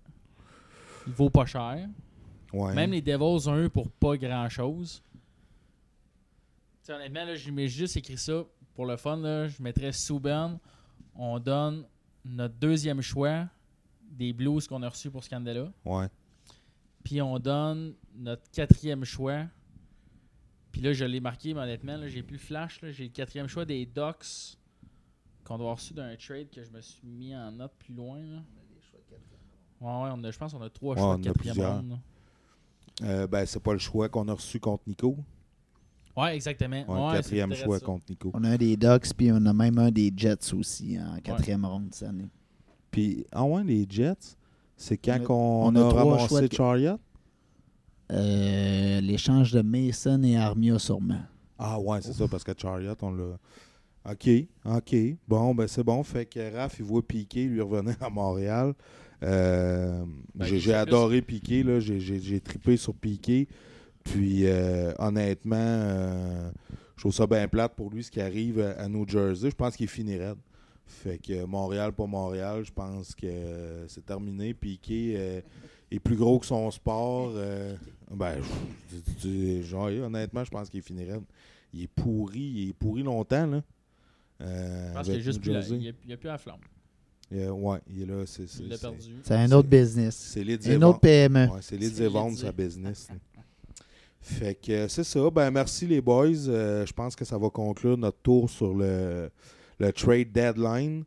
Il 1.07 1.13
vaut 1.13 1.29
pas 1.29 1.45
cher. 1.45 1.87
Ouais. 2.53 2.73
Même 2.73 2.91
les 2.91 3.01
Devils 3.01 3.47
ont 3.47 3.63
eu 3.63 3.69
pour 3.69 3.89
pas 3.89 4.17
grand 4.17 4.47
chose. 4.49 5.01
honnêtement, 6.89 7.25
là, 7.25 7.35
j'ai 7.35 7.67
juste 7.67 7.97
écrit 7.97 8.17
ça 8.17 8.43
pour 8.73 8.85
le 8.85 8.97
fun. 8.97 9.17
Là, 9.17 9.47
je 9.47 9.61
mettrais 9.61 9.91
Souben. 9.91 10.57
On 11.15 11.39
donne 11.39 11.85
notre 12.23 12.55
deuxième 12.55 13.01
choix 13.01 13.47
des 14.11 14.33
Blues 14.33 14.67
qu'on 14.67 14.83
a 14.83 14.89
reçus 14.89 15.09
pour 15.09 15.23
Scandella. 15.23 15.71
Ouais. 15.85 16.07
Puis 17.03 17.21
on 17.21 17.39
donne 17.39 17.95
notre 18.15 18.49
quatrième 18.51 19.03
choix. 19.03 19.45
Puis 20.71 20.81
là, 20.81 20.93
je 20.93 21.03
l'ai 21.03 21.19
marqué, 21.19 21.53
mais 21.53 21.61
honnêtement, 21.61 21.97
j'ai 22.07 22.23
plus 22.23 22.35
le 22.35 22.41
flash. 22.41 22.79
J'ai 22.91 23.05
le 23.05 23.09
quatrième 23.09 23.47
choix 23.47 23.65
des 23.65 23.85
Ducks 23.85 24.57
qu'on 25.43 25.55
doit 25.57 25.65
avoir 25.67 25.77
reçu 25.77 25.93
d'un 25.93 26.15
trade 26.15 26.49
que 26.49 26.63
je 26.63 26.69
me 26.71 26.81
suis 26.81 27.07
mis 27.07 27.35
en 27.35 27.51
note 27.51 27.73
plus 27.79 27.93
loin. 27.93 28.19
là? 28.19 28.39
Ouais, 29.81 29.87
ouais, 30.03 30.09
on 30.15 30.23
a, 30.23 30.31
je 30.31 30.37
pense 30.37 30.53
qu'on 30.53 30.61
a 30.61 30.69
trois 30.69 30.95
Ouais, 30.95 31.01
choix 31.01 31.15
on 31.15 31.17
de 31.17 31.23
quatrième 31.23 31.59
ronde. 31.65 31.99
Euh, 33.03 33.25
ben, 33.27 33.45
c'est 33.47 33.59
pas 33.59 33.73
le 33.73 33.79
choix 33.79 34.09
qu'on 34.09 34.27
a 34.27 34.33
reçu 34.33 34.59
contre 34.59 34.83
Nico. 34.87 35.17
Ouais, 36.15 36.35
exactement. 36.35 36.83
Ouais, 36.87 37.05
Ouais, 37.07 37.13
quatrième 37.15 37.53
choix 37.55 37.79
ça. 37.79 37.85
contre 37.85 38.05
Nico. 38.09 38.29
On 38.33 38.43
a 38.43 38.49
un 38.49 38.57
des 38.57 38.77
Ducks, 38.77 39.13
puis 39.17 39.31
on 39.31 39.43
a 39.45 39.53
même 39.53 39.77
un 39.79 39.89
des 39.89 40.13
Jets 40.15 40.53
aussi 40.53 40.99
en 40.99 41.19
quatrième 41.21 41.65
ronde 41.65 41.87
cette 41.93 42.09
année. 42.09 42.27
Puis, 42.91 43.25
ah 43.31 43.43
ouais, 43.43 43.63
les 43.63 43.87
Jets, 43.89 44.35
c'est 44.77 44.97
quand 44.97 45.13
On 45.13 45.23
a- 45.23 45.25
qu'on 45.25 45.35
on 45.67 45.75
a, 45.75 45.87
a 45.87 45.89
trois 45.89 46.03
choix 46.03 46.15
ramassé 46.27 46.47
de- 46.49 46.53
Chariot? 46.53 46.99
Euh, 48.11 49.01
L'échange 49.01 49.51
de 49.53 49.61
Mason 49.61 50.21
et 50.23 50.37
Armia, 50.37 50.77
sûrement. 50.77 51.21
Ah 51.57 51.79
ouais, 51.79 52.01
c'est 52.01 52.13
ça, 52.13 52.27
parce 52.27 52.43
que 52.43 52.51
Chariot, 52.57 52.93
on 53.01 53.11
l'a... 53.11 53.37
OK, 54.09 54.29
OK. 54.65 54.95
Bon, 55.27 55.53
ben 55.53 55.67
c'est 55.67 55.83
bon. 55.83 56.01
Fait 56.03 56.25
que 56.25 56.55
Raph, 56.55 56.79
il 56.79 56.85
voit 56.85 57.05
Piqué 57.05 57.45
lui 57.45 57.61
revenir 57.61 57.95
à 58.01 58.09
Montréal. 58.09 58.73
Euh, 59.23 60.03
Ben, 60.33 60.45
j'ai 60.45 60.73
adoré 60.73 61.21
Piqué, 61.21 61.63
là. 61.63 61.79
J'ai- 61.79 62.39
trippé 62.39 62.77
sur 62.77 62.95
Piqué. 62.95 63.47
Puis, 64.03 64.47
euh, 64.47 64.93
honnêtement, 64.97 65.55
euh, 65.57 66.51
je 66.95 67.03
trouve 67.03 67.13
ça 67.13 67.27
bien 67.27 67.47
plate 67.47 67.75
pour 67.75 67.91
lui, 67.91 68.03
ce 68.03 68.09
qui 68.09 68.19
arrive 68.19 68.59
à, 68.59 68.87
New 68.87 69.07
Jersey. 69.07 69.51
Je 69.51 69.55
pense 69.55 69.75
qu'il 69.75 69.87
finirait. 69.87 70.33
Fait 70.87 71.19
que 71.19 71.45
Montréal, 71.45 71.93
pas 71.93 72.07
Montréal, 72.07 72.63
je 72.65 72.71
pense 72.71 73.13
que 73.13 73.85
c'est 73.87 74.05
terminé. 74.05 74.55
Piqué 74.55 75.43
est 75.91 75.99
plus 75.99 76.15
gros 76.15 76.39
que 76.39 76.47
son 76.47 76.71
sport. 76.71 77.33
ben, 78.09 78.41
genre, 79.61 79.89
honnêtement, 80.03 80.43
je 80.43 80.49
pense 80.49 80.69
qu'il 80.69 80.81
finirait. 80.81 81.21
Il 81.73 81.83
est 81.83 81.87
pourri, 81.87 82.39
il 82.39 82.69
est 82.69 82.73
pourri 82.73 83.03
longtemps, 83.03 83.45
là. 83.45 83.61
Euh, 84.41 84.89
Je 84.89 84.93
pense 84.93 85.03
qu'il 85.05 85.13
n'y 85.13 85.19
a 85.19 85.23
juste 85.23 85.41
plus 85.41 85.51
la, 85.51 85.59
il 85.61 85.83
y 85.83 85.89
a, 85.89 85.91
il 86.05 86.09
y 86.09 86.13
a 86.13 86.17
plus 86.17 86.27
la 86.27 86.37
flamme. 86.37 86.59
Euh, 87.33 87.49
ouais, 87.51 87.79
il 87.89 88.01
est 88.01 88.05
là. 88.05 88.23
C'est 88.25 88.47
c'est- 88.47 88.63
Il 88.63 88.69
l'a 88.69 88.75
c'est- 88.75 88.81
perdu. 88.81 89.15
C'est 89.23 89.35
un 89.35 89.51
autre 89.53 89.69
business. 89.69 90.15
c'est 90.15 90.43
les 90.43 90.73
Une 90.73 90.83
autre 90.83 90.99
PME. 90.99 91.47
Ouais, 91.47 91.59
c'est 91.61 91.77
les 91.77 91.89
C'est 91.89 92.07
vendre 92.07 92.37
sa 92.37 92.51
business. 92.51 93.07
là. 93.09 93.15
Fait 94.23 94.53
que 94.53 94.71
euh, 94.71 94.87
c'est 94.87 95.03
ça. 95.03 95.29
Ben 95.31 95.49
merci 95.49 95.87
les 95.87 96.01
boys. 96.01 96.27
Euh, 96.47 96.85
je 96.85 96.93
pense 96.93 97.15
que 97.15 97.25
ça 97.25 97.37
va 97.37 97.49
conclure 97.49 97.97
notre 97.97 98.19
tour 98.21 98.49
sur 98.49 98.73
le, 98.75 99.31
le 99.79 99.91
trade 99.93 100.31
deadline. 100.31 101.03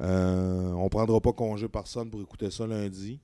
Euh, 0.00 0.72
on 0.72 0.88
prendra 0.88 1.20
pas 1.20 1.32
congé 1.32 1.68
personne 1.68 2.08
pour 2.10 2.20
écouter 2.20 2.50
ça 2.50 2.66
lundi. 2.66 3.20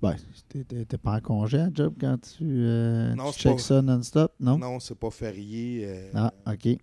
Ben, 0.00 0.14
t'es- 0.48 0.98
pas 0.98 1.16
en 1.16 1.20
congé 1.20 1.58
à 1.58 1.68
job 1.72 1.94
quand 2.00 2.16
tu, 2.20 2.44
euh, 2.44 3.14
Non, 3.16 3.32
tu 3.32 3.40
checks 3.40 3.52
pas- 3.56 3.58
ça 3.62 3.82
non-stop, 3.82 4.32
non? 4.38 4.56
Non, 4.58 4.78
c'est 4.78 4.94
pas 4.94 5.10
férié. 5.10 5.82
euh, 5.86 6.10
Ah, 6.14 6.32
OK. 6.46 6.78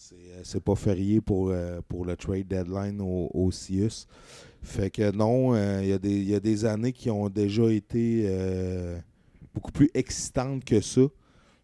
C'est 0.00 0.14
euh, 0.14 0.40
c'est 0.44 0.62
pas 0.62 0.76
férié 0.76 1.20
pour, 1.20 1.50
euh, 1.50 1.80
pour 1.88 2.04
le 2.04 2.16
trade 2.16 2.46
deadline 2.46 3.00
au, 3.00 3.50
CIUS. 3.50 4.06
Fait 4.62 4.90
que 4.90 5.10
non, 5.10 5.56
euh, 5.56 5.80
il 5.82 5.88
y, 5.88 5.92
a 5.92 5.98
des- 5.98 6.20
il 6.20 6.28
y 6.28 6.36
a 6.36 6.40
des 6.40 6.64
années 6.64 6.92
qui 6.92 7.10
ont 7.10 7.28
déjà 7.28 7.64
été 7.72 8.30
beaucoup 9.52 9.72
plus 9.72 9.90
excitantes 9.94 10.64
que 10.64 10.80
ça. 10.80 11.02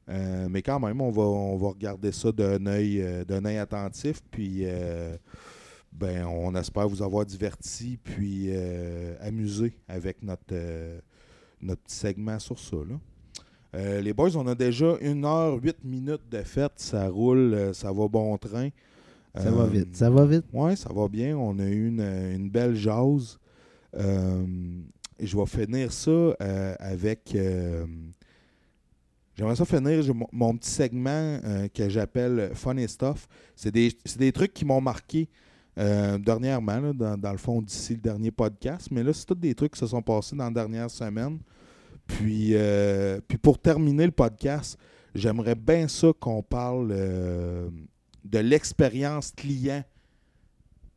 Mais 0.09 0.63
quand 0.63 0.81
même, 0.81 1.01
on 1.01 1.11
va, 1.11 1.23
on 1.23 1.57
va 1.57 1.69
regarder 1.69 2.11
ça 2.11 2.33
d'un 2.33 2.67
œil, 2.67 3.01
œil 3.01 3.59
attentif. 3.59 4.21
Puis, 4.33 4.65
ben, 5.93 6.27
on 6.27 6.57
espère 6.57 6.89
vous 6.89 7.03
avoir 7.03 7.25
diverti 7.25 7.99
puis 8.03 8.51
amusé 9.21 9.75
avec 9.87 10.23
notre, 10.25 10.55
notre 11.61 11.83
petit 11.83 11.97
segment 11.97 12.41
sur 12.41 12.59
ça. 12.59 12.79
Euh, 13.75 14.01
les 14.01 14.13
boys, 14.13 14.37
on 14.37 14.47
a 14.47 14.55
déjà 14.55 14.97
1 15.03 15.25
heure 15.25 15.59
8 15.63 15.85
minutes 15.85 16.23
de 16.31 16.43
fête. 16.43 16.73
Ça 16.77 17.09
roule, 17.09 17.55
euh, 17.55 17.73
ça 17.73 17.93
va 17.93 18.09
bon 18.09 18.37
train. 18.39 18.69
Ça 19.35 19.49
Euh, 19.49 19.51
va 19.51 19.67
vite. 19.67 19.97
Ça 19.97 20.11
va 20.11 20.25
vite. 20.27 20.45
Oui, 20.53 20.77
ça 20.77 20.93
va 20.93 21.09
bien. 21.09 21.37
On 21.37 21.59
a 21.59 21.65
eu 21.67 21.89
une, 21.89 22.01
une 22.01 22.51
belle 22.51 22.77
jase. 22.77 23.39
Euh, 23.97 24.45
je 25.21 25.37
vais 25.37 25.47
finir 25.47 25.93
ça 25.93 26.11
euh, 26.11 26.75
avec. 26.79 27.35
euh, 27.35 27.85
J'aimerais 29.37 29.57
ça 29.57 29.65
finir 29.65 30.05
mon, 30.31 30.57
petit 30.57 30.71
segment 30.71 31.11
euh, 31.45 31.67
que 31.67 31.89
j'appelle 31.89 32.53
Funny 32.55 32.89
Stuff. 32.89 33.27
C'est 33.57 33.73
des, 33.73 33.93
des 34.17 34.31
trucs 34.31 34.55
qui 34.55 34.65
m'ont 34.65 34.81
marqué 34.81 35.29
euh, 35.77 36.19
dernièrement, 36.19 36.79
là, 36.79 36.93
dans, 36.93 37.17
dans 37.19 37.33
le 37.33 37.39
fond, 37.39 37.61
d'ici 37.61 37.95
le 37.95 38.01
dernier 38.01 38.31
podcast. 38.31 38.87
Mais 38.93 39.03
là, 39.03 39.13
c'est 39.13 39.27
tous 39.27 39.35
des 39.35 39.53
trucs 39.57 39.73
qui 39.73 39.81
se 39.81 39.89
sont 39.89 40.03
passés 40.03 40.37
dans 40.37 40.45
la 40.45 40.51
dernière 40.53 40.89
semaine. 40.89 41.41
Puis, 42.07 42.51
euh, 42.53 43.21
puis 43.27 43.39
pour 43.39 43.59
terminer 43.59 44.07
le 44.07 44.13
podcast, 44.13 44.79
j'aimerais 45.15 45.55
bien 45.55 45.89
ça 45.89 46.09
qu'on 46.19 46.43
parle 46.43 46.91
euh, 46.93 47.71
de 48.25 48.39
l'expérience 48.39 49.33
client 49.33 49.85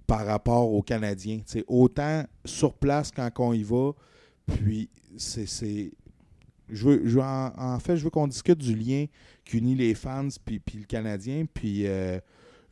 par 0.06 0.26
rapport 0.26 0.72
aux 0.72 0.82
Canadiens. 0.82 1.42
C'est 1.46 1.66
autant 1.68 2.24
sur 2.46 2.74
place 2.74 3.12
quand 3.12 3.30
on 3.40 3.54
y 3.54 3.64
va, 3.64 3.92
puis 4.46 4.90
c'est. 5.18 5.92
Je 6.70 6.86
veux, 6.86 7.08
je 7.08 7.20
en, 7.20 7.80
fait, 7.80 7.96
je 7.96 8.04
veux 8.04 8.10
qu'on 8.10 8.28
discute 8.28 8.58
du 8.58 8.76
lien 8.76 9.06
qui 9.46 9.58
unit 9.60 9.76
les 9.76 9.94
fans 9.94 10.28
puis, 10.44 10.60
puis 10.60 10.80
le 10.80 10.84
Canadien. 10.84 11.46
Puis 11.54 11.88
euh, 11.88 12.20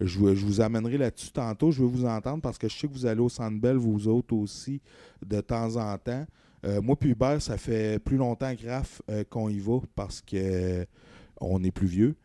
je, 0.02 0.36
je 0.36 0.46
vous 0.46 0.60
amènerai 0.60 0.98
là-dessus 0.98 1.32
tantôt. 1.32 1.72
Je 1.72 1.82
veux 1.82 1.88
vous 1.88 2.04
entendre 2.04 2.42
parce 2.42 2.58
que 2.58 2.68
je 2.68 2.78
sais 2.78 2.88
que 2.88 2.94
vous 2.94 3.06
allez 3.06 3.22
au 3.22 3.30
Centre 3.30 3.58
Bell, 3.58 3.78
vous 3.78 4.10
autres 4.10 4.36
aussi, 4.36 4.82
de 5.26 5.40
temps 5.40 5.78
en 5.78 5.98
temps. 5.98 6.26
Euh, 6.66 6.82
moi 6.82 6.96
puis 6.96 7.12
Hubert, 7.12 7.42
ça 7.42 7.58
fait 7.58 8.00
plus 8.00 8.18
longtemps 8.18 8.56
que 8.56 8.68
Raph 8.68 9.02
euh, 9.10 9.24
qu'on 9.30 9.50
y 9.50 9.60
va 9.60 9.80
parce 9.96 10.22
que 10.22 10.36
euh, 10.36 10.86
on 11.40 11.64
est 11.64 11.72
plus 11.72 11.88
vieux. 11.88 12.16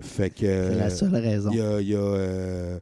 Fait 0.00 0.30
que 0.30 0.46
C'est 0.46 0.74
la 0.76 0.90
seule 0.90 1.14
raison. 1.16 1.50
il 1.50 1.58
y 1.58 1.60
a, 1.60 1.80
il 1.80 1.88
y 1.88 1.94
a, 1.96 2.78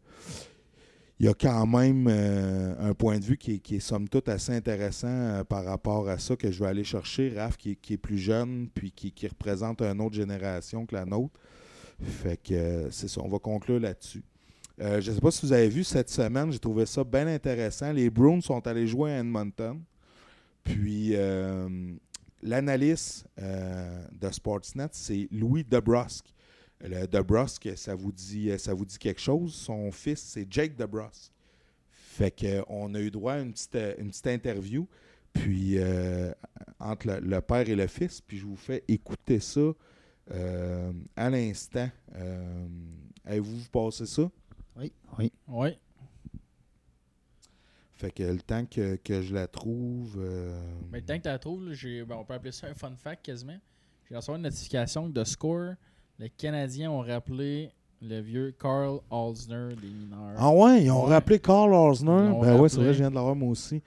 il 1.20 1.27
y 1.27 1.28
a 1.28 1.35
quand 1.35 1.66
même 1.66 2.07
euh, 2.11 2.74
un 2.91 2.93
point 2.93 3.19
de 3.19 3.24
vue 3.24 3.36
qui 3.39 3.55
est, 3.55 3.59
qui 3.59 3.77
est 3.77 3.81
somme 3.81 4.09
toute 4.09 4.28
assez 4.28 4.53
intéressant 4.53 5.07
euh, 5.09 5.45
par 5.45 5.65
rapport 5.65 6.09
à 6.09 6.19
ça 6.19 6.36
que 6.36 6.51
je 6.51 6.62
vais 6.62 6.69
aller 6.69 6.85
chercher. 6.85 7.32
Raph, 7.36 7.57
qui, 7.57 7.70
est- 7.73 7.77
qui 7.77 7.95
est 7.95 7.99
plus 7.99 8.19
jeune, 8.19 8.69
puis 8.74 8.91
qui, 8.93 9.12
qui 9.12 9.27
représente 9.28 9.81
une 9.81 10.01
autre 10.01 10.15
génération 10.16 10.85
que 10.86 10.95
la 10.95 11.05
nôtre. 11.07 11.32
Fait 12.03 12.36
que 12.36 12.53
euh, 12.55 12.91
c'est 12.91 13.09
ça, 13.09 13.20
on 13.24 13.28
va 13.28 13.39
conclure 13.39 13.81
là-dessus. 13.81 14.23
Je 14.78 14.97
ne 14.97 15.15
sais 15.15 15.20
pas 15.20 15.31
si 15.31 15.47
vous 15.47 15.53
avez 15.53 15.69
vu 15.69 15.85
cette 15.85 16.11
semaine, 16.11 16.51
j'ai 16.51 16.59
trouvé 16.59 16.85
ça 16.85 17.05
bien 17.05 17.28
intéressant. 17.28 17.93
Les 17.93 18.11
Bruins 18.11 18.41
sont 18.41 18.66
allés 18.66 18.89
jouer 18.89 19.12
à 19.12 19.20
Edmonton. 19.20 19.81
Puis 20.65 21.11
euh, 21.15 21.95
l'analyste 22.43 23.27
euh, 23.39 24.05
de 24.12 24.31
Sportsnet, 24.31 24.89
c'est 24.93 25.28
Louis 25.31 25.65
Debrusque. 25.65 26.35
Le 26.81 27.07
Debrusque, 27.07 27.70
ça 27.77 27.95
vous 27.95 28.12
dit, 28.12 28.59
ça 28.59 28.74
vous 28.74 28.85
dit 28.85 28.99
quelque 28.99 29.20
chose? 29.20 29.55
Son 29.55 29.91
fils, 29.93 30.20
c'est 30.20 30.47
Jake 30.51 30.77
Debrusque. 30.77 31.32
Fait 31.91 32.31
que, 32.31 32.62
on 32.69 32.95
a 32.95 33.01
eu 33.01 33.11
droit 33.11 33.35
à 33.35 33.41
une 33.41 33.53
petite, 33.53 33.78
une 33.99 34.09
petite 34.11 34.27
interview, 34.27 34.86
puis 35.32 35.78
euh, 35.78 36.32
entre 36.78 37.09
le, 37.09 37.20
le 37.20 37.41
père 37.41 37.69
et 37.69 37.74
le 37.74 37.86
fils, 37.86 38.20
puis 38.20 38.39
je 38.39 38.47
vous 38.47 38.57
fais 38.57 38.85
écouter 38.86 39.41
ça 39.41 39.73
euh, 40.31 40.93
à 41.16 41.31
l'instant. 41.31 41.91
Euh, 42.16 42.66
Avez-vous 43.24 43.59
vu 43.59 43.69
passer 43.70 44.07
ça? 44.07 44.31
Oui, 44.77 44.93
oui. 45.19 45.32
Oui. 45.49 45.78
Fait 47.97 48.11
que 48.11 48.23
le 48.25 48.41
temps 48.41 48.65
que, 48.66 48.97
que 48.97 49.23
je 49.23 49.33
la 49.35 49.47
trouve. 49.47 50.16
euh, 50.19 50.61
Mais 50.91 50.99
le 51.01 51.05
temps 51.07 51.16
que 51.16 51.23
tu 51.23 51.29
la 51.29 51.39
trouves, 51.39 51.69
là, 51.69 52.05
ben, 52.07 52.16
on 52.19 52.25
peut 52.25 52.35
appeler 52.35 52.53
ça 52.53 52.66
un 52.66 52.75
fun 52.75 52.93
fact 52.97 53.25
quasiment. 53.25 53.57
j'ai 54.09 54.16
reçu 54.16 54.31
une 54.33 54.43
notification 54.43 55.09
que 55.09 55.12
de 55.12 55.25
score, 55.25 55.75
les 56.19 56.29
Canadiens 56.31 56.91
ont 56.91 57.01
rappelé 57.01 57.71
le 58.03 58.21
vieux 58.21 58.53
Carl 58.61 58.99
Alsner 59.11 59.75
des 59.81 59.89
mineurs. 59.89 60.35
Ah 60.37 60.51
ouais, 60.53 60.83
ils 60.85 60.91
ont 60.91 61.05
Ouais. 61.05 61.11
rappelé 61.11 61.39
Carl 61.39 61.71
l'ont 61.71 61.93
Ben 62.41 62.61
ouais, 62.61 62.69
c'est 62.69 62.77
vrai, 62.81 62.93
je 62.93 62.99
viens 62.99 63.11
de 63.11 63.15
l'avoir 63.15 63.35
moi 63.37 63.49
aussi. 63.51 63.81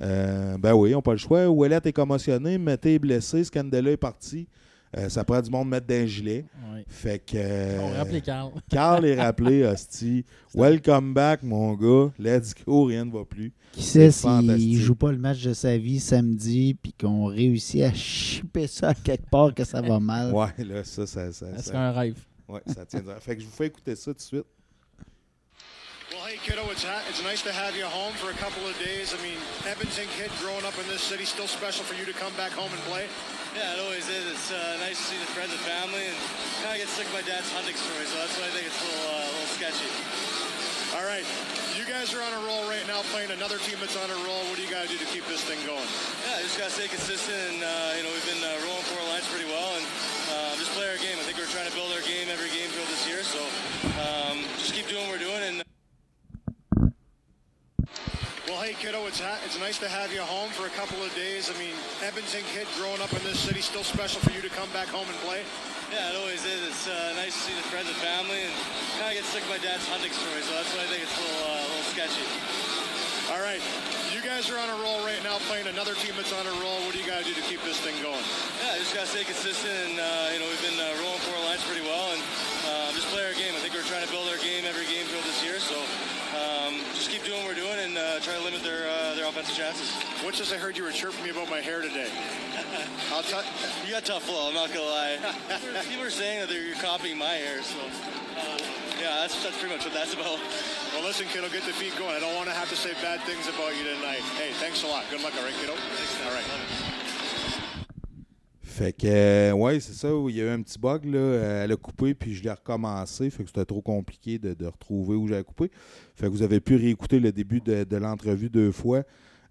Euh, 0.00 0.56
ben 0.56 0.72
oui, 0.74 0.90
ils 0.90 0.92
n'ont 0.94 1.02
pas 1.02 1.12
le 1.12 1.18
choix. 1.18 1.46
Ouellet 1.48 1.78
est 1.84 1.92
commotionné, 1.92 2.56
Mété 2.56 2.94
est 2.94 2.98
blessé, 2.98 3.44
Scandella 3.44 3.90
est 3.90 3.96
parti. 3.98 4.48
Euh, 4.96 5.08
ça 5.08 5.22
prend 5.22 5.40
du 5.40 5.50
monde 5.50 5.68
mettre 5.68 5.86
d'un 5.86 6.04
gilet. 6.04 6.44
Fait 6.88 7.20
que. 7.24 7.36
On 7.36 7.92
euh, 7.92 7.98
rappelé 7.98 8.20
Carl. 8.20 8.52
Carl 8.70 9.04
est 9.06 9.14
rappelé, 9.14 9.64
hostie. 9.64 10.24
Welcome 10.52 11.14
back, 11.14 11.44
mon 11.44 11.74
gars. 11.74 12.12
Let's 12.18 12.54
go, 12.66 12.84
rien 12.84 13.04
ne 13.04 13.12
va 13.12 13.24
plus. 13.24 13.52
Qui 13.72 13.82
sait 13.84 14.10
C'est 14.10 14.56
s'il 14.56 14.76
joue 14.78 14.96
pas 14.96 15.12
le 15.12 15.18
match 15.18 15.42
de 15.44 15.52
sa 15.52 15.78
vie 15.78 16.00
samedi 16.00 16.74
puis 16.74 16.92
qu'on 16.92 17.26
réussit 17.26 17.82
à 17.82 17.92
chipper 17.92 18.66
ça 18.66 18.88
à 18.88 18.94
quelque 18.94 19.30
part 19.30 19.54
que 19.54 19.62
ça 19.62 19.80
va 19.80 20.00
mal. 20.00 20.34
Ouais, 20.34 20.64
là, 20.64 20.82
ça, 20.82 21.06
ça, 21.06 21.30
ça, 21.32 21.46
C'est 21.56 21.70
ça, 21.70 21.80
un 21.80 21.92
rêve? 21.92 22.18
ouais, 22.48 22.62
ça 22.66 22.84
tient. 22.84 23.02
Fait 23.20 23.36
que 23.36 23.42
je 23.42 23.46
vous 23.46 23.52
fais 23.52 23.66
écouter 23.66 23.94
ça 23.94 24.10
tout 24.10 24.16
de 24.16 24.22
suite. 24.22 24.46
Hey, 26.30 26.38
kiddo, 26.46 26.62
it's, 26.70 26.86
ha- 26.86 27.02
it's 27.10 27.18
nice 27.26 27.42
to 27.42 27.50
have 27.50 27.74
you 27.74 27.82
home 27.90 28.14
for 28.14 28.30
a 28.30 28.38
couple 28.38 28.62
of 28.62 28.78
days. 28.78 29.10
I 29.10 29.18
mean, 29.18 29.34
Edmonton 29.66 30.06
kid 30.14 30.30
growing 30.38 30.62
up 30.62 30.78
in 30.78 30.86
this 30.86 31.02
city, 31.02 31.26
still 31.26 31.50
special 31.50 31.82
for 31.82 31.98
you 31.98 32.06
to 32.06 32.14
come 32.14 32.30
back 32.38 32.54
home 32.54 32.70
and 32.70 32.78
play. 32.86 33.10
Yeah, 33.58 33.74
it 33.74 33.82
always 33.82 34.06
is. 34.06 34.30
It's 34.30 34.54
uh, 34.54 34.78
nice 34.78 34.94
to 34.94 35.06
see 35.10 35.18
the 35.18 35.26
friends 35.34 35.50
and 35.50 35.58
family, 35.66 36.06
and 36.06 36.14
kind 36.62 36.78
of 36.78 36.86
get 36.86 36.86
sick 36.86 37.10
of 37.10 37.18
my 37.18 37.26
dad's 37.26 37.50
hunting 37.50 37.74
story, 37.74 38.06
so 38.06 38.14
that's 38.22 38.38
why 38.38 38.46
I 38.46 38.52
think 38.54 38.62
it's 38.62 38.78
a 38.78 38.86
little, 38.86 39.10
uh, 39.10 39.26
a 39.26 39.30
little 39.42 39.52
sketchy. 39.58 39.90
All 40.94 41.02
right, 41.02 41.26
you 41.74 41.82
guys 41.82 42.14
are 42.14 42.22
on 42.22 42.30
a 42.30 42.42
roll 42.46 42.62
right 42.70 42.86
now, 42.86 43.02
playing 43.10 43.34
another 43.34 43.58
team 43.66 43.82
that's 43.82 43.98
on 43.98 44.06
a 44.06 44.18
roll. 44.22 44.46
What 44.46 44.54
do 44.54 44.62
you 44.62 44.70
got 44.70 44.86
to 44.86 44.90
do 44.94 45.02
to 45.02 45.08
keep 45.10 45.26
this 45.26 45.42
thing 45.42 45.58
going? 45.66 45.82
Yeah, 46.30 46.46
just 46.46 46.54
gotta 46.54 46.70
stay 46.70 46.86
consistent, 46.86 47.58
and 47.58 47.58
uh, 47.66 47.98
you 47.98 48.06
know 48.06 48.10
we've 48.14 48.30
been 48.30 48.38
uh, 48.46 48.54
rolling 48.70 48.86
four 48.86 49.02
lines 49.10 49.26
pretty 49.34 49.50
well, 49.50 49.74
and 49.74 49.86
uh, 50.30 50.54
just 50.62 50.70
play 50.78 50.86
our 50.94 51.00
game. 51.02 51.18
I 51.18 51.26
think 51.26 51.42
we're 51.42 51.50
trying 51.50 51.66
to 51.66 51.74
build 51.74 51.90
our 51.90 52.06
game 52.06 52.30
every 52.30 52.54
game 52.54 52.70
throughout 52.70 52.90
this 52.94 53.02
year, 53.10 53.26
so 53.26 53.42
um, 53.98 54.46
just 54.62 54.78
keep 54.78 54.86
doing 54.86 55.10
what 55.10 55.18
we're 55.18 55.26
doing, 55.26 55.42
and. 55.42 55.66
Well, 58.50 58.66
hey, 58.66 58.74
kiddo, 58.74 59.06
it's, 59.06 59.22
ha- 59.22 59.38
it's 59.46 59.54
nice 59.62 59.78
to 59.78 59.86
have 59.86 60.10
you 60.10 60.26
home 60.26 60.50
for 60.50 60.66
a 60.66 60.74
couple 60.74 60.98
of 61.06 61.14
days. 61.14 61.46
I 61.46 61.54
mean, 61.54 61.70
Edmonton 62.02 62.42
kid 62.50 62.66
growing 62.74 62.98
up 62.98 63.14
in 63.14 63.22
this 63.22 63.38
city, 63.38 63.62
still 63.62 63.86
special 63.86 64.18
for 64.26 64.34
you 64.34 64.42
to 64.42 64.50
come 64.50 64.66
back 64.74 64.90
home 64.90 65.06
and 65.06 65.14
play. 65.22 65.46
Yeah, 65.94 66.10
it 66.10 66.18
always 66.18 66.42
is. 66.42 66.58
It's 66.66 66.90
uh, 66.90 67.14
nice 67.14 67.30
to 67.30 67.42
see 67.46 67.54
the 67.54 67.62
friends 67.70 67.86
and 67.86 67.98
family, 68.02 68.42
and 68.42 68.50
kind 68.98 69.14
of 69.14 69.22
get 69.22 69.26
sick 69.30 69.46
of 69.46 69.54
my 69.54 69.62
dad's 69.62 69.86
hunting 69.86 70.10
story, 70.10 70.42
so 70.42 70.50
that's 70.58 70.66
why 70.74 70.82
I 70.82 70.88
think 70.90 71.06
it's 71.06 71.14
a 71.14 71.22
little, 71.22 71.46
uh, 71.46 71.62
a 71.62 71.68
little 71.70 71.88
sketchy. 71.94 72.26
All 73.30 73.38
right, 73.38 73.62
you 74.10 74.18
guys 74.18 74.50
are 74.50 74.58
on 74.58 74.66
a 74.66 74.78
roll 74.82 74.98
right 75.06 75.22
now, 75.22 75.38
playing 75.46 75.70
another 75.70 75.94
team 76.02 76.18
that's 76.18 76.34
on 76.34 76.42
a 76.42 76.56
roll. 76.58 76.82
What 76.82 76.90
do 76.90 76.98
you 76.98 77.06
got 77.06 77.22
to 77.22 77.26
do 77.30 77.38
to 77.38 77.44
keep 77.46 77.62
this 77.62 77.78
thing 77.78 77.94
going? 78.02 78.18
Yeah, 78.58 78.82
just 78.82 78.90
gotta 78.90 79.06
stay 79.06 79.22
consistent, 79.22 79.70
and 79.70 79.94
uh, 80.02 80.34
you 80.34 80.42
know 80.42 80.50
we've 80.50 80.66
been 80.66 80.74
uh, 80.74 80.98
rolling 80.98 81.22
four 81.22 81.38
lines 81.46 81.62
pretty 81.70 81.86
well, 81.86 82.10
and 82.10 82.22
uh, 82.66 82.90
just 82.98 83.06
play 83.14 83.22
our 83.22 83.36
game. 83.38 83.54
I 83.54 83.62
think 83.62 83.78
we're 83.78 83.86
trying 83.86 84.02
to 84.02 84.10
build 84.10 84.26
our 84.26 84.42
game 84.42 84.66
every 84.66 84.90
game 84.90 85.06
throughout 85.06 85.22
this 85.22 85.38
year, 85.46 85.62
so 85.62 85.78
um, 86.70 86.78
just 86.94 87.10
keep 87.10 87.24
doing 87.24 87.38
what 87.38 87.48
we're 87.48 87.62
doing 87.62 87.78
and 87.78 87.96
uh, 87.96 88.20
try 88.20 88.34
to 88.34 88.42
limit 88.42 88.62
their 88.62 88.88
uh, 88.88 89.14
their 89.14 89.26
offensive 89.26 89.54
chances. 89.54 89.90
What's 90.22 90.38
this? 90.38 90.52
I 90.52 90.58
heard 90.58 90.76
you 90.76 90.84
were 90.84 90.92
chirping 90.92 91.24
me 91.24 91.30
about 91.30 91.50
my 91.50 91.60
hair 91.60 91.82
today. 91.82 92.08
I'll 93.12 93.22
tell. 93.22 93.42
You 93.84 93.92
got 93.92 94.04
tough 94.04 94.24
flow. 94.24 94.48
I'm 94.48 94.54
not 94.54 94.72
gonna 94.72 94.86
lie. 94.86 95.18
People 95.88 96.04
are 96.04 96.10
saying 96.10 96.40
that 96.40 96.48
they're, 96.48 96.62
you're 96.62 96.76
copying 96.76 97.18
my 97.18 97.34
hair, 97.34 97.62
so 97.62 97.78
uh, 97.80 98.58
yeah, 99.00 99.22
that's 99.22 99.42
that's 99.42 99.58
pretty 99.58 99.74
much 99.74 99.84
what 99.84 99.94
that's 99.94 100.14
about. 100.14 100.38
Well, 100.94 101.04
listen, 101.04 101.26
kiddo, 101.26 101.48
get 101.48 101.64
the 101.64 101.72
feet 101.72 101.96
going. 101.98 102.14
I 102.14 102.20
don't 102.20 102.34
want 102.34 102.48
to 102.48 102.54
have 102.54 102.68
to 102.70 102.76
say 102.76 102.92
bad 103.02 103.20
things 103.22 103.48
about 103.48 103.76
you 103.76 103.84
tonight. 103.84 104.22
Hey, 104.38 104.52
thanks 104.52 104.82
a 104.82 104.86
lot. 104.86 105.04
Good 105.10 105.22
luck, 105.22 105.34
all 105.38 105.44
right, 105.44 105.54
kiddo? 105.54 105.72
All 105.74 106.34
right. 106.34 106.89
Fait 108.80 108.94
que, 108.94 109.06
euh, 109.06 109.52
ouais, 109.52 109.78
c'est 109.78 109.92
ça. 109.92 110.08
Il 110.30 110.34
y 110.34 110.40
a 110.40 110.44
eu 110.44 110.48
un 110.48 110.62
petit 110.62 110.78
bug, 110.78 111.04
là. 111.04 111.18
euh, 111.18 111.64
Elle 111.64 111.72
a 111.72 111.76
coupé, 111.76 112.14
puis 112.14 112.32
je 112.32 112.42
l'ai 112.42 112.50
recommencé. 112.50 113.28
Fait 113.28 113.42
que 113.42 113.50
c'était 113.50 113.66
trop 113.66 113.82
compliqué 113.82 114.38
de, 114.38 114.64
retrouver 114.64 115.16
où 115.16 115.28
j'avais 115.28 115.44
coupé. 115.44 115.70
Fait 116.14 116.24
que 116.24 116.30
vous 116.30 116.40
avez 116.40 116.60
pu 116.60 116.76
réécouter 116.76 117.20
le 117.20 117.30
début 117.30 117.60
de, 117.60 117.96
l'entrevue 117.98 118.48
deux 118.48 118.72
fois. 118.72 119.02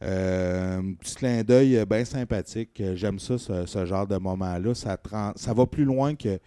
Euh, 0.01 0.81
petit 0.99 1.14
clin 1.14 1.43
d'œil 1.43 1.77
euh, 1.77 1.85
bien 1.85 2.03
sympathique. 2.06 2.81
J'aime 2.95 3.19
ça, 3.19 3.38
ce, 3.38 3.85
genre 3.85 4.07
de 4.07 4.18
moment-là. 4.18 4.73
Ça, 4.73 4.97
ça 5.35 5.53
va 5.53 5.68
plus 5.68 5.85
loin 5.85 6.15
que, 6.15 6.39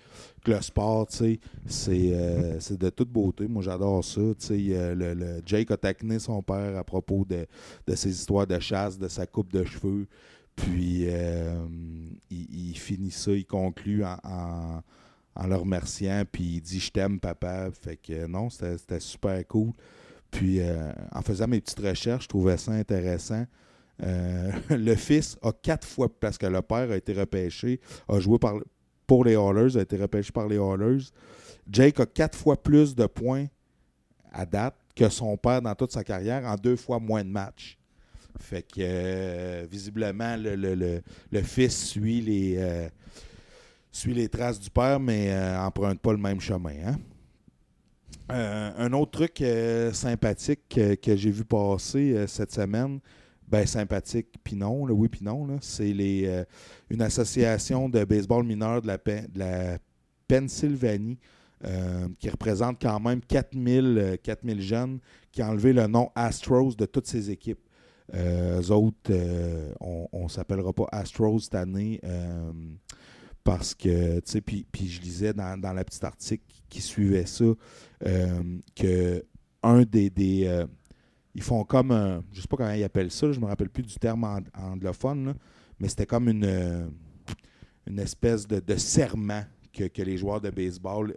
que 0.44 0.50
le 0.50 0.60
sport. 0.60 1.06
C'est 1.08 1.38
de 1.68 2.90
toute 2.90 3.10
beauté. 3.10 3.46
Moi, 3.46 3.62
j'adore 3.62 4.02
ça. 4.04 4.20
Le- 4.50 5.40
Jake 5.46 5.70
a 5.70 5.76
taquiné 5.76 6.18
son 6.18 6.42
père 6.42 6.76
à 6.76 6.82
propos 6.82 7.24
de, 7.28 7.46
de 7.86 7.94
ses 7.94 8.10
histoires 8.10 8.48
de 8.48 8.58
chasse, 8.58 8.98
de 8.98 9.06
sa 9.06 9.24
coupe 9.24 9.52
de 9.52 9.62
cheveux. 9.62 10.08
Puis, 10.56 11.06
euh, 11.08 11.66
il, 12.30 12.76
finit 12.76 13.10
ça, 13.10 13.32
il 13.32 13.46
conclut 13.46 14.04
en, 14.04 14.18
en, 15.34 15.46
le 15.46 15.56
remerciant, 15.56 16.24
puis 16.30 16.56
il 16.56 16.60
dit 16.60 16.80
Je 16.80 16.90
t'aime, 16.90 17.20
papa. 17.20 17.70
Fait 17.72 17.96
que 17.96 18.26
non, 18.26 18.50
c'était 18.50 19.00
super 19.00 19.46
cool. 19.46 19.72
Puis, 20.30 20.60
euh, 20.60 20.92
en 21.12 21.22
faisant 21.22 21.46
mes 21.46 21.60
petites 21.60 21.80
recherches, 21.80 22.24
je 22.24 22.28
trouvais 22.28 22.56
ça 22.56 22.72
intéressant. 22.72 23.46
Euh, 24.02 24.50
le 24.70 24.94
fils 24.94 25.36
a 25.42 25.52
quatre 25.52 25.86
fois, 25.86 26.08
parce 26.08 26.38
que 26.38 26.46
le 26.46 26.62
père 26.62 26.90
a 26.90 26.96
été 26.96 27.12
repêché, 27.12 27.80
a 28.08 28.18
joué 28.18 28.38
pour 29.06 29.24
les 29.24 29.36
Hallers, 29.36 29.76
a 29.76 29.82
été 29.82 29.96
repêché 29.96 30.32
par 30.32 30.48
les 30.48 30.56
Hallers. 30.56 31.04
Jake 31.70 32.00
a 32.00 32.06
quatre 32.06 32.36
fois 32.36 32.60
plus 32.60 32.94
de 32.94 33.06
points 33.06 33.46
à 34.32 34.46
date 34.46 34.74
que 34.96 35.08
son 35.08 35.36
père 35.36 35.62
dans 35.62 35.74
toute 35.74 35.92
sa 35.92 36.04
carrière 36.04 36.44
en 36.44 36.56
deux 36.56 36.76
fois 36.76 36.98
moins 36.98 37.24
de 37.24 37.28
matchs. 37.28 37.78
Fait 38.38 38.62
que 38.62 38.80
euh, 38.80 39.66
visiblement, 39.70 40.36
le, 40.38 41.42
fils 41.42 41.86
suit 41.86 42.20
les, 42.20 42.54
euh, 42.58 42.88
suit 43.90 44.14
les 44.14 44.28
traces 44.28 44.58
du 44.58 44.70
père, 44.70 44.98
mais 44.98 45.30
euh, 45.30 45.58
emprunte 45.60 46.00
pas 46.00 46.12
le 46.12 46.18
même 46.18 46.40
chemin. 46.40 46.74
hein. 46.86 46.96
Euh, 48.30 48.70
un 48.78 48.92
autre 48.92 49.10
truc 49.10 49.44
sympathique 49.92 50.60
que, 50.68 51.16
j'ai 51.16 51.30
vu 51.30 51.44
passer 51.44 52.24
cette 52.26 52.52
semaine, 52.52 53.00
ben 53.46 53.66
sympathique, 53.66 54.28
puis 54.42 54.56
non, 54.56 54.84
oui, 54.84 55.08
puis 55.08 55.26
c'est 55.60 55.90
une 56.88 57.02
association 57.02 57.88
de 57.88 58.04
baseball 58.04 58.44
mineur 58.44 58.80
de 58.80 58.86
la, 58.86 58.96
de 58.96 59.78
Pennsylvanie 60.26 61.18
qui 62.18 62.28
représente 62.28 62.80
quand 62.80 62.98
même 62.98 63.20
4000, 63.20 63.98
euh, 63.98 64.16
4000 64.22 64.60
jeunes 64.60 64.98
qui 65.30 65.42
a 65.42 65.48
enlevé 65.48 65.72
le 65.72 65.86
nom 65.86 66.10
Astros 66.14 66.74
de 66.76 66.86
toutes 66.86 67.06
ses 67.06 67.30
équipes. 67.30 67.60
Euh, 68.14 68.60
eux 68.60 68.70
autres, 68.70 69.10
euh, 69.10 69.72
on 69.80 70.24
ne 70.24 70.28
s'appellera 70.28 70.72
pas 70.72 70.86
Astros 70.92 71.40
cette 71.40 71.54
année 71.54 71.98
euh, 72.04 72.52
parce 73.42 73.74
que, 73.74 74.20
tu 74.20 74.32
sais, 74.32 74.40
puis 74.40 74.66
je 74.88 75.00
lisais 75.00 75.32
dans, 75.32 75.58
dans 75.58 75.72
la 75.72 75.84
petite 75.84 76.04
article 76.04 76.44
qui 76.68 76.80
suivait 76.80 77.26
ça 77.26 77.44
euh, 78.06 78.58
que 78.74 79.24
un 79.62 79.82
des. 79.82 80.10
des 80.10 80.64
ils 81.34 81.42
font 81.42 81.64
comme 81.64 81.92
un. 81.92 82.22
Je 82.32 82.42
sais 82.42 82.48
pas 82.48 82.58
comment 82.58 82.72
ils 82.72 82.84
appellent 82.84 83.10
ça, 83.10 83.32
je 83.32 83.40
me 83.40 83.46
rappelle 83.46 83.70
plus 83.70 83.82
du 83.84 83.94
terme 83.94 84.24
ang- 84.24 84.44
anglophone, 84.54 85.26
là, 85.26 85.34
mais 85.80 85.88
c'était 85.88 86.04
comme 86.04 86.28
une, 86.28 86.90
une 87.86 87.98
espèce 87.98 88.46
de, 88.46 88.76
serment 88.76 89.42
que, 89.72 89.84
que 89.84 90.02
les 90.02 90.18
joueurs 90.18 90.42
de 90.42 90.50
baseball 90.50 91.14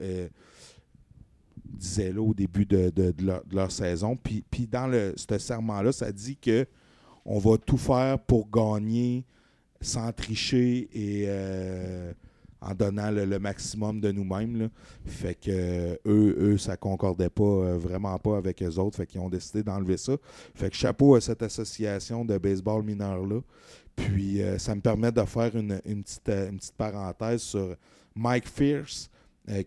disaient 1.65 2.13
là 2.13 2.21
au 2.21 2.33
début 2.33 2.65
de 2.65 2.91
leur, 3.21 3.43
de 3.45 3.55
leur 3.55 3.71
saison. 3.71 4.15
Puis, 4.15 4.45
puis 4.49 4.67
dans 4.67 4.87
le, 4.87 5.13
ce 5.17 5.37
serment-là, 5.37 5.91
ça 5.91 6.11
dit 6.13 6.37
que 6.37 6.65
on 7.25 7.39
va 7.39 7.57
tout 7.57 7.77
faire 7.77 8.19
pour 8.19 8.49
gagner 8.49 9.25
sans 9.81 10.11
tricher 10.11 10.89
et 10.93 11.25
euh, 11.27 12.13
en 12.61 12.73
donnant 12.73 13.11
le, 13.11 13.39
maximum 13.39 13.99
de 13.99 14.11
nous-mêmes. 14.11 14.69
Fait 15.05 15.35
que 15.35 15.49
euh, 15.49 15.95
eux, 16.05 16.35
eux, 16.39 16.57
ça 16.57 16.77
concordait 16.77 17.29
pas 17.29 17.43
euh, 17.43 17.77
vraiment 17.77 18.17
pas 18.19 18.37
avec 18.37 18.61
eux 18.63 18.79
autres. 18.79 18.97
Fait 18.97 19.19
ont 19.19 19.29
décidé 19.29 19.63
d'enlever 19.63 19.97
ça. 19.97 20.13
Fait 20.53 20.69
que 20.69 20.75
chapeau 20.75 21.15
à 21.15 21.21
cette 21.21 21.43
association 21.43 22.25
de 22.25 22.37
baseball 22.37 22.83
mineur-là. 22.83 23.41
Puis 23.95 24.41
ça 24.57 24.75
me 24.75 24.81
permet 24.81 25.09
de 25.09 25.23
faire 25.23 25.55
une, 25.55 25.79
petite, 25.79 26.73
parenthèse 26.77 27.41
sur 27.41 27.77
Mike 28.13 28.49
Fierce. 28.49 29.09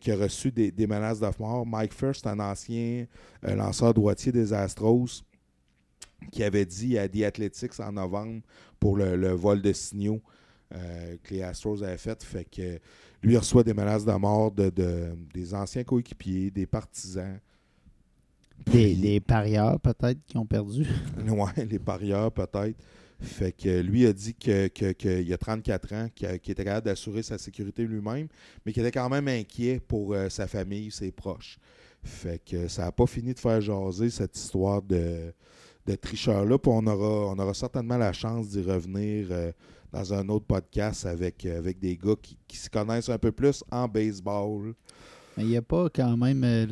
qui 0.02 0.12
a 0.12 0.16
reçu 0.16 0.52
des, 0.52 0.86
menaces 0.86 1.18
de 1.18 1.30
mort. 1.38 1.64
Mike 1.64 1.94
Fierce, 1.94 2.26
un 2.26 2.38
ancien 2.38 3.06
lanceur 3.42 3.94
droitier 3.94 4.30
des 4.30 4.52
Astros 4.52 5.22
qui 6.32 6.42
avait 6.42 6.66
dit 6.66 6.98
à 6.98 7.08
The 7.08 7.22
Athletics 7.22 7.78
en 7.80 7.92
novembre 7.92 8.42
pour 8.80 8.96
le, 8.96 9.16
le 9.16 9.30
vol 9.32 9.62
de 9.62 9.72
signaux 9.72 10.20
euh, 10.74 11.16
que 11.22 11.34
les 11.34 11.42
Astros 11.42 11.82
avaient 11.82 11.96
fait. 11.96 12.22
Fait 12.22 12.44
que 12.44 12.78
lui 13.22 13.34
il 13.34 13.38
reçoit 13.38 13.64
des 13.64 13.74
menaces 13.74 14.04
de 14.04 14.12
mort 14.12 14.50
de, 14.52 14.70
de- 14.70 15.14
des 15.32 15.54
anciens 15.54 15.84
coéquipiers, 15.84 16.50
des 16.50 16.66
partisans. 16.66 17.38
Des, 18.66 19.20
parieurs, 19.20 19.78
peut-être, 19.80 20.18
qui 20.26 20.36
ont 20.36 20.44
perdu. 20.46 20.84
Ouais, 21.28 21.64
les 21.64 21.78
parieurs 21.78 22.32
peut-être. 22.32 22.76
Fait 23.20 23.52
que 23.52 23.80
lui 23.80 24.06
a 24.06 24.12
dit 24.12 24.34
que, 24.34 24.68
que- 24.68 24.92
qu'il 24.92 25.32
a 25.32 25.38
34 25.38 25.92
ans, 25.94 26.08
qu'il 26.14 26.38
qu'il 26.40 26.52
était 26.52 26.64
capable 26.64 26.86
d'assurer 26.86 27.22
sa 27.22 27.38
sécurité 27.38 27.84
lui-même, 27.84 28.28
mais 28.64 28.72
qu'il 28.72 28.82
était 28.82 28.92
quand 28.96 29.08
même 29.08 29.26
inquiet 29.28 29.80
pour 29.80 30.12
euh, 30.14 30.28
sa 30.28 30.46
famille, 30.46 30.90
ses 30.90 31.10
proches. 31.12 31.58
Fait 32.04 32.40
que 32.44 32.68
ça 32.68 32.82
n'a 32.84 32.92
pas 32.92 33.06
fini 33.06 33.34
de 33.34 33.38
faire 33.38 33.60
jaser 33.60 34.10
cette 34.10 34.36
histoire 34.36 34.82
de, 34.82 35.32
de 35.88 35.94
tricheur-là. 35.96 36.58
Puis 36.58 36.70
on 36.74 36.86
aura, 36.86 37.32
on 37.32 37.38
aura 37.38 37.54
certainement 37.54 37.96
la 37.96 38.12
chance 38.12 38.48
d'y 38.48 38.60
revenir 38.62 39.28
euh, 39.30 39.50
dans 39.92 40.12
un 40.12 40.28
autre 40.28 40.44
podcast 40.46 41.06
avec, 41.06 41.44
euh, 41.46 41.58
avec 41.58 41.78
des 41.78 41.96
gars 41.96 42.14
qui, 42.22 42.36
qui 42.46 42.56
se 42.56 42.68
connaissent 42.68 43.08
un 43.08 43.18
peu 43.18 43.32
plus 43.32 43.64
en 43.70 43.88
baseball. 43.88 44.74
Mais 45.36 45.44
il 45.44 45.48
n'y 45.50 45.56
a 45.56 45.62
pas 45.62 45.88
quand 45.88 46.16
même 46.16 46.42
euh, 46.44 46.66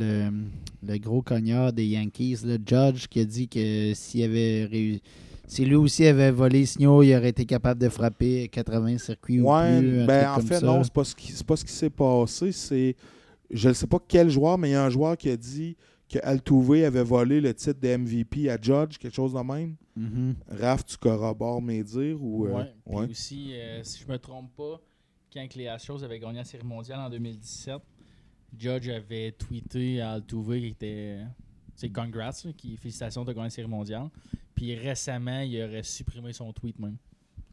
le, 0.82 0.88
le 0.93 0.98
gros 0.98 1.22
cognard 1.22 1.72
des 1.72 1.86
Yankees, 1.86 2.38
le 2.44 2.59
Judge, 2.64 3.06
qui 3.09 3.20
a 3.20 3.24
dit 3.24 3.48
que 3.48 3.93
s'il 3.94 4.22
avait 4.24 4.64
réussi. 4.66 5.02
Si 5.48 5.64
lui 5.64 5.76
aussi 5.76 6.05
avait 6.05 6.32
volé 6.32 6.66
signaux, 6.66 7.05
il 7.05 7.14
aurait 7.14 7.28
été 7.28 7.44
capable 7.47 7.80
de 7.80 7.88
frapper 7.88 8.48
80 8.48 8.98
circuits 8.98 9.40
Ouais, 9.40 9.76
ou 9.76 9.80
plus. 9.80 10.01
un 10.01 10.06
ben 10.06 10.18
truc 10.18 10.28
en 10.30 10.34
comme 10.38 10.47
fait, 10.48 10.59
ça. 10.59 10.66
non, 10.66 10.82
c'est 10.82 10.93
pas 10.93 11.05
ce 11.05 11.14
qui 11.14 11.30
c'est 11.30 11.47
pas 11.47 11.55
ce 11.56 11.64
qui 11.64 11.72
s'est 11.72 11.88
passé. 11.90 12.51
C'est. 12.51 12.97
Je 13.52 13.68
ne 13.68 13.72
sais 13.74 13.86
pas 13.86 13.98
quel 14.09 14.28
joueur, 14.28 14.59
mais 14.59 14.70
il 14.70 14.72
y 14.72 14.74
a 14.74 14.84
un 14.84 14.90
joueur 14.90 15.16
qui 15.16 15.30
a 15.30 15.36
dit 15.36 15.76
que 16.09 16.19
Altuve 16.23 16.85
avait 16.85 17.03
volé 17.03 17.41
le 17.41 17.53
titre 17.55 17.81
de 17.81 17.97
MVP 17.97 18.49
à 18.49 18.61
Judge, 18.61 18.99
quelque 18.99 19.15
chose 19.15 19.33
de 19.35 19.41
même. 19.41 19.77
Mhm. 19.97 20.37
Raph, 20.61 20.85
tu 20.85 20.97
corrobores 20.97 21.61
mes 21.62 21.83
dires 21.83 22.23
ou. 22.23 22.47
euh, 22.47 22.53
Ouais. 22.53 22.73
Puis 22.85 22.95
ouais. 22.95 23.11
aussi, 23.11 23.51
euh, 23.55 23.83
si 23.83 24.03
je 24.05 24.11
me 24.12 24.19
trompe 24.19 24.55
pas, 24.57 24.81
quand 25.33 25.55
les 25.55 25.66
Astros 25.69 26.03
avaient 26.05 26.19
gagné 26.20 26.39
la 26.39 26.45
Série 26.45 26.65
mondiale 26.66 27.01
en 27.01 27.11
2017, 27.11 27.77
Judge 28.57 28.89
avait 28.89 29.33
tweeté 29.33 30.01
à 30.01 30.12
Altuve 30.12 30.59
qui 30.61 30.66
était. 30.69 31.19
C'est 31.74 31.91
congrats, 31.91 32.33
qui 32.57 32.77
félicitations 32.77 33.24
de 33.24 33.33
gagner 33.33 33.45
la 33.47 33.51
Série 33.51 33.69
mondiale. 33.69 34.09
Puis 34.55 34.74
récemment, 34.74 35.41
il 35.41 35.61
aurait 35.62 35.83
supprimé 35.83 36.33
son 36.33 36.51
tweet 36.53 36.78
même. 36.78 36.97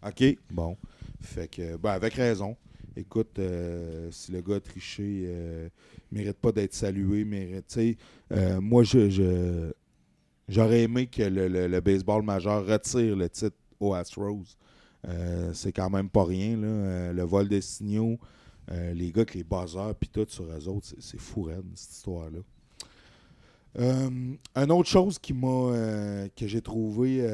OK, 0.05 0.37
bon. 0.51 0.77
Fait 1.19 1.47
que, 1.49 1.75
ben, 1.77 1.91
avec 1.91 2.13
raison. 2.13 2.55
Écoute, 2.95 3.39
euh, 3.39 4.09
si 4.11 4.31
le 4.31 4.41
gars 4.41 4.55
a 4.55 4.59
triché, 4.59 5.23
euh, 5.25 5.67
mérite 6.11 6.37
pas 6.37 6.51
d'être 6.51 6.73
salué, 6.73 7.25
mérite. 7.25 7.79
euh, 8.31 8.61
moi, 8.61 8.83
je, 8.83 9.71
j'aurais 10.47 10.83
aimé 10.83 11.07
que 11.07 11.23
le, 11.23 11.79
baseball 11.79 12.21
majeur 12.23 12.65
retire 12.65 13.15
le 13.15 13.29
titre 13.29 13.57
aux 13.79 13.93
Astros. 13.93 14.57
Euh, 15.07 15.51
c'est 15.53 15.71
quand 15.71 15.89
même 15.89 16.07
pas 16.07 16.23
rien, 16.23 16.55
le 16.55 17.23
vol 17.23 17.47
des 17.49 17.61
signaux, 17.61 18.19
les 18.69 19.11
gars 19.11 19.21
avec 19.21 19.33
les 19.33 19.43
buzzers, 19.43 19.95
puis 19.99 20.09
tout 20.09 20.25
sur 20.29 20.45
eux 20.45 20.67
autres, 20.67 20.93
c'est, 20.99 21.19
fou, 21.19 21.49
cette 21.73 21.91
histoire-là. 21.93 22.39
Euh, 23.79 24.35
une 24.55 24.71
autre 24.71 24.87
chose 24.87 25.17
qui 25.17 25.33
m'a 25.33 26.27
que 26.35 26.45
j'ai 26.47 26.61
trouvé 26.61 27.27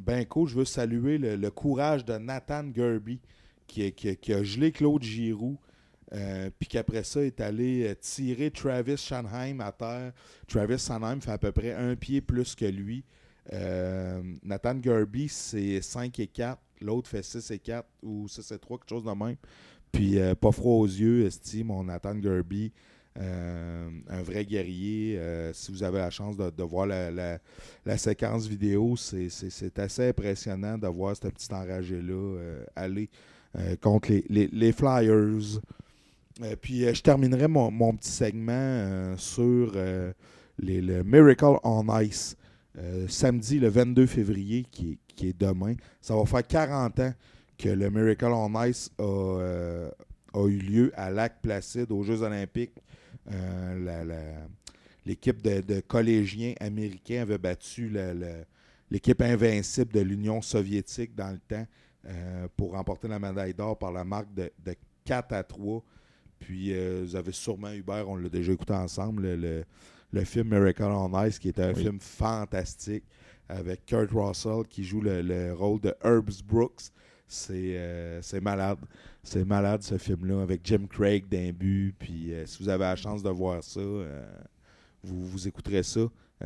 ben 0.00 0.24
cool, 0.26 0.48
je 0.48 0.54
veux 0.54 0.64
saluer 0.64 1.18
le, 1.18 1.34
le 1.34 1.50
courage 1.50 2.04
de 2.04 2.16
Nathan 2.18 2.66
Gerby 2.72 3.18
qui, 3.66 4.32
a- 4.32 4.42
gelé 4.42 4.72
Claude 4.72 5.02
Giroux, 5.02 5.58
euh, 6.12 6.50
puis 6.58 6.68
qu'après 6.68 7.02
ça 7.02 7.20
est 7.22 7.40
allé 7.40 7.88
euh, 7.88 7.94
tirer 8.00 8.50
Travis 8.50 8.96
Shanheim 8.96 9.60
à 9.60 9.72
terre. 9.72 10.12
Travis 10.46 10.78
Shanheim 10.78 11.20
fait 11.20 11.32
à 11.32 11.38
peu 11.38 11.50
près 11.52 11.72
un 11.72 11.96
pied 11.96 12.20
plus 12.20 12.54
que 12.54 12.64
lui. 12.64 13.04
Euh, 13.52 14.22
Nathan 14.42 14.80
Gerby, 14.82 15.28
c'est 15.28 15.80
5 15.80 16.18
et 16.20 16.26
4. 16.28 16.60
L'autre 16.80 17.08
fait 17.08 17.22
6 17.22 17.50
et 17.50 17.58
4 17.58 17.86
ou 18.02 18.28
6 18.28 18.50
et 18.52 18.58
3, 18.58 18.78
quelque 18.78 18.88
chose 18.90 19.04
de 19.04 19.10
même. 19.10 19.36
Puis 19.92 20.18
pas 20.40 20.52
froid 20.52 20.74
aux 20.74 20.86
yeux, 20.86 21.24
esti, 21.26 21.64
mon 21.64 21.84
Nathan 21.84 22.20
Gerby. 22.20 22.70
Un 23.18 24.22
vrai 24.22 24.44
guerrier. 24.44 25.18
Si 25.54 25.72
vous 25.72 25.82
avez 25.82 25.98
la 25.98 26.10
chance 26.10 26.36
de, 26.36 26.62
voir 26.64 26.86
la, 26.86 27.38
séquence 27.96 28.46
vidéo, 28.46 28.94
c'est- 28.96 29.78
assez 29.78 30.08
impressionnant 30.08 30.76
de 30.76 30.86
voir 30.86 31.16
ce 31.16 31.28
petit 31.28 31.52
enragé-là 31.52 32.36
aller 32.74 33.08
contre 33.80 34.12
les, 34.28 34.48
les- 34.52 34.72
Flyers. 34.72 35.60
Euh, 36.42 36.54
puis 36.60 36.84
euh, 36.84 36.92
je 36.92 37.02
terminerai 37.02 37.48
mon, 37.48 37.70
mon 37.70 37.94
petit 37.94 38.10
segment 38.10 38.52
euh, 38.52 39.16
sur 39.16 39.72
euh, 39.74 40.12
le 40.58 41.02
Miracle 41.02 41.58
on 41.64 41.86
Ice. 42.00 42.36
Euh, 42.78 43.06
samedi, 43.08 43.58
le 43.58 43.68
22 43.68 44.04
février, 44.06 44.66
qui 44.70 44.92
est, 44.92 44.98
qui 45.14 45.28
est 45.28 45.40
demain. 45.40 45.74
Ça 46.02 46.14
va 46.14 46.26
faire 46.26 46.46
40 46.46 47.00
ans 47.00 47.14
que 47.56 47.70
le 47.70 47.88
Miracle 47.88 48.26
on 48.26 48.64
Ice 48.64 48.90
a, 48.98 49.02
euh, 49.02 49.90
a 50.34 50.46
eu 50.46 50.58
lieu 50.58 50.92
à 50.94 51.10
Lac-Placide 51.10 51.90
aux 51.90 52.02
Jeux 52.02 52.20
olympiques. 52.22 52.74
Euh, 53.32 54.04
L'équipe 55.06 55.40
de, 55.40 55.60
de 55.60 55.80
collégiens 55.80 56.52
américains 56.60 57.22
avait 57.22 57.38
battu 57.38 57.92
l'équipe 58.90 59.22
invincible 59.22 59.92
de 59.92 60.00
l'Union 60.00 60.42
soviétique 60.42 61.14
dans 61.14 61.30
le 61.30 61.38
temps 61.38 61.66
euh, 62.06 62.48
pour 62.56 62.72
remporter 62.72 63.08
la 63.08 63.18
médaille 63.18 63.54
d'or 63.54 63.78
par 63.78 63.92
la 63.92 64.04
marque 64.04 64.32
de, 64.34 64.50
de 64.64 64.74
4 65.04 65.32
à 65.32 65.42
3. 65.42 65.82
Puis 66.38 66.72
euh, 66.72 67.02
vous 67.04 67.16
avez 67.16 67.32
sûrement 67.32 67.72
Hubert, 67.72 68.08
on 68.08 68.16
l'a 68.16 68.28
déjà 68.28 68.52
écouté 68.52 68.72
ensemble, 68.74 69.22
le, 69.22 69.36
le- 69.36 69.64
le 70.12 70.24
film 70.24 70.48
Miracle 70.50 70.84
on 70.84 71.24
Ice, 71.24 71.38
qui 71.38 71.48
est 71.48 71.58
un 71.58 71.72
Oui. 71.74 71.82
film 71.82 71.98
fantastique 72.00 73.04
avec 73.48 73.84
Kurt 73.86 74.10
Russell 74.12 74.62
qui 74.68 74.84
joue 74.84 75.00
le, 75.00 75.20
le 75.20 75.52
rôle 75.52 75.80
de 75.80 75.94
Herbs 76.02 76.42
Brooks. 76.44 76.90
C'est 77.26 77.72
euh, 77.76 78.20
malade. 78.40 78.78
C'est 79.24 79.44
malade 79.44 79.82
ce 79.82 79.98
film-là 79.98 80.42
avec 80.42 80.60
Jim 80.64 80.86
Craig 80.88 81.26
d'un 81.28 81.50
but. 81.52 81.92
Puis 81.98 82.32
euh, 82.32 82.46
si 82.46 82.62
vous 82.62 82.68
avez 82.68 82.84
la 82.84 82.94
chance 82.96 83.22
de 83.22 83.30
voir 83.30 83.64
ça, 83.64 83.80
vous, 85.02 85.26
vous 85.26 85.48
écouterez 85.48 85.82
ça. 85.82 86.02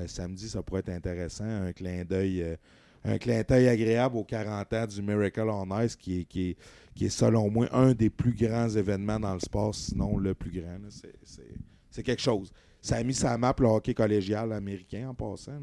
Samedi, 0.06 0.48
ça 0.48 0.62
pourrait 0.62 0.80
être 0.80 0.88
intéressant. 0.90 1.44
Un 1.44 1.72
clin 1.72 2.04
d'œil. 2.04 2.56
Un 3.04 3.18
clin 3.18 3.42
d'œil 3.48 3.68
agréable 3.68 4.16
aux 4.16 4.24
40 4.24 4.72
ans 4.74 4.86
du 4.86 5.02
Miracle 5.02 5.48
on 5.48 5.80
Ice, 5.80 5.96
qui 5.96 6.20
est, 6.20 6.24
qui, 6.24 6.50
est, 6.50 6.56
qui 6.94 7.06
est 7.06 7.10
selon 7.10 7.50
moi 7.50 7.66
un 7.72 7.92
des 7.92 8.10
plus 8.10 8.34
grands 8.34 8.68
événements 8.68 9.18
dans 9.18 9.32
le 9.34 9.40
sport, 9.40 9.74
sinon 9.74 10.18
le 10.18 10.34
plus 10.34 10.50
grand. 10.50 10.78
C'est- 10.90 12.02
quelque 12.02 12.20
chose. 12.22 12.52
Ça 12.82 12.96
a 12.96 13.02
mis 13.02 13.14
sa 13.14 13.36
map 13.38 13.54
le 13.58 13.66
hockey 13.66 13.94
collégial 13.94 14.52
américain 14.52 15.08
en 15.10 15.14
passant. 15.14 15.60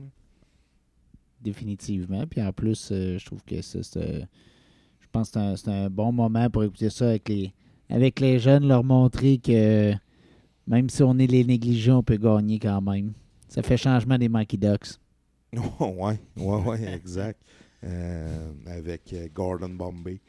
Définitivement. 1.42 2.26
Puis 2.28 2.42
en 2.42 2.52
plus, 2.52 2.90
euh, 2.92 3.18
je 3.20 3.26
trouve 3.26 3.44
que 3.44 3.62
ça, 3.62 3.84
c'est. 3.84 3.98
euh, 4.00 4.22
je 5.00 5.08
pense 5.12 5.30
que 5.32 5.56
c'est 5.56 5.70
un, 5.70 5.86
un 5.86 5.90
bon 5.90 6.12
moment 6.12 6.50
pour 6.50 6.64
écouter 6.64 6.90
ça 6.90 7.10
avec 7.10 7.30
les, 7.30 7.54
avec 7.90 8.20
les 8.20 8.40
jeunes, 8.40 8.68
leur 8.68 8.84
montrer 8.84 9.38
que 9.38 9.94
même 10.66 10.90
si 10.90 11.04
on 11.04 11.18
est 11.20 11.28
les 11.28 11.44
négligés, 11.44 11.92
on 11.92 12.04
peut 12.04 12.18
gagner 12.18 12.60
quand 12.60 12.82
même. 12.82 13.14
Ça 13.48 13.62
fait 13.62 13.78
changement 13.78 14.18
des 14.18 14.28
Mikey 14.30 14.58
Ducks. 14.58 14.98
ouais, 15.80 16.20
ouais, 16.38 16.62
ouais, 16.66 16.94
exact. 16.94 17.40
Euh, 17.84 18.52
avec 18.66 19.14
euh, 19.14 19.28
Gordon 19.34 19.70
Bombay. 19.70 20.20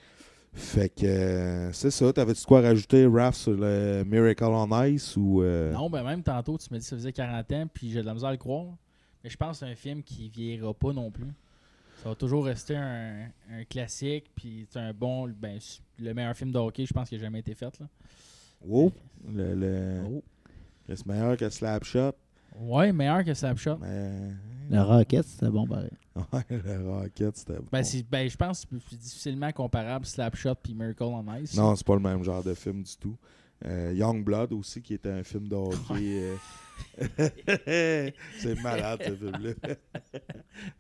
Fait 0.55 0.89
que 0.89 1.07
euh, 1.07 1.73
c'est 1.73 1.91
ça. 1.91 2.13
T'avais-tu 2.13 2.45
quoi 2.45 2.61
rajouter, 2.63 3.07
Raph, 3.07 3.37
sur 3.37 3.53
le 3.53 4.03
Miracle 4.05 4.45
on 4.45 4.85
Ice 4.85 5.17
ou. 5.17 5.43
euh, 5.43 5.73
Non, 5.73 5.89
ben 5.91 6.03
même 6.03 6.23
tantôt, 6.23 6.57
tu 6.59 6.67
m'as 6.71 6.79
dit 6.79 6.85
que 6.85 6.89
ça 6.91 6.97
faisait 6.97 7.13
40 7.13 7.53
ans, 7.53 7.67
puis 7.73 7.91
j'ai 7.91 8.01
de 8.01 8.07
la 8.07 8.15
misère 8.15 8.29
à 8.31 8.33
le 8.33 8.39
croire. 8.39 8.67
Mais 9.23 9.31
je 9.31 9.37
pense 9.37 9.61
que 9.61 9.67
c'est 9.67 9.73
un 9.73 9.77
film 9.77 10.03
qui 10.03 10.29
vieillira 10.31 10.73
pas 10.75 10.93
non 10.93 11.11
plus. 11.11 11.33
Ça 12.03 12.09
va 12.11 12.15
toujours 12.15 12.45
rester 12.45 12.77
un, 12.77 13.27
un 13.51 13.65
classique, 13.69 14.27
puis 14.37 14.67
c'est 14.71 14.79
un 14.79 14.93
bon, 14.93 15.29
ben, 15.29 15.59
le 15.99 16.15
meilleur 16.15 16.37
film 16.37 16.53
de 16.53 16.59
hockey, 16.59 16.87
je 16.87 16.93
pense, 16.95 17.09
qui 17.09 17.17
a 17.17 17.19
jamais 17.19 17.41
été 17.41 17.55
fait. 17.55 17.79
Là. 17.81 17.87
Oh, 18.69 18.93
le, 19.29 19.55
le- 19.55 20.03
Oh. 20.09 20.23
c'est 20.89 21.07
meilleur 21.07 21.37
que 21.37 21.49
Slapshot. 21.51 22.13
Ouais, 22.57 22.93
meilleur 22.93 23.25
que 23.25 23.35
Slapshot. 23.35 23.79
Mais... 23.79 24.13
Le 24.71 24.83
Rocket, 24.83 25.25
c'était 25.25 25.49
bon 25.51 25.67
pareil. 25.67 25.91
Ouais, 26.15 26.43
le 26.51 26.91
Rocket, 26.91 27.37
c'était 27.37 27.55
bon. 27.57 27.65
Ben, 27.73 27.83
c'est- 27.83 28.07
ben, 28.09 28.29
je 28.29 28.37
pense 28.37 28.65
que 28.67 28.77
c'est 28.91 28.99
difficilement 28.99 29.51
comparable 29.53 30.05
Slapshot 30.05 30.55
puis 30.63 30.75
Miracle 30.75 31.05
on 31.05 31.25
Ice. 31.37 31.57
Non, 31.57 31.75
c'est 31.75 31.87
pas 31.87 31.95
le 31.95 32.01
même 32.01 32.23
genre 32.23 32.43
de 32.43 32.53
film 32.55 32.83
du 32.83 32.97
tout. 32.97 33.17
Euh, 33.65 33.93
Young 33.95 34.23
Blood 34.23 34.53
aussi, 34.53 34.81
qui 34.83 34.95
était 34.95 35.11
un 35.11 35.25
film 35.25 35.49
de 35.49 35.55
hockey. 35.57 36.23
euh, 36.23 36.37
c'est 38.39 38.63
malade 38.63 39.01
ce 39.05 39.15
film-là. 39.17 39.53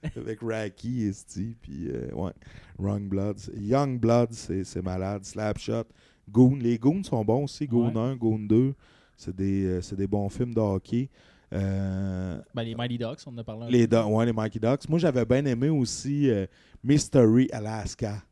Avec 0.16 0.40
Racky 0.42 1.04
et 1.04 1.12
Steve. 1.12 1.54
Puis, 1.60 1.88
euh, 1.88 2.10
ouais, 2.12 2.32
Young 2.78 3.08
Blood. 3.08 3.38
c'est- 3.38 3.56
Young 3.56 3.98
Blood, 3.98 4.32
c'est 4.32 4.64
c'est 4.64 4.82
malade. 4.82 5.24
Slapshot. 5.24 5.84
Goon. 6.30 6.56
Les 6.56 6.78
Goons 6.78 7.02
sont 7.04 7.24
bons 7.24 7.44
aussi. 7.44 7.66
Goon 7.66 7.88
Ouais. 7.94 8.00
1, 8.12 8.16
Goon 8.16 8.38
2. 8.40 8.74
C'est 9.16 9.34
des, 9.34 9.64
euh, 9.64 9.80
c'est 9.80 9.96
des 9.96 10.06
bons 10.06 10.28
films 10.28 10.54
de 10.54 10.60
hockey. 10.60 11.08
Euh, 11.52 12.38
Ben, 12.54 12.62
les 12.62 12.74
Mighty 12.74 12.98
Ducks, 12.98 13.20
on 13.26 13.30
en 13.32 13.38
a 13.38 13.44
parlé 13.44 13.66
un 13.66 13.70
les, 13.70 13.88
peu. 13.88 13.96
Do- 13.96 14.06
ouais, 14.08 14.26
les 14.26 14.32
Mikey 14.32 14.58
Ducks. 14.58 14.88
Moi, 14.88 14.98
j'avais 14.98 15.24
bien 15.24 15.44
aimé 15.46 15.68
aussi 15.70 16.28
euh, 16.30 16.46
Mystery 16.84 17.48
Alaska 17.52 18.22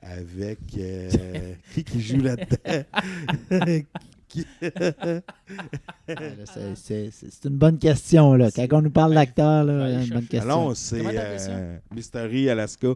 avec 0.00 0.58
euh, 0.78 1.54
qui 1.74 1.84
qui 1.84 2.00
joue 2.00 2.20
là-dedans. 2.20 2.84
Qui- 4.28 4.46
Ah, 4.62 5.20
là, 6.08 6.46
c'est- 6.46 6.74
c'est 6.76 7.10
c'est 7.12 7.44
une 7.48 7.56
bonne 7.58 7.78
question. 7.78 8.32
Là. 8.34 8.50
Quand 8.50 8.66
on 8.72 8.80
nous 8.82 8.90
parle 8.90 9.12
d'acteur, 9.14 9.64
là, 9.64 9.74
Ouais, 9.84 10.04
une 10.06 10.10
bonne 10.14 10.26
question. 10.26 10.50
Alors, 10.50 10.76
c'est 10.76 11.02
euh, 11.04 11.78
Mystery 11.94 12.48
Alaska. 12.48 12.88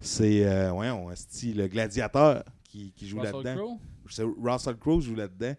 C'est 0.00 0.46
euh, 0.46 0.72
ouais, 0.72 0.88
on, 0.90 1.08
le 1.10 1.66
gladiateur 1.66 2.42
qui, 2.64 2.92
qui 2.96 3.06
joue 3.06 3.18
Russell 3.20 3.34
là-dedans. 3.44 3.78
C'est 4.08 4.24
Russell 4.42 4.76
Crowe 4.76 5.00
joue 5.02 5.14
là-dedans. 5.14 5.54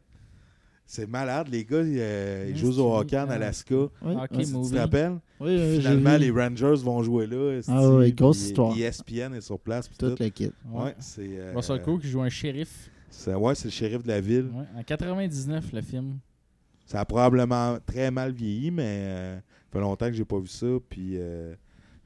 C'est 0.91 1.07
malade, 1.07 1.49
les 1.51 1.63
gars, 1.65 1.83
ils, 1.83 1.99
euh, 1.99 2.47
ils 2.49 2.57
jouent 2.57 2.79
au 2.81 2.97
hockey 2.97 3.15
en 3.15 3.29
Ah. 3.29 3.33
Alaska. 3.33 3.75
Oui, 3.75 3.89
Ok, 4.01 4.27
oui. 4.31 4.43
Tu 4.45 4.51
te 4.71 4.75
rappelles? 4.75 5.19
Oui, 5.39 5.55
oui, 5.55 5.77
Finalement, 5.77 6.17
les 6.17 6.31
Rangers 6.31 6.81
vont 6.83 7.03
jouer 7.03 7.27
là. 7.27 7.59
Ah 7.67 7.91
ouais, 7.91 8.11
grosse 8.11 8.37
puis 8.39 8.47
histoire. 8.47 8.75
ESPN 8.75 9.35
est 9.35 9.41
sur 9.41 9.59
place. 9.59 9.87
puis 9.87 9.97
tout 9.99 10.09
tout. 10.15 10.23
le 10.23 10.29
kit. 10.29 10.51
Ouais, 10.67 10.95
c'est. 10.97 11.27
euh, 11.37 11.53
Russell 11.55 11.79
Crowe 11.83 11.99
qui 11.99 12.07
joue 12.07 12.21
un 12.23 12.29
shérif. 12.29 12.89
c'est- 13.11 13.35
ouais, 13.35 13.53
c'est 13.53 13.65
le 13.65 13.69
shérif 13.69 14.01
de 14.01 14.07
la 14.07 14.19
ville. 14.19 14.49
Ouais, 14.51 14.65
en 14.79 14.81
99, 14.81 15.71
le 15.73 15.81
film. 15.81 16.17
Ça 16.87 17.01
a 17.01 17.05
probablement 17.05 17.77
très 17.85 18.09
mal 18.09 18.31
vieilli, 18.31 18.71
mais 18.71 18.83
euh, 18.87 19.35
ça 19.37 19.43
fait 19.73 19.79
longtemps 19.81 20.07
que 20.07 20.13
j'ai 20.13 20.25
pas 20.25 20.39
vu 20.39 20.47
ça. 20.47 20.65
Puis 20.89 21.17
euh, 21.19 21.53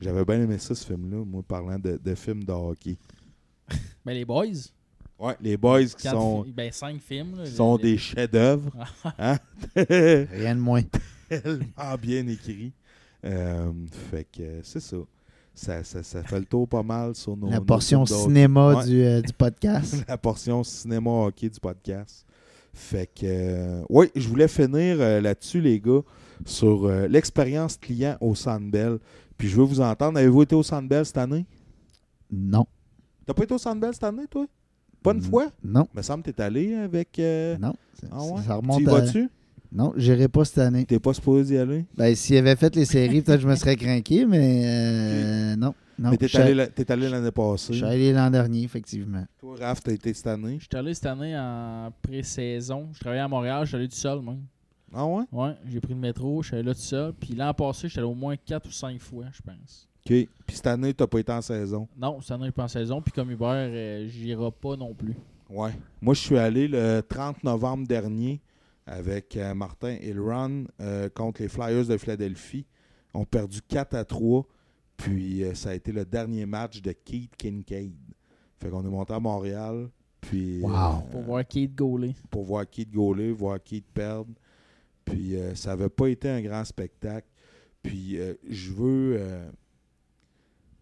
j'avais 0.01 0.25
bien 0.25 0.41
aimé 0.41 0.57
ça, 0.57 0.75
ce 0.75 0.85
film-là, 0.85 1.23
moi, 1.25 1.41
parlant 1.47 1.79
de, 1.79 1.97
de 2.03 2.15
films 2.15 2.43
de 2.43 2.51
hockey. 2.51 2.97
Ben, 4.05 4.11
les 4.13 4.25
Boys. 4.25 4.73
Ouais, 5.23 5.35
les 5.41 5.55
boys 5.57 5.85
qui 5.85 5.95
quatre 5.95 6.11
sont, 6.15 6.45
ben, 6.53 6.71
cinq 6.71 6.99
films. 7.01 7.35
là, 7.37 7.43
qui 7.43 7.49
les- 7.51 7.55
sont 7.55 7.77
les- 7.77 7.83
des 7.83 7.97
chefs-d'œuvre. 7.97 8.71
hein? 9.19 9.37
Rien 9.75 10.55
de 10.55 10.59
moins. 10.59 10.81
Tellement 11.29 11.95
bien 12.01 12.27
écrit. 12.27 12.73
Euh, 13.25 13.71
fait 14.11 14.25
que 14.25 14.59
c'est 14.63 14.79
ça. 14.81 14.97
Ça, 15.55 15.83
ça. 15.83 16.03
ça 16.03 16.23
fait 16.23 16.39
le 16.39 16.45
tour 16.45 16.67
pas 16.67 16.83
mal 16.83 17.15
sur 17.15 17.37
nos. 17.37 17.49
La 17.49 17.61
portion 17.61 18.05
cinéma 18.05 18.75
Ouais. 18.75 18.85
du, 18.85 19.01
euh, 19.01 19.21
du 19.21 19.31
podcast. 19.33 20.03
la 20.07 20.17
portion 20.17 20.63
cinéma 20.63 21.09
hockey 21.09 21.47
du 21.49 21.59
podcast. 21.59 22.25
Fait 22.73 23.05
que, 23.07 23.21
euh, 23.23 23.83
oui, 23.89 24.07
je 24.15 24.27
voulais 24.27 24.47
finir 24.47 24.97
euh, 24.99 25.21
là-dessus, 25.21 25.61
les 25.61 25.79
gars, 25.79 26.01
sur 26.43 26.85
euh, 26.85 27.07
l'expérience 27.07 27.77
client 27.77 28.17
au 28.19 28.33
Sandbell. 28.35 28.97
Puis 29.37 29.47
je 29.47 29.55
veux 29.55 29.63
vous 29.63 29.79
entendre. 29.79 30.17
Avez-vous 30.17 30.41
été 30.41 30.55
au 30.55 30.63
Sandbell 30.63 31.05
cette 31.05 31.17
année? 31.17 31.45
Non. 32.31 32.65
T'as 33.25 33.33
pas 33.33 33.43
été 33.43 33.53
au 33.53 33.57
Sandbell 33.59 33.93
cette 33.93 34.03
année, 34.03 34.25
toi? 34.29 34.47
Pas 35.03 35.11
une 35.13 35.19
Mm. 35.19 35.23
fois? 35.23 35.51
Non. 35.63 35.87
me 35.93 36.01
semble 36.01 36.23
que 36.23 36.31
t'es 36.31 36.41
allé 36.41 36.73
avec. 36.75 37.19
euh, 37.19 37.57
Non. 37.59 37.73
Ça, 37.99 38.07
Ah 38.11 38.23
ouais? 38.23 38.41
ça 38.45 38.55
remonte 38.55 38.77
tu 38.79 38.83
y 38.85 38.87
à... 38.87 38.91
vas-tu? 38.91 39.29
Non, 39.71 39.91
j'irai 39.97 40.27
pas 40.27 40.45
cette 40.45 40.59
année. 40.59 40.85
T'es 40.85 40.99
pas 40.99 41.13
supposé 41.13 41.55
y 41.55 41.57
aller? 41.57 41.85
Ben, 41.97 42.15
s'il 42.15 42.37
avait 42.37 42.55
fait 42.55 42.75
les 42.75 42.85
séries, 42.85 43.21
peut-être 43.21 43.37
que 43.37 43.43
je 43.43 43.47
me 43.47 43.55
serais 43.55 43.75
craqué, 43.75 44.25
mais 44.25 44.61
euh, 44.65 45.55
non. 45.55 45.73
non. 45.97 46.11
Mais 46.11 46.17
t'es 46.17 46.27
Je- 46.27 46.37
allé, 46.37 46.53
la- 46.53 46.67
t'es 46.67 46.91
allé 46.91 47.09
l'année 47.09 47.25
Je 47.25 47.31
passée. 47.31 47.73
suis 47.73 47.83
allé 47.83 48.13
l'an 48.13 48.29
dernier, 48.29 48.63
effectivement. 48.63 49.25
Toi, 49.39 49.55
Raph, 49.59 49.81
t'as 49.83 49.93
été 49.93 50.13
cette 50.13 50.27
année? 50.27 50.57
Je 50.59 50.65
suis 50.65 50.77
allé 50.77 50.93
cette 50.93 51.07
année 51.07 51.35
en 51.37 51.91
pré-saison. 52.03 52.89
Je 52.93 52.99
travaillais 52.99 53.21
à 53.23 53.27
Montréal, 53.27 53.61
je 53.63 53.69
suis 53.69 53.75
allé 53.77 53.87
tout 53.89 53.95
seul, 53.95 54.21
même. 54.21 54.41
Ah 54.93 55.07
ouais? 55.07 55.23
Ouais, 55.31 55.55
j'ai 55.67 55.79
pris 55.81 55.93
le 55.95 55.99
métro, 55.99 56.43
je 56.43 56.47
suis 56.49 56.55
allé 56.55 56.65
là 56.67 56.75
tout 56.75 56.79
seul. 56.81 57.13
Puis 57.19 57.33
l'an 57.33 57.51
passé, 57.55 57.87
je 57.87 57.93
suis 57.93 57.99
allé 57.99 58.07
au 58.07 58.13
moins 58.13 58.35
4 58.37 58.67
ou 58.67 58.71
5 58.71 58.99
fois, 58.99 59.25
je 59.33 59.41
pense. 59.41 59.89
OK. 60.05 60.27
Puis 60.45 60.55
cette 60.55 60.67
année, 60.67 60.93
t'as 60.93 61.07
pas 61.07 61.19
été 61.19 61.31
en 61.31 61.41
saison. 61.41 61.87
Non, 61.97 62.19
cette 62.21 62.31
année, 62.31 62.41
je 62.45 62.47
suis 62.47 62.51
pas 62.53 62.63
en 62.63 62.67
saison. 62.67 63.01
Puis 63.01 63.11
comme 63.13 63.31
Hubert, 63.31 63.49
euh, 63.71 64.07
j'irai 64.07 64.51
pas 64.51 64.75
non 64.75 64.93
plus. 64.93 65.15
Ouais. 65.49 65.71
Moi, 66.01 66.13
je 66.13 66.19
suis 66.19 66.37
allé 66.37 66.67
le 66.67 67.01
30 67.07 67.43
novembre 67.43 67.87
dernier 67.87 68.41
avec 68.85 69.37
euh, 69.37 69.53
Martin 69.53 69.97
Run 70.17 70.65
euh, 70.81 71.07
contre 71.09 71.41
les 71.41 71.47
Flyers 71.47 71.85
de 71.87 71.97
Philadelphie. 71.97 72.65
On 73.13 73.21
a 73.21 73.25
perdu 73.25 73.61
4 73.61 73.93
à 73.95 74.03
3. 74.03 74.45
Puis 74.97 75.43
euh, 75.43 75.53
ça 75.53 75.69
a 75.69 75.73
été 75.73 75.91
le 75.91 76.03
dernier 76.05 76.45
match 76.45 76.81
de 76.81 76.91
Keith 76.91 77.35
Kincaid. 77.37 77.93
Fait 78.59 78.69
qu'on 78.69 78.85
est 78.85 78.89
monté 78.89 79.13
à 79.13 79.19
Montréal. 79.19 79.87
Puis 80.19 80.61
Wow. 80.61 80.69
euh, 80.71 81.11
Pour 81.11 81.21
voir 81.21 81.47
Kate 81.47 81.75
Gaulet. 81.75 82.13
pour 82.29 82.43
voir 82.43 82.69
Keith 82.69 82.91
gauler, 82.91 83.31
voir 83.31 83.61
Keith 83.63 83.85
perdre. 83.93 84.31
Puis 85.05 85.35
ça 85.55 85.71
n'avait 85.71 85.89
pas 85.89 86.07
été 86.07 86.29
un 86.29 86.41
grand 86.41 86.63
spectacle. 86.65 87.27
Puis 87.81 88.17
je 88.49 88.71
veux. 88.71 89.19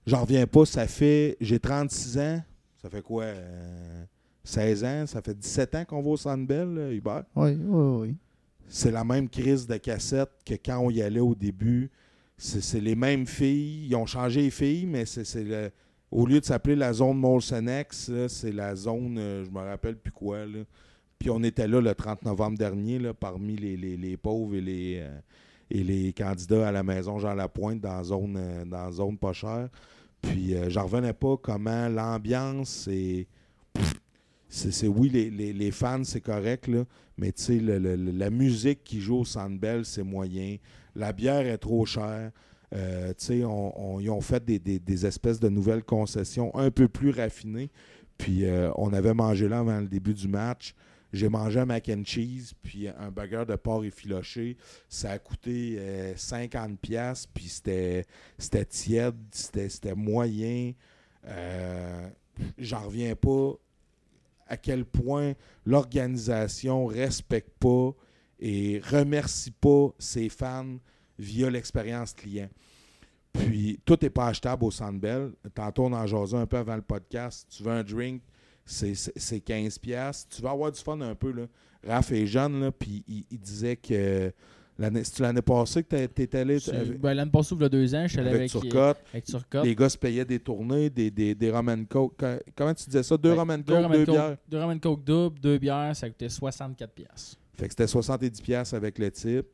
Euh, 0.08 0.12
J'en 0.12 0.22
reviens 0.22 0.48
pas, 0.48 0.66
ça 0.66 0.88
fait. 0.88 1.38
J'ai 1.42 1.60
36 1.60 2.18
ans. 2.20 2.42
Ça 2.82 2.90
fait 2.90 3.02
quoi 3.02 3.24
euh, 3.26 4.04
16 4.44 4.84
ans, 4.84 5.06
ça 5.08 5.22
fait 5.22 5.38
17 5.38 5.76
ans 5.76 5.86
qu'on 5.86 6.02
va 6.02 6.10
au 6.10 6.18
Sandbell, 6.18 6.90
Hubert. 6.94 7.24
Oui, 7.36 7.52
oui, 7.60 8.08
oui. 8.10 8.16
C'est 8.68 8.92
la 8.92 9.04
même 9.04 9.30
crise 9.30 9.68
de 9.68 9.78
cassette 9.78 10.32
que 10.46 10.56
quand 10.56 10.80
on 10.80 10.90
y 10.90 11.02
allait 11.02 11.20
au 11.20 11.36
début. 11.36 11.90
C'est 12.38 12.80
les 12.80 12.96
mêmes 12.96 13.28
filles. 13.28 13.86
Ils 13.88 13.96
ont 13.96 14.08
changé 14.08 14.42
les 14.42 14.50
filles, 14.50 14.88
mais 14.88 15.06
c'est 15.06 15.44
le. 15.44 15.70
Au 16.10 16.26
lieu 16.26 16.40
de 16.40 16.46
s'appeler 16.46 16.76
la 16.76 16.92
zone 16.92 17.18
Molson 17.20 17.68
c'est 17.92 18.52
la 18.52 18.76
zone, 18.76 19.18
euh, 19.18 19.46
je 19.46 19.50
me 19.52 19.60
rappelle 19.60 19.96
plus 19.96 20.12
quoi. 20.12 20.46
Là. 20.46 20.60
Puis 21.20 21.30
on 21.30 21.42
était 21.44 21.68
là 21.68 21.80
le 21.80 21.94
30 21.94 22.26
novembre 22.26 22.58
dernier, 22.58 22.98
là, 23.00 23.14
parmi 23.14 23.56
les, 23.56 23.78
les- 23.78 23.96
les 23.96 24.18
pauvres 24.18 24.56
et 24.56 24.62
les, 24.62 24.98
euh, 25.02 25.20
et 25.72 25.84
les 25.84 26.14
candidats 26.14 26.68
à 26.68 26.72
la 26.72 26.84
maison 26.84 27.18
Jean 27.20 27.34
Lapointe 27.34 27.80
dans 27.82 28.04
zone, 28.04 28.36
euh, 28.38 28.66
dans 28.66 28.92
zone 28.92 29.18
pas 29.18 29.34
chère. 29.34 29.70
Puis 30.22 30.54
euh, 30.56 30.70
j'en 30.70 30.84
revenais 30.84 31.14
pas 31.14 31.38
comment 31.38 31.88
l'ambiance 31.90 32.88
est. 32.92 33.28
C'est, 34.50 34.88
oui, 34.88 35.08
les, 35.10 35.30
les- 35.30 35.54
les 35.54 35.72
fans, 35.72 36.04
c'est 36.04 36.20
correct, 36.20 36.68
là, 36.68 36.84
mais 37.18 37.32
tu 37.32 37.42
sais, 37.44 37.60
la 37.60 38.30
musique 38.30 38.84
qui 38.84 39.00
joue 39.00 39.20
au 39.20 39.26
Sandbell, 39.26 39.86
c'est 39.86 40.04
moyen. 40.04 40.58
La 40.94 41.14
bière 41.14 41.48
est 41.48 41.58
trop 41.58 41.86
chère. 41.86 42.32
Euh, 42.76 43.14
tu 43.18 43.26
sais, 43.26 43.38
ils 43.40 43.46
ont 43.46 44.22
fait 44.22 44.44
des, 44.44 44.60
des- 44.60 44.80
des 44.80 45.06
espèces 45.06 45.40
de 45.40 45.48
nouvelles 45.48 45.84
concessions 45.84 46.54
un 46.56 46.70
peu 46.70 46.90
plus 46.90 47.12
raffinées. 47.12 47.70
Puis 48.18 48.44
euh, 48.46 48.70
on 48.76 48.92
avait 48.92 49.14
mangé 49.14 49.48
là 49.48 49.60
avant 49.60 49.80
le 49.80 49.88
début 49.88 50.14
du 50.14 50.28
match. 50.28 50.76
J'ai 51.14 51.30
mangé 51.30 51.60
un 51.60 51.66
mac 51.66 51.90
and 51.90 52.04
cheese, 52.06 52.54
puis 52.62 52.88
un 52.88 53.12
burger 53.12 53.44
de 53.48 53.56
porc 53.56 53.84
effiloché. 53.84 54.58
Ça 54.88 55.12
a 55.12 55.20
coûté 55.20 55.76
euh, 55.78 56.14
50$, 56.16 56.78
piastres, 56.78 57.30
puis 57.34 57.50
c'était, 57.50 58.06
tiède, 58.70 59.16
c'était, 59.32 59.70
c'était 59.70 59.96
moyen. 59.96 60.74
Euh, 61.26 62.10
J'en 62.58 62.86
reviens 62.86 63.16
pas 63.16 63.54
à 64.48 64.58
quel 64.58 64.86
point 64.86 65.34
l'organisation 65.66 66.86
respecte 66.86 67.52
pas 67.60 67.92
et 68.40 68.82
remercie 68.84 69.52
pas 69.52 69.90
ses 70.00 70.30
fans 70.30 70.78
via 71.18 71.50
l'expérience 71.50 72.14
client. 72.14 72.50
Puis, 73.34 73.80
tout 73.86 73.98
n'est 74.02 74.10
pas 74.10 74.28
achetable 74.28 74.66
au 74.66 74.72
Sandbell. 74.72 75.32
Tantôt, 75.54 75.86
on 75.86 75.94
en 75.94 76.06
jasait 76.06 76.38
un 76.38 76.46
peu 76.46 76.58
avant 76.58 76.76
le 76.76 76.82
podcast. 76.82 77.48
Tu 77.50 77.64
veux 77.64 77.72
un 77.72 77.84
drink, 77.84 78.22
c'est 78.72 78.96
c'est- 78.96 79.14
c'est 79.16 79.40
15$. 79.40 79.80
piastres. 79.80 80.36
Tu 80.36 80.42
vas 80.42 80.52
avoir 80.52 80.72
du 80.72 80.80
fun 80.80 81.00
un 81.02 81.16
peu. 81.16 81.32
Là. 81.32 81.44
Raph 81.88 82.12
est 82.12 82.26
jeune, 82.28 82.60
là, 82.62 82.72
puis 82.72 83.04
il, 83.08 83.26
il 83.32 83.40
disait 83.40 83.76
que 83.76 84.32
l'année 84.78 85.04
c'est 85.04 85.20
l'année 85.20 85.42
passée 85.42 85.84
que 85.84 86.06
tu 86.08 86.22
étais 86.22 86.38
allé 86.40 86.58
Ben, 87.00 87.14
L'année 87.14 87.32
passée, 87.32 87.56
il 87.56 87.62
y 87.62 87.66
a 87.66 87.70
deux 87.70 87.96
ans, 87.96 88.04
je 88.04 88.08
suis 88.12 88.20
allé 88.20 88.30
avec 88.30 88.42
avec, 88.42 88.56
euh, 88.56 88.60
Turcotte. 88.60 88.98
avec 89.12 89.26
Turcotte. 89.26 89.66
Les 89.66 89.76
gars 89.76 89.90
se 89.90 89.98
payaient 89.98 90.26
des 90.26 90.40
tournées, 90.40 90.90
des, 90.90 91.10
des, 91.12 91.34
des 91.36 91.52
rum 91.52 91.70
and 91.70 91.86
coke. 91.90 92.24
Comment 92.56 92.74
tu 92.74 92.86
disais 92.86 93.04
ça? 93.04 93.18
Deux 93.18 93.36
Ben, 93.36 93.58
deux 93.58 93.74
coke, 93.82 93.92
deux 93.92 94.06
coke- 94.06 94.12
bières? 94.12 94.38
Deux 94.48 94.60
rum 94.60 94.70
and 94.72 94.80
coke 94.80 95.04
double, 95.04 95.40
deux 95.40 95.58
bières, 95.58 95.96
ça 95.96 96.10
coûtait 96.10 96.28
64$. 96.30 96.88
piastres. 96.88 97.38
Fait 97.58 97.68
que 97.68 97.72
c'était 97.74 97.86
70$ 97.88 98.42
piastres 98.42 98.76
avec 98.76 98.98
le 99.00 99.12
type 99.12 99.48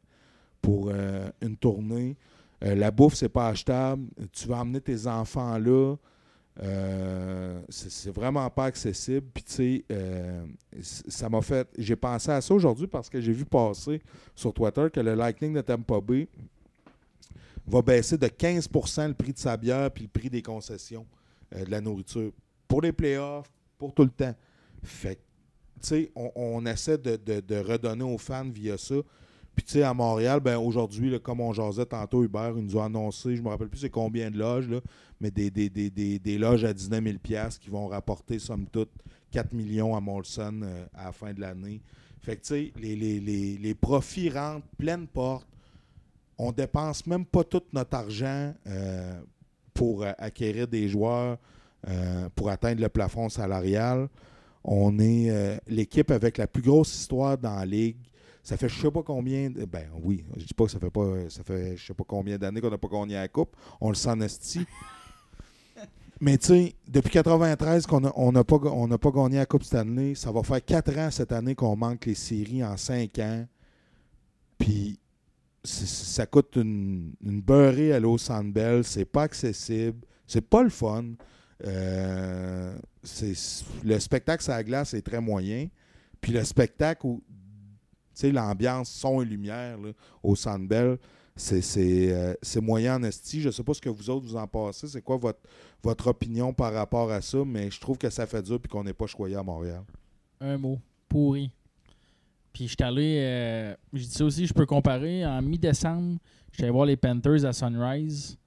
pour 0.61 0.89
euh, 0.94 1.30
une 1.41 1.57
tournée. 1.57 2.15
Euh, 2.64 2.73
la 2.76 2.89
bouffe, 2.91 3.14
c'est 3.15 3.30
pas 3.30 3.49
achetable. 3.49 4.07
Tu 4.31 4.48
vas 4.48 4.57
emmener 4.61 4.81
tes 4.81 5.07
enfants 5.07 5.57
là. 5.57 5.95
Euh, 6.63 7.61
c'est 7.69 8.13
vraiment 8.13 8.49
pas 8.49 8.65
accessible. 8.65 9.27
Puis, 9.34 9.43
tu 9.43 9.51
sais, 9.51 9.85
euh, 9.91 10.45
ça 10.81 11.29
m'a 11.29 11.41
fait. 11.41 11.67
J'ai 11.77 11.95
pensé 11.95 12.31
à 12.31 12.41
ça 12.41 12.53
aujourd'hui 12.53 12.88
parce 12.88 13.09
que 13.09 13.21
j'ai 13.21 13.31
vu 13.31 13.45
passer 13.45 14.01
sur 14.35 14.53
Twitter 14.53 14.88
que 14.91 14.99
le 14.99 15.13
Lightning 15.13 15.53
de 15.53 15.61
Tampa 15.61 15.99
Bay 16.01 16.27
va 17.67 17.81
baisser 17.81 18.17
de 18.17 18.27
15% 18.27 19.09
le 19.09 19.13
prix 19.13 19.34
de 19.34 19.38
sa 19.38 19.55
bière 19.57 19.91
puis 19.91 20.03
le 20.03 20.09
prix 20.09 20.29
des 20.29 20.41
concessions 20.41 21.05
euh, 21.55 21.63
de 21.63 21.69
la 21.69 21.81
nourriture. 21.81 22.31
Pour 22.67 22.81
les 22.81 22.91
playoffs, 22.91 23.51
pour 23.77 23.93
tout 23.93 24.03
le 24.03 24.09
temps. 24.09 24.35
Fait 24.84 25.19
tu 25.79 25.89
sais, 25.89 26.11
on, 26.15 26.65
essaie 26.65 26.97
de 26.97 27.55
redonner 27.59 28.03
aux 28.03 28.17
fans 28.17 28.49
via 28.49 28.79
ça. 28.79 28.95
Puis, 29.57 29.65
tu 29.65 29.71
sais, 29.71 29.81
à 29.81 29.91
Montréal, 29.91 30.39
ben 30.39 30.55
aujourd'hui, 30.57 31.19
comme 31.19 31.41
on 31.41 31.51
jasait 31.51 31.88
tantôt, 31.88 32.23
Hubert, 32.23 32.53
il 32.55 32.63
nous 32.65 32.77
a 32.77 32.85
annoncé, 32.85 33.35
je 33.35 33.41
me 33.41 33.49
rappelle 33.49 33.69
plus 33.69 33.79
c'est 33.79 33.89
combien 33.89 34.29
de 34.29 34.38
loges, 34.38 34.69
là, 34.69 34.81
mais 35.19 35.31
des, 35.31 35.49
des, 35.49 35.67
des, 35.67 35.89
des, 35.89 36.19
des 36.19 36.38
loges 36.38 36.63
à 36.63 36.71
19 36.71 37.03
000 37.03 37.15
qui 37.59 37.71
vont 37.71 37.88
rapporter, 37.88 38.38
somme 38.38 38.67
toute, 38.67 38.91
4 39.31 39.53
millions 39.53 39.95
à 39.95 39.99
Molson 39.99 40.61
euh, 40.61 40.85
à 40.93 41.05
la 41.05 41.11
fin 41.11 41.34
de 41.34 41.41
l'année. 41.41 41.81
Fait 42.21 42.35
que, 42.35 42.41
tu 42.41 42.47
sais, 42.49 42.73
les, 42.79 42.95
les, 42.95 43.19
les, 43.19 43.57
les 43.57 43.73
profits 43.73 44.29
rentrent 44.29 44.67
pleine 44.77 45.07
porte. 45.07 45.47
On 46.38 46.51
dépense 46.51 47.07
même 47.07 47.25
pas 47.25 47.43
tout 47.43 47.63
notre 47.73 47.97
argent 47.97 48.53
euh, 48.67 49.19
pour 49.73 50.03
euh, 50.03 50.11
acquérir 50.19 50.67
des 50.67 50.88
joueurs 50.88 51.39
pour 52.35 52.49
atteindre 52.49 52.81
le 52.81 52.89
plafond 52.89 53.29
salarial. 53.29 54.09
On 54.63 54.99
est 54.99 55.61
l'équipe 55.67 56.11
avec 56.11 56.38
la 56.38 56.45
plus 56.45 56.61
grosse 56.61 56.93
histoire 56.93 57.38
dans 57.38 57.55
la 57.55 57.65
ligue. 57.65 57.95
Ça 58.48 58.56
fait 58.56 58.69
je 58.69 58.80
sais 58.80 58.90
pas 58.91 59.03
combien. 59.03 59.49
de- 59.49 59.65
Ben 59.65 59.90
oui, 60.02 60.24
je 60.38 60.45
dis 60.45 60.53
pas 60.53 60.64
que 60.64 60.72
ça 60.72 60.80
fait 60.80 60.90
pas. 60.90 61.30
Ça 61.30 61.44
fait 61.44 61.76
je 61.76 61.86
sais 61.88 61.94
pas 61.94 62.06
combien 62.07 62.38
d'années 62.38 62.61
qu'on 62.61 62.69
n'a 62.69 62.78
pas 62.78 62.88
gagné 62.88 63.15
la 63.15 63.28
coupe. 63.28 63.57
On 63.82 63.90
le 63.90 63.95
sent 63.95 64.07
en 64.10 64.22
esti. 64.22 64.65
Mais 66.22 66.38
tu 66.38 66.48
sais, 66.48 66.76
depuis 66.88 67.11
93 67.11 67.86
qu'on 67.86 67.99
n'a 67.99 68.14
on 68.15 68.32
n'a 68.32 68.45
pas, 68.45 68.56
on 68.56 68.88
pas 68.88 69.11
gagné 69.11 69.36
la 69.36 69.45
Coupe 69.45 69.64
Stanley, 69.64 70.15
ça 70.15 70.32
va 70.32 70.44
faire 70.44 70.64
4 70.64 70.98
ans 70.98 71.11
cette 71.11 71.34
année 71.34 71.56
qu'on 71.56 71.76
manque 71.76 72.06
les 72.06 72.15
séries 72.15 72.64
en 72.64 72.78
5 72.78 73.19
ans. 73.19 73.45
Puis 74.57 74.98
ça 75.65 76.26
coûte 76.26 76.56
une, 76.56 77.15
une 77.22 77.41
beurrée 77.41 77.91
à 77.91 77.99
l'eau 77.99 78.18
Sandbell, 78.18 78.86
c'est 78.86 79.03
pas 79.03 79.24
accessible, 79.24 79.99
c'est 80.26 80.40
pas 80.40 80.64
le 80.64 80.69
fun. 80.69 81.03
Euh, 81.65 82.78
le 83.84 83.99
spectacle 83.99 84.41
sur 84.41 84.53
la 84.53 84.64
glace 84.64 84.94
est 84.94 85.02
très 85.02 85.19
moyen. 85.19 85.68
Puis 86.22 86.32
le 86.32 86.45
spectacle 86.45 87.07
sais, 88.19 88.31
l'ambiance, 88.31 88.89
son 88.89 89.22
et 89.22 89.26
lumière 89.26 89.77
au 90.23 90.35
Sandbell, 90.35 90.98
euh, 91.52 92.34
c'est 92.41 92.61
moyen 92.61 92.95
en 92.95 93.03
esti. 93.03 93.41
Je 93.41 93.49
sais 93.49 93.64
pas 93.64 93.73
ce 93.73 93.81
que 93.81 93.89
vous 93.89 94.10
autres 94.10 94.26
vous 94.26 94.35
en 94.35 94.48
passez. 94.48 94.88
C'est 94.88 95.02
quoi 95.02 95.18
votre, 95.18 95.39
votre 95.84 96.07
opinion 96.07 96.53
par 96.53 96.73
rapport 96.73 97.11
à 97.11 97.22
ça? 97.22 97.44
Mais 97.45 97.69
je 97.69 97.80
trouve 97.80 97.98
que 97.98 98.10
ça 98.10 98.26
fait 98.26 98.41
dur 98.41 98.60
puis 98.60 98.69
qu'on 98.69 98.84
n'est 98.84 98.94
pas 98.94 99.07
choyé 99.07 99.35
à 99.35 99.44
Montréal. 99.44 99.84
Un 100.39 100.57
mot, 100.57 100.80
pourri. 101.07 101.52
Puis 102.53 102.68
je 102.68 102.73
suis 102.73 102.84
allé, 102.84 103.19
euh, 103.19 103.76
je 103.94 104.03
dis 104.03 104.11
ça 104.11 104.26
aussi, 104.26 104.48
je 104.48 104.53
peux 104.53 104.65
comparer. 104.65 105.26
En 105.26 105.41
mi-décembre, 105.41 106.18
je 106.52 106.64
allé 106.64 106.72
voir 106.72 106.85
les 106.85 106.98
Panthers 106.98 107.45
à 107.45 107.53
Sunrise. 107.53 108.38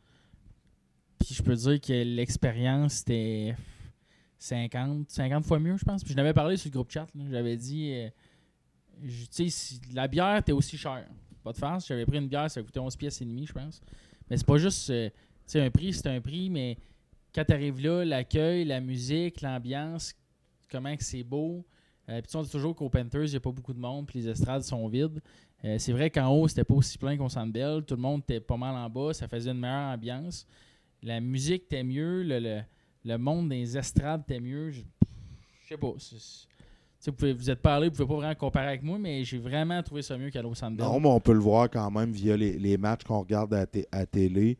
Puis 1.18 1.34
je 1.34 1.42
peux 1.42 1.54
dire 1.54 1.80
que 1.80 1.92
l'expérience, 1.92 2.94
c'était 2.94 3.54
50, 4.38 5.08
50 5.10 5.44
fois 5.44 5.60
mieux, 5.60 5.76
je 5.76 5.84
pense. 5.84 6.02
Puis 6.02 6.12
je 6.12 6.16
n'avais 6.16 6.32
parlé 6.32 6.56
sur 6.56 6.70
le 6.70 6.72
groupe 6.72 6.90
chat. 6.90 7.06
J'avais 7.30 7.56
dit, 7.56 7.92
euh, 7.92 8.08
la 9.92 10.08
bière 10.08 10.36
était 10.36 10.52
aussi 10.52 10.76
chère. 10.76 11.06
Pas 11.42 11.52
de 11.52 11.58
farce. 11.58 11.86
J'avais 11.86 12.06
pris 12.06 12.18
une 12.18 12.28
bière, 12.28 12.50
ça 12.50 12.62
coûtait 12.62 12.80
11 12.80 12.96
pièces 12.96 13.20
et 13.22 13.24
demi, 13.24 13.46
je 13.46 13.52
pense. 13.52 13.80
Mais 14.28 14.36
c'est 14.36 14.46
pas 14.46 14.58
juste, 14.58 14.90
euh, 14.90 15.10
un 15.54 15.70
prix, 15.70 15.92
c'est 15.92 16.06
un 16.06 16.20
prix, 16.20 16.50
mais 16.50 16.78
quand 17.34 17.44
tu 17.44 17.52
arrives 17.52 17.80
là, 17.80 18.04
l'accueil, 18.04 18.64
la 18.64 18.80
musique, 18.80 19.40
l'ambiance, 19.40 20.14
comment 20.70 20.96
que 20.96 21.04
c'est 21.04 21.24
beau. 21.24 21.64
Euh, 22.08 22.20
puis 22.20 22.36
on 22.36 22.42
dit 22.42 22.50
toujours 22.50 22.74
qu'au 22.74 22.88
Panthers, 22.88 23.24
il 23.24 23.30
n'y 23.30 23.36
a 23.36 23.40
pas 23.40 23.52
beaucoup 23.52 23.72
de 23.72 23.78
monde, 23.78 24.06
puis 24.06 24.20
les 24.20 24.28
estrades 24.28 24.62
sont 24.62 24.86
vides. 24.88 25.20
Euh, 25.64 25.78
c'est 25.78 25.92
vrai 25.92 26.10
qu'en 26.10 26.28
haut, 26.28 26.48
c'était 26.48 26.64
pas 26.64 26.74
aussi 26.74 26.98
plein 26.98 27.16
qu'au 27.16 27.28
Centre 27.28 27.52
Bell. 27.52 27.84
Tout 27.84 27.94
le 27.94 28.00
monde 28.00 28.22
était 28.22 28.40
pas 28.40 28.56
mal 28.56 28.74
en 28.74 28.88
bas. 28.88 29.12
Ça 29.12 29.28
faisait 29.28 29.50
une 29.50 29.58
meilleure 29.58 29.94
ambiance. 29.94 30.46
La 31.02 31.20
musique 31.20 31.64
était 31.64 31.82
mieux. 31.82 32.22
Le, 32.22 32.38
le, 32.38 32.60
le 33.04 33.18
monde 33.18 33.50
des 33.50 33.76
estrades 33.76 34.22
était 34.22 34.40
mieux. 34.40 34.70
Je, 34.70 34.80
je 34.80 35.68
sais 35.68 35.76
pas. 35.76 35.92
Vous, 37.08 37.50
êtes 37.50 37.62
parlé, 37.62 37.88
vous 37.88 37.94
pouvez 37.94 38.08
pas 38.08 38.14
vraiment 38.16 38.34
comparer 38.34 38.66
avec 38.68 38.82
moi, 38.82 38.98
mais 38.98 39.24
j'ai 39.24 39.38
vraiment 39.38 39.82
trouvé 39.82 40.02
ça 40.02 40.18
mieux 40.18 40.30
qu'à 40.30 40.42
Centre 40.54 40.76
Bell. 40.76 40.86
Non, 40.86 41.00
mais 41.00 41.08
on 41.08 41.20
peut 41.20 41.32
le 41.32 41.38
voir 41.40 41.70
quand 41.70 41.90
même 41.90 42.12
via 42.12 42.36
les, 42.36 42.76
matchs 42.76 43.04
qu'on 43.04 43.20
regarde 43.20 43.54
à, 43.54 43.64
té- 43.66 43.86
à 43.90 44.04
télé. 44.04 44.58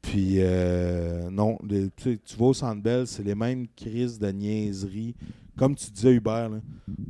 Puis, 0.00 0.36
euh, 0.38 1.28
non, 1.30 1.58
tu 1.68 1.90
sais, 2.02 2.18
tu 2.24 2.36
vas 2.36 2.46
au 2.46 2.54
Centre 2.54 2.82
Bell, 2.82 3.06
c'est 3.06 3.22
les 3.22 3.34
mêmes 3.34 3.66
crises 3.76 4.18
de 4.18 4.28
niaiseries. 4.28 5.14
Comme 5.56 5.74
tu 5.76 5.90
disais, 5.90 6.12
Hubert, 6.12 6.50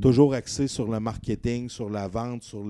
toujours 0.01 0.33
axé 0.33 0.67
sur 0.67 0.91
le 0.91 0.99
marketing, 0.99 1.69
sur 1.69 1.89
la 1.89 2.07
vente, 2.09 2.43
sur 2.43 2.63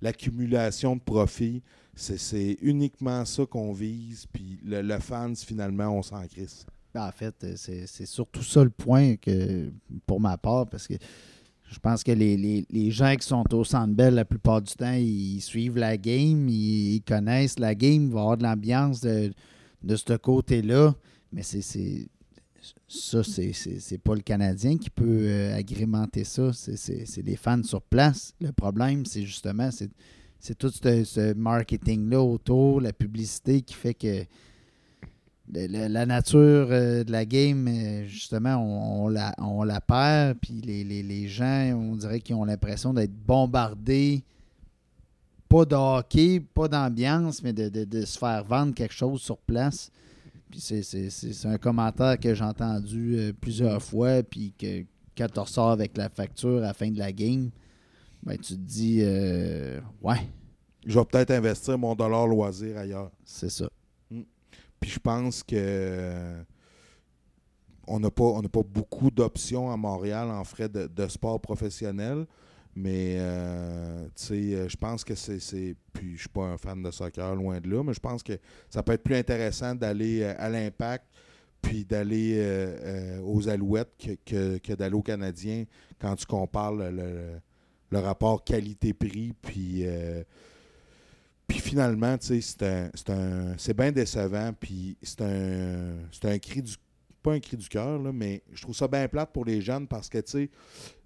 l'accumulation 0.00 0.96
de 0.96 1.00
profits. 1.00 1.62
C'est- 1.94 2.58
uniquement 2.62 3.24
ça 3.24 3.44
qu'on 3.46 3.72
vise. 3.72 4.26
Puis, 4.32 4.58
le, 4.64 4.80
le 4.82 4.98
fans, 5.00 5.34
finalement, 5.34 5.88
on 5.88 6.02
s'en 6.02 6.24
crisse. 6.28 6.64
En 6.96 7.12
fait, 7.12 7.34
euh, 7.44 7.54
c'est 7.56 8.06
surtout 8.06 8.42
ça 8.42 8.64
le 8.64 8.70
point 8.70 9.16
que 9.16 9.70
pour 10.06 10.20
ma 10.20 10.36
part, 10.36 10.66
parce 10.66 10.86
que 10.86 10.94
je 11.70 11.78
pense 11.78 12.02
que 12.02 12.12
les, 12.12 12.90
gens 12.90 13.14
qui 13.16 13.26
sont 13.26 13.44
au 13.52 13.64
Centre 13.64 14.02
la 14.04 14.24
plupart 14.24 14.62
du 14.62 14.72
temps, 14.74 14.94
ils 14.94 15.40
suivent 15.40 15.76
la 15.76 15.96
game, 15.96 16.48
ils, 16.48 17.02
connaissent 17.02 17.58
la 17.58 17.74
game, 17.74 18.04
il 18.04 18.12
va 18.12 18.20
avoir 18.20 18.36
de 18.36 18.44
l'ambiance 18.44 19.00
de, 19.00 19.32
ce 19.96 20.16
côté-là, 20.16 20.94
mais 21.32 21.42
c'est 21.42 22.08
ça, 22.88 23.22
c'est 23.22 23.98
pas 23.98 24.14
le 24.14 24.20
Canadien 24.20 24.78
qui 24.78 24.90
peut 24.90 25.04
euh, 25.22 25.56
agrémenter 25.56 26.24
ça, 26.24 26.52
c'est- 26.52 27.22
les 27.22 27.36
fans 27.36 27.62
sur 27.62 27.82
place. 27.82 28.32
Le 28.40 28.52
problème, 28.52 29.04
c'est 29.04 29.22
justement, 29.22 29.70
c'est 29.70 30.54
tout 30.54 30.70
ce 30.70 31.32
marketing-là 31.34 32.22
autour, 32.22 32.80
la 32.80 32.92
publicité 32.92 33.62
qui 33.62 33.74
fait 33.74 33.94
que 33.94 34.24
la 35.52 36.06
nature 36.06 36.68
euh, 36.70 37.04
de 37.04 37.12
la 37.12 37.24
game, 37.24 37.66
euh, 37.68 38.04
justement, 38.06 38.56
on, 38.56 39.04
on 39.04 39.08
la, 39.08 39.34
on 39.38 39.62
la 39.62 39.80
perd. 39.80 40.38
Puis 40.40 40.54
les, 40.60 40.82
les- 40.84 41.02
les 41.02 41.28
gens, 41.28 41.72
on 41.74 41.96
dirait 41.96 42.20
qu'ils 42.20 42.34
ont 42.34 42.44
l'impression 42.44 42.92
d'être 42.92 43.14
bombardés. 43.14 44.24
Pas 45.48 45.64
de 45.64 45.76
hockey, 45.76 46.40
pas 46.40 46.66
d'ambiance, 46.66 47.42
mais 47.42 47.52
de, 47.52 47.68
de- 47.68 47.84
de 47.84 48.04
se 48.04 48.18
faire 48.18 48.42
vendre 48.44 48.74
quelque 48.74 48.94
chose 48.94 49.20
sur 49.22 49.38
place. 49.38 49.90
Puis 50.50 50.60
c'est 50.60 51.46
un 51.48 51.58
commentaire 51.58 52.18
que 52.18 52.34
j'ai 52.34 52.44
entendu 52.44 53.16
euh, 53.16 53.32
plusieurs 53.40 53.80
fois. 53.82 54.22
Puis 54.24 54.52
que 54.58 54.82
quand 55.16 55.28
tu 55.32 55.38
ressors 55.40 55.70
avec 55.70 55.96
la 55.96 56.08
facture 56.08 56.58
à 56.58 56.60
la 56.62 56.74
fin 56.74 56.90
de 56.90 56.98
la 56.98 57.12
game, 57.12 57.50
ben, 58.24 58.36
tu 58.36 58.54
te 58.54 58.58
dis, 58.60 58.98
euh, 59.02 59.80
ouais, 60.02 60.28
Je 60.84 60.98
vais 60.98 61.04
peut-être 61.04 61.30
investir 61.30 61.78
mon 61.78 61.94
dollar 61.94 62.26
loisir 62.26 62.76
ailleurs. 62.78 63.10
c'est 63.24 63.50
ça. 63.50 63.68
Puis 64.80 64.90
je 64.90 64.98
pense 64.98 65.42
que 65.42 65.54
euh, 65.56 66.42
on 67.86 68.00
n'a 68.00 68.10
pas, 68.10 68.40
pas 68.48 68.62
beaucoup 68.62 69.10
d'options 69.10 69.70
à 69.70 69.76
Montréal 69.76 70.28
en 70.30 70.44
frais 70.44 70.68
de, 70.68 71.08
sport 71.08 71.40
professionnel. 71.40 72.26
Mais 72.74 73.16
euh, 73.18 74.06
euh, 74.32 74.68
je 74.68 74.76
pense 74.76 75.02
que 75.02 75.14
c'est. 75.14 75.74
Puis 75.94 76.14
je 76.16 76.20
suis 76.20 76.28
pas 76.28 76.42
un 76.44 76.58
fan 76.58 76.82
de 76.82 76.90
soccer, 76.90 77.34
loin 77.34 77.58
de 77.58 77.70
là, 77.70 77.82
mais 77.82 77.94
je 77.94 78.00
pense 78.00 78.22
que 78.22 78.34
ça 78.68 78.82
peut 78.82 78.92
être 78.92 79.02
plus 79.02 79.14
intéressant 79.16 79.74
d'aller 79.74 80.24
à 80.24 80.48
l'impact 80.50 81.04
puis 81.62 81.84
d'aller 81.86 82.38
aux 83.24 83.48
Alouettes 83.48 83.94
que, 83.98 84.10
que- 84.26 84.58
que 84.58 84.72
d'aller 84.74 84.94
aux 84.94 85.02
Canadiens 85.02 85.64
quand 85.98 86.14
tu 86.16 86.26
compares 86.26 86.74
le, 86.74 86.90
le- 86.90 87.40
le 87.90 87.98
rapport 87.98 88.44
qualité-prix. 88.44 89.32
Puis. 89.40 89.84
Puis 91.46 91.60
finalement, 91.60 92.18
tu 92.18 92.40
sais, 92.40 92.90
c'est 92.94 93.10
un, 93.10 93.54
c'est 93.56 93.76
bien 93.76 93.92
décevant. 93.92 94.52
Puis 94.58 94.96
c'est 95.02 95.22
un, 95.22 95.96
c'est 96.10 96.26
un 96.26 96.38
cri 96.38 96.62
du, 96.62 96.74
pas 97.22 97.32
un 97.32 97.40
cri 97.40 97.56
du 97.56 97.68
cœur, 97.68 98.00
mais 98.12 98.42
je 98.52 98.62
trouve 98.62 98.74
ça 98.74 98.88
bien 98.88 99.06
plate 99.08 99.32
pour 99.32 99.44
les 99.44 99.60
jeunes 99.60 99.86
parce 99.86 100.08
que, 100.08 100.18
tu 100.18 100.30
sais, 100.30 100.50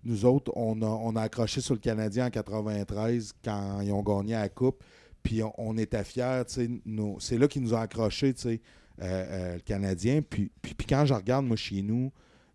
nous 0.04 0.24
autres, 0.24 0.52
on 0.56 0.80
a, 0.82 0.86
on 0.86 1.14
a 1.16 1.22
accroché 1.22 1.60
sur 1.60 1.74
le 1.74 1.80
Canadien 1.80 2.26
en 2.26 2.30
93 2.30 3.34
quand 3.44 3.80
ils 3.82 3.92
ont 3.92 4.02
gagné 4.02 4.32
la 4.32 4.48
Coupe. 4.48 4.82
Puis 5.22 5.42
on, 5.58 5.76
était 5.76 6.02
fiers, 6.02 6.44
tu 6.48 6.54
sais. 6.54 6.70
C'est 7.18 7.36
là 7.36 7.46
qu'ils 7.46 7.62
nous 7.62 7.74
ont 7.74 7.78
accroché, 7.78 8.32
tu 8.32 8.40
sais, 8.40 8.60
euh, 9.02 9.04
euh, 9.04 9.54
le 9.56 9.60
Canadien. 9.60 10.22
Puis, 10.22 10.50
puis, 10.62 10.72
puis 10.72 10.86
quand 10.86 11.04
je 11.04 11.12
regarde, 11.12 11.44
moi, 11.44 11.56
chez 11.56 11.82
nous, 11.82 12.10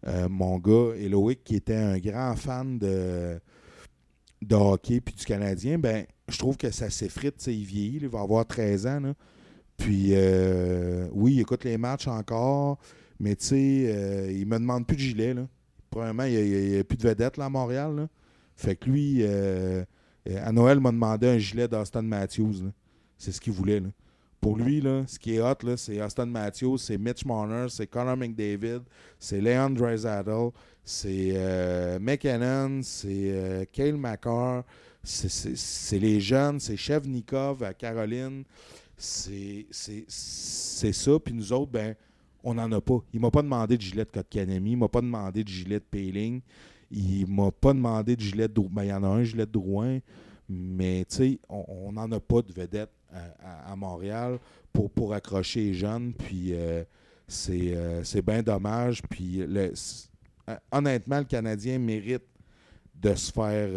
euh, 0.07 0.27
mon 0.27 0.57
gars, 0.57 0.95
Eloïc, 0.97 1.43
qui 1.43 1.55
était 1.55 1.75
un 1.75 1.99
grand 1.99 2.35
fan 2.35 2.79
de, 2.79 3.39
de 4.41 4.55
hockey 4.55 4.99
puis 4.99 5.13
du 5.13 5.25
Canadien, 5.25 5.77
ben 5.77 6.05
je 6.27 6.37
trouve 6.37 6.57
que 6.57 6.71
ça 6.71 6.89
s'effrite, 6.89 7.45
il 7.47 7.65
vieillit, 7.65 7.99
il 8.01 8.07
va 8.07 8.21
avoir 8.21 8.45
13 8.45 8.87
ans. 8.87 9.13
Puis 9.77 10.11
euh, 10.11 11.07
oui, 11.11 11.33
il 11.33 11.39
écoute 11.41 11.63
les 11.63 11.77
matchs 11.77 12.07
encore, 12.07 12.79
mais 13.19 13.35
tu 13.35 13.45
sais, 13.45 13.85
euh, 13.87 14.31
il 14.31 14.45
me 14.45 14.57
demande 14.57 14.85
plus 14.85 14.95
de 14.95 15.01
gilet. 15.01 15.33
Là. 15.33 15.47
Premièrement, 15.89 16.23
il 16.23 16.69
n'y 16.69 16.77
a, 16.77 16.83
plus 16.83 16.97
de 16.97 17.07
vedette 17.07 17.37
là, 17.37 17.45
à 17.45 17.49
Montréal. 17.49 18.07
Fait 18.55 18.75
que 18.75 18.89
lui, 18.89 19.19
euh, 19.21 19.83
euh, 20.29 20.45
à 20.47 20.51
Noël, 20.51 20.79
m'a 20.79 20.91
demandé 20.91 21.27
un 21.27 21.37
gilet 21.37 21.67
d'Austin 21.67 22.01
Matthews. 22.01 22.71
C'est 23.17 23.31
ce 23.31 23.39
qu'il 23.39 23.53
voulait. 23.53 23.81
Pour 24.41 24.57
lui, 24.57 24.79
là, 24.79 25.03
ce 25.07 25.17
qui 25.17 25.35
est 25.35 25.41
hot, 25.41 25.75
c'est 25.77 26.01
Austin 26.01 26.27
Matthews, 26.27 26.77
c'est 26.77 26.97
Mitch 26.97 27.25
Marner, 27.25 27.65
c'est 27.69 27.87
Connor 27.87 28.15
McDavid, 28.15 28.81
c'est 29.17 29.41
Leon 29.41 29.71
Draisaitl, 29.71 30.51
c'est 30.83 31.97
McKinnon, 31.99 32.81
c'est 32.83 33.67
Cale 33.71 33.97
McCarr, 33.97 34.63
c'est- 35.05 35.99
les 35.99 36.19
jeunes, 36.19 36.59
c'est 36.59 36.77
Chevnikov 36.77 37.63
à 37.63 37.73
Caroline, 37.73 38.43
c'est 38.97 39.65
ça. 39.71 41.19
Puis 41.19 41.33
nous 41.33 41.53
autres, 41.53 41.71
ben, 41.71 41.95
on 42.43 42.53
n'en 42.53 42.71
a 42.71 42.81
pas. 42.81 42.99
Il 43.13 43.19
m'a 43.19 43.31
pas 43.31 43.41
demandé 43.41 43.77
de 43.77 43.81
gilet 43.81 44.05
de 44.05 44.09
Kotkanemi, 44.09 44.71
il 44.71 44.77
m'a 44.77 44.87
pas 44.87 45.01
demandé 45.01 45.43
de 45.43 45.49
gilet 45.49 45.79
de 45.79 45.85
Payling, 45.85 46.41
il 46.91 47.25
m'a 47.27 47.51
pas 47.51 47.73
demandé 47.73 48.15
de 48.15 48.21
gilet 48.21 48.47
de. 48.47 48.61
Ben, 48.69 48.83
il 48.83 48.89
y 48.89 48.93
en 48.93 49.03
a 49.03 49.07
un 49.07 49.23
gilet 49.23 49.45
de 49.45 49.51
Drouin, 49.51 49.99
mais 50.49 51.05
tu 51.09 51.15
sais, 51.15 51.39
on 51.49 51.91
n'en 51.91 52.11
a 52.11 52.19
pas 52.19 52.41
de 52.41 52.53
vedette 52.53 52.91
à, 53.43 53.75
Montréal 53.75 54.39
pour, 54.71 54.89
pour 54.91 55.13
accrocher 55.13 55.61
les 55.61 55.73
jeunes. 55.73 56.13
Puis 56.13 56.49
euh, 56.53 56.83
c'est 57.27 57.73
euh, 57.73 58.03
c'est 58.03 58.21
bien 58.21 58.41
dommage. 58.41 59.01
Puis 59.09 59.41
euh, 59.41 59.71
honnêtement, 60.71 61.19
le 61.19 61.25
Canadien 61.25 61.79
mérite 61.79 62.23
de 63.01 63.13
se 63.15 63.31
faire 63.31 63.69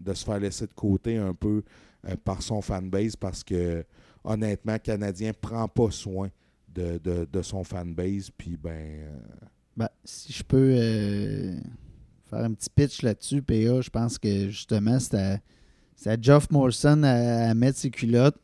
de 0.00 0.14
se 0.14 0.24
faire 0.24 0.38
laisser 0.38 0.66
de 0.66 0.72
côté 0.72 1.16
un 1.16 1.34
peu 1.34 1.62
euh, 2.08 2.16
par 2.24 2.42
son 2.42 2.62
fanbase 2.62 3.16
parce 3.16 3.44
que 3.44 3.84
honnêtement, 4.24 4.74
le 4.74 4.78
Canadien 4.78 5.32
prend 5.38 5.68
pas 5.68 5.90
soin 5.90 6.28
de, 6.68 6.98
de- 7.30 7.42
son 7.42 7.64
fanbase. 7.64 8.30
Puis 8.36 8.56
ben 8.56 8.70
euh, 8.70 9.18
Ben, 9.76 9.88
si 10.04 10.32
je 10.32 10.42
peux 10.42 10.74
euh, 10.76 11.58
faire 12.28 12.44
un 12.44 12.52
petit 12.52 12.70
pitch 12.70 13.02
là-dessus, 13.02 13.42
PA, 13.42 13.80
je 13.80 13.90
pense 13.90 14.18
que 14.18 14.48
justement, 14.48 14.98
c'est 14.98 15.40
à, 16.10 16.20
Geoff 16.20 16.50
Morrison 16.50 17.02
à, 17.02 17.52
mettre 17.54 17.78
ses 17.78 17.90
culottes, 17.90 18.38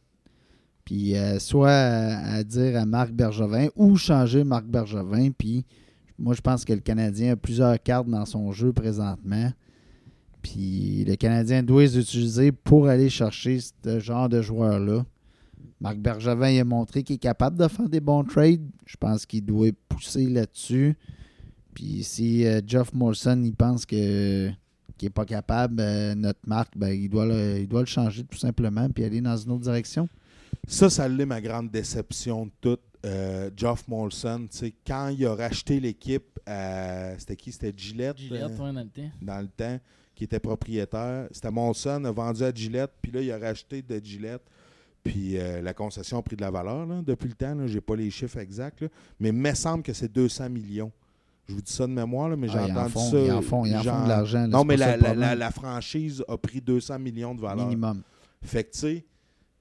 puis 0.84 1.14
soit 1.38 1.70
à, 1.70 2.34
à 2.34 2.42
dire 2.44 2.76
à 2.78 2.84
Marc 2.84 3.12
Bergevin 3.12 3.68
ou 3.76 3.96
changer 3.96 4.44
Marc 4.44 4.66
Bergevin. 4.66 5.30
Puis 5.30 5.64
moi, 6.18 6.34
je 6.34 6.40
pense 6.40 6.64
que 6.64 6.72
le 6.72 6.80
Canadien 6.80 7.32
a 7.32 7.36
plusieurs 7.36 7.80
cartes 7.82 8.08
dans 8.08 8.24
son 8.24 8.52
jeu 8.52 8.72
présentement. 8.72 9.52
Puis 10.46 11.04
le 11.04 11.16
Canadien 11.16 11.64
doit 11.64 11.82
les 11.82 11.98
utiliser 11.98 12.52
pour 12.52 12.86
aller 12.86 13.10
chercher 13.10 13.58
ce 13.58 13.98
genre 13.98 14.28
de 14.28 14.42
joueurs-là. 14.42 15.04
Marc 15.80 15.96
Bergevin 15.98 16.50
il 16.50 16.60
a 16.60 16.64
montré 16.64 17.02
qu'il 17.02 17.16
est 17.16 17.18
capable 17.18 17.58
de 17.58 17.66
faire 17.66 17.88
des 17.88 17.98
bons 17.98 18.22
trades. 18.22 18.64
Je 18.86 18.96
pense 18.96 19.26
qu'il 19.26 19.44
doit 19.44 19.70
pousser 19.88 20.26
là-dessus. 20.26 20.94
Puis 21.74 22.04
si 22.04 22.46
euh, 22.46 22.60
Geoff 22.64 22.94
Molson 22.94 23.42
il 23.42 23.54
pense 23.54 23.84
qu'il 23.84 24.56
n'est 25.02 25.10
pas 25.10 25.24
capable, 25.24 25.80
euh, 25.80 26.14
notre 26.14 26.38
marque, 26.46 26.78
ben, 26.78 26.90
il, 26.90 27.08
doit 27.08 27.26
le, 27.26 27.84
changer 27.84 28.22
tout 28.22 28.38
simplement 28.38 28.88
puis 28.88 29.02
aller 29.02 29.20
dans 29.20 29.36
une 29.36 29.50
autre 29.50 29.64
direction. 29.64 30.08
Ça, 30.68 30.88
ça 30.88 31.08
l'est 31.08 31.26
ma 31.26 31.40
grande 31.40 31.72
déception 31.72 32.48
toute. 32.60 32.80
Euh, 33.06 33.50
Geoff 33.56 33.86
Molson, 33.88 34.46
tu 34.50 34.58
sais, 34.58 34.74
quand 34.86 35.08
il 35.08 35.24
a 35.26 35.34
racheté 35.34 35.78
l'équipe, 35.80 36.38
euh, 36.48 37.14
c'était 37.18 37.36
qui? 37.36 37.52
C'était 37.52 37.72
Gillette, 37.76 38.18
Gillette, 38.18 38.42
euh, 38.42 38.48
ouais, 38.48 38.72
dans 38.72 38.80
le 38.80 38.88
temps. 38.88 39.10
dans 39.22 39.40
le 39.40 39.48
temps, 39.48 39.78
qui 40.14 40.24
était 40.24 40.40
propriétaire. 40.40 41.28
C'était 41.30 41.50
Molson, 41.50 42.04
a 42.04 42.10
vendu 42.10 42.42
à 42.42 42.52
Gillette, 42.52 42.90
puis 43.00 43.12
là, 43.12 43.20
il 43.20 43.30
a 43.30 43.38
racheté 43.38 43.80
de 43.82 44.00
Gillette. 44.04 44.42
Puis 45.04 45.38
euh, 45.38 45.62
la 45.62 45.72
concession 45.72 46.18
a 46.18 46.22
pris 46.22 46.34
de 46.34 46.40
la 46.40 46.50
valeur 46.50 46.84
là, 46.84 47.00
depuis 47.00 47.28
le 47.28 47.34
temps. 47.34 47.54
Je 47.66 47.74
n'ai 47.74 47.80
pas 47.80 47.94
les 47.94 48.10
chiffres 48.10 48.38
exacts, 48.38 48.80
là, 48.80 48.88
mais 49.20 49.28
il 49.28 49.34
me 49.34 49.54
semble 49.54 49.84
que 49.84 49.92
c'est 49.92 50.10
200 50.12 50.50
millions 50.50 50.90
Je 51.48 51.54
vous 51.54 51.62
dis 51.62 51.72
ça 51.72 51.86
de 51.86 51.92
mémoire, 51.92 52.28
là, 52.28 52.34
mais 52.34 52.48
j'ai 52.48 52.58
Ah, 52.58 52.64
entendu 52.64 52.90
font, 52.92 53.10
ça. 53.12 53.18
ils 53.20 53.30
en 53.30 53.40
font, 53.40 53.64
ils 53.64 53.74
en 53.76 53.78
font 53.78 53.84
genre- 53.84 54.02
de 54.04 54.08
l'argent. 54.08 54.48
Non, 54.48 54.64
mais 54.64 54.76
la- 54.76 55.36
la 55.36 55.50
franchise 55.52 56.24
a 56.26 56.36
pris 56.36 56.60
200 56.60 56.98
millions 56.98 57.36
de 57.36 57.40
valeur. 57.40 57.66
Minimum. 57.68 58.02
Fait 58.42 58.64
que, 58.64 58.72
tu 58.72 58.78
sais, 58.80 59.04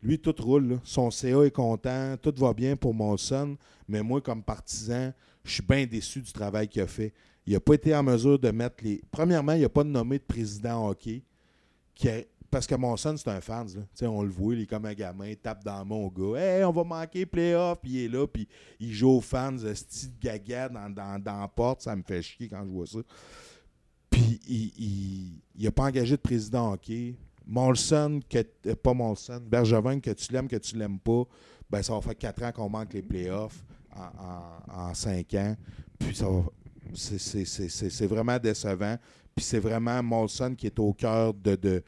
lui, 0.06 0.20
tout 0.20 0.36
roule. 0.40 0.80
Son 0.84 1.10
CA 1.10 1.44
est 1.44 1.52
content, 1.52 2.16
tout 2.22 2.34
va 2.38 2.54
bien 2.54 2.76
pour 2.76 2.94
Molson. 2.94 3.58
Mais 3.88 4.04
moi, 4.04 4.22
comme 4.22 4.44
partisan, 4.44 5.12
je 5.44 5.52
suis 5.52 5.64
bien 5.64 5.86
déçu 5.86 6.22
du 6.22 6.32
travail 6.32 6.68
qu'il 6.68 6.82
a 6.82 6.88
fait. 6.88 7.14
Il 7.46 7.54
n'a 7.54 7.60
pas 7.60 7.74
été 7.74 7.96
en 7.96 8.04
mesure 8.04 8.40
de 8.40 8.52
mettre 8.52 8.84
les. 8.84 9.02
Premièrement, 9.12 9.54
il 9.54 9.62
n'a 9.62 9.70
pas 9.70 9.84
nommé 9.84 10.18
de 10.20 10.24
président 10.24 10.88
hockey. 10.88 11.24
Parce 12.52 12.68
que 12.68 12.76
Molson, 12.76 13.16
c'est 13.18 13.30
un 13.30 13.42
fan. 13.42 13.68
On 14.04 14.24
le 14.24 14.30
voit, 14.30 14.54
il 14.54 14.62
est 14.62 14.66
comme 14.66 14.86
un 14.86 14.94
gamin, 14.94 15.28
il 15.28 15.38
tape 15.38 15.64
dans 15.64 15.84
mon 15.84 16.08
gars. 16.08 16.40
Hey, 16.40 16.64
on 16.64 16.72
va 16.72 16.84
manquer 16.84 17.26
playoff, 17.26 17.80
puis 17.82 17.92
il 17.92 18.06
est 18.06 18.08
là, 18.08 18.28
puis 18.28 18.48
il 18.80 18.94
joue 18.94 19.10
aux 19.10 19.22
fans, 19.22 19.58
style 19.74 20.12
gaga 20.22 20.70
dans, 20.70 20.90
dans, 20.90 21.22
dans 21.22 21.42
la 21.42 21.48
porte. 21.48 21.82
Ça 21.82 21.96
me 21.96 22.04
fait 22.04 22.22
chier 22.22 22.48
quand 22.48 22.64
je 22.64 22.70
vois 22.70 22.88
ça. 22.88 23.00
Puis 24.10 24.40
il 24.48 25.64
n'a 25.64 25.72
pas 25.72 25.84
engagé 25.84 26.16
de 26.16 26.22
président 26.22 26.74
hockey. 26.74 27.16
Molson, 27.48 28.20
que, 28.30 28.40
euh, 28.68 28.76
pas 28.76 28.94
Molson, 28.94 29.40
Bergevin, 29.46 30.00
que 30.00 30.12
tu 30.12 30.32
l'aimes, 30.34 30.48
que 30.48 30.56
tu 30.56 30.76
l'aimes 30.78 31.00
pas, 31.00 31.24
ben 31.70 31.82
ça 31.82 31.94
va 31.94 32.02
faire 32.02 32.18
quatre 32.18 32.44
ans 32.44 32.52
qu'on 32.52 32.70
manque 32.70 32.94
les 32.94 33.02
playoffs 33.02 33.64
en, 34.70 34.94
cinq 34.94 35.34
ans. 35.36 35.56
Puis 36.00 36.16
ça 36.16 36.28
c'est- 36.94 38.06
vraiment 38.08 38.38
décevant. 38.40 38.98
Puis 39.36 39.44
c'est 39.46 39.60
vraiment 39.60 40.02
Molson 40.04 40.56
qui 40.56 40.68
est 40.68 40.80
au 40.80 40.94
cœur 40.94 41.34
de, 41.34 41.56
de- 41.56 41.84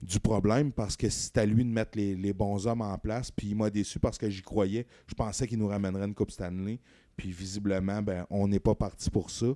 du 0.00 0.18
problème 0.20 0.72
parce 0.72 0.96
que 0.96 1.08
c'est 1.08 1.38
à 1.38 1.46
lui 1.46 1.64
de 1.64 1.70
mettre 1.70 1.96
les, 1.96 2.14
les 2.16 2.32
bons 2.32 2.66
hommes 2.66 2.82
en 2.82 2.96
place. 2.98 3.30
Puis 3.30 3.48
il 3.48 3.56
m'a 3.56 3.70
déçu 3.70 3.98
parce 3.98 4.18
que 4.18 4.28
j'y 4.28 4.42
croyais. 4.42 4.86
Je 5.06 5.14
pensais 5.14 5.46
qu'il 5.46 5.58
nous 5.58 5.68
ramènerait 5.68 6.06
une 6.06 6.14
Coupe 6.14 6.30
Stanley. 6.30 6.78
Puis 7.16 7.30
visiblement, 7.30 8.02
ben, 8.02 8.26
on 8.30 8.48
n'est 8.48 8.60
pas 8.60 8.74
parti 8.74 9.10
pour 9.10 9.30
ça. 9.30 9.46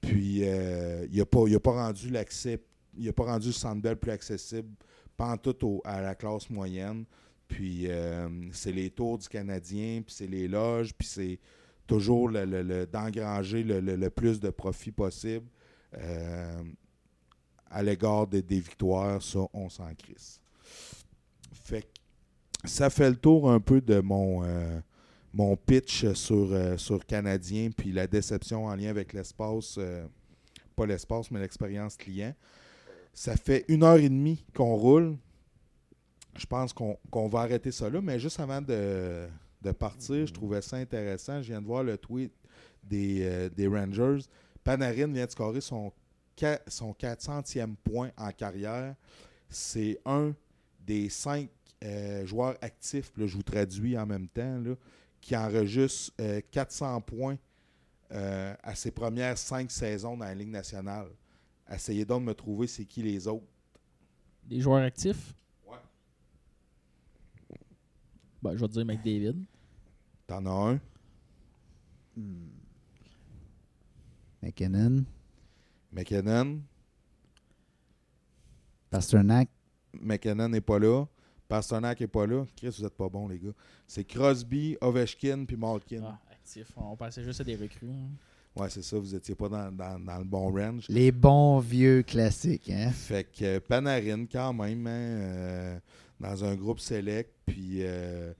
Puis 0.00 0.40
euh, 0.42 1.06
il 1.10 1.18
n'a 1.18 1.26
pas, 1.26 1.40
pas 1.62 1.70
rendu 1.86 2.10
l'accès, 2.10 2.60
il 2.96 3.08
a 3.08 3.12
pas 3.12 3.24
rendu 3.24 3.50
le 3.50 3.94
plus 3.94 4.10
accessible, 4.10 4.68
pas 5.16 5.28
en 5.32 5.36
tout 5.36 5.80
à 5.84 6.00
la 6.00 6.14
classe 6.14 6.48
moyenne. 6.50 7.04
Puis 7.48 7.86
euh, 7.88 8.28
c'est 8.52 8.72
les 8.72 8.90
tours 8.90 9.18
du 9.18 9.28
Canadien, 9.28 10.02
puis 10.02 10.14
c'est 10.14 10.26
les 10.26 10.48
loges, 10.48 10.94
puis 10.94 11.06
c'est 11.06 11.38
toujours 11.86 12.30
d'engranger 12.30 13.62
le, 13.62 14.08
plus 14.08 14.40
de 14.40 14.50
profit 14.50 14.92
possible. 14.92 15.46
Euh, 15.98 16.62
à 17.70 17.82
l'égard 17.82 18.26
de- 18.26 18.40
des 18.40 18.60
victoires, 18.60 19.22
ça, 19.22 19.40
on 19.52 19.68
s'en 19.68 19.94
crisse. 19.94 20.40
Fait 21.52 21.82
que 21.82 21.88
ça 22.68 22.88
fait 22.88 23.10
le 23.10 23.16
tour 23.16 23.50
un 23.50 23.60
peu 23.60 23.80
de 23.80 24.00
mon, 24.00 24.44
euh, 24.44 24.80
mon 25.34 25.56
pitch 25.56 26.10
sur, 26.12 26.78
sur 26.78 27.04
Canadien, 27.04 27.70
puis 27.76 27.92
la 27.92 28.06
déception 28.06 28.64
en 28.66 28.74
lien 28.74 28.88
avec 28.88 29.12
l'espace, 29.12 29.78
pas 30.74 30.86
l'espace, 30.86 31.30
mais 31.30 31.40
l'expérience 31.40 31.96
client. 31.96 32.34
Ça 33.12 33.36
fait 33.36 33.64
une 33.68 33.82
heure 33.82 33.96
et 33.98 34.08
demie 34.08 34.44
qu'on 34.54 34.74
roule. 34.74 35.16
Je 36.36 36.46
pense 36.46 36.72
qu'on 36.72 37.28
va 37.28 37.40
arrêter 37.40 37.70
ça 37.70 37.90
là, 37.90 38.00
mais 38.00 38.18
juste 38.18 38.40
avant 38.40 38.62
de, 38.62 39.28
de 39.60 39.70
partir, 39.72 40.26
je 40.26 40.32
trouvais 40.32 40.62
ça 40.62 40.76
intéressant. 40.76 41.42
Je 41.42 41.48
viens 41.48 41.60
de 41.60 41.66
voir 41.66 41.84
le 41.84 41.98
tweet 41.98 42.32
des, 42.82 43.18
euh, 43.22 43.48
des 43.50 43.66
Rangers. 43.66 44.20
Panarin 44.64 45.08
vient 45.08 45.26
de 45.26 45.30
scorer 45.30 45.60
son, 45.60 45.92
son 46.68 46.92
400e 46.92 47.74
point 47.84 48.10
en 48.16 48.30
carrière. 48.30 48.94
C'est 49.50 50.00
un 50.06 50.32
des 50.80 51.08
cinq 51.10 51.50
euh, 51.84 52.24
joueurs 52.26 52.56
actifs, 52.60 53.10
là, 53.16 53.26
je 53.26 53.36
vous 53.36 53.42
traduis 53.42 53.98
en 53.98 54.06
même 54.06 54.28
temps, 54.28 54.58
là, 54.60 54.74
qui 55.20 55.36
enregistre 55.36 56.12
euh, 56.20 56.40
400 56.50 57.00
points 57.00 57.38
euh, 58.12 58.54
à 58.62 58.74
ses 58.74 58.90
premières 58.90 59.38
cinq 59.38 59.70
saisons 59.70 60.16
dans 60.16 60.24
la 60.24 60.34
Ligue 60.34 60.50
nationale. 60.50 61.08
Essayez 61.72 62.04
donc 62.04 62.20
de 62.22 62.26
me 62.26 62.34
trouver 62.34 62.66
c'est 62.66 62.84
qui 62.84 63.02
les 63.02 63.26
autres. 63.26 63.46
Des 64.44 64.60
joueurs 64.60 64.82
actifs? 64.82 65.34
Ouais. 65.66 65.78
Ben, 68.42 68.54
je 68.54 68.60
vais 68.60 68.68
te 68.68 68.72
dire 68.72 68.84
McDavid. 68.84 69.36
T'en 70.26 70.44
as 70.46 70.72
un? 70.72 70.80
Hmm. 72.16 72.48
McKinnon, 74.42 75.04
McKinnon. 75.92 76.60
Pasternak, 78.90 79.48
McKinnon 79.94 80.48
n'est 80.48 80.60
pas 80.60 80.78
là. 80.78 81.06
Pasternak 81.48 82.00
n'est 82.00 82.06
pas 82.08 82.26
là. 82.26 82.44
Chris, 82.56 82.68
vous 82.78 82.84
êtes 82.84 82.94
pas 82.96 83.08
bons, 83.08 83.28
les 83.28 83.38
gars. 83.38 83.52
C'est 83.86 84.04
Crosby, 84.04 84.76
Ovechkin 84.80 85.44
puis 85.46 85.56
Malkin. 85.56 86.02
Ah, 86.04 86.20
actifs. 86.30 86.72
On 86.76 86.96
pensait 86.96 87.22
juste 87.22 87.40
à 87.40 87.44
des 87.44 87.56
recrues. 87.56 87.88
hein. 87.88 88.10
Ouais, 88.54 88.68
c'est 88.68 88.82
ça. 88.82 88.98
Vous 88.98 89.14
étiez 89.14 89.34
pas 89.34 89.48
dans, 89.48 89.72
dans- 89.72 89.98
dans 89.98 90.18
le 90.18 90.24
bon 90.24 90.52
range. 90.52 90.84
les 90.88 91.10
bons 91.10 91.58
vieux 91.60 92.02
classiques. 92.02 92.68
Hein? 92.70 92.90
Fait 92.90 93.24
que 93.24 93.44
euh, 93.44 93.60
Panarin, 93.60 94.26
quand 94.30 94.52
même, 94.52 94.86
hein, 94.86 94.90
euh, 94.90 95.78
dans 96.20 96.44
un 96.44 96.54
groupe 96.54 96.78
select. 96.80 97.30
Puis, 97.46 97.78
euh, 97.80 98.32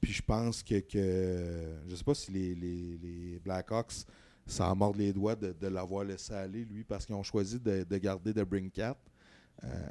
puis 0.00 0.12
je 0.12 0.22
pense 0.22 0.62
que, 0.62 0.80
que. 0.80 1.78
Je 1.88 1.94
sais 1.96 2.04
pas 2.04 2.14
si 2.14 2.30
les, 2.30 2.54
les, 2.54 2.98
les 3.02 3.38
Blackhawks 3.42 4.04
s'en 4.46 4.76
mordent 4.76 4.98
les 4.98 5.12
doigts 5.14 5.34
de, 5.34 5.54
de 5.58 5.66
l'avoir 5.68 6.04
laissé 6.04 6.34
aller, 6.34 6.66
lui, 6.66 6.84
parce 6.84 7.06
qu'ils 7.06 7.14
ont 7.14 7.22
choisi 7.22 7.58
de, 7.58 7.84
de 7.88 7.96
garder 7.96 8.34
The 8.34 8.42
Brinkat 8.44 8.96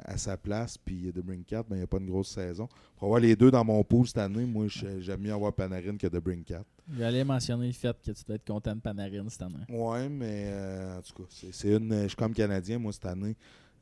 à 0.04 0.16
sa 0.16 0.36
place. 0.36 0.78
Puis 0.78 1.12
The 1.12 1.18
Brinkat, 1.18 1.64
ben, 1.64 1.76
il 1.76 1.78
n'y 1.78 1.84
a 1.84 1.86
pas 1.86 1.98
une 1.98 2.06
grosse 2.06 2.28
saison. 2.28 2.68
Pour 2.96 3.06
avoir 3.06 3.20
les 3.20 3.34
deux 3.34 3.50
dans 3.50 3.64
mon 3.64 3.82
pool 3.82 4.06
cette 4.06 4.18
année, 4.18 4.44
moi, 4.44 4.66
j'aime 4.68 5.20
mieux 5.20 5.32
avoir 5.32 5.52
Panarin 5.52 5.96
que 5.96 6.06
The 6.06 6.18
Brinkat. 6.18 6.64
J'allais 6.96 7.24
mentionner 7.24 7.66
le 7.66 7.72
fait 7.72 7.96
que 8.00 8.10
tu 8.12 8.24
dois 8.24 8.36
être 8.36 8.46
content 8.46 8.74
de 8.74 8.80
Panarin 8.80 9.28
cette 9.28 9.42
année. 9.42 9.64
Ouais, 9.68 10.08
mais 10.08 10.44
euh, 10.46 10.98
en 10.98 11.02
tout 11.02 11.22
cas, 11.22 11.28
c'est, 11.28 11.72
une. 11.72 12.02
Je 12.02 12.08
suis 12.08 12.16
comme 12.16 12.34
Canadien, 12.34 12.78
moi, 12.78 12.92
cette 12.92 13.06
année. 13.06 13.36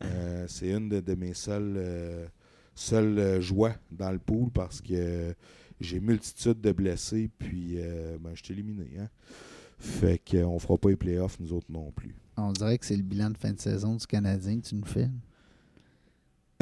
Euh, 0.05 0.47
c'est 0.49 0.71
une 0.71 0.89
de, 0.89 1.01
de 1.01 1.15
mes 1.15 1.35
seules, 1.35 1.75
euh, 1.77 2.27
seules 2.75 3.19
euh, 3.19 3.41
joies 3.41 3.75
dans 3.91 4.11
le 4.11 4.19
pool 4.19 4.51
parce 4.51 4.81
que 4.81 5.35
j'ai 5.81 6.01
multitude 6.01 6.61
de 6.61 6.73
blessés, 6.73 7.31
puis 7.39 7.75
euh, 7.77 8.17
ben, 8.21 8.31
je 8.35 8.45
suis 8.45 8.55
éliminé. 8.55 8.89
Hein? 8.99 9.09
Fait 9.79 10.19
qu'on 10.19 10.59
fera 10.59 10.79
pas 10.79 10.91
les 10.91 10.97
playoffs, 10.97 11.39
nous 11.41 11.53
autres 11.53 11.71
non 11.71 11.91
plus. 11.91 12.15
On 12.37 12.53
dirait 12.53 12.79
que 12.79 12.87
c'est 12.87 12.97
le 12.97 13.03
bilan 13.03 13.31
de 13.31 13.37
fin 13.37 13.53
de 13.53 13.61
saison 13.61 13.97
du 13.97 14.07
Canadien 14.07 14.61
que 14.61 14.67
tu 14.67 14.75
nous 14.75 14.85
fais. 14.85 15.11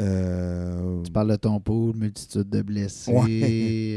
Euh, 0.01 1.01
Tu 1.03 1.11
parles 1.11 1.31
de 1.31 1.35
ton 1.35 1.59
pool, 1.59 1.95
multitude 1.95 2.49
de 2.49 2.61
blessés. 2.61 3.11
Ouais. 3.11 3.25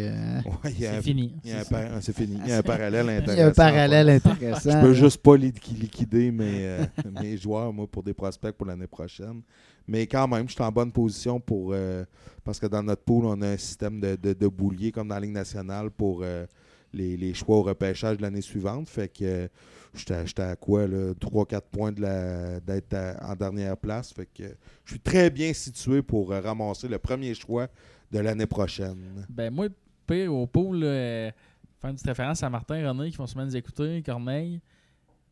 euh, 0.02 0.40
ouais, 0.64 0.70
il 0.70 0.80
y 0.80 0.82
C'est 0.82 1.02
fini. 1.02 1.34
il 1.44 1.50
y 1.50 1.54
par- 1.70 2.02
c'est 2.02 2.14
fini. 2.14 2.38
Il 2.44 2.48
y 2.50 2.52
a 2.52 2.58
un 2.58 2.62
parallèle 2.62 3.06
Il 3.06 3.10
intéressant. 3.10 3.36
y 3.36 3.40
a 3.42 3.46
un 3.46 3.50
parallèle 3.52 4.08
intéressant. 4.10 4.70
Je 4.70 4.80
peux 4.80 4.92
juste 4.94 5.18
pas 5.22 5.36
liqui- 5.36 5.74
liquider 5.74 6.30
mes, 6.30 6.66
euh, 6.66 6.84
mes 7.22 7.36
joueurs, 7.36 7.72
moi, 7.72 7.86
pour 7.86 8.02
des 8.02 8.14
prospects 8.14 8.52
pour 8.54 8.66
l'année 8.66 8.86
prochaine. 8.86 9.40
Mais 9.86 10.06
quand 10.06 10.26
même, 10.28 10.48
je 10.48 10.54
suis 10.54 10.62
en 10.62 10.72
bonne 10.72 10.92
position 10.92 11.40
pour. 11.40 11.70
euh, 11.72 12.04
parce 12.44 12.58
que 12.58 12.66
dans 12.66 12.82
notre 12.82 13.02
pool, 13.02 13.24
on 13.26 13.40
a 13.42 13.48
un 13.48 13.56
système 13.56 14.00
de, 14.00 14.16
de, 14.16 14.32
de 14.32 14.46
boulier 14.48 14.92
comme 14.92 15.08
dans 15.08 15.14
la 15.14 15.20
Ligue 15.22 15.32
nationale 15.32 15.90
pour 15.90 16.20
euh, 16.22 16.44
les, 16.92 17.16
les 17.16 17.34
choix 17.34 17.56
au 17.56 17.62
repêchage 17.62 18.18
de 18.18 18.22
l'année 18.22 18.40
suivante. 18.42 18.88
Fait 18.88 19.08
que 19.08 19.24
euh, 19.24 19.48
j'étais 19.94 20.42
à 20.42 20.56
quoi, 20.56 20.86
là, 20.86 21.12
3-4 21.14 21.60
points 21.70 21.92
d'être 21.92 22.96
en 23.22 23.34
dernière 23.34 23.76
place. 23.76 24.12
Fait 24.12 24.26
que 24.26 24.44
je 24.84 24.92
suis 24.92 25.00
très 25.00 25.30
bien 25.30 25.52
situé 25.52 26.02
pour 26.02 26.32
euh, 26.32 26.40
ramasser 26.40 26.88
le 26.88 26.98
premier 26.98 27.34
choix 27.34 27.68
de 28.10 28.18
l'année 28.18 28.46
prochaine. 28.46 29.26
Ben 29.28 29.52
moi, 29.52 29.68
pire 30.06 30.32
au 30.32 30.48
là, 30.72 30.86
euh, 30.86 31.30
faire 31.80 31.90
une 31.90 31.96
petite 31.96 32.08
référence 32.08 32.42
à 32.42 32.50
Martin 32.50 32.88
René 32.88 33.10
qui 33.10 33.16
vont 33.16 33.26
sûrement 33.26 33.46
nous 33.46 33.56
écouter, 33.56 34.02
Corneille. 34.04 34.60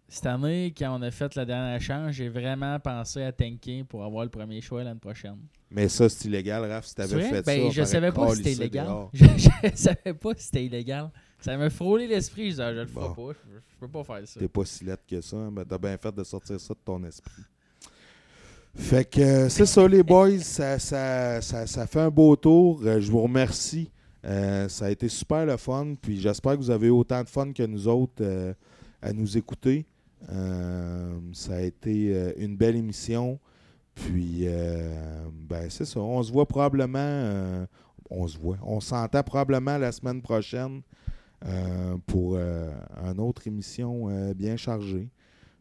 Cette 0.09 0.27
année, 0.27 0.75
quand 0.77 0.99
on 0.99 1.01
a 1.01 1.11
fait 1.11 1.35
la 1.37 1.47
dernière 1.47 1.77
échange, 1.77 2.17
j'ai 2.17 2.29
vraiment 2.29 2.79
pensé 2.79 3.23
à 3.23 3.33
tanker 3.33 3.83
pour 3.85 4.05
avoir 4.05 4.25
le 4.25 4.31
premier 4.31 4.61
choix 4.61 4.85
l'année 4.85 5.01
prochaine. 5.01 5.39
Mais 5.71 5.89
ça, 5.89 6.07
c'est 6.09 6.29
illégal, 6.29 6.71
Raph. 6.71 6.85
Si 6.85 7.01
avais 7.01 7.23
fait 7.23 7.47
Ben, 7.47 7.63
ça, 7.63 7.71
je 7.71 7.85
savais 7.85 8.13
pas 8.13 8.29
si 8.31 8.37
c'était 8.37 8.53
illégal. 8.53 8.89
Je, 9.15 9.25
je 9.65 9.75
savais 9.75 10.13
pas 10.13 10.35
si 10.37 10.45
c'était 10.45 10.67
illégal. 10.67 11.11
Ça 11.43 11.57
m'a 11.57 11.69
frôlé 11.71 12.07
l'esprit. 12.07 12.45
Je 12.47 12.51
disais, 12.51 12.63
ah, 12.63 12.73
je 12.75 12.81
le 12.81 12.87
ferai 12.87 13.09
Bon. 13.09 13.15
pas. 13.33 13.33
Je, 13.33 13.59
je 13.59 13.77
peux 13.81 13.89
pas 13.89 14.05
faire 14.05 14.27
ça. 14.29 14.41
T'es 14.41 14.49
pas 14.49 14.65
si 14.65 14.85
lettre 14.85 15.03
que 15.09 15.21
ça, 15.21 15.37
mais 15.53 15.65
t'as 15.65 15.79
bien 15.79 15.97
fait 15.99 16.15
de 16.15 16.25
sortir 16.25 16.59
ça 16.61 16.73
de 16.75 16.79
ton 16.85 17.03
esprit. 17.05 17.43
Fait 18.75 19.05
que 19.05 19.21
euh, 19.21 19.49
c'est 19.51 19.67
ça, 19.67 19.87
les 19.87 20.03
boys. 20.03 20.39
Ça, 20.39 20.79
ça, 20.79 21.43
ça, 21.43 21.67
ça 21.67 21.87
fait 21.87 22.01
un 22.01 22.11
beau 22.11 22.35
tour. 22.37 22.81
Euh, 22.85 23.01
je 23.01 23.11
vous 23.11 23.21
remercie. 23.23 23.91
Euh, 24.25 24.69
ça 24.69 24.87
a 24.87 24.91
été 24.91 25.09
super 25.09 25.45
le 25.45 25.57
fun. 25.59 25.95
Puis 26.01 26.21
j'espère 26.21 26.53
que 26.53 26.59
vous 26.59 26.71
avez 26.71 26.87
eu 26.87 26.91
autant 26.91 27.23
de 27.23 27.29
fun 27.29 27.53
que 27.53 27.65
nous 27.65 27.87
autres 27.89 28.23
euh, 28.23 28.55
à 29.03 29.13
nous 29.13 29.37
écouter. 29.37 29.85
Euh, 30.31 31.19
ça 31.33 31.57
a 31.57 31.61
été 31.61 32.15
euh, 32.15 32.33
une 32.39 32.57
belle 32.57 32.77
émission. 32.77 33.39
Puis, 33.95 34.45
euh, 34.47 35.27
ben, 35.51 35.69
c'est 35.69 35.85
ça. 35.85 36.01
On 36.01 36.23
se 36.23 36.33
voit 36.33 36.47
probablement. 36.47 36.99
euh, 36.99 37.67
on 38.09 38.27
se 38.27 38.39
voit. 38.39 38.57
On 38.63 38.81
s'entend 38.81 39.23
probablement 39.23 39.77
la 39.77 39.93
semaine 39.93 40.23
prochaine 40.23 40.81
pour 42.07 42.35
euh, 42.37 42.71
une 43.05 43.21
autre 43.21 43.47
émission 43.47 44.09
euh, 44.09 44.35
bien 44.35 44.57
chargée. 44.57 45.09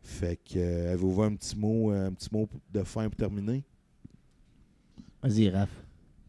Fait 0.03 0.35
que 0.37 0.57
euh, 0.57 0.93
avez-vous 0.93 1.21
un 1.23 1.35
petit 1.35 1.57
mot, 1.57 1.91
euh, 1.91 2.07
un 2.07 2.11
petit 2.13 2.29
mot 2.31 2.47
de 2.73 2.83
fin 2.83 3.07
pour 3.07 3.15
terminer? 3.15 3.63
Vas-y, 5.21 5.49
Raph. 5.49 5.69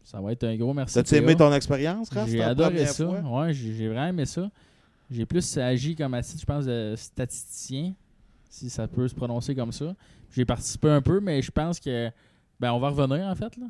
Ça 0.03 0.19
va 0.21 0.31
être 0.33 0.43
un 0.43 0.55
gros 0.57 0.73
merci. 0.73 0.93
T'as-tu 0.95 1.15
aimé 1.15 1.35
ton 1.35 1.51
expérience, 1.53 2.09
Raph? 2.09 2.29
J'ai 2.29 2.41
adoré 2.43 2.85
ça. 2.85 3.05
fois? 3.07 3.41
Ouais, 3.41 3.53
j'ai 3.53 3.87
vraiment 3.87 4.07
aimé 4.07 4.25
ça. 4.25 4.49
J'ai 5.09 5.25
plus 5.25 5.57
agi 5.57 5.95
comme 5.95 6.13
à 6.13 6.21
titre, 6.21 6.41
je 6.41 6.45
pense, 6.45 6.65
de 6.65 6.93
statisticien. 6.97 7.93
si 8.49 8.69
ça 8.69 8.87
peut 8.87 9.07
se 9.07 9.15
prononcer 9.15 9.55
comme 9.55 9.71
ça. 9.71 9.95
J'ai 10.31 10.45
participé 10.45 10.89
un 10.89 11.01
peu, 11.01 11.19
mais 11.19 11.41
je 11.41 11.51
pense 11.51 11.79
que 11.79 12.09
ben 12.59 12.71
on 12.71 12.79
va 12.79 12.89
revenir 12.89 13.25
en 13.25 13.35
fait 13.35 13.55
là. 13.57 13.65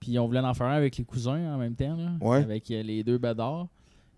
Puis 0.00 0.18
on 0.18 0.26
voulait 0.26 0.40
en 0.40 0.52
faire 0.54 0.66
un 0.66 0.74
avec 0.76 0.96
les 0.98 1.04
cousins 1.04 1.54
en 1.54 1.58
même 1.58 1.74
temps 1.74 1.96
là, 1.96 2.12
Ouais. 2.20 2.38
avec 2.38 2.70
euh, 2.70 2.82
les 2.82 3.02
deux 3.02 3.16
badars. 3.18 3.68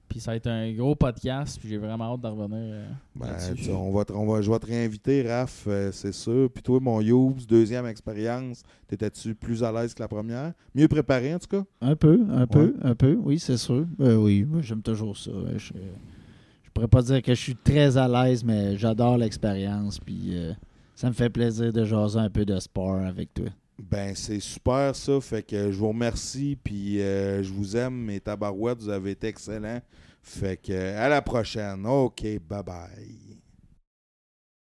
Puis 0.08 0.20
ça 0.20 0.30
va 0.30 0.36
être 0.36 0.46
un 0.46 0.72
gros 0.72 0.94
podcast, 0.94 1.58
puis 1.60 1.68
j'ai 1.68 1.76
vraiment 1.76 2.14
hâte 2.14 2.20
de 2.22 2.26
revenir 2.28 2.58
euh, 2.58 2.86
Ben, 3.14 3.28
on 3.74 3.92
va 3.92 4.04
te- 4.04 4.12
on 4.12 4.26
va, 4.26 4.40
je 4.40 4.50
vais 4.50 4.58
te 4.58 4.66
réinviter, 4.66 5.22
Raph, 5.28 5.64
euh, 5.68 5.92
c'est 5.92 6.12
sûr. 6.12 6.50
Puis 6.50 6.62
toi, 6.62 6.78
mon 6.80 7.00
Youbs, 7.00 7.44
deuxième 7.46 7.86
expérience, 7.86 8.62
t'étais-tu 8.86 9.34
plus 9.34 9.62
à 9.62 9.70
l'aise 9.70 9.92
que 9.94 10.00
la 10.02 10.08
première? 10.08 10.52
Mieux 10.74 10.88
préparé, 10.88 11.34
en 11.34 11.38
tout 11.38 11.48
cas? 11.48 11.64
Un 11.80 11.94
peu, 11.96 12.20
un 12.30 12.46
peu, 12.46 12.74
un 12.82 12.94
peu, 12.94 13.18
oui, 13.22 13.38
c'est 13.38 13.58
sûr. 13.58 13.86
Euh, 14.00 14.16
oui, 14.16 14.44
moi, 14.44 14.60
j'aime 14.62 14.82
toujours 14.82 15.16
ça. 15.16 15.30
Je, 15.56 15.72
je 16.62 16.70
pourrais 16.72 16.88
pas 16.88 17.02
dire 17.02 17.20
que 17.22 17.34
je 17.34 17.40
suis 17.40 17.56
très 17.56 17.96
à 17.96 18.08
l'aise, 18.08 18.42
mais 18.44 18.76
j'adore 18.76 19.18
l'expérience. 19.18 19.98
Puis 19.98 20.30
euh, 20.32 20.52
ça 20.94 21.08
me 21.08 21.12
fait 21.14 21.28
plaisir 21.30 21.72
de 21.72 21.84
jaser 21.84 22.18
un 22.18 22.30
peu 22.30 22.44
de 22.44 22.58
sport 22.58 22.96
avec 22.96 23.34
toi. 23.34 23.46
Ben, 23.78 24.14
c'est 24.14 24.40
super 24.40 24.94
ça. 24.94 25.20
Fait 25.20 25.42
que 25.42 25.70
je 25.70 25.76
vous 25.76 25.88
remercie. 25.88 26.58
Puis 26.62 27.00
euh, 27.00 27.42
je 27.42 27.52
vous 27.52 27.76
aime, 27.76 27.94
mes 27.94 28.20
tabarouettes. 28.20 28.80
Vous 28.80 28.88
avez 28.88 29.12
été 29.12 29.28
excellents. 29.28 29.80
Fait 30.22 30.56
que 30.56 30.72
à 30.72 31.08
la 31.08 31.22
prochaine. 31.22 31.86
OK, 31.86 32.22
bye 32.48 32.62
bye. 32.62 33.27